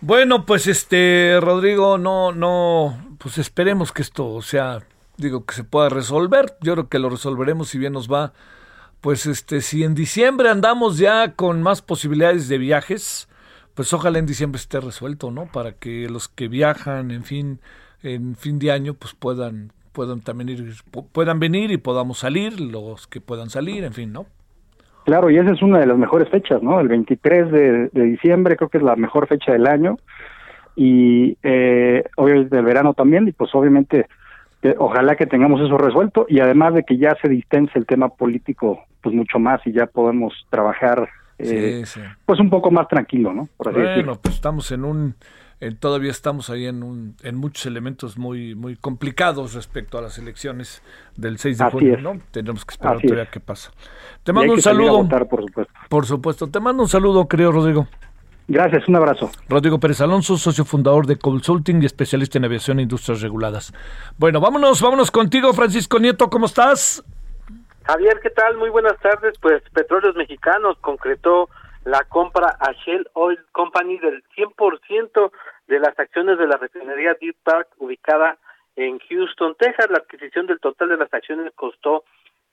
Bueno, 0.00 0.44
pues 0.44 0.66
este, 0.66 1.38
Rodrigo, 1.40 1.96
no, 1.96 2.32
no, 2.32 3.16
pues 3.18 3.38
esperemos 3.38 3.90
que 3.90 4.02
esto 4.02 4.42
sea, 4.42 4.80
digo, 5.16 5.46
que 5.46 5.54
se 5.54 5.64
pueda 5.64 5.88
resolver. 5.88 6.56
Yo 6.60 6.74
creo 6.74 6.88
que 6.90 6.98
lo 6.98 7.08
resolveremos 7.08 7.68
si 7.68 7.78
bien 7.78 7.94
nos 7.94 8.12
va. 8.12 8.34
Pues 9.04 9.26
este, 9.26 9.60
si 9.60 9.84
en 9.84 9.94
diciembre 9.94 10.48
andamos 10.48 10.96
ya 10.96 11.32
con 11.34 11.60
más 11.62 11.82
posibilidades 11.82 12.48
de 12.48 12.56
viajes, 12.56 13.28
pues 13.74 13.92
ojalá 13.92 14.18
en 14.18 14.24
diciembre 14.24 14.56
esté 14.58 14.80
resuelto, 14.80 15.30
¿no? 15.30 15.44
Para 15.44 15.72
que 15.72 16.08
los 16.08 16.28
que 16.28 16.48
viajan, 16.48 17.10
en 17.10 17.22
fin, 17.22 17.60
en 18.02 18.34
fin 18.34 18.58
de 18.58 18.72
año, 18.72 18.94
pues 18.94 19.12
puedan, 19.12 19.72
puedan 19.92 20.22
también 20.22 20.48
ir, 20.48 20.72
pu- 20.90 21.06
puedan 21.12 21.38
venir 21.38 21.70
y 21.70 21.76
podamos 21.76 22.20
salir, 22.20 22.58
los 22.58 23.06
que 23.06 23.20
puedan 23.20 23.50
salir, 23.50 23.84
en 23.84 23.92
fin, 23.92 24.10
¿no? 24.10 24.24
Claro, 25.04 25.28
y 25.28 25.36
esa 25.36 25.50
es 25.52 25.60
una 25.60 25.80
de 25.80 25.86
las 25.86 25.98
mejores 25.98 26.30
fechas, 26.30 26.62
¿no? 26.62 26.80
El 26.80 26.88
23 26.88 27.52
de, 27.52 27.88
de 27.92 28.02
diciembre 28.04 28.56
creo 28.56 28.70
que 28.70 28.78
es 28.78 28.84
la 28.84 28.96
mejor 28.96 29.26
fecha 29.26 29.52
del 29.52 29.66
año 29.66 29.98
y 30.76 31.36
eh, 31.42 32.04
obviamente 32.16 32.56
del 32.56 32.64
verano 32.64 32.94
también 32.94 33.28
y 33.28 33.32
pues 33.32 33.54
obviamente 33.54 34.06
eh, 34.64 34.74
ojalá 34.78 35.14
que 35.16 35.26
tengamos 35.26 35.60
eso 35.60 35.78
resuelto 35.78 36.26
y 36.28 36.40
además 36.40 36.74
de 36.74 36.82
que 36.82 36.96
ya 36.98 37.16
se 37.22 37.28
distense 37.28 37.78
el 37.78 37.86
tema 37.86 38.08
político 38.08 38.80
pues 39.02 39.14
mucho 39.14 39.38
más 39.38 39.60
y 39.66 39.72
ya 39.72 39.86
podemos 39.86 40.32
trabajar 40.50 41.08
eh, 41.38 41.82
Sí, 41.84 42.00
sí. 42.00 42.06
pues 42.26 42.40
un 42.40 42.48
poco 42.50 42.70
más 42.70 42.88
tranquilo, 42.88 43.32
¿no? 43.32 43.48
Por 43.56 43.68
así 43.68 43.78
decirlo. 43.80 44.04
Bueno, 44.14 44.20
pues 44.22 44.34
estamos 44.36 44.70
en 44.72 44.84
un, 44.84 45.14
en- 45.60 45.76
todavía 45.76 46.10
estamos 46.10 46.48
ahí 46.48 46.66
en 46.66 46.82
un, 46.82 47.16
en 47.22 47.36
muchos 47.36 47.66
elementos 47.66 48.16
muy, 48.16 48.54
muy 48.54 48.76
complicados 48.76 49.52
respecto 49.54 49.98
a 49.98 50.02
las 50.02 50.16
elecciones 50.18 50.82
del 51.16 51.38
6 51.38 51.58
de 51.58 51.64
Así 51.64 51.72
junio, 51.72 51.94
es. 51.96 52.02
¿no? 52.02 52.18
Tenemos 52.30 52.64
que 52.64 52.72
esperar 52.72 52.98
todavía 53.00 53.26
qué 53.30 53.40
pasa. 53.40 53.70
Te 54.22 54.32
mando 54.32 54.52
un 54.54 54.62
saludo, 54.62 55.02
votar, 55.02 55.26
por 55.28 55.42
supuesto. 55.42 55.72
por 55.88 56.06
supuesto. 56.06 56.46
Te 56.48 56.60
mando 56.60 56.82
un 56.84 56.88
saludo, 56.88 57.28
querido 57.28 57.52
Rodrigo. 57.52 57.86
Gracias, 58.46 58.86
un 58.88 58.96
abrazo. 58.96 59.30
Rodrigo 59.48 59.80
Pérez 59.80 60.00
Alonso, 60.02 60.36
socio 60.36 60.64
fundador 60.64 61.06
de 61.06 61.16
Consulting 61.16 61.82
y 61.82 61.86
especialista 61.86 62.38
en 62.38 62.44
aviación 62.44 62.78
e 62.78 62.82
industrias 62.82 63.22
reguladas. 63.22 63.72
Bueno, 64.18 64.40
vámonos, 64.40 64.82
vámonos 64.82 65.10
contigo, 65.10 65.52
Francisco 65.54 65.98
Nieto, 65.98 66.28
¿cómo 66.28 66.46
estás? 66.46 67.02
Javier, 67.84 68.20
¿qué 68.22 68.30
tal? 68.30 68.56
Muy 68.56 68.70
buenas 68.70 68.98
tardes. 69.00 69.38
Pues 69.40 69.62
Petróleos 69.72 70.16
Mexicanos 70.16 70.76
concretó 70.80 71.48
la 71.84 72.02
compra 72.04 72.56
a 72.60 72.72
Shell 72.72 73.08
Oil 73.14 73.38
Company 73.52 73.98
del 73.98 74.22
100% 74.36 75.30
de 75.68 75.78
las 75.78 75.98
acciones 75.98 76.38
de 76.38 76.46
la 76.46 76.56
refinería 76.56 77.16
Deep 77.20 77.36
Park 77.42 77.68
ubicada 77.78 78.38
en 78.76 78.98
Houston, 78.98 79.54
Texas. 79.58 79.90
La 79.90 79.98
adquisición 79.98 80.46
del 80.46 80.60
total 80.60 80.88
de 80.90 80.96
las 80.96 81.12
acciones 81.12 81.52
costó 81.54 82.04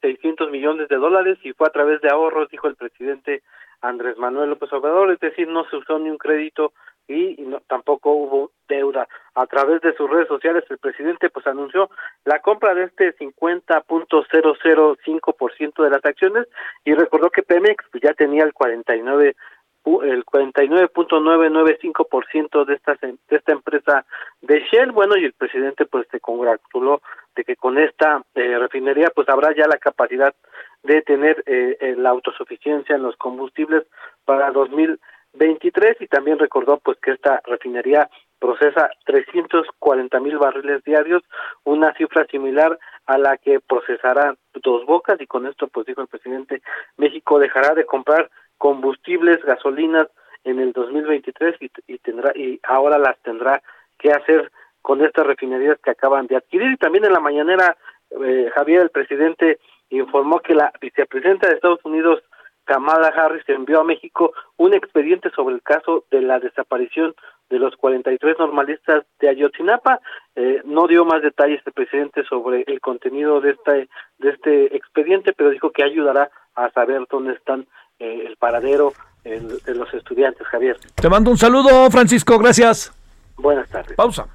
600 0.02 0.52
millones 0.52 0.90
de 0.90 0.98
dólares 0.98 1.38
y 1.44 1.54
fue 1.54 1.68
a 1.68 1.72
través 1.72 2.02
de 2.02 2.10
ahorros, 2.10 2.50
dijo 2.50 2.68
el 2.68 2.76
presidente 2.76 3.42
Andrés 3.82 4.18
Manuel 4.18 4.52
López 4.52 4.72
Obrador, 4.74 5.12
es 5.12 5.20
decir, 5.20 5.48
no 5.48 5.66
se 5.70 5.78
usó 5.78 5.99
ni 5.99 6.10
un 6.10 6.18
crédito 6.18 6.74
y 7.08 7.36
no, 7.40 7.62
tampoco 7.68 8.12
hubo 8.12 8.52
deuda. 8.68 9.08
A 9.36 9.45
través 9.48 9.82
de 9.82 9.95
sus 9.95 10.10
redes 10.10 10.28
sociales 10.28 10.64
el 10.70 10.78
presidente 10.78 11.30
pues 11.30 11.48
anunció 11.48 11.90
la 12.26 12.40
compra 12.40 12.74
de 12.74 12.84
este 12.86 13.16
50.005% 13.18 15.84
de 15.84 15.90
las 15.90 16.06
acciones 16.06 16.48
y 16.86 16.94
recordó 16.94 17.30
que 17.30 17.44
Pemex 17.44 17.84
pues, 17.91 18.02
ya 18.03 18.14
tenía 18.14 18.44
el 18.44 18.53
49 18.53 19.36
el 19.84 20.24
49.995% 20.26 22.66
de 22.66 22.76
esta 22.76 22.95
de 23.02 23.18
esta 23.30 23.52
empresa 23.52 24.06
de 24.41 24.64
Shell, 24.72 24.91
bueno, 24.91 25.18
y 25.18 25.26
el 25.26 25.34
presidente 25.34 25.88
pues 25.88 26.08
se 26.12 26.20
congratuló 26.20 27.02
de 27.36 27.44
que 27.44 27.56
con 27.56 27.80
esta 27.80 28.22
eh, 28.36 28.60
refinería 28.60 29.10
pues 29.16 29.28
habrá 29.28 29.56
ya 29.56 29.66
la 29.68 29.80
capacidad 29.80 30.36
de 30.84 31.02
tener 31.02 31.44
eh, 31.45 31.78
eh, 31.80 31.95
la 31.98 32.10
autosuficiencia 32.10 32.95
en 32.95 33.03
los 33.03 33.16
combustibles 33.18 33.86
para 34.26 34.52
2023 34.52 35.98
y 36.02 36.08
también 36.08 36.40
recordó 36.40 36.78
pues 36.80 36.98
que 36.99 37.12
esta 37.12 37.41
refinería 37.45 38.10
procesa 38.40 38.90
340 39.06 40.20
mil 40.20 40.38
barriles 40.40 40.84
diarios, 40.84 41.22
una 41.64 41.94
cifra 41.94 42.26
similar 42.26 42.78
a 43.06 43.18
la 43.18 43.38
que 43.38 43.60
procesará 43.60 44.36
Dos 44.56 44.86
Bocas 44.86 45.22
y 45.22 45.28
con 45.28 45.45
esto 45.45 45.68
pues 45.68 45.86
dijo 45.86 46.02
el 46.02 46.08
presidente 46.08 46.62
México 46.98 47.38
dejará 47.38 47.76
de 47.76 47.86
comprar 47.86 48.32
combustibles, 48.58 49.44
gasolinas 49.44 50.08
en 50.44 50.60
el 50.60 50.72
2023 50.72 51.56
y, 51.62 51.72
y 51.88 51.98
tendrá 51.99 52.32
y 52.36 52.60
ahora 52.64 52.98
las 52.98 53.18
tendrá 53.20 53.62
que 53.99 54.12
hacer 54.12 54.52
con 54.82 55.03
estas 55.06 55.26
refinerías 55.26 55.80
que 55.80 55.91
acaban 55.91 56.28
de 56.28 56.36
adquirir. 56.36 56.72
Y 56.72 56.78
también 56.78 57.06
en 57.06 57.14
la 57.14 57.20
mañanera 57.20 57.78
eh, 58.12 58.52
Javier 58.53 58.82
el 58.82 58.90
presidente 58.90 59.60
informó 59.92 60.40
que 60.40 60.56
la 60.56 60.72
vicepresidenta 60.82 61.48
de 61.48 61.56
Estados 61.56 61.84
Unidos 61.84 62.24
Kamala 62.66 63.08
Harris 63.08 63.44
envió 63.48 63.82
a 63.82 63.84
México 63.84 64.34
un 64.58 64.74
expediente 64.74 65.30
sobre 65.32 65.56
el 65.56 65.62
caso 65.62 66.06
de 66.12 66.22
la 66.22 66.40
desaparición 66.40 67.14
de 67.50 67.60
los 67.60 67.76
43 67.76 68.38
normalistas 68.40 69.04
de 69.20 69.30
Ayotzinapa. 69.30 70.00
Eh, 70.36 70.62
no 70.64 70.88
dio 70.88 71.04
más 71.04 71.22
detalles 71.22 71.62
el 71.66 71.74
presidente 71.74 72.24
sobre 72.24 72.64
el 72.68 72.80
contenido 72.80 73.42
de 73.42 73.52
este, 73.52 73.90
de 74.20 74.30
este 74.30 74.76
expediente, 74.76 75.34
pero 75.34 75.50
dijo 75.50 75.72
que 75.72 75.84
ayudará 75.84 76.32
a 76.56 76.70
saber 76.72 77.06
dónde 77.10 77.34
están 77.34 77.68
eh, 78.00 78.24
el 78.26 78.38
paradero 78.38 78.94
de 79.24 79.76
los 79.76 79.94
estudiantes, 79.94 80.48
Javier. 80.48 80.78
Te 80.96 81.08
mando 81.08 81.30
un 81.30 81.38
saludo, 81.38 81.92
Francisco, 81.92 82.40
gracias. 82.40 82.92
Buenas 83.38 83.70
tardes. 83.70 83.96
Pausa. 83.96 84.28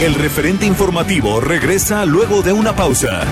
El 0.00 0.14
referente 0.14 0.66
informativo 0.66 1.40
regresa 1.40 2.04
luego 2.04 2.42
de 2.42 2.52
una 2.52 2.76
pausa. 2.76 3.22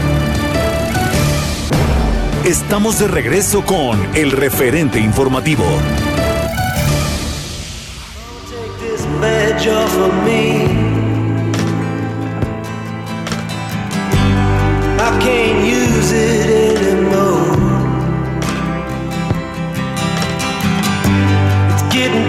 Estamos 2.44 2.98
de 2.98 3.08
regreso 3.08 3.64
con 3.64 3.98
el 4.16 4.32
referente 4.32 4.98
informativo. 4.98 5.64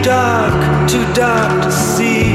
dark, 0.05 0.87
too 0.87 1.03
dark 1.15 1.63
to 1.63 1.71
see. 1.71 2.34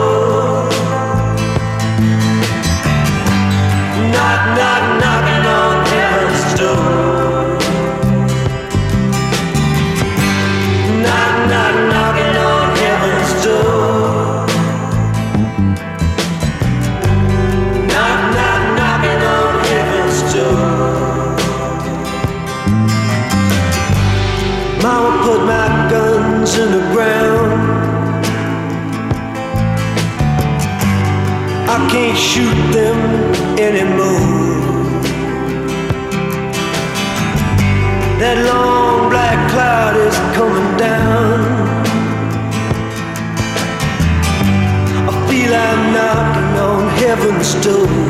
Heaven's 47.15 47.55
door. 47.55 48.00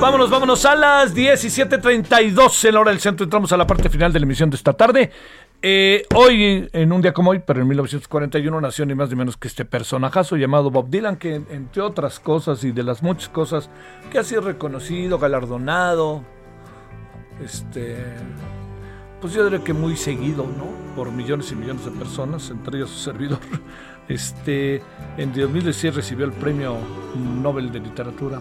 Vámonos, 0.00 0.30
vámonos, 0.30 0.64
a 0.64 0.74
las 0.74 1.14
17.32 1.14 2.64
en 2.66 2.74
la 2.74 2.80
hora 2.80 2.90
del 2.90 3.00
centro. 3.00 3.24
Entramos 3.24 3.52
a 3.52 3.58
la 3.58 3.66
parte 3.66 3.90
final 3.90 4.10
de 4.10 4.18
la 4.18 4.24
emisión 4.24 4.48
de 4.48 4.56
esta 4.56 4.72
tarde. 4.72 5.10
Eh, 5.60 6.06
hoy, 6.14 6.70
en 6.72 6.90
un 6.90 7.02
día 7.02 7.12
como 7.12 7.32
hoy, 7.32 7.42
pero 7.46 7.60
en 7.60 7.68
1941, 7.68 8.62
nació 8.62 8.86
ni 8.86 8.94
más 8.94 9.10
ni 9.10 9.16
menos 9.16 9.36
que 9.36 9.46
este 9.46 9.66
personajazo 9.66 10.38
llamado 10.38 10.70
Bob 10.70 10.88
Dylan, 10.88 11.16
que 11.16 11.34
entre 11.34 11.82
otras 11.82 12.18
cosas 12.18 12.64
y 12.64 12.72
de 12.72 12.82
las 12.82 13.02
muchas 13.02 13.28
cosas 13.28 13.68
que 14.10 14.18
ha 14.18 14.24
sido 14.24 14.40
reconocido, 14.40 15.18
galardonado, 15.18 16.24
este, 17.44 17.98
pues 19.20 19.34
yo 19.34 19.44
diría 19.44 19.62
que 19.62 19.74
muy 19.74 19.98
seguido, 19.98 20.44
¿no? 20.44 20.94
Por 20.96 21.12
millones 21.12 21.52
y 21.52 21.56
millones 21.56 21.84
de 21.84 21.90
personas, 21.90 22.48
entre 22.48 22.78
ellos 22.78 22.90
su 22.90 22.98
servidor. 22.98 23.40
Este, 24.08 24.82
en 25.18 25.32
2016 25.32 25.94
recibió 25.94 26.24
el 26.24 26.32
premio 26.32 26.78
Nobel 27.14 27.70
de 27.70 27.78
Literatura. 27.78 28.40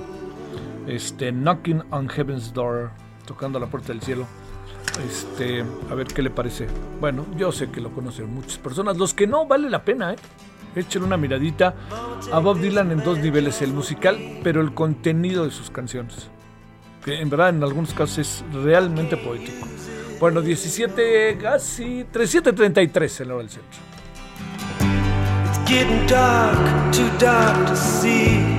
Este, 0.90 1.32
Knocking 1.32 1.84
on 1.92 2.10
Heaven's 2.10 2.52
Door, 2.52 2.90
tocando 3.26 3.60
la 3.60 3.68
puerta 3.68 3.90
del 3.90 4.02
cielo. 4.02 4.26
Este, 5.08 5.64
a 5.90 5.94
ver 5.94 6.08
qué 6.08 6.24
le 6.24 6.32
parece. 6.32 6.68
Bueno, 7.00 7.26
yo 7.38 7.52
sé 7.52 7.70
que 7.70 7.80
lo 7.80 7.92
conocen 7.92 8.34
muchas 8.34 8.58
personas. 8.58 8.98
Los 8.98 9.14
que 9.14 9.28
no, 9.28 9.46
vale 9.46 9.70
la 9.70 9.86
pena, 9.86 10.14
¿eh? 10.14 10.18
Echen 10.76 11.04
una 11.04 11.18
miradita 11.18 11.76
a 12.32 12.40
Bob 12.40 12.60
Dylan 12.60 12.92
en 12.92 13.04
dos 13.04 13.20
niveles: 13.20 13.62
el 13.62 13.72
musical, 13.72 14.40
pero 14.44 14.62
el 14.62 14.74
contenido 14.74 15.46
de 15.46 15.52
sus 15.52 15.70
canciones. 15.70 16.30
Que 17.06 17.22
en 17.22 17.30
verdad, 17.30 17.50
en 17.50 17.64
algunos 17.64 17.94
casos, 17.94 18.18
es 18.18 18.44
realmente 18.52 19.16
poético. 19.16 19.68
Bueno, 20.20 20.42
17, 20.42 21.38
casi 21.40 22.04
37.33 22.12 23.22
en 23.22 23.28
la 23.28 23.34
hora 23.36 23.44
del 23.44 23.52
centro. 23.52 23.80
It's 25.46 25.70
getting 25.70 26.06
dark, 26.08 26.92
too 26.92 27.10
dark 27.20 27.68
to 27.68 27.76
see. 27.76 28.59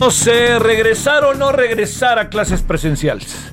No 0.00 0.10
sé, 0.10 0.58
regresar 0.58 1.24
o 1.24 1.34
no 1.34 1.52
regresar 1.52 2.18
a 2.18 2.30
clases 2.30 2.62
presenciales. 2.62 3.52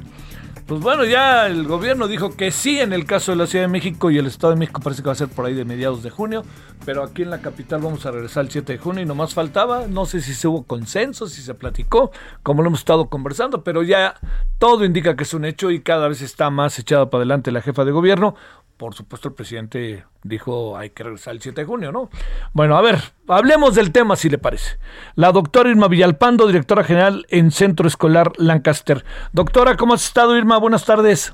Pues 0.65 0.79
bueno, 0.79 1.03
ya 1.03 1.45
el 1.45 1.67
gobierno 1.67 2.07
dijo 2.07 2.37
que 2.37 2.51
sí 2.51 2.79
en 2.79 2.93
el 2.93 3.05
caso 3.05 3.33
de 3.33 3.37
la 3.37 3.47
Ciudad 3.47 3.65
de 3.65 3.69
México 3.69 4.09
y 4.11 4.17
el 4.17 4.27
Estado 4.27 4.53
de 4.53 4.59
México 4.59 4.79
parece 4.81 5.01
que 5.01 5.07
va 5.07 5.11
a 5.11 5.15
ser 5.15 5.27
por 5.27 5.45
ahí 5.45 5.53
de 5.53 5.65
mediados 5.65 6.03
de 6.03 6.09
junio, 6.09 6.45
pero 6.85 7.03
aquí 7.03 7.23
en 7.23 7.31
la 7.31 7.41
capital 7.41 7.81
vamos 7.81 8.05
a 8.05 8.11
regresar 8.11 8.45
el 8.45 8.51
7 8.51 8.73
de 8.73 8.79
junio 8.79 9.01
y 9.01 9.05
nomás 9.05 9.33
faltaba, 9.33 9.87
no 9.87 10.05
sé 10.05 10.21
si 10.21 10.33
se 10.33 10.47
hubo 10.47 10.63
consenso, 10.63 11.27
si 11.27 11.41
se 11.41 11.53
platicó, 11.53 12.11
como 12.43 12.61
lo 12.61 12.69
hemos 12.69 12.79
estado 12.79 13.09
conversando, 13.09 13.65
pero 13.65 13.83
ya 13.83 14.15
todo 14.57 14.85
indica 14.85 15.17
que 15.17 15.23
es 15.23 15.33
un 15.33 15.43
hecho 15.43 15.69
y 15.69 15.81
cada 15.81 16.07
vez 16.07 16.21
está 16.21 16.49
más 16.49 16.79
echada 16.79 17.09
para 17.09 17.23
adelante 17.23 17.51
la 17.51 17.61
jefa 17.61 17.83
de 17.83 17.91
gobierno 17.91 18.35
por 18.77 18.93
supuesto 18.93 19.27
el 19.27 19.33
presidente 19.33 20.05
dijo 20.23 20.77
hay 20.77 20.91
que 20.91 21.03
regresar 21.03 21.33
el 21.33 21.41
7 21.41 21.61
de 21.61 21.65
junio, 21.65 21.91
¿no? 21.91 22.09
Bueno, 22.53 22.77
a 22.77 22.81
ver, 22.81 22.99
hablemos 23.27 23.75
del 23.75 23.91
tema 23.91 24.15
si 24.15 24.29
le 24.29 24.37
parece. 24.37 24.77
La 25.15 25.31
doctora 25.31 25.69
Irma 25.69 25.87
Villalpando, 25.87 26.47
directora 26.47 26.83
general 26.83 27.25
en 27.29 27.51
Centro 27.51 27.87
Escolar 27.87 28.31
Lancaster. 28.37 29.03
Doctora, 29.33 29.75
¿cómo 29.75 29.95
has 29.95 30.05
estado 30.05 30.37
Irma? 30.37 30.57
Buenas 30.57 30.85
tardes. 30.85 31.33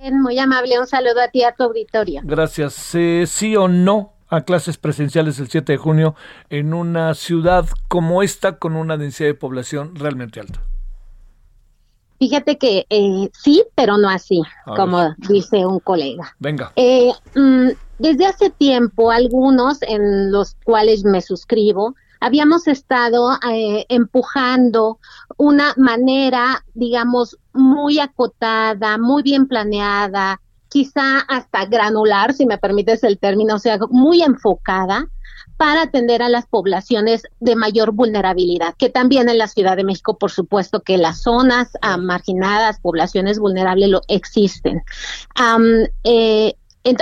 Bien, 0.00 0.20
muy 0.20 0.38
amable, 0.38 0.78
un 0.78 0.86
saludo 0.86 1.20
a 1.20 1.28
ti 1.28 1.42
a 1.42 1.52
tu 1.52 1.64
auditorio. 1.64 2.22
Gracias. 2.24 2.94
Eh, 2.94 3.24
¿Sí 3.26 3.54
o 3.56 3.68
no 3.68 4.14
a 4.28 4.42
clases 4.42 4.78
presenciales 4.78 5.38
el 5.40 5.50
7 5.50 5.72
de 5.72 5.78
junio 5.78 6.14
en 6.48 6.72
una 6.72 7.12
ciudad 7.14 7.66
como 7.88 8.22
esta 8.22 8.58
con 8.58 8.76
una 8.76 8.96
densidad 8.96 9.28
de 9.28 9.34
población 9.34 9.96
realmente 9.96 10.40
alta? 10.40 10.62
Fíjate 12.20 12.58
que 12.58 12.86
eh, 12.90 13.30
sí, 13.32 13.64
pero 13.74 13.96
no 13.96 14.10
así, 14.10 14.42
como 14.76 15.14
dice 15.26 15.64
un 15.64 15.80
colega. 15.80 16.36
Venga. 16.38 16.70
Eh, 16.76 17.10
mm, 17.34 17.68
desde 17.98 18.26
hace 18.26 18.50
tiempo, 18.50 19.10
algunos 19.10 19.80
en 19.80 20.30
los 20.30 20.54
cuales 20.62 21.02
me 21.02 21.22
suscribo, 21.22 21.94
habíamos 22.20 22.68
estado 22.68 23.38
eh, 23.50 23.86
empujando 23.88 24.98
una 25.38 25.72
manera, 25.78 26.62
digamos, 26.74 27.38
muy 27.54 27.98
acotada, 28.00 28.98
muy 28.98 29.22
bien 29.22 29.48
planeada, 29.48 30.42
quizá 30.68 31.20
hasta 31.20 31.64
granular, 31.64 32.34
si 32.34 32.44
me 32.44 32.58
permites 32.58 33.02
el 33.02 33.18
término, 33.18 33.54
o 33.54 33.58
sea, 33.58 33.78
muy 33.88 34.22
enfocada 34.22 35.08
para 35.60 35.82
atender 35.82 36.22
a 36.22 36.30
las 36.30 36.46
poblaciones 36.46 37.24
de 37.38 37.54
mayor 37.54 37.92
vulnerabilidad, 37.92 38.74
que 38.78 38.88
también 38.88 39.28
en 39.28 39.36
la 39.36 39.46
Ciudad 39.46 39.76
de 39.76 39.84
México, 39.84 40.16
por 40.16 40.30
supuesto, 40.30 40.80
que 40.80 40.96
las 40.96 41.20
zonas 41.20 41.72
ah, 41.82 41.98
marginadas, 41.98 42.80
poblaciones 42.80 43.38
vulnerables, 43.38 43.90
lo 43.90 44.00
existen. 44.08 44.82
Eh, 46.04 46.54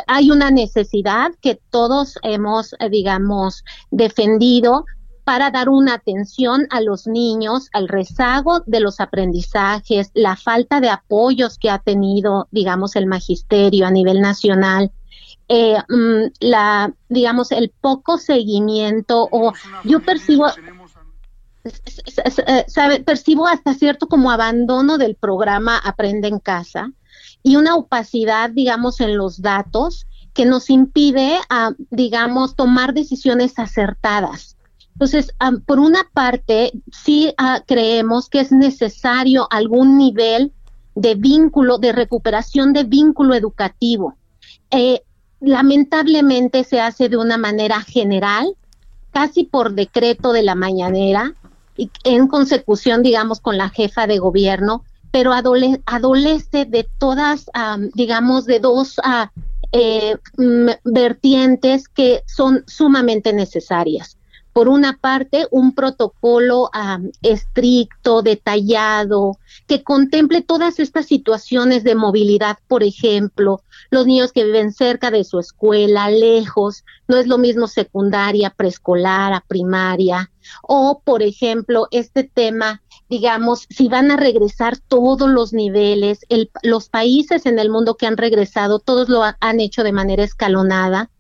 hay 0.08 0.30
una 0.32 0.50
necesidad 0.50 1.30
que 1.40 1.60
todos 1.70 2.18
hemos, 2.24 2.74
eh, 2.80 2.90
digamos, 2.90 3.62
defendido 3.92 4.86
para 5.22 5.52
dar 5.52 5.68
una 5.68 5.94
atención 5.94 6.66
a 6.70 6.80
los 6.80 7.06
niños, 7.06 7.68
al 7.72 7.86
rezago 7.86 8.64
de 8.66 8.80
los 8.80 8.98
aprendizajes, 8.98 10.10
la 10.14 10.34
falta 10.34 10.80
de 10.80 10.90
apoyos 10.90 11.58
que 11.58 11.70
ha 11.70 11.78
tenido, 11.78 12.48
digamos, 12.50 12.96
el 12.96 13.06
magisterio 13.06 13.86
a 13.86 13.92
nivel 13.92 14.20
nacional 14.20 14.90
eh, 15.48 15.76
mm, 15.88 16.32
la, 16.40 16.92
digamos, 17.08 17.52
el 17.52 17.72
poco 17.80 18.18
seguimiento 18.18 19.28
o 19.30 19.52
yo 19.84 20.00
percibo, 20.00 20.46
sabe, 22.66 23.00
percibo 23.00 23.46
hasta 23.46 23.74
cierto 23.74 24.08
como 24.08 24.30
abandono 24.30 24.98
del 24.98 25.14
programa 25.14 25.78
Aprende 25.78 26.28
en 26.28 26.38
Casa 26.38 26.92
y 27.42 27.56
una 27.56 27.76
opacidad, 27.76 28.50
digamos, 28.50 29.00
en 29.00 29.16
los 29.16 29.40
datos 29.40 30.06
que 30.34 30.44
nos 30.44 30.70
impide, 30.70 31.38
ah, 31.50 31.72
digamos, 31.90 32.54
tomar 32.54 32.94
decisiones 32.94 33.58
acertadas. 33.58 34.56
Entonces, 34.92 35.32
ah, 35.38 35.52
por 35.64 35.78
una 35.78 36.08
parte, 36.12 36.72
sí 36.92 37.32
ah, 37.38 37.62
creemos 37.66 38.28
que 38.28 38.40
es 38.40 38.52
necesario 38.52 39.48
algún 39.50 39.96
nivel 39.96 40.52
de 40.94 41.14
vínculo, 41.14 41.78
de 41.78 41.92
recuperación 41.92 42.72
de 42.72 42.84
vínculo 42.84 43.34
educativo. 43.34 44.16
Eh, 44.70 45.02
lamentablemente 45.40 46.64
se 46.64 46.80
hace 46.80 47.08
de 47.08 47.16
una 47.16 47.38
manera 47.38 47.80
general, 47.80 48.54
casi 49.12 49.44
por 49.44 49.74
decreto 49.74 50.32
de 50.32 50.42
la 50.42 50.54
mañanera, 50.54 51.34
y 51.76 51.90
en 52.04 52.26
consecución, 52.26 53.02
digamos, 53.02 53.40
con 53.40 53.56
la 53.56 53.70
jefa 53.70 54.06
de 54.06 54.18
gobierno, 54.18 54.84
pero 55.10 55.32
adolece 55.32 56.64
de 56.64 56.88
todas, 56.98 57.46
digamos, 57.94 58.44
de 58.46 58.60
dos 58.60 59.00
eh, 59.72 60.16
vertientes 60.84 61.88
que 61.88 62.22
son 62.26 62.64
sumamente 62.66 63.32
necesarias. 63.32 64.18
Por 64.52 64.68
una 64.68 64.96
parte, 64.96 65.46
un 65.52 65.72
protocolo 65.72 66.68
estricto, 67.22 68.22
detallado, 68.22 69.38
que 69.68 69.84
contemple 69.84 70.42
todas 70.42 70.80
estas 70.80 71.06
situaciones 71.06 71.84
de 71.84 71.94
movilidad, 71.94 72.58
por 72.66 72.82
ejemplo, 72.82 73.62
los 73.90 74.06
niños 74.06 74.32
que 74.32 74.44
viven 74.44 74.72
cerca 74.72 75.10
de 75.10 75.24
su 75.24 75.38
escuela, 75.38 76.10
lejos, 76.10 76.84
no 77.06 77.16
es 77.16 77.26
lo 77.26 77.38
mismo 77.38 77.66
secundaria, 77.66 78.50
preescolar, 78.50 79.42
primaria, 79.46 80.30
o, 80.62 81.00
por 81.04 81.22
ejemplo, 81.22 81.88
este 81.90 82.24
tema 82.24 82.82
digamos, 83.08 83.66
si 83.70 83.88
van 83.88 84.10
a 84.10 84.16
regresar 84.16 84.76
todos 84.76 85.28
los 85.28 85.52
niveles, 85.52 86.20
los 86.62 86.88
países 86.88 87.46
en 87.46 87.58
el 87.58 87.70
mundo 87.70 87.96
que 87.96 88.06
han 88.06 88.16
regresado, 88.16 88.80
todos 88.80 89.08
lo 89.08 89.22
han 89.22 89.60
hecho 89.60 89.82
de 89.82 89.92
manera 89.92 90.24
escalonada, 90.24 91.10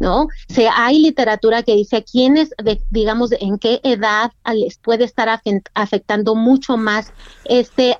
¿no? 0.00 0.28
Se, 0.48 0.68
hay 0.68 0.98
literatura 0.98 1.62
que 1.62 1.76
dice 1.76 1.96
a 1.96 2.02
quiénes, 2.02 2.50
digamos, 2.90 3.30
en 3.32 3.58
qué 3.58 3.80
edad 3.84 4.32
les 4.52 4.78
puede 4.78 5.04
estar 5.04 5.40
afectando 5.74 6.34
mucho 6.34 6.76
más 6.76 7.12
este, 7.44 7.96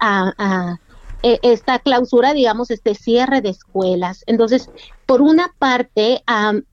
e, 1.22 1.38
esta 1.43 1.78
clausura, 1.78 2.32
digamos, 2.32 2.70
este 2.70 2.94
cierre 2.94 3.40
de 3.40 3.51
escuelas. 3.51 4.22
Entonces, 4.26 4.70
por 5.06 5.22
una 5.22 5.55
parte, 5.59 6.22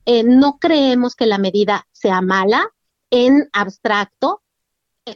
eh, 0.06 0.22
no 0.24 0.58
creemos 0.58 1.14
que 1.14 1.26
la 1.26 1.38
medida 1.38 1.86
sea 1.92 2.20
mala 2.20 2.68
en 3.10 3.48
abstracto, 3.52 4.42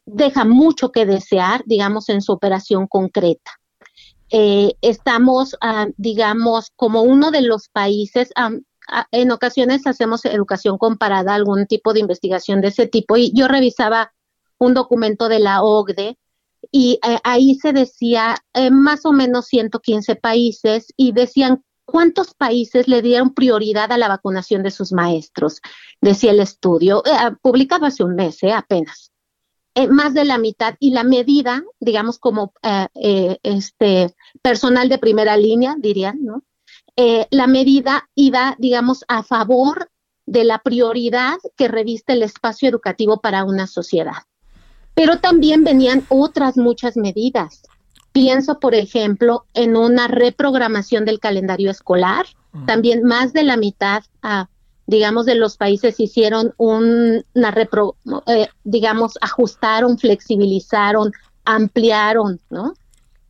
deja 0.05 0.45
mucho 0.45 0.93
que 0.93 1.07
desear, 1.07 1.63
digamos, 1.67 2.09
en 2.09 2.21
su 2.21 2.33
operación 2.33 2.87
concreta. 2.87 3.53
Eh, 4.31 4.75
estamos, 4.83 5.57
digamos, 5.97 6.71
como 6.77 7.03
uno 7.03 7.31
de 7.31 7.41
los 7.41 7.69
países, 7.71 8.31
en 9.11 9.31
ocasiones 9.31 9.87
hacemos 9.87 10.25
educación 10.27 10.79
comparada, 10.79 11.35
algún 11.35 11.67
tipo 11.67 11.93
de 11.93 12.01
investigación 12.01 12.61
de 12.61 12.69
ese 12.69 12.87
tipo, 12.87 13.17
y 13.17 13.33
yo 13.35 13.49
revisaba 13.49 14.13
un 14.59 14.75
documento 14.75 15.29
de 15.29 15.39
la 15.39 15.63
OCDE 15.63 16.19
y 16.71 16.99
eh, 17.07 17.19
ahí 17.25 17.55
se 17.57 17.73
decía 17.73 18.37
eh, 18.55 18.71
más 18.71 19.05
o 19.07 19.13
menos 19.13 19.47
115 19.47 20.17
países 20.17 20.93
y 20.97 21.13
decían 21.13 21.65
cuántos 21.85 22.35
países 22.35 22.89
le 22.89 23.01
dieron 23.01 23.35
prioridad 23.35 23.91
a 23.93 23.99
la 23.99 24.09
vacunación 24.09 24.63
de 24.63 24.71
sus 24.71 24.93
maestros, 24.93 25.61
decía 26.01 26.33
el 26.33 26.41
estudio, 26.41 27.03
eh, 27.07 27.11
ah, 27.13 27.37
publicado 27.41 27.87
hace 27.87 28.05
un 28.05 28.15
mes 28.15 28.39
apenas. 28.55 29.13
más 29.91 30.13
de 30.13 30.25
la 30.25 30.39
mitad 30.39 30.75
y 30.81 30.91
la 30.91 31.05
medida, 31.05 31.63
digamos 31.79 32.19
como 32.19 32.53
este 33.43 34.13
personal 34.43 34.89
de 34.89 34.99
primera 34.99 35.37
línea, 35.37 35.77
dirían, 35.79 36.19
¿no? 36.25 36.43
Eh, 37.01 37.29
la 37.31 37.47
medida 37.47 38.11
iba, 38.17 38.57
digamos, 38.59 39.05
a 39.07 39.23
favor 39.23 39.89
de 40.27 40.43
la 40.43 40.59
prioridad 40.59 41.37
que 41.57 41.69
reviste 41.69 42.15
el 42.15 42.25
espacio 42.25 42.69
educativo 42.69 43.21
para 43.21 43.45
una 43.45 43.69
sociedad. 43.69 44.25
Pero 44.99 45.21
también 45.21 45.63
venían 45.63 46.05
otras 46.09 46.57
muchas 46.57 46.97
medidas. 46.97 47.63
Pienso, 48.11 48.59
por 48.59 48.75
ejemplo, 48.75 49.45
en 49.55 49.77
una 49.77 50.09
reprogramación 50.09 51.05
del 51.05 51.21
calendario 51.21 51.71
escolar. 51.71 52.27
También 52.67 53.05
más 53.05 53.33
de 53.33 53.45
la 53.45 53.57
mitad, 53.57 54.03
ah, 54.23 54.49
digamos, 54.89 55.25
de 55.25 55.37
los 55.37 55.57
países 55.57 56.01
hicieron 56.01 56.53
una, 56.57 57.51
repro, 57.53 57.95
eh, 58.27 58.49
digamos, 58.65 59.19
ajustaron, 59.21 59.99
flexibilizaron, 59.99 61.13
ampliaron, 61.45 62.41
¿no? 62.51 62.75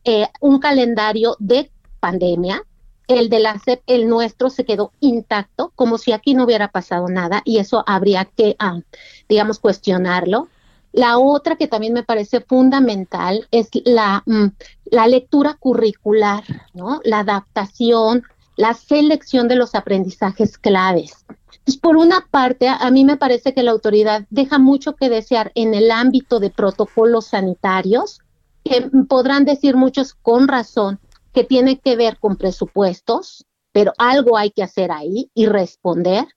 Eh, 0.05 0.25
un 0.41 0.57
calendario 0.57 1.35
de 1.37 1.69
pandemia 1.99 2.63
el 3.09 3.29
de 3.29 3.39
la 3.39 3.59
CEP, 3.59 3.81
el 3.87 4.07
nuestro, 4.07 4.49
se 4.49 4.65
quedó 4.65 4.93
intacto, 4.99 5.71
como 5.75 5.97
si 5.97 6.11
aquí 6.11 6.35
no 6.35 6.45
hubiera 6.45 6.67
pasado 6.69 7.07
nada, 7.09 7.41
y 7.43 7.57
eso 7.57 7.83
habría 7.87 8.25
que, 8.25 8.55
ah, 8.59 8.81
digamos, 9.27 9.59
cuestionarlo. 9.59 10.47
La 10.91 11.17
otra 11.17 11.55
que 11.55 11.67
también 11.67 11.93
me 11.93 12.03
parece 12.03 12.41
fundamental 12.41 13.47
es 13.51 13.69
la, 13.85 14.23
mm, 14.25 14.47
la 14.85 15.07
lectura 15.07 15.55
curricular. 15.59 16.43
La 17.03 17.19
adaptación, 17.19 18.23
la 18.55 18.73
selección 18.73 19.47
de 19.47 19.55
los 19.55 19.75
aprendizajes 19.75 20.57
claves. 20.57 21.25
Entonces, 21.29 21.77
por 21.77 21.97
una 21.97 22.27
parte, 22.29 22.67
a 22.67 22.89
mí 22.91 23.05
me 23.05 23.17
parece 23.17 23.53
que 23.53 23.63
la 23.63 23.71
autoridad 23.71 24.25
deja 24.29 24.57
mucho 24.57 24.95
que 24.95 25.09
desear 25.09 25.51
en 25.55 25.73
el 25.73 25.91
ámbito 25.91 26.39
de 26.39 26.49
protocolos 26.49 27.27
sanitarios, 27.27 28.19
que 28.63 28.89
podrán 29.07 29.45
decir 29.45 29.75
muchos 29.75 30.13
con 30.13 30.47
razón, 30.47 30.99
que 31.33 31.43
tiene 31.43 31.79
que 31.79 31.95
ver 31.95 32.17
con 32.17 32.35
presupuestos, 32.35 33.45
pero 33.71 33.93
algo 33.97 34.37
hay 34.37 34.51
que 34.51 34.63
hacer 34.63 34.91
ahí 34.91 35.29
y 35.33 35.45
responder. 35.45 36.27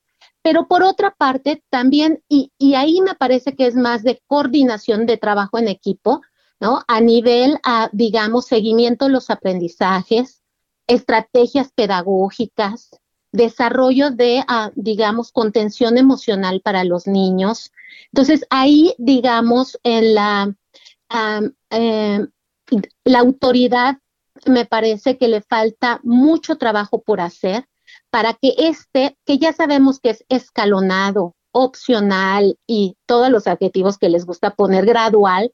Pero 0.43 0.66
por 0.66 0.82
otra 0.82 1.12
parte, 1.12 1.62
también, 1.70 2.23
y, 2.28 2.52
y 2.59 2.74
ahí 2.74 3.01
me 3.01 3.14
parece 3.14 3.55
que 3.55 3.66
es 3.66 3.74
más 3.74 4.02
de 4.02 4.20
coordinación 4.27 5.06
de 5.06 5.16
trabajo 5.16 5.59
en 5.59 5.69
equipo, 5.69 6.20
¿no? 6.60 6.82
A 6.86 7.01
nivel, 7.01 7.59
digamos, 7.93 8.47
seguimiento 8.47 9.06
de 9.06 9.12
los 9.12 9.31
aprendizajes, 9.31 10.43
estrategias 10.86 11.73
pedagógicas, 11.73 12.90
desarrollo 13.32 14.10
de, 14.10 14.44
ah, 14.47 14.70
digamos, 14.77 15.32
contención 15.32 15.98
emocional 15.98 16.60
para 16.60 16.85
los 16.85 17.06
niños. 17.06 17.73
Entonces, 18.12 18.47
ahí, 18.51 18.94
digamos, 18.98 19.78
en 19.82 20.14
la, 20.14 20.55
eh, 21.70 22.27
la 23.05 23.19
autoridad 23.19 23.98
me 24.47 24.64
parece 24.64 25.19
que 25.19 25.28
le 25.28 25.40
falta 25.40 26.01
mucho 26.02 26.56
trabajo 26.56 27.02
por 27.02 27.20
hacer 27.20 27.66
para 28.12 28.34
que 28.34 28.55
este, 28.59 29.16
que 29.24 29.39
ya 29.39 29.55
sabemos 29.55 29.98
que 29.98 30.10
es 30.10 30.24
escalonado, 30.28 31.34
opcional 31.51 32.59
y 32.66 32.94
todos 33.06 33.30
los 33.30 33.47
adjetivos 33.47 33.97
que 33.97 34.10
les 34.10 34.26
gusta 34.26 34.51
poner 34.55 34.84
gradual, 34.84 35.52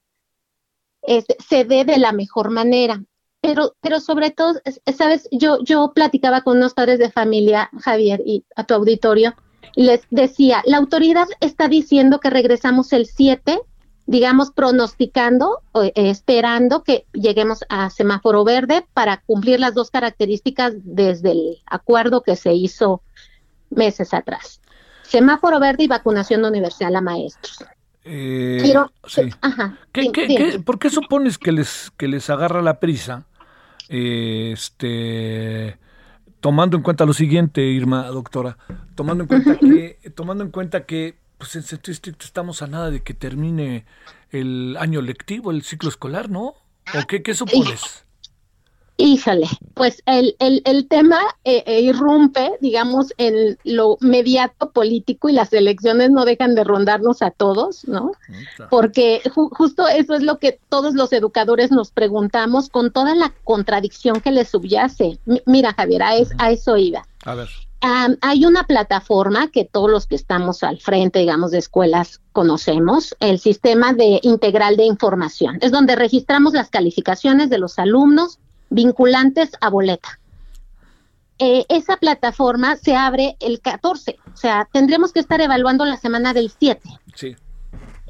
este, 1.03 1.37
se 1.49 1.65
dé 1.65 1.85
de 1.85 1.99
la 1.99 2.11
mejor 2.13 2.51
manera. 2.51 3.03
Pero, 3.41 3.75
pero 3.81 4.01
sobre 4.01 4.31
todo, 4.33 4.55
es- 4.65 4.81
sabes, 4.97 5.29
yo, 5.31 5.63
yo 5.63 5.93
platicaba 5.95 6.41
con 6.41 6.57
unos 6.57 6.75
padres 6.75 6.99
de 6.99 7.11
familia, 7.13 7.71
Javier, 7.81 8.21
y 8.27 8.45
a 8.57 8.65
tu 8.65 8.75
auditorio, 8.75 9.35
y 9.77 9.85
les 9.85 10.03
decía, 10.11 10.63
la 10.67 10.79
autoridad 10.79 11.29
está 11.41 11.69
diciendo 11.69 12.19
que 12.19 12.31
regresamos 12.31 12.93
el 12.93 13.07
7, 13.07 13.61
digamos, 14.09 14.51
pronosticando, 14.51 15.61
eh, 15.75 15.93
esperando 15.95 16.83
que 16.83 17.05
lleguemos 17.13 17.61
a 17.69 17.91
semáforo 17.91 18.43
verde 18.43 18.87
para 18.95 19.19
cumplir 19.19 19.61
las 19.61 19.75
dos 19.75 19.91
características 19.91 20.73
desde 20.79 21.33
el 21.33 21.59
acuerdo 21.67 22.23
que 22.23 22.35
se 22.35 22.55
hizo 22.55 23.03
meses 23.69 24.15
atrás. 24.15 24.63
Semáforo 25.03 25.61
verde 25.61 25.85
y 25.85 25.89
vacunación 25.89 26.43
universal 26.47 26.97
a 26.97 27.03
maestros. 27.03 27.63
Eh, 28.05 28.59
Pero, 28.63 28.91
sí. 29.07 29.29
ajá, 29.43 29.79
¿Qué- 29.93 30.11
qué- 30.11 30.59
¿Por 30.65 30.79
qué 30.79 30.89
supones 30.89 31.37
que 31.37 31.53
les, 31.53 31.91
que 31.99 32.09
les 32.09 32.31
agarra 32.31 32.63
la 32.63 32.81
prisa? 32.81 33.27
Este, 33.91 35.79
tomando 36.41 36.79
en 36.79 36.83
cuenta 36.83 37.05
lo 37.05 37.13
siguiente, 37.13 37.61
Irma, 37.63 38.07
doctora, 38.07 38.57
tomando 38.95 39.25
en 39.25 39.29
cuenta 39.29 39.59
que, 39.59 39.99
tomando 40.15 40.45
en 40.45 40.51
cuenta 40.51 40.87
que, 40.87 41.19
pues 41.39 41.55
en 41.57 41.63
sentido 41.63 41.93
estricto 41.93 42.25
estamos 42.27 42.63
a 42.63 42.67
nada 42.67 42.91
de 42.91 43.03
que 43.03 43.15
termine 43.15 43.87
el 44.31 44.77
año 44.79 45.01
lectivo, 45.01 45.51
el 45.51 45.63
ciclo 45.63 45.89
escolar, 45.89 46.29
¿no? 46.29 46.55
¿O 46.95 47.07
qué, 47.07 47.23
qué 47.23 47.35
supones? 47.35 48.05
Híjole, 49.01 49.47
pues 49.75 50.03
el, 50.07 50.35
el, 50.41 50.61
el 50.65 50.89
tema 50.89 51.21
eh, 51.45 51.63
eh, 51.67 51.83
irrumpe, 51.83 52.51
digamos, 52.61 53.13
en 53.17 53.57
lo 53.63 53.97
mediato 54.01 54.73
político 54.73 55.29
y 55.29 55.33
las 55.35 55.53
elecciones 55.53 56.11
no 56.11 56.25
dejan 56.25 56.57
de 56.57 56.65
rondarnos 56.65 57.23
a 57.23 57.31
todos, 57.31 57.87
¿no? 57.87 58.11
Porque 58.69 59.23
ju- 59.27 59.51
justo 59.57 59.87
eso 59.87 60.15
es 60.15 60.23
lo 60.25 60.41
que 60.41 60.59
todos 60.69 60.95
los 60.95 61.13
educadores 61.13 61.71
nos 61.71 61.93
preguntamos 61.93 62.71
con 62.71 62.91
toda 62.91 63.15
la 63.15 63.33
contradicción 63.45 64.21
que 64.21 64.33
le 64.33 64.45
subyace. 64.45 65.21
Mi- 65.27 65.43
mira, 65.47 65.75
Javier, 65.75 66.03
a, 66.03 66.17
es- 66.17 66.33
a 66.39 66.51
eso 66.51 66.77
iba. 66.77 67.07
A 67.25 67.35
ver. 67.37 67.49
Hay 67.81 68.45
una 68.45 68.65
plataforma 68.65 69.51
que 69.51 69.65
todos 69.65 69.91
los 69.91 70.07
que 70.07 70.17
estamos 70.17 70.65
al 70.65 70.81
frente, 70.81 71.21
digamos, 71.21 71.53
de 71.53 71.59
escuelas 71.59 72.21
conocemos, 72.33 73.17
el 73.21 73.39
sistema 73.39 73.93
de 73.93 74.19
integral 74.23 74.77
de 74.77 74.85
información. 74.85 75.59
Es 75.61 75.71
donde 75.71 75.95
registramos 75.95 76.55
las 76.55 76.71
calificaciones 76.71 77.51
de 77.51 77.59
los 77.59 77.79
alumnos 77.79 78.41
vinculantes 78.71 79.53
a 79.61 79.71
boleta. 79.71 80.19
Eh, 81.39 81.67
esa 81.69 81.97
plataforma 81.97 82.77
se 82.77 82.97
abre 82.97 83.37
el 83.39 83.61
14, 83.61 84.19
o 84.35 84.37
sea, 84.37 84.69
tendremos 84.73 85.13
que 85.13 85.21
estar 85.21 85.41
evaluando 85.41 85.85
la 85.85 85.97
semana 85.97 86.35
del 86.35 86.51
7. 86.51 86.81
Sí. 87.15 87.37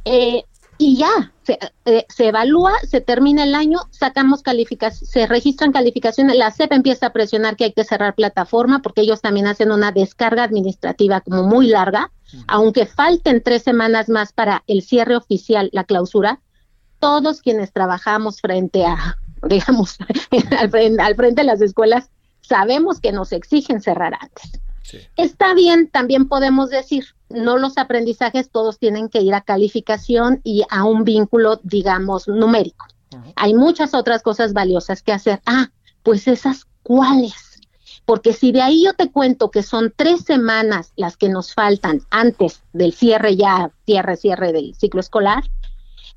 Eh, 0.07 0.45
y 0.79 0.97
ya, 0.97 1.33
se, 1.43 1.59
eh, 1.87 2.07
se 2.09 2.29
evalúa, 2.29 2.73
se 2.89 3.01
termina 3.01 3.43
el 3.43 3.57
año, 3.57 3.81
sacamos 3.91 4.43
calificaciones, 4.43 5.11
se 5.11 5.27
registran 5.27 5.73
calificaciones, 5.73 6.37
la 6.37 6.53
CEP 6.53 6.73
empieza 6.73 7.07
a 7.07 7.13
presionar 7.13 7.57
que 7.57 7.65
hay 7.65 7.73
que 7.73 7.83
cerrar 7.83 8.15
plataforma 8.15 8.81
porque 8.81 9.01
ellos 9.01 9.21
también 9.21 9.49
hacen 9.49 9.73
una 9.73 9.91
descarga 9.91 10.45
administrativa 10.45 11.21
como 11.21 11.43
muy 11.43 11.67
larga, 11.67 12.13
aunque 12.47 12.87
falten 12.87 13.43
tres 13.43 13.63
semanas 13.65 14.09
más 14.09 14.33
para 14.33 14.63
el 14.69 14.83
cierre 14.83 15.17
oficial, 15.17 15.69
la 15.73 15.83
clausura, 15.83 16.41
todos 17.01 17.43
quienes 17.43 17.73
trabajamos 17.73 18.41
frente 18.41 18.87
a, 18.87 19.19
digamos, 19.49 19.99
al, 20.59 20.71
frente, 20.71 21.03
al 21.03 21.17
frente 21.17 21.41
de 21.43 21.47
las 21.47 21.61
escuelas, 21.61 22.09
sabemos 22.41 23.01
que 23.01 23.11
nos 23.11 23.33
exigen 23.33 23.81
cerrar 23.81 24.15
antes. 24.21 24.61
Está 25.17 25.55
bien, 25.55 25.89
también 25.89 26.29
podemos 26.29 26.71
decir, 26.71 27.05
no 27.29 27.59
los 27.59 27.79
aprendizajes 27.79 28.51
todos 28.51 28.79
tienen 28.79 29.09
que 29.09 29.21
ir 29.21 29.35
a 29.35 29.43
calificación 29.43 30.41
y 30.45 30.65
a 30.71 30.85
un 30.85 31.05
vínculo, 31.05 31.61
digamos, 31.63 32.29
numérico. 32.29 32.87
Hay 33.37 33.55
muchas 33.55 33.95
otras 33.95 34.23
cosas 34.23 34.53
valiosas 34.53 35.03
que 35.03 35.13
hacer. 35.13 35.41
Ah, 35.47 35.71
pues 36.03 36.29
esas 36.29 36.67
cuáles. 36.83 37.61
Porque 38.05 38.33
si 38.33 38.53
de 38.53 38.63
ahí 38.63 38.85
yo 38.85 38.95
te 38.95 39.11
cuento 39.11 39.51
que 39.51 39.63
son 39.63 39.93
tres 39.95 40.23
semanas 40.23 40.93
las 40.97 41.17
que 41.17 41.29
nos 41.29 41.53
faltan 41.53 42.03
antes 42.11 42.63
del 42.73 42.95
cierre 42.95 43.37
ya, 43.37 43.71
cierre, 43.85 44.17
cierre 44.17 44.53
del 44.53 44.75
ciclo 44.75 45.01
escolar, 45.01 45.45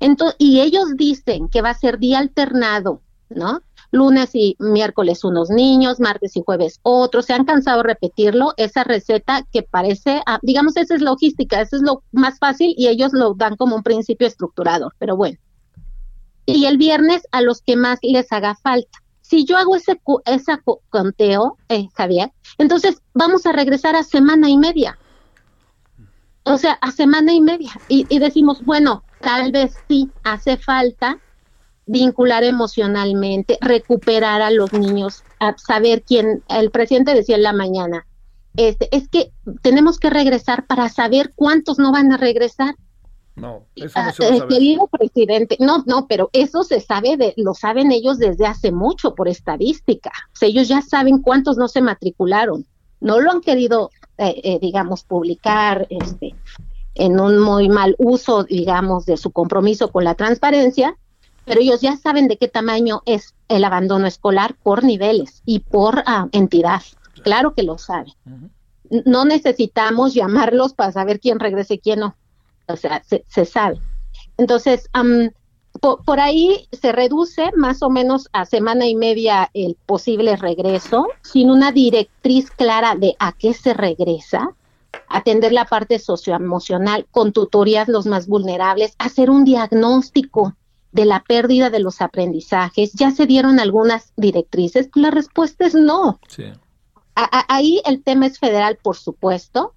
entonces, 0.00 0.36
y 0.38 0.60
ellos 0.60 0.96
dicen 0.96 1.48
que 1.48 1.62
va 1.62 1.70
a 1.70 1.78
ser 1.78 1.98
día 1.98 2.18
alternado, 2.18 3.02
¿no? 3.28 3.62
Lunes 3.92 4.30
y 4.32 4.56
miércoles 4.58 5.22
unos 5.22 5.50
niños, 5.50 6.00
martes 6.00 6.34
y 6.36 6.42
jueves 6.44 6.80
otros. 6.82 7.26
Se 7.26 7.34
han 7.34 7.44
cansado 7.44 7.78
de 7.78 7.88
repetirlo, 7.88 8.54
esa 8.56 8.84
receta 8.84 9.46
que 9.52 9.62
parece, 9.62 10.22
ah, 10.26 10.38
digamos, 10.42 10.76
esa 10.78 10.94
es 10.94 11.02
logística, 11.02 11.60
eso 11.60 11.76
es 11.76 11.82
lo 11.82 12.02
más 12.10 12.38
fácil 12.38 12.74
y 12.76 12.88
ellos 12.88 13.12
lo 13.12 13.34
dan 13.34 13.56
como 13.56 13.76
un 13.76 13.82
principio 13.82 14.26
estructurador, 14.26 14.94
pero 14.98 15.14
bueno. 15.14 15.38
Y 16.46 16.64
el 16.64 16.78
viernes 16.78 17.22
a 17.32 17.42
los 17.42 17.60
que 17.60 17.76
más 17.76 17.98
les 18.02 18.32
haga 18.32 18.56
falta. 18.56 18.98
Si 19.20 19.44
yo 19.44 19.58
hago 19.58 19.76
ese, 19.76 20.00
conteo, 20.90 21.58
eh, 21.68 21.88
Javier, 21.94 22.32
entonces 22.58 23.02
vamos 23.14 23.46
a 23.46 23.52
regresar 23.52 23.94
a 23.94 24.02
semana 24.02 24.48
y 24.48 24.56
media. 24.56 24.98
O 26.44 26.56
sea, 26.56 26.72
a 26.72 26.90
semana 26.90 27.32
y 27.32 27.40
media. 27.40 27.72
Y, 27.88 28.06
y 28.08 28.18
decimos, 28.18 28.64
bueno, 28.64 29.04
tal 29.20 29.52
vez 29.52 29.74
sí 29.86 30.10
hace 30.24 30.56
falta 30.56 31.18
vincular 31.86 32.44
emocionalmente, 32.44 33.58
recuperar 33.60 34.42
a 34.42 34.50
los 34.50 34.72
niños, 34.72 35.24
a 35.40 35.56
saber 35.58 36.02
quién, 36.02 36.42
el 36.48 36.70
presidente 36.70 37.14
decía 37.14 37.36
en 37.36 37.42
la 37.42 37.52
mañana, 37.52 38.06
este, 38.56 38.94
es 38.94 39.08
que 39.08 39.32
tenemos 39.62 39.98
que 39.98 40.10
regresar 40.10 40.66
para 40.66 40.88
saber 40.88 41.32
cuántos 41.34 41.78
no 41.78 41.92
van 41.92 42.12
a 42.12 42.16
regresar. 42.16 42.74
No, 43.34 43.64
eso 43.74 43.98
no 43.98 44.08
Ah, 44.08 44.12
se 44.12 44.36
eh, 44.36 44.42
querido 44.46 44.86
presidente, 44.88 45.56
no, 45.58 45.82
no, 45.86 46.06
pero 46.06 46.28
eso 46.34 46.64
se 46.64 46.80
sabe 46.80 47.16
de, 47.16 47.32
lo 47.38 47.54
saben 47.54 47.90
ellos 47.90 48.18
desde 48.18 48.46
hace 48.46 48.72
mucho 48.72 49.14
por 49.14 49.26
estadística. 49.26 50.10
O 50.34 50.36
sea, 50.36 50.48
ellos 50.48 50.68
ya 50.68 50.82
saben 50.82 51.22
cuántos 51.22 51.56
no 51.56 51.66
se 51.68 51.80
matricularon. 51.80 52.66
No 53.00 53.20
lo 53.20 53.30
han 53.30 53.40
querido, 53.40 53.90
eh, 54.18 54.40
eh, 54.44 54.58
digamos, 54.60 55.02
publicar, 55.04 55.86
este, 55.88 56.34
en 56.94 57.18
un 57.18 57.38
muy 57.38 57.70
mal 57.70 57.94
uso, 57.98 58.44
digamos, 58.44 59.06
de 59.06 59.16
su 59.16 59.30
compromiso 59.30 59.90
con 59.90 60.04
la 60.04 60.14
transparencia, 60.14 60.96
pero 61.44 61.60
ellos 61.60 61.80
ya 61.80 61.96
saben 61.96 62.28
de 62.28 62.36
qué 62.36 62.48
tamaño 62.48 63.02
es 63.06 63.34
el 63.48 63.64
abandono 63.64 64.06
escolar 64.06 64.54
por 64.62 64.84
niveles 64.84 65.42
y 65.44 65.60
por 65.60 66.02
ah, 66.06 66.28
entidad. 66.32 66.82
Claro 67.22 67.54
que 67.54 67.62
lo 67.62 67.78
saben. 67.78 68.12
No 69.06 69.24
necesitamos 69.24 70.14
llamarlos 70.14 70.74
para 70.74 70.92
saber 70.92 71.20
quién 71.20 71.40
regresa 71.40 71.74
y 71.74 71.78
quién 71.78 72.00
no. 72.00 72.14
O 72.68 72.76
sea, 72.76 73.02
se, 73.04 73.24
se 73.28 73.44
sabe. 73.44 73.80
Entonces, 74.36 74.88
po- 75.80 76.02
por 76.04 76.20
ahí 76.20 76.68
se 76.72 76.92
reduce 76.92 77.50
más 77.56 77.82
o 77.82 77.90
menos 77.90 78.28
a 78.32 78.44
semana 78.44 78.86
y 78.86 78.94
media 78.94 79.50
el 79.54 79.76
posible 79.86 80.36
regreso, 80.36 81.06
sin 81.22 81.50
una 81.50 81.72
directriz 81.72 82.50
clara 82.50 82.94
de 82.94 83.14
a 83.18 83.32
qué 83.32 83.54
se 83.54 83.74
regresa, 83.74 84.50
atender 85.08 85.52
la 85.52 85.64
parte 85.64 85.98
socioemocional 85.98 87.06
con 87.10 87.32
tutorías 87.32 87.88
los 87.88 88.06
más 88.06 88.26
vulnerables, 88.26 88.94
hacer 88.98 89.30
un 89.30 89.44
diagnóstico 89.44 90.54
de 90.92 91.04
la 91.06 91.24
pérdida 91.26 91.70
de 91.70 91.80
los 91.80 92.00
aprendizajes. 92.00 92.92
Ya 92.92 93.10
se 93.10 93.26
dieron 93.26 93.58
algunas 93.58 94.12
directrices, 94.16 94.90
la 94.94 95.10
respuesta 95.10 95.66
es 95.66 95.74
no. 95.74 96.20
Sí. 96.28 96.44
Ahí 97.14 97.82
el 97.84 98.02
tema 98.02 98.26
es 98.26 98.38
federal, 98.38 98.78
por 98.82 98.96
supuesto, 98.96 99.74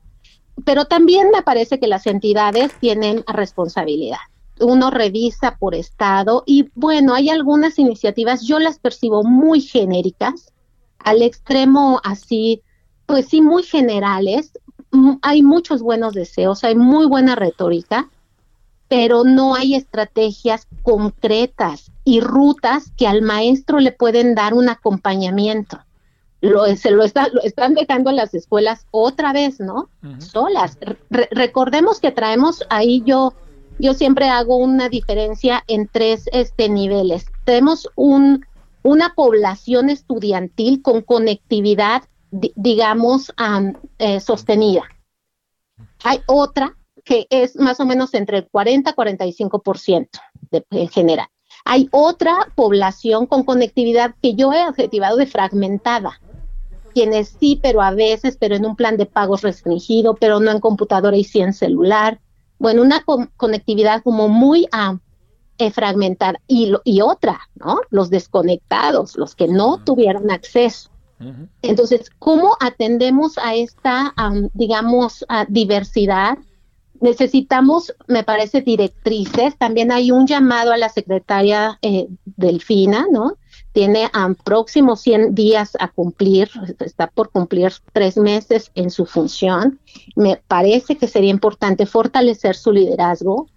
pero 0.63 0.85
también 0.85 1.31
me 1.31 1.41
parece 1.41 1.79
que 1.79 1.87
las 1.87 2.07
entidades 2.07 2.71
tienen 2.79 3.23
responsabilidad. 3.27 4.19
Uno 4.61 4.89
revisa 4.89 5.57
por 5.57 5.75
estado 5.75 6.43
y 6.45 6.69
bueno, 6.75 7.13
hay 7.13 7.29
algunas 7.29 7.77
iniciativas, 7.77 8.43
yo 8.43 8.59
las 8.59 8.79
percibo 8.79 9.23
muy 9.23 9.59
genéricas, 9.59 10.53
al 10.99 11.21
extremo 11.21 11.99
así, 12.03 12.61
pues 13.05 13.27
sí, 13.27 13.41
muy 13.41 13.63
generales. 13.63 14.57
Mm, 14.91 15.15
Hay 15.21 15.43
muchos 15.43 15.81
buenos 15.81 16.13
deseos, 16.13 16.63
hay 16.63 16.75
muy 16.75 17.05
buena 17.05 17.35
retórica, 17.35 18.09
pero 18.87 19.23
no 19.23 19.55
hay 19.55 19.75
estrategias 19.75 20.67
concretas 20.83 21.91
y 22.03 22.21
rutas 22.21 22.91
que 22.97 23.07
al 23.07 23.21
maestro 23.21 23.79
le 23.79 23.91
pueden 23.91 24.35
dar 24.35 24.53
un 24.53 24.69
acompañamiento. 24.69 25.79
lo, 26.41 26.65
se 26.75 26.91
lo, 26.91 27.03
está, 27.03 27.27
lo 27.29 27.41
están 27.41 27.73
dejando 27.73 28.11
las 28.11 28.33
escuelas 28.35 28.85
otra 28.91 29.33
vez, 29.33 29.59
¿no? 29.59 29.89
Solas. 30.19 30.77
Re- 31.09 31.27
recordemos 31.31 31.99
que 31.99 32.11
traemos 32.11 32.63
ahí 32.69 33.01
yo, 33.05 33.33
yo 33.79 33.93
siempre 33.95 34.29
hago 34.29 34.57
una 34.57 34.87
diferencia 34.89 35.63
en 35.67 35.87
tres 35.87 36.29
este, 36.31 36.69
niveles. 36.69 37.25
Tenemos 37.45 37.89
un, 37.95 38.45
una 38.83 39.15
población 39.15 39.89
estudiantil 39.89 40.83
con 40.83 41.01
conectividad, 41.01 42.03
di- 42.29 42.53
digamos, 42.55 43.33
am, 43.37 43.73
eh, 43.97 44.19
sostenida. 44.19 44.83
Hay 46.03 46.21
otra 46.27 46.77
que 47.05 47.27
es 47.29 47.55
más 47.55 47.79
o 47.79 47.85
menos 47.85 48.13
entre 48.13 48.39
el 48.39 48.47
40 48.49 48.89
y 48.89 48.93
45% 48.93 50.19
de, 50.51 50.65
en 50.71 50.89
general. 50.89 51.27
Hay 51.63 51.87
otra 51.91 52.51
población 52.55 53.27
con 53.27 53.43
conectividad 53.43 54.15
que 54.21 54.35
yo 54.35 54.51
he 54.51 54.59
adjetivado 54.61 55.15
de 55.17 55.27
fragmentada. 55.27 56.19
Quienes 56.93 57.35
sí, 57.39 57.59
pero 57.61 57.81
a 57.81 57.91
veces, 57.91 58.37
pero 58.39 58.55
en 58.55 58.65
un 58.65 58.75
plan 58.75 58.97
de 58.97 59.05
pagos 59.05 59.41
restringido, 59.41 60.15
pero 60.15 60.39
no 60.39 60.51
en 60.51 60.59
computadora 60.59 61.15
y 61.17 61.23
sí 61.23 61.41
en 61.41 61.53
celular. 61.53 62.19
Bueno, 62.57 62.81
una 62.81 63.03
con- 63.03 63.31
conectividad 63.37 64.01
como 64.03 64.27
muy 64.27 64.67
ah, 64.71 64.97
eh, 65.57 65.71
fragmentada. 65.71 66.39
Y, 66.47 66.67
lo- 66.67 66.81
y 66.85 67.01
otra, 67.01 67.41
¿no? 67.55 67.79
Los 67.89 68.09
desconectados, 68.09 69.15
los 69.17 69.35
que 69.35 69.47
no 69.47 69.77
tuvieron 69.83 70.31
acceso. 70.31 70.89
Entonces, 71.61 72.09
¿cómo 72.19 72.55
atendemos 72.59 73.37
a 73.37 73.55
esta, 73.55 74.13
am, 74.15 74.49
digamos, 74.53 75.25
a 75.27 75.45
diversidad? 75.45 76.37
Necesitamos, 77.01 77.93
me 78.07 78.23
parece, 78.23 78.61
directrices. 78.61 79.57
También 79.57 79.91
hay 79.91 80.11
un 80.11 80.27
llamado 80.27 80.71
a 80.71 80.77
la 80.77 80.89
secretaria 80.89 81.77
eh, 81.81 82.07
Delfina, 82.25 83.05
¿no? 83.11 83.37
Tiene 83.71 84.09
am, 84.13 84.35
próximos 84.35 85.01
100 85.01 85.35
días 85.35 85.77
a 85.79 85.89
cumplir, 85.89 86.49
está 86.79 87.07
por 87.07 87.29
cumplir 87.31 87.73
tres 87.91 88.17
meses 88.17 88.71
en 88.75 88.89
su 88.89 89.05
función. 89.05 89.79
Me 90.15 90.37
parece 90.47 90.97
que 90.97 91.07
sería 91.07 91.29
importante 91.31 91.85
fortalecer 91.85 92.55
su 92.55 92.71
liderazgo, 92.71 93.47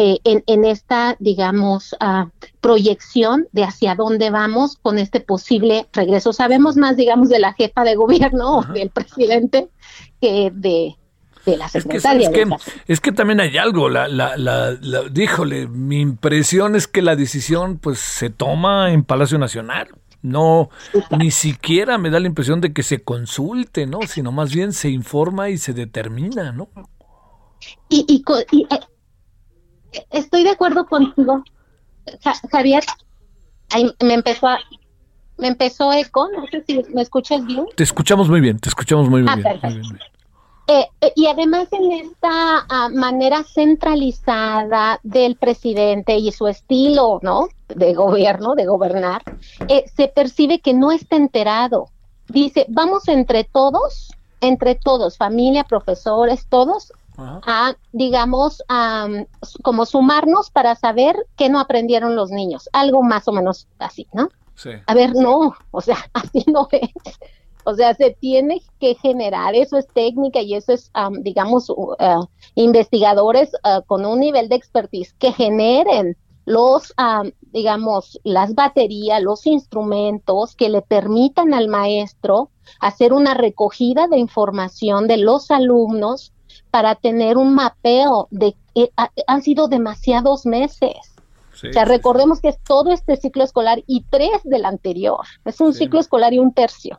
eh, 0.00 0.20
en, 0.22 0.44
en 0.46 0.64
esta, 0.64 1.16
digamos, 1.18 1.96
ah, 1.98 2.30
proyección 2.60 3.48
de 3.50 3.64
hacia 3.64 3.96
dónde 3.96 4.30
vamos 4.30 4.76
con 4.80 4.96
este 4.96 5.18
posible 5.18 5.88
regreso. 5.92 6.32
Sabemos 6.32 6.76
más, 6.76 6.96
digamos, 6.96 7.28
de 7.28 7.40
la 7.40 7.52
jefa 7.52 7.82
de 7.82 7.96
gobierno 7.96 8.58
o 8.58 8.62
del 8.62 8.90
presidente 8.90 9.68
que 10.20 10.52
de, 10.54 10.96
de 11.50 11.56
la 11.56 11.66
Es 12.86 13.00
que, 13.00 13.12
también 13.12 13.40
hay 13.40 13.56
algo, 13.56 13.88
la, 13.88 14.08
la, 14.08 14.36
la, 14.36 14.76
la- 14.80 15.02
díjole, 15.10 15.66
mi 15.68 16.00
impresión 16.00 16.76
es 16.76 16.86
que 16.86 17.02
la 17.02 17.16
decisión 17.16 17.78
pues 17.78 17.98
se 17.98 18.30
toma 18.30 18.90
en 18.92 19.04
Palacio 19.04 19.38
Nacional. 19.38 19.88
No, 20.20 20.68
ni 21.16 21.30
siquiera 21.30 21.96
me 21.96 22.10
da 22.10 22.18
la 22.18 22.26
impresión 22.26 22.60
de 22.60 22.72
que 22.72 22.82
se 22.82 23.04
consulte, 23.04 23.86
¿no? 23.86 24.00
Sino 24.06 24.32
más 24.32 24.52
bien 24.52 24.72
se 24.72 24.88
informa 24.90 25.48
y 25.48 25.58
se 25.58 25.72
determina, 25.72 26.50
¿no? 26.50 26.68
Y, 27.88 28.04
y, 28.08 28.24
eh, 28.72 28.80
estoy 30.10 30.42
de 30.42 30.50
acuerdo 30.50 30.86
contigo, 30.86 31.44
Ja- 32.22 32.34
Javier. 32.50 32.82
Ahí 33.70 33.90
me 34.02 34.14
empezó 34.14 34.48
a, 34.48 34.58
me 35.36 35.48
empezó 35.48 35.92
eco, 35.92 36.28
no 36.36 36.46
sé 36.50 36.64
si 36.66 36.82
me 36.94 37.02
escuchas 37.02 37.44
bien. 37.46 37.66
Te 37.76 37.84
escuchamos 37.84 38.28
muy 38.28 38.40
bien, 38.40 38.58
te 38.58 38.68
escuchamos 38.68 39.08
muy. 39.08 39.24
Ah, 39.28 39.36
muy 39.36 39.44
bien. 39.44 39.98
Eh, 40.70 40.86
eh, 41.00 41.12
y 41.16 41.26
además 41.28 41.68
en 41.72 41.92
esta 41.92 42.66
ah, 42.68 42.90
manera 42.92 43.42
centralizada 43.42 45.00
del 45.02 45.36
presidente 45.36 46.18
y 46.18 46.30
su 46.30 46.46
estilo, 46.46 47.20
¿no? 47.22 47.48
De 47.68 47.94
gobierno, 47.94 48.54
de 48.54 48.66
gobernar, 48.66 49.22
eh, 49.68 49.86
se 49.96 50.08
percibe 50.08 50.60
que 50.60 50.74
no 50.74 50.92
está 50.92 51.16
enterado. 51.16 51.88
Dice, 52.28 52.66
vamos 52.68 53.08
entre 53.08 53.44
todos, 53.44 54.10
entre 54.42 54.74
todos, 54.74 55.16
familia, 55.16 55.64
profesores, 55.64 56.46
todos, 56.50 56.92
a, 57.16 57.74
digamos, 57.92 58.62
a, 58.68 59.08
mm, 59.08 59.26
como 59.62 59.86
sumarnos 59.86 60.50
para 60.50 60.76
saber 60.76 61.16
qué 61.36 61.48
no 61.48 61.60
aprendieron 61.60 62.14
los 62.14 62.30
niños. 62.30 62.68
Algo 62.74 63.02
más 63.02 63.26
o 63.26 63.32
menos 63.32 63.66
así, 63.78 64.06
¿no? 64.12 64.28
Sí. 64.54 64.70
A 64.86 64.94
ver, 64.94 65.14
no, 65.14 65.56
o 65.70 65.80
sea, 65.80 65.96
así 66.12 66.44
no 66.46 66.68
es. 66.72 66.90
O 67.70 67.74
sea, 67.74 67.92
se 67.94 68.16
tiene 68.18 68.62
que 68.80 68.94
generar, 68.94 69.54
eso 69.54 69.76
es 69.76 69.86
técnica 69.92 70.40
y 70.40 70.54
eso 70.54 70.72
es, 70.72 70.90
am, 70.94 71.12
digamos, 71.22 71.68
u- 71.68 71.94
ah, 71.98 72.22
investigadores 72.54 73.50
ah, 73.62 73.82
con 73.86 74.06
un 74.06 74.20
nivel 74.20 74.48
de 74.48 74.54
expertise 74.56 75.12
que 75.18 75.32
generen 75.32 76.16
los, 76.46 76.94
am, 76.96 77.32
digamos, 77.52 78.18
las 78.24 78.54
baterías, 78.54 79.22
los 79.22 79.46
instrumentos 79.46 80.54
que 80.56 80.70
le 80.70 80.80
permitan 80.82 81.52
al 81.52 81.68
maestro 81.68 82.50
hacer 82.80 83.12
una 83.12 83.34
recogida 83.34 84.06
de 84.08 84.18
información 84.18 85.06
de 85.08 85.18
los 85.18 85.50
alumnos 85.50 86.32
para 86.70 86.94
tener 86.94 87.36
un 87.36 87.54
mapeo 87.54 88.28
de, 88.30 88.56
eh, 88.74 88.90
ha- 88.96 89.10
han 89.26 89.42
sido 89.42 89.68
demasiados 89.68 90.46
meses. 90.46 90.96
Sí, 91.52 91.66
O 91.68 91.72
sea, 91.72 91.84
recordemos 91.84 92.40
que 92.40 92.48
es 92.50 92.58
todo 92.66 92.92
este 92.92 93.16
ciclo 93.16 93.42
escolar 93.42 93.82
y 93.86 94.04
tres 94.10 94.40
del 94.44 94.64
anterior. 94.64 95.18
Es 95.44 95.60
un 95.60 95.74
ciclo 95.74 95.98
escolar 96.00 96.32
y 96.32 96.38
un 96.38 96.52
tercio. 96.54 96.96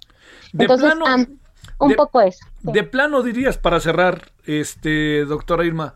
De 0.53 0.65
Entonces, 0.65 0.93
plano- 0.95 1.27
un 1.80 1.89
de- 1.89 1.95
poco 1.95 2.22
eso. 2.22 2.45
De 2.61 2.84
plano 2.84 3.22
dirías, 3.23 3.57
para 3.57 3.80
cerrar, 3.80 4.31
este, 4.45 5.26
doctora 5.26 5.65
Irma, 5.65 5.93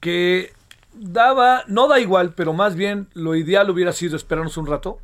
que 0.00 0.52
daba, 0.94 1.62
no 1.66 1.88
da 1.88 2.00
igual, 2.00 2.32
pero 2.34 2.52
más 2.52 2.74
bien 2.74 3.08
lo 3.14 3.34
ideal 3.34 3.68
hubiera 3.70 3.92
sido 3.92 4.16
esperarnos 4.16 4.56
un 4.56 4.66
rato. 4.66 4.98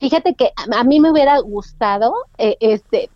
Fíjate 0.00 0.34
que 0.34 0.52
a, 0.56 0.80
a 0.80 0.84
mí 0.84 1.00
me 1.00 1.10
hubiera 1.10 1.38
gustado, 1.40 2.14
eh, 2.38 2.56
este, 2.60 3.10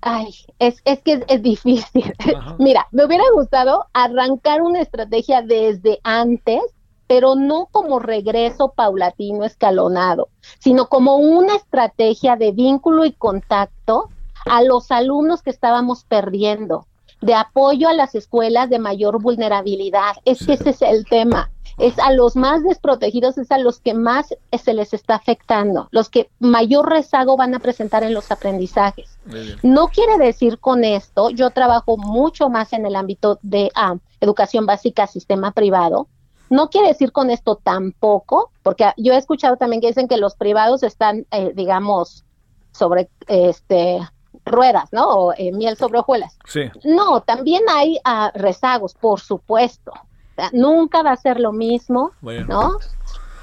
ay, 0.00 0.34
es, 0.58 0.80
es 0.84 1.00
que 1.00 1.12
es, 1.14 1.22
es 1.28 1.42
difícil. 1.42 2.12
Mira, 2.58 2.86
me 2.92 3.04
hubiera 3.04 3.24
gustado 3.32 3.86
arrancar 3.92 4.62
una 4.62 4.80
estrategia 4.80 5.42
desde 5.42 6.00
antes, 6.04 6.62
pero 7.06 7.34
no 7.34 7.68
como 7.70 7.98
regreso 7.98 8.72
paulatino, 8.74 9.44
escalonado, 9.44 10.28
sino 10.58 10.88
como 10.88 11.16
una 11.16 11.56
estrategia 11.56 12.36
de 12.36 12.52
vínculo 12.52 13.04
y 13.04 13.12
contacto 13.12 14.08
a 14.46 14.62
los 14.62 14.90
alumnos 14.90 15.42
que 15.42 15.50
estábamos 15.50 16.04
perdiendo, 16.04 16.86
de 17.20 17.34
apoyo 17.34 17.88
a 17.88 17.94
las 17.94 18.14
escuelas 18.14 18.68
de 18.68 18.78
mayor 18.78 19.20
vulnerabilidad. 19.20 20.16
Es 20.24 20.44
que 20.44 20.54
ese 20.54 20.70
es 20.70 20.82
el 20.82 21.04
tema. 21.06 21.50
Es 21.78 21.98
a 21.98 22.12
los 22.12 22.36
más 22.36 22.62
desprotegidos, 22.62 23.36
es 23.36 23.50
a 23.50 23.58
los 23.58 23.80
que 23.80 23.94
más 23.94 24.32
se 24.52 24.74
les 24.74 24.94
está 24.94 25.16
afectando, 25.16 25.88
los 25.90 26.08
que 26.08 26.30
mayor 26.38 26.88
rezago 26.88 27.36
van 27.36 27.52
a 27.54 27.58
presentar 27.58 28.04
en 28.04 28.14
los 28.14 28.30
aprendizajes. 28.30 29.18
No 29.62 29.88
quiere 29.88 30.16
decir 30.18 30.60
con 30.60 30.84
esto, 30.84 31.30
yo 31.30 31.50
trabajo 31.50 31.96
mucho 31.96 32.48
más 32.48 32.72
en 32.72 32.86
el 32.86 32.94
ámbito 32.94 33.40
de 33.42 33.72
ah, 33.74 33.96
educación 34.20 34.66
básica, 34.66 35.08
sistema 35.08 35.50
privado. 35.50 36.06
No 36.54 36.70
quiere 36.70 36.86
decir 36.86 37.10
con 37.10 37.30
esto 37.30 37.56
tampoco, 37.56 38.52
porque 38.62 38.92
yo 38.96 39.12
he 39.12 39.16
escuchado 39.16 39.56
también 39.56 39.80
que 39.80 39.88
dicen 39.88 40.06
que 40.06 40.18
los 40.18 40.36
privados 40.36 40.84
están, 40.84 41.26
eh, 41.32 41.50
digamos, 41.52 42.24
sobre 42.70 43.08
este 43.26 43.98
ruedas, 44.44 44.92
¿no? 44.92 45.08
O 45.08 45.32
eh, 45.36 45.50
miel 45.50 45.76
sobre 45.76 45.98
hojuelas. 45.98 46.38
Sí. 46.46 46.70
No, 46.84 47.22
también 47.22 47.62
hay 47.68 47.98
ah, 48.04 48.30
rezagos, 48.36 48.94
por 48.94 49.18
supuesto. 49.18 49.90
O 49.90 50.34
sea, 50.36 50.50
nunca 50.52 51.02
va 51.02 51.10
a 51.10 51.16
ser 51.16 51.40
lo 51.40 51.52
mismo, 51.52 52.12
Bueno. 52.20 52.46
¿no? 52.46 52.78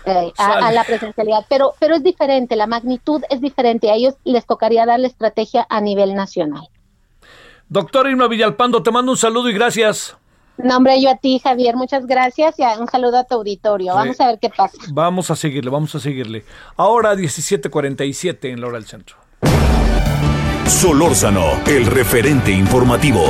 Eh, 0.05 0.31
a, 0.37 0.67
a 0.67 0.71
la 0.71 0.85
presencialidad, 0.85 1.45
pero, 1.49 1.73
pero 1.79 1.95
es 1.95 2.03
diferente, 2.03 2.55
la 2.55 2.65
magnitud 2.65 3.23
es 3.29 3.41
diferente. 3.41 3.91
A 3.91 3.95
ellos 3.95 4.15
les 4.23 4.45
tocaría 4.45 4.85
dar 4.85 5.01
la 5.01 5.07
estrategia 5.07 5.67
a 5.69 5.81
nivel 5.81 6.15
nacional. 6.15 6.69
Doctora 7.67 8.09
Irma 8.09 8.29
Villalpando, 8.29 8.81
te 8.81 8.91
mando 8.91 9.11
un 9.11 9.17
saludo 9.17 9.49
y 9.49 9.53
gracias. 9.53 10.17
Nombre 10.57 11.01
yo 11.01 11.09
a 11.09 11.15
ti, 11.15 11.39
Javier, 11.43 11.75
muchas 11.75 12.05
gracias 12.05 12.59
y 12.59 12.63
a- 12.63 12.79
un 12.79 12.87
saludo 12.87 13.17
a 13.19 13.23
tu 13.23 13.35
auditorio. 13.35 13.93
Sí. 13.93 13.97
Vamos 13.97 14.21
a 14.21 14.27
ver 14.27 14.39
qué 14.39 14.49
pasa. 14.49 14.77
Vamos 14.91 15.31
a 15.31 15.35
seguirle, 15.35 15.71
vamos 15.71 15.93
a 15.95 15.99
seguirle. 15.99 16.43
Ahora 16.77 17.15
17:47 17.15 18.51
en 18.51 18.61
la 18.61 18.67
hora 18.67 18.77
del 18.77 18.87
centro. 18.87 19.15
Solórzano, 20.67 21.45
el 21.65 21.85
referente 21.85 22.51
informativo. 22.51 23.23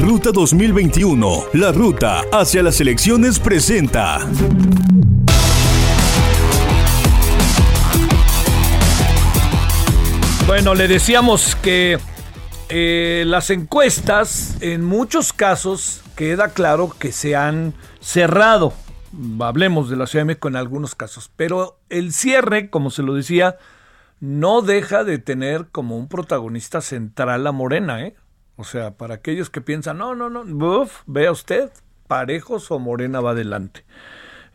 Ruta 0.00 0.30
2021, 0.32 1.44
la 1.54 1.72
ruta 1.72 2.22
hacia 2.32 2.62
las 2.62 2.80
elecciones 2.80 3.38
presenta. 3.38 4.20
Bueno, 10.46 10.76
le 10.76 10.86
decíamos 10.86 11.56
que 11.56 11.98
eh, 12.68 13.24
las 13.26 13.50
encuestas 13.50 14.56
en 14.60 14.84
muchos 14.84 15.32
casos 15.32 16.04
queda 16.14 16.50
claro 16.50 16.94
que 16.96 17.10
se 17.10 17.34
han 17.34 17.74
cerrado. 17.98 18.72
Hablemos 19.40 19.90
de 19.90 19.96
la 19.96 20.06
Ciudad 20.06 20.20
de 20.20 20.26
México 20.26 20.46
en 20.46 20.54
algunos 20.54 20.94
casos, 20.94 21.32
pero 21.34 21.80
el 21.88 22.12
cierre, 22.12 22.70
como 22.70 22.90
se 22.90 23.02
lo 23.02 23.14
decía, 23.14 23.56
no 24.20 24.62
deja 24.62 25.02
de 25.02 25.18
tener 25.18 25.66
como 25.72 25.98
un 25.98 26.06
protagonista 26.06 26.80
central 26.80 27.44
a 27.48 27.50
Morena, 27.50 28.02
¿eh? 28.04 28.14
O 28.54 28.62
sea, 28.62 28.92
para 28.92 29.16
aquellos 29.16 29.50
que 29.50 29.60
piensan, 29.60 29.98
no, 29.98 30.14
no, 30.14 30.30
no, 30.30 30.44
buf, 30.44 31.02
vea 31.06 31.32
usted, 31.32 31.72
parejos 32.06 32.70
o 32.70 32.78
Morena 32.78 33.20
va 33.20 33.32
adelante. 33.32 33.84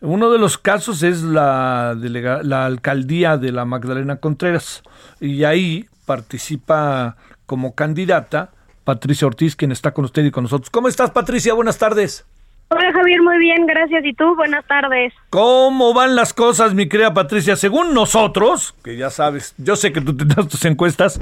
Uno 0.02 0.30
de 0.30 0.38
los 0.38 0.58
casos 0.58 1.02
es 1.02 1.22
la, 1.22 1.94
delega- 1.96 2.42
la 2.42 2.66
alcaldía 2.66 3.36
de 3.38 3.52
la 3.52 3.64
Magdalena 3.64 4.16
Contreras 4.16 4.82
y 5.20 5.44
ahí 5.44 5.86
participa 6.06 7.16
como 7.46 7.74
candidata 7.74 8.50
Patricia 8.84 9.26
Ortiz, 9.28 9.54
quien 9.54 9.70
está 9.70 9.92
con 9.92 10.04
usted 10.04 10.24
y 10.24 10.30
con 10.32 10.42
nosotros. 10.44 10.70
¿Cómo 10.70 10.88
estás, 10.88 11.12
Patricia? 11.12 11.54
Buenas 11.54 11.78
tardes. 11.78 12.24
Hola 12.70 12.90
Javier, 12.92 13.20
muy 13.22 13.38
bien, 13.38 13.66
gracias. 13.66 14.02
¿Y 14.04 14.14
tú? 14.14 14.34
Buenas 14.34 14.66
tardes. 14.66 15.12
¿Cómo 15.30 15.92
van 15.92 16.16
las 16.16 16.32
cosas, 16.32 16.72
mi 16.74 16.88
querida 16.88 17.12
Patricia? 17.12 17.54
Según 17.54 17.92
nosotros, 17.94 18.74
que 18.82 18.96
ya 18.96 19.10
sabes, 19.10 19.54
yo 19.58 19.76
sé 19.76 19.92
que 19.92 20.00
tú 20.00 20.16
tendrás 20.16 20.48
tus 20.48 20.64
encuestas, 20.64 21.20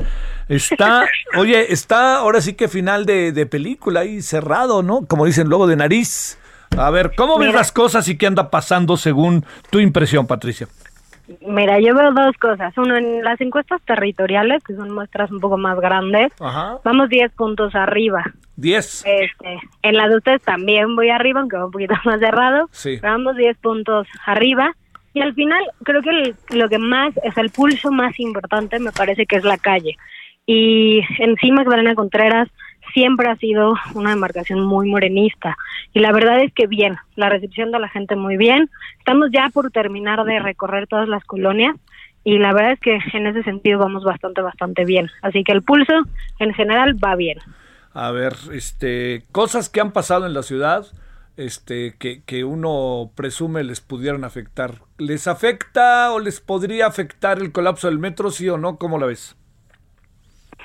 está, 0.49 1.07
oye, 1.37 1.73
está 1.73 2.17
ahora 2.19 2.41
sí 2.41 2.55
que 2.55 2.69
final 2.69 3.05
de, 3.05 3.33
de 3.33 3.47
película 3.47 4.01
ahí 4.01 4.23
cerrado, 4.23 4.83
¿no? 4.85 5.05
Como 5.07 5.27
dicen 5.27 5.49
luego 5.49 5.67
de 5.67 5.77
nariz. 5.77 6.39
A 6.79 6.91
ver, 6.91 7.13
¿cómo 7.17 7.39
ves 7.39 7.53
las 7.53 7.73
cosas 7.73 8.09
y 8.09 8.17
qué 8.17 8.27
anda 8.27 8.51
pasando 8.51 8.97
según 8.97 9.45
tu 9.71 9.81
impresión, 9.81 10.27
Patricia? 10.27 10.67
Mira, 11.47 11.79
yo 11.79 11.95
veo 11.95 12.13
dos 12.13 12.37
cosas. 12.39 12.77
Uno, 12.77 12.97
en 12.97 13.23
las 13.23 13.41
encuestas 13.41 13.81
territoriales, 13.83 14.63
que 14.65 14.75
son 14.75 14.93
muestras 14.93 15.31
un 15.31 15.39
poco 15.41 15.57
más 15.59 15.79
grandes, 15.79 16.33
Ajá. 16.41 16.79
vamos 16.85 17.09
10 17.09 17.33
puntos 17.33 17.75
arriba. 17.75 18.25
10. 18.57 19.05
Este, 19.07 19.59
en 19.83 19.97
la 19.97 20.09
de 20.09 20.17
ustedes 20.17 20.43
también 20.43 20.97
voy 20.97 21.11
arriba, 21.11 21.41
aunque 21.41 21.57
va 21.57 21.67
un 21.67 21.71
poquito 21.71 21.95
más 22.05 22.19
cerrado. 22.21 22.69
Sí. 22.73 22.99
Pero 23.01 23.13
vamos 23.13 23.37
10 23.37 23.57
puntos 23.59 24.07
arriba. 24.27 24.73
Y 25.13 25.21
al 25.21 25.35
final, 25.35 25.63
creo 25.85 26.03
que 26.03 26.11
el- 26.11 26.35
lo 26.51 26.69
que 26.69 26.79
más 26.79 27.13
es 27.23 27.37
el 27.37 27.51
pulso 27.51 27.91
más 27.93 28.19
importante, 28.19 28.79
me 28.79 28.93
parece 28.93 29.27
que 29.27 29.37
es 29.37 29.45
la 29.45 29.59
calle. 29.59 29.97
Y 30.47 31.01
encima 31.19 31.63
Magdalena 31.63 31.95
Contreras 31.95 32.49
siempre 32.91 33.29
ha 33.29 33.37
sido 33.37 33.75
una 33.95 34.11
demarcación 34.11 34.61
muy 34.65 34.89
morenista. 34.89 35.57
Y 35.93 36.01
la 36.01 36.13
verdad 36.13 36.43
es 36.43 36.53
que 36.53 36.67
bien, 36.67 36.97
la 37.17 37.29
recepción 37.29 37.71
de 37.71 37.79
la 37.79 37.89
gente 37.89 38.17
muy 38.17 38.37
bien. 38.37 38.71
Estamos 38.99 39.31
ya 39.33 39.51
por 39.53 39.71
terminar 39.71 40.25
de 40.25 40.39
recorrer 40.39 40.87
todas 40.87 41.09
las 41.09 41.25
colonias. 41.25 41.77
Y 42.23 42.39
la 42.39 42.53
verdad 42.53 42.73
es 42.73 42.81
que 42.81 42.99
en 43.15 43.27
ese 43.27 43.43
sentido 43.43 43.79
vamos 43.79 44.05
bastante, 44.05 44.43
bastante 44.43 44.85
bien. 44.85 45.11
Así 45.23 45.43
que 45.43 45.53
el 45.53 45.63
pulso 45.63 45.95
en 46.39 46.53
general 46.53 47.03
va 47.03 47.17
bien. 47.17 47.39
A 47.93 48.11
ver, 48.11 48.35
este, 48.53 49.25
cosas 49.33 49.69
que 49.69 49.81
han 49.81 49.93
pasado 49.93 50.27
en 50.27 50.35
la 50.35 50.43
ciudad, 50.43 50.87
este, 51.37 51.97
que, 51.99 52.23
que 52.25 52.45
uno 52.45 53.11
presume 53.17 53.65
les 53.65 53.81
pudieran 53.81 54.25
afectar. 54.25 54.83
¿Les 54.99 55.27
afecta 55.27 56.13
o 56.13 56.21
les 56.21 56.41
podría 56.41 56.87
afectar 56.87 57.39
el 57.39 57.53
colapso 57.53 57.89
del 57.89 57.99
metro, 57.99 58.31
sí 58.31 58.49
o 58.49 58.59
no? 58.59 58.77
¿Cómo 58.77 58.99
la 58.99 59.07
ves? 59.07 59.37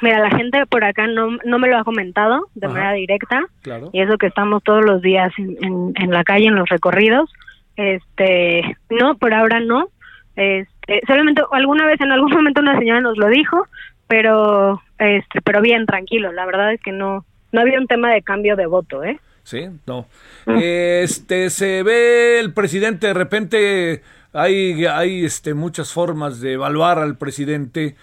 Mira, 0.05 0.19
la 0.19 0.29
gente 0.29 0.67
por 0.67 0.83
acá 0.83 1.07
no, 1.07 1.39
no 1.43 1.57
me 1.57 1.67
lo 1.67 1.79
ha 1.79 1.83
comentado 1.83 2.47
de 2.53 2.67
Ajá. 2.67 2.75
manera 2.75 2.93
directa. 2.93 3.41
Claro. 3.63 3.89
Y 3.91 4.01
eso 4.01 4.19
que 4.19 4.27
estamos 4.27 4.61
todos 4.61 4.85
los 4.85 5.01
días 5.01 5.33
en, 5.39 5.57
en, 5.61 5.93
en 5.95 6.11
la 6.11 6.23
calle, 6.23 6.45
en 6.45 6.55
los 6.55 6.69
recorridos. 6.69 7.33
Este, 7.75 8.77
no, 8.91 9.17
por 9.17 9.33
ahora 9.33 9.59
no. 9.61 9.89
Este, 10.35 11.01
solamente 11.07 11.41
alguna 11.51 11.87
vez 11.87 11.99
en 12.01 12.11
algún 12.11 12.31
momento 12.35 12.61
una 12.61 12.77
señora 12.77 13.01
nos 13.01 13.17
lo 13.17 13.29
dijo, 13.29 13.67
pero 14.07 14.79
este, 14.99 15.41
pero 15.41 15.59
bien, 15.61 15.87
tranquilo. 15.87 16.31
La 16.31 16.45
verdad 16.45 16.71
es 16.71 16.81
que 16.81 16.91
no, 16.91 17.25
no 17.51 17.61
había 17.61 17.79
un 17.79 17.87
tema 17.87 18.13
de 18.13 18.21
cambio 18.21 18.55
de 18.55 18.67
voto, 18.67 19.03
¿eh? 19.03 19.19
Sí, 19.41 19.69
no. 19.87 20.05
Este, 20.45 21.49
se 21.49 21.81
ve 21.81 22.39
el 22.39 22.53
presidente 22.53 23.07
de 23.07 23.13
repente, 23.15 24.03
hay, 24.33 24.85
hay 24.85 25.25
este, 25.25 25.55
muchas 25.55 25.91
formas 25.91 26.41
de 26.41 26.53
evaluar 26.53 26.99
al 26.99 27.17
presidente. 27.17 27.95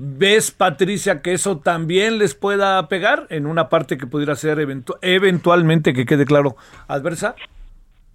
¿Ves, 0.00 0.52
Patricia, 0.52 1.22
que 1.22 1.32
eso 1.32 1.58
también 1.58 2.18
les 2.18 2.36
pueda 2.36 2.86
pegar 2.86 3.26
en 3.30 3.46
una 3.46 3.68
parte 3.68 3.98
que 3.98 4.06
pudiera 4.06 4.36
ser 4.36 4.58
eventu- 4.58 4.96
eventualmente, 5.02 5.92
que 5.92 6.06
quede 6.06 6.24
claro, 6.24 6.54
adversa? 6.86 7.34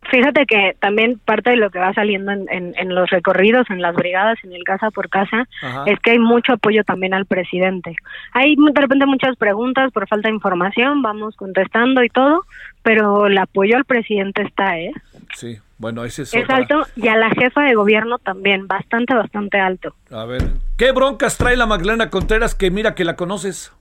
Fíjate 0.09 0.45
que 0.45 0.75
también 0.79 1.19
parte 1.25 1.49
de 1.49 1.55
lo 1.57 1.69
que 1.71 1.79
va 1.79 1.93
saliendo 1.93 2.31
en, 2.31 2.45
en, 2.49 2.73
en 2.77 2.95
los 2.95 3.09
recorridos, 3.09 3.69
en 3.69 3.81
las 3.81 3.95
brigadas, 3.95 4.37
en 4.43 4.53
el 4.53 4.63
casa 4.63 4.91
por 4.91 5.09
casa, 5.09 5.45
Ajá. 5.61 5.83
es 5.87 5.99
que 5.99 6.11
hay 6.11 6.19
mucho 6.19 6.53
apoyo 6.53 6.83
también 6.85 7.13
al 7.13 7.25
presidente. 7.25 7.95
Hay 8.31 8.55
de 8.55 8.81
repente 8.81 9.05
muchas 9.05 9.35
preguntas 9.35 9.91
por 9.91 10.07
falta 10.07 10.29
de 10.29 10.35
información, 10.35 11.01
vamos 11.01 11.35
contestando 11.35 12.01
y 12.03 12.09
todo, 12.09 12.45
pero 12.81 13.27
el 13.27 13.37
apoyo 13.37 13.75
al 13.75 13.85
presidente 13.85 14.41
está, 14.43 14.79
¿eh? 14.79 14.91
Sí, 15.35 15.57
bueno, 15.83 16.05
ese 16.05 16.21
es, 16.21 16.33
Es 16.33 16.43
otra. 16.45 16.55
alto 16.55 16.87
y 16.95 17.09
a 17.09 17.17
la 17.17 17.29
jefa 17.29 17.61
de 17.63 17.75
gobierno 17.75 18.17
también, 18.17 18.67
bastante, 18.67 19.13
bastante 19.13 19.59
alto. 19.59 19.93
A 20.11 20.23
ver, 20.23 20.41
¿qué 20.77 20.93
broncas 20.93 21.37
trae 21.37 21.57
la 21.57 21.65
Magdalena 21.65 22.09
Contreras 22.09 22.55
que 22.55 22.71
mira 22.71 22.95
que 22.95 23.03
la 23.03 23.17
conoces? 23.17 23.73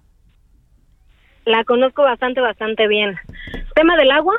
La 1.44 1.62
conozco 1.62 2.02
bastante, 2.02 2.40
bastante 2.40 2.88
bien. 2.88 3.16
Tema 3.76 3.96
del 3.96 4.10
agua. 4.10 4.34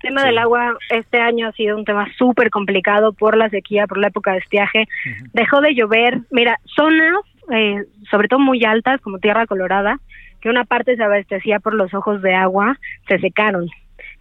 Tema 0.00 0.24
del 0.24 0.38
agua 0.38 0.78
este 0.88 1.20
año 1.20 1.48
ha 1.48 1.52
sido 1.52 1.76
un 1.76 1.84
tema 1.84 2.06
súper 2.16 2.48
complicado 2.48 3.12
por 3.12 3.36
la 3.36 3.50
sequía, 3.50 3.86
por 3.86 3.98
la 3.98 4.08
época 4.08 4.32
de 4.32 4.38
estiaje. 4.38 4.88
Dejó 5.34 5.60
de 5.60 5.74
llover. 5.74 6.20
Mira, 6.30 6.58
zonas, 6.74 7.18
eh, 7.50 7.84
sobre 8.10 8.28
todo 8.28 8.40
muy 8.40 8.64
altas, 8.64 9.00
como 9.02 9.18
Tierra 9.18 9.46
Colorada, 9.46 10.00
que 10.40 10.48
una 10.48 10.64
parte 10.64 10.96
se 10.96 11.02
abastecía 11.02 11.60
por 11.60 11.74
los 11.74 11.92
ojos 11.92 12.22
de 12.22 12.34
agua, 12.34 12.78
se 13.08 13.18
secaron. 13.18 13.68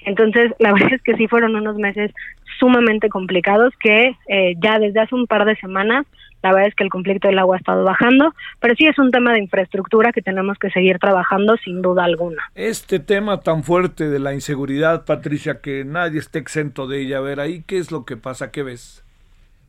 Entonces, 0.05 0.51
la 0.59 0.73
verdad 0.73 0.93
es 0.93 1.01
que 1.01 1.15
sí 1.15 1.27
fueron 1.27 1.55
unos 1.55 1.77
meses 1.77 2.11
sumamente 2.59 3.09
complicados 3.09 3.73
que 3.79 4.15
eh, 4.27 4.55
ya 4.61 4.79
desde 4.79 5.01
hace 5.01 5.15
un 5.15 5.27
par 5.27 5.45
de 5.45 5.55
semanas 5.57 6.05
la 6.43 6.51
verdad 6.51 6.67
es 6.67 6.75
que 6.75 6.83
el 6.83 6.89
conflicto 6.89 7.29
del 7.29 7.39
agua 7.39 7.55
ha 7.55 7.59
estado 7.59 7.85
bajando, 7.85 8.33
pero 8.59 8.75
sí 8.75 8.85
es 8.85 8.99
un 8.99 9.11
tema 9.11 9.31
de 9.31 9.39
infraestructura 9.39 10.11
que 10.11 10.21
tenemos 10.21 10.57
que 10.59 10.69
seguir 10.71 10.99
trabajando 10.99 11.55
sin 11.55 11.81
duda 11.81 12.03
alguna. 12.03 12.43
Este 12.53 12.99
tema 12.99 13.39
tan 13.39 13.63
fuerte 13.63 14.09
de 14.09 14.19
la 14.19 14.33
inseguridad, 14.33 15.05
Patricia, 15.05 15.61
que 15.61 15.85
nadie 15.85 16.19
esté 16.19 16.39
exento 16.39 16.85
de 16.85 17.01
ella. 17.01 17.19
A 17.19 17.21
ver, 17.21 17.39
ahí, 17.39 17.63
¿qué 17.65 17.77
es 17.77 17.91
lo 17.91 18.03
que 18.03 18.17
pasa? 18.17 18.51
¿Qué 18.51 18.61
ves? 18.61 19.05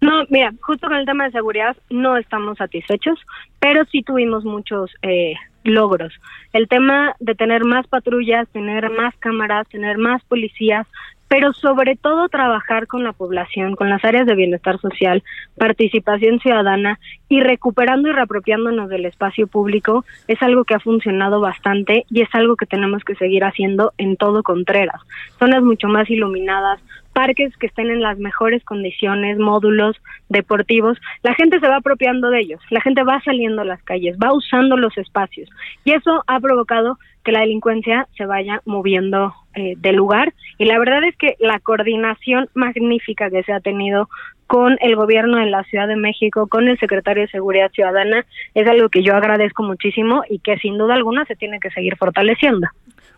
No, 0.00 0.24
mira, 0.28 0.52
justo 0.60 0.88
con 0.88 0.96
el 0.96 1.06
tema 1.06 1.24
de 1.24 1.30
seguridad 1.30 1.76
no 1.90 2.16
estamos 2.16 2.58
satisfechos, 2.58 3.20
pero 3.60 3.84
sí 3.86 4.02
tuvimos 4.02 4.44
muchos 4.44 4.90
eh, 5.02 5.34
logros. 5.64 6.12
El 6.52 6.68
tema 6.68 7.16
de 7.18 7.34
tener 7.34 7.64
más 7.64 7.86
patrullas, 7.86 8.48
tener 8.48 8.90
más 8.90 9.14
cámaras, 9.16 9.68
tener 9.68 9.98
más 9.98 10.22
policías, 10.24 10.86
pero 11.26 11.52
sobre 11.52 11.96
todo 11.96 12.28
trabajar 12.28 12.86
con 12.86 13.02
la 13.02 13.12
población, 13.12 13.74
con 13.74 13.88
las 13.88 14.04
áreas 14.04 14.26
de 14.26 14.36
bienestar 14.36 14.78
social, 14.78 15.24
participación 15.56 16.38
ciudadana 16.38 17.00
y 17.28 17.40
recuperando 17.40 18.08
y 18.08 18.12
reapropiándonos 18.12 18.88
del 18.88 19.06
espacio 19.06 19.46
público 19.46 20.04
es 20.28 20.40
algo 20.42 20.64
que 20.64 20.74
ha 20.74 20.80
funcionado 20.80 21.40
bastante 21.40 22.04
y 22.10 22.20
es 22.20 22.28
algo 22.34 22.56
que 22.56 22.66
tenemos 22.66 23.02
que 23.02 23.16
seguir 23.16 23.42
haciendo 23.42 23.92
en 23.98 24.16
todo 24.16 24.42
Contreras. 24.42 25.00
Zonas 25.38 25.62
mucho 25.62 25.88
más 25.88 26.08
iluminadas, 26.10 26.80
parques 27.14 27.56
que 27.56 27.66
estén 27.66 27.90
en 27.90 28.02
las 28.02 28.18
mejores 28.18 28.62
condiciones, 28.64 29.38
módulos 29.38 29.96
deportivos, 30.28 30.98
la 31.22 31.34
gente 31.34 31.60
se 31.60 31.68
va 31.68 31.76
apropiando 31.76 32.28
de 32.28 32.40
ellos, 32.40 32.60
la 32.70 32.82
gente 32.82 33.02
va 33.02 33.22
saliendo 33.24 33.62
a 33.62 33.64
las 33.64 33.82
calles, 33.82 34.18
va 34.22 34.34
usando 34.34 34.76
los 34.76 34.98
espacios 34.98 35.48
y 35.84 35.92
eso 35.92 36.22
ha 36.26 36.40
provocado 36.40 36.98
que 37.24 37.32
la 37.32 37.40
delincuencia 37.40 38.06
se 38.16 38.26
vaya 38.26 38.60
moviendo 38.66 39.34
eh, 39.54 39.74
de 39.78 39.92
lugar 39.92 40.34
y 40.58 40.66
la 40.66 40.78
verdad 40.78 41.04
es 41.04 41.16
que 41.16 41.36
la 41.38 41.58
coordinación 41.60 42.48
magnífica 42.52 43.30
que 43.30 43.42
se 43.44 43.52
ha 43.52 43.60
tenido 43.60 44.08
con 44.46 44.76
el 44.82 44.94
gobierno 44.94 45.38
de 45.38 45.46
la 45.46 45.64
Ciudad 45.64 45.88
de 45.88 45.96
México, 45.96 46.46
con 46.48 46.68
el 46.68 46.78
secretario 46.78 47.22
de 47.22 47.28
Seguridad 47.28 47.70
Ciudadana, 47.72 48.26
es 48.54 48.66
algo 48.66 48.90
que 48.90 49.02
yo 49.02 49.14
agradezco 49.14 49.62
muchísimo 49.62 50.22
y 50.28 50.38
que 50.40 50.58
sin 50.58 50.76
duda 50.76 50.94
alguna 50.94 51.24
se 51.24 51.34
tiene 51.34 51.60
que 51.60 51.70
seguir 51.70 51.96
fortaleciendo. 51.96 52.68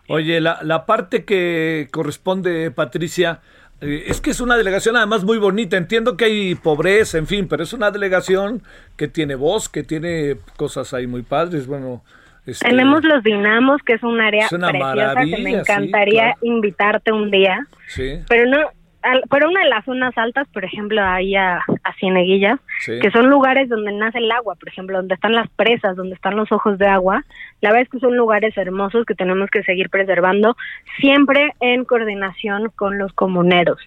Oye, 0.07 0.39
la, 0.39 0.59
la 0.63 0.85
parte 0.85 1.25
que 1.25 1.89
corresponde, 1.91 2.71
Patricia, 2.71 3.41
es 3.81 4.21
que 4.21 4.31
es 4.31 4.41
una 4.41 4.57
delegación 4.57 4.95
además 4.95 5.23
muy 5.23 5.37
bonita. 5.37 5.77
Entiendo 5.77 6.17
que 6.17 6.25
hay 6.25 6.55
pobreza, 6.55 7.17
en 7.17 7.27
fin, 7.27 7.47
pero 7.47 7.63
es 7.63 7.73
una 7.73 7.91
delegación 7.91 8.63
que 8.95 9.07
tiene 9.07 9.35
voz, 9.35 9.69
que 9.69 9.83
tiene 9.83 10.37
cosas 10.55 10.93
ahí 10.93 11.05
muy 11.05 11.21
padres. 11.21 11.67
Bueno, 11.67 12.03
este, 12.45 12.67
Tenemos 12.69 13.03
los 13.03 13.23
dinamos, 13.23 13.81
que 13.85 13.93
es 13.93 14.03
un 14.03 14.19
área 14.19 14.45
Es 14.45 14.51
una 14.53 14.69
preciosa 14.69 15.15
que 15.15 15.37
me 15.43 15.51
sí, 15.51 15.55
encantaría 15.55 16.23
claro. 16.23 16.39
invitarte 16.41 17.11
un 17.11 17.29
día. 17.29 17.67
Sí, 17.87 18.19
pero 18.27 18.49
no 18.49 18.71
al- 19.01 19.23
pero 19.29 19.49
una 19.49 19.61
de 19.63 19.69
las 19.69 19.85
zonas 19.85 20.17
altas 20.17 20.47
por 20.53 20.65
ejemplo 20.65 21.01
ahí 21.03 21.35
a, 21.35 21.57
a 21.83 21.93
Cieneguillas 21.99 22.59
Sí. 22.81 22.99
que 22.99 23.11
son 23.11 23.29
lugares 23.29 23.69
donde 23.69 23.91
nace 23.93 24.17
el 24.17 24.31
agua 24.31 24.55
por 24.55 24.67
ejemplo 24.69 24.97
donde 24.97 25.15
están 25.15 25.33
las 25.33 25.49
presas 25.49 25.95
donde 25.95 26.15
están 26.15 26.35
los 26.35 26.51
ojos 26.51 26.77
de 26.77 26.87
agua 26.87 27.23
la 27.61 27.69
verdad 27.69 27.83
es 27.83 27.89
que 27.89 27.99
son 27.99 28.15
lugares 28.17 28.57
hermosos 28.57 29.05
que 29.05 29.15
tenemos 29.15 29.49
que 29.49 29.63
seguir 29.63 29.89
preservando 29.89 30.55
siempre 30.99 31.53
en 31.59 31.85
coordinación 31.85 32.71
con 32.75 32.97
los 32.97 33.13
comuneros. 33.13 33.79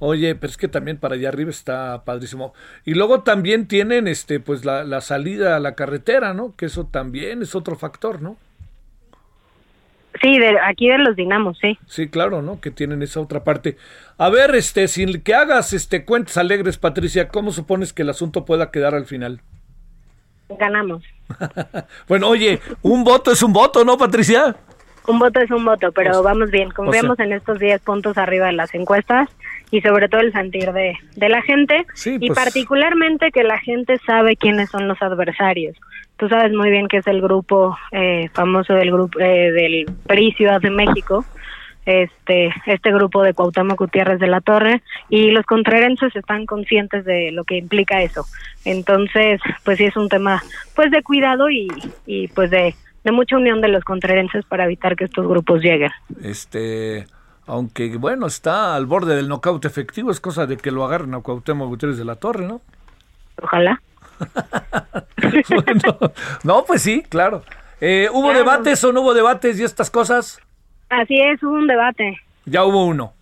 Oye, 0.00 0.34
pero 0.34 0.50
es 0.50 0.56
que 0.56 0.66
también 0.68 0.96
para 0.98 1.14
allá 1.14 1.28
arriba 1.28 1.50
está 1.50 2.02
padrísimo. 2.04 2.52
Y 2.84 2.94
luego 2.94 3.22
también 3.22 3.68
tienen 3.68 4.08
este 4.08 4.40
pues 4.40 4.64
la, 4.64 4.82
la 4.84 5.00
salida 5.00 5.56
a 5.56 5.60
la 5.60 5.74
carretera, 5.76 6.34
¿no? 6.34 6.52
Que 6.56 6.66
eso 6.66 6.86
también 6.86 7.42
es 7.42 7.54
otro 7.54 7.76
factor, 7.76 8.20
¿no? 8.20 8.36
Sí 10.22 10.38
de 10.38 10.58
aquí 10.60 10.88
de 10.88 10.98
los 10.98 11.16
dinamos 11.16 11.58
sí 11.60 11.78
Sí, 11.86 12.08
claro, 12.08 12.40
¿no? 12.42 12.60
Que 12.60 12.70
tienen 12.70 13.02
esa 13.02 13.20
otra 13.20 13.44
parte. 13.44 13.76
A 14.18 14.30
ver, 14.30 14.54
este, 14.54 14.88
sin 14.88 15.20
que 15.22 15.34
hagas 15.34 15.72
este 15.72 16.04
cuentas 16.04 16.36
alegres, 16.38 16.78
Patricia, 16.78 17.28
¿cómo 17.28 17.52
supones 17.52 17.92
que 17.92 18.02
el 18.02 18.10
asunto 18.10 18.44
pueda 18.44 18.70
quedar 18.70 18.94
al 18.94 19.04
final? 19.06 19.40
ganamos 20.58 21.02
Bueno, 22.08 22.28
oye, 22.28 22.60
un 22.82 23.04
voto 23.04 23.30
es 23.32 23.42
un 23.42 23.52
voto, 23.52 23.84
¿no, 23.84 23.96
Patricia? 23.98 24.54
un 25.08 25.18
voto 25.18 25.40
es 25.40 25.50
un 25.50 25.64
voto 25.64 25.90
pero 25.92 26.10
O 26.10 26.14
sea- 26.14 26.22
vamos 26.22 26.50
bien 26.52 26.70
confiamos 26.70 27.18
en 27.18 27.32
estos 27.32 27.58
10 27.58 27.80
puntos 27.80 28.16
arriba 28.18 28.46
de 28.46 28.52
las 28.52 28.72
encuestas 28.74 29.28
y 29.72 29.80
sobre 29.80 30.08
todo 30.08 30.20
el 30.20 30.32
sentir 30.32 30.72
de, 30.72 30.96
de 31.16 31.28
la 31.28 31.42
gente 31.42 31.84
y 32.04 32.28
pues. 32.28 32.38
particularmente 32.38 33.32
que 33.32 33.42
la 33.42 33.58
gente 33.58 33.98
sabe 34.06 34.36
quiénes 34.36 34.70
son 34.70 34.86
los 34.86 35.00
adversarios. 35.02 35.76
Tú 36.22 36.28
sabes 36.28 36.52
muy 36.52 36.70
bien 36.70 36.86
que 36.86 36.98
es 36.98 37.06
el 37.08 37.20
grupo 37.20 37.76
eh, 37.90 38.28
famoso 38.32 38.74
del 38.74 38.92
grupo 38.92 39.18
eh, 39.18 39.50
del 39.50 39.86
PRI 40.06 40.30
Ciudad 40.34 40.60
de 40.60 40.70
México, 40.70 41.24
este 41.84 42.54
este 42.64 42.92
grupo 42.92 43.24
de 43.24 43.34
Cuauhtémoc 43.34 43.76
Gutiérrez 43.76 44.20
de 44.20 44.28
la 44.28 44.40
Torre 44.40 44.82
y 45.08 45.32
los 45.32 45.44
contrerenses 45.44 46.14
están 46.14 46.46
conscientes 46.46 47.04
de 47.04 47.32
lo 47.32 47.42
que 47.42 47.56
implica 47.56 48.02
eso. 48.02 48.24
Entonces, 48.64 49.40
pues 49.64 49.78
sí 49.78 49.86
es 49.86 49.96
un 49.96 50.08
tema 50.08 50.40
pues 50.76 50.92
de 50.92 51.02
cuidado 51.02 51.50
y, 51.50 51.66
y 52.06 52.28
pues 52.28 52.52
de, 52.52 52.76
de 53.02 53.10
mucha 53.10 53.36
unión 53.36 53.60
de 53.60 53.66
los 53.66 53.82
contrerenses 53.82 54.44
para 54.44 54.66
evitar 54.66 54.94
que 54.94 55.06
estos 55.06 55.26
grupos 55.26 55.60
lleguen. 55.60 55.90
Este, 56.22 57.04
aunque 57.48 57.96
bueno, 57.96 58.28
está 58.28 58.76
al 58.76 58.86
borde 58.86 59.16
del 59.16 59.28
nocaut 59.28 59.64
efectivo, 59.64 60.12
es 60.12 60.20
cosa 60.20 60.46
de 60.46 60.56
que 60.56 60.70
lo 60.70 60.84
agarren 60.84 61.14
a 61.14 61.20
Cuauhtémoc 61.20 61.66
Gutiérrez 61.66 61.98
de 61.98 62.04
la 62.04 62.14
Torre, 62.14 62.46
¿no? 62.46 62.60
Ojalá. 63.42 63.80
Bueno, 65.48 65.98
no, 66.44 66.64
pues 66.64 66.82
sí, 66.82 67.02
claro. 67.08 67.42
Eh, 67.80 68.08
¿Hubo 68.12 68.30
Claro. 68.30 68.38
debates 68.38 68.84
o 68.84 68.92
no 68.92 69.00
hubo 69.00 69.14
debates 69.14 69.58
y 69.58 69.64
estas 69.64 69.90
cosas? 69.90 70.40
Así 70.90 71.18
es, 71.20 71.42
hubo 71.42 71.54
un 71.54 71.66
debate. 71.66 72.18
Ya 72.44 72.64
hubo 72.64 72.84
uno. 72.86 73.12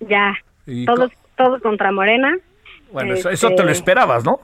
Ya. 0.00 0.34
Y 0.66 0.84
Todos 0.86 1.10
todos 1.36 1.60
contra 1.62 1.90
Morena. 1.92 2.36
Bueno, 2.92 3.14
eso, 3.14 3.30
Este, 3.30 3.46
eso 3.46 3.54
te 3.56 3.64
lo 3.64 3.70
esperabas, 3.70 4.24
¿no? 4.24 4.40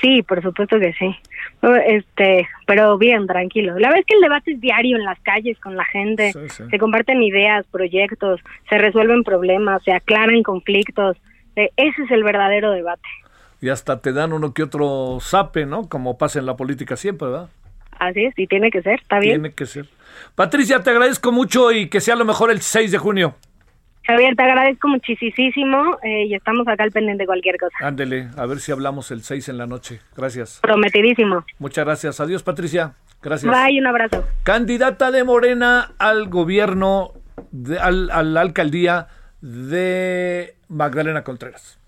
Sí, 0.00 0.22
por 0.22 0.40
supuesto 0.42 0.78
que 0.78 0.92
sí. 0.94 1.14
Este, 1.86 2.48
pero 2.66 2.96
bien, 2.96 3.26
tranquilo. 3.26 3.74
La 3.78 3.88
verdad 3.88 4.00
es 4.00 4.06
que 4.06 4.14
el 4.14 4.22
debate 4.22 4.52
es 4.52 4.60
diario 4.60 4.96
en 4.96 5.04
las 5.04 5.18
calles 5.20 5.58
con 5.60 5.76
la 5.76 5.84
gente. 5.84 6.32
Sí, 6.32 6.48
sí. 6.48 6.64
Se 6.70 6.78
comparten 6.78 7.22
ideas, 7.22 7.66
proyectos, 7.70 8.40
se 8.70 8.78
resuelven 8.78 9.22
problemas, 9.24 9.82
se 9.82 9.92
aclaran 9.92 10.42
conflictos. 10.42 11.16
Eh, 11.56 11.70
Ese 11.76 12.02
es 12.02 12.10
el 12.10 12.24
verdadero 12.24 12.70
debate. 12.70 13.08
Y 13.60 13.68
hasta 13.70 14.00
te 14.00 14.12
dan 14.12 14.32
uno 14.32 14.52
que 14.52 14.62
otro 14.62 15.18
zape, 15.20 15.66
¿no? 15.66 15.88
Como 15.88 16.18
pasa 16.18 16.38
en 16.38 16.46
la 16.46 16.56
política 16.56 16.96
siempre, 16.96 17.28
¿verdad? 17.28 17.48
Así 17.98 18.24
es, 18.24 18.34
y 18.36 18.46
tiene 18.46 18.70
que 18.70 18.82
ser, 18.82 19.00
está 19.00 19.18
bien. 19.20 19.34
Tiene 19.40 19.54
que 19.54 19.66
ser. 19.66 19.86
Patricia, 20.34 20.82
te 20.82 20.90
agradezco 20.90 21.32
mucho 21.32 21.72
y 21.72 21.88
que 21.88 22.00
sea 22.00 22.16
lo 22.16 22.24
mejor 22.24 22.50
el 22.50 22.60
6 22.60 22.90
de 22.92 22.98
junio. 22.98 23.34
Javier, 24.06 24.36
te 24.36 24.42
agradezco 24.42 24.88
muchísimo 24.88 25.96
eh, 26.02 26.26
y 26.26 26.34
estamos 26.34 26.68
acá 26.68 26.82
al 26.84 26.90
pendiente 26.90 27.22
de 27.22 27.26
cualquier 27.26 27.56
cosa. 27.56 27.74
Ándele, 27.80 28.28
a 28.36 28.44
ver 28.44 28.60
si 28.60 28.70
hablamos 28.70 29.10
el 29.10 29.22
6 29.22 29.48
en 29.48 29.56
la 29.56 29.66
noche. 29.66 30.00
Gracias. 30.14 30.58
Prometidísimo. 30.60 31.42
Muchas 31.58 31.86
gracias. 31.86 32.20
Adiós, 32.20 32.42
Patricia. 32.42 32.92
Gracias. 33.22 33.50
Bye, 33.50 33.78
un 33.80 33.86
abrazo. 33.86 34.22
Candidata 34.42 35.10
de 35.10 35.24
Morena 35.24 35.92
al 35.96 36.28
gobierno, 36.28 37.12
de- 37.50 37.78
al, 37.78 38.10
a 38.10 38.22
la 38.22 38.42
alcaldía 38.42 39.06
de 39.40 40.54
Magdalena 40.68 41.24
Contreras. 41.24 41.78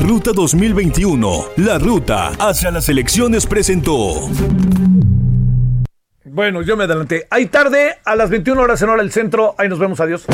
Ruta 0.00 0.32
2021, 0.32 1.44
la 1.56 1.78
ruta 1.78 2.32
hacia 2.38 2.70
las 2.70 2.88
elecciones 2.88 3.46
presentó. 3.46 4.28
Bueno, 6.24 6.62
yo 6.62 6.76
me 6.76 6.84
adelanté. 6.84 7.26
Hay 7.30 7.46
tarde, 7.46 7.96
a 8.04 8.16
las 8.16 8.28
21 8.28 8.60
horas 8.60 8.82
en 8.82 8.88
hora 8.88 9.02
del 9.02 9.12
centro. 9.12 9.54
Ahí 9.56 9.68
nos 9.68 9.78
vemos. 9.78 10.00
Adiós. 10.00 10.24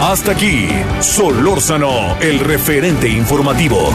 Hasta 0.00 0.32
aquí, 0.32 0.68
Solórzano, 1.00 2.16
el 2.20 2.40
referente 2.40 3.08
informativo. 3.08 3.90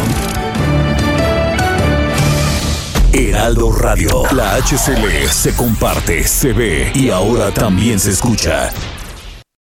Heraldo 3.12 3.72
Radio, 3.72 4.24
la 4.32 4.56
HCL 4.58 5.28
se 5.28 5.56
comparte, 5.56 6.24
se 6.24 6.54
ve 6.54 6.92
y 6.94 7.10
ahora 7.10 7.52
también 7.52 8.00
se 8.00 8.12
escucha. 8.12 8.70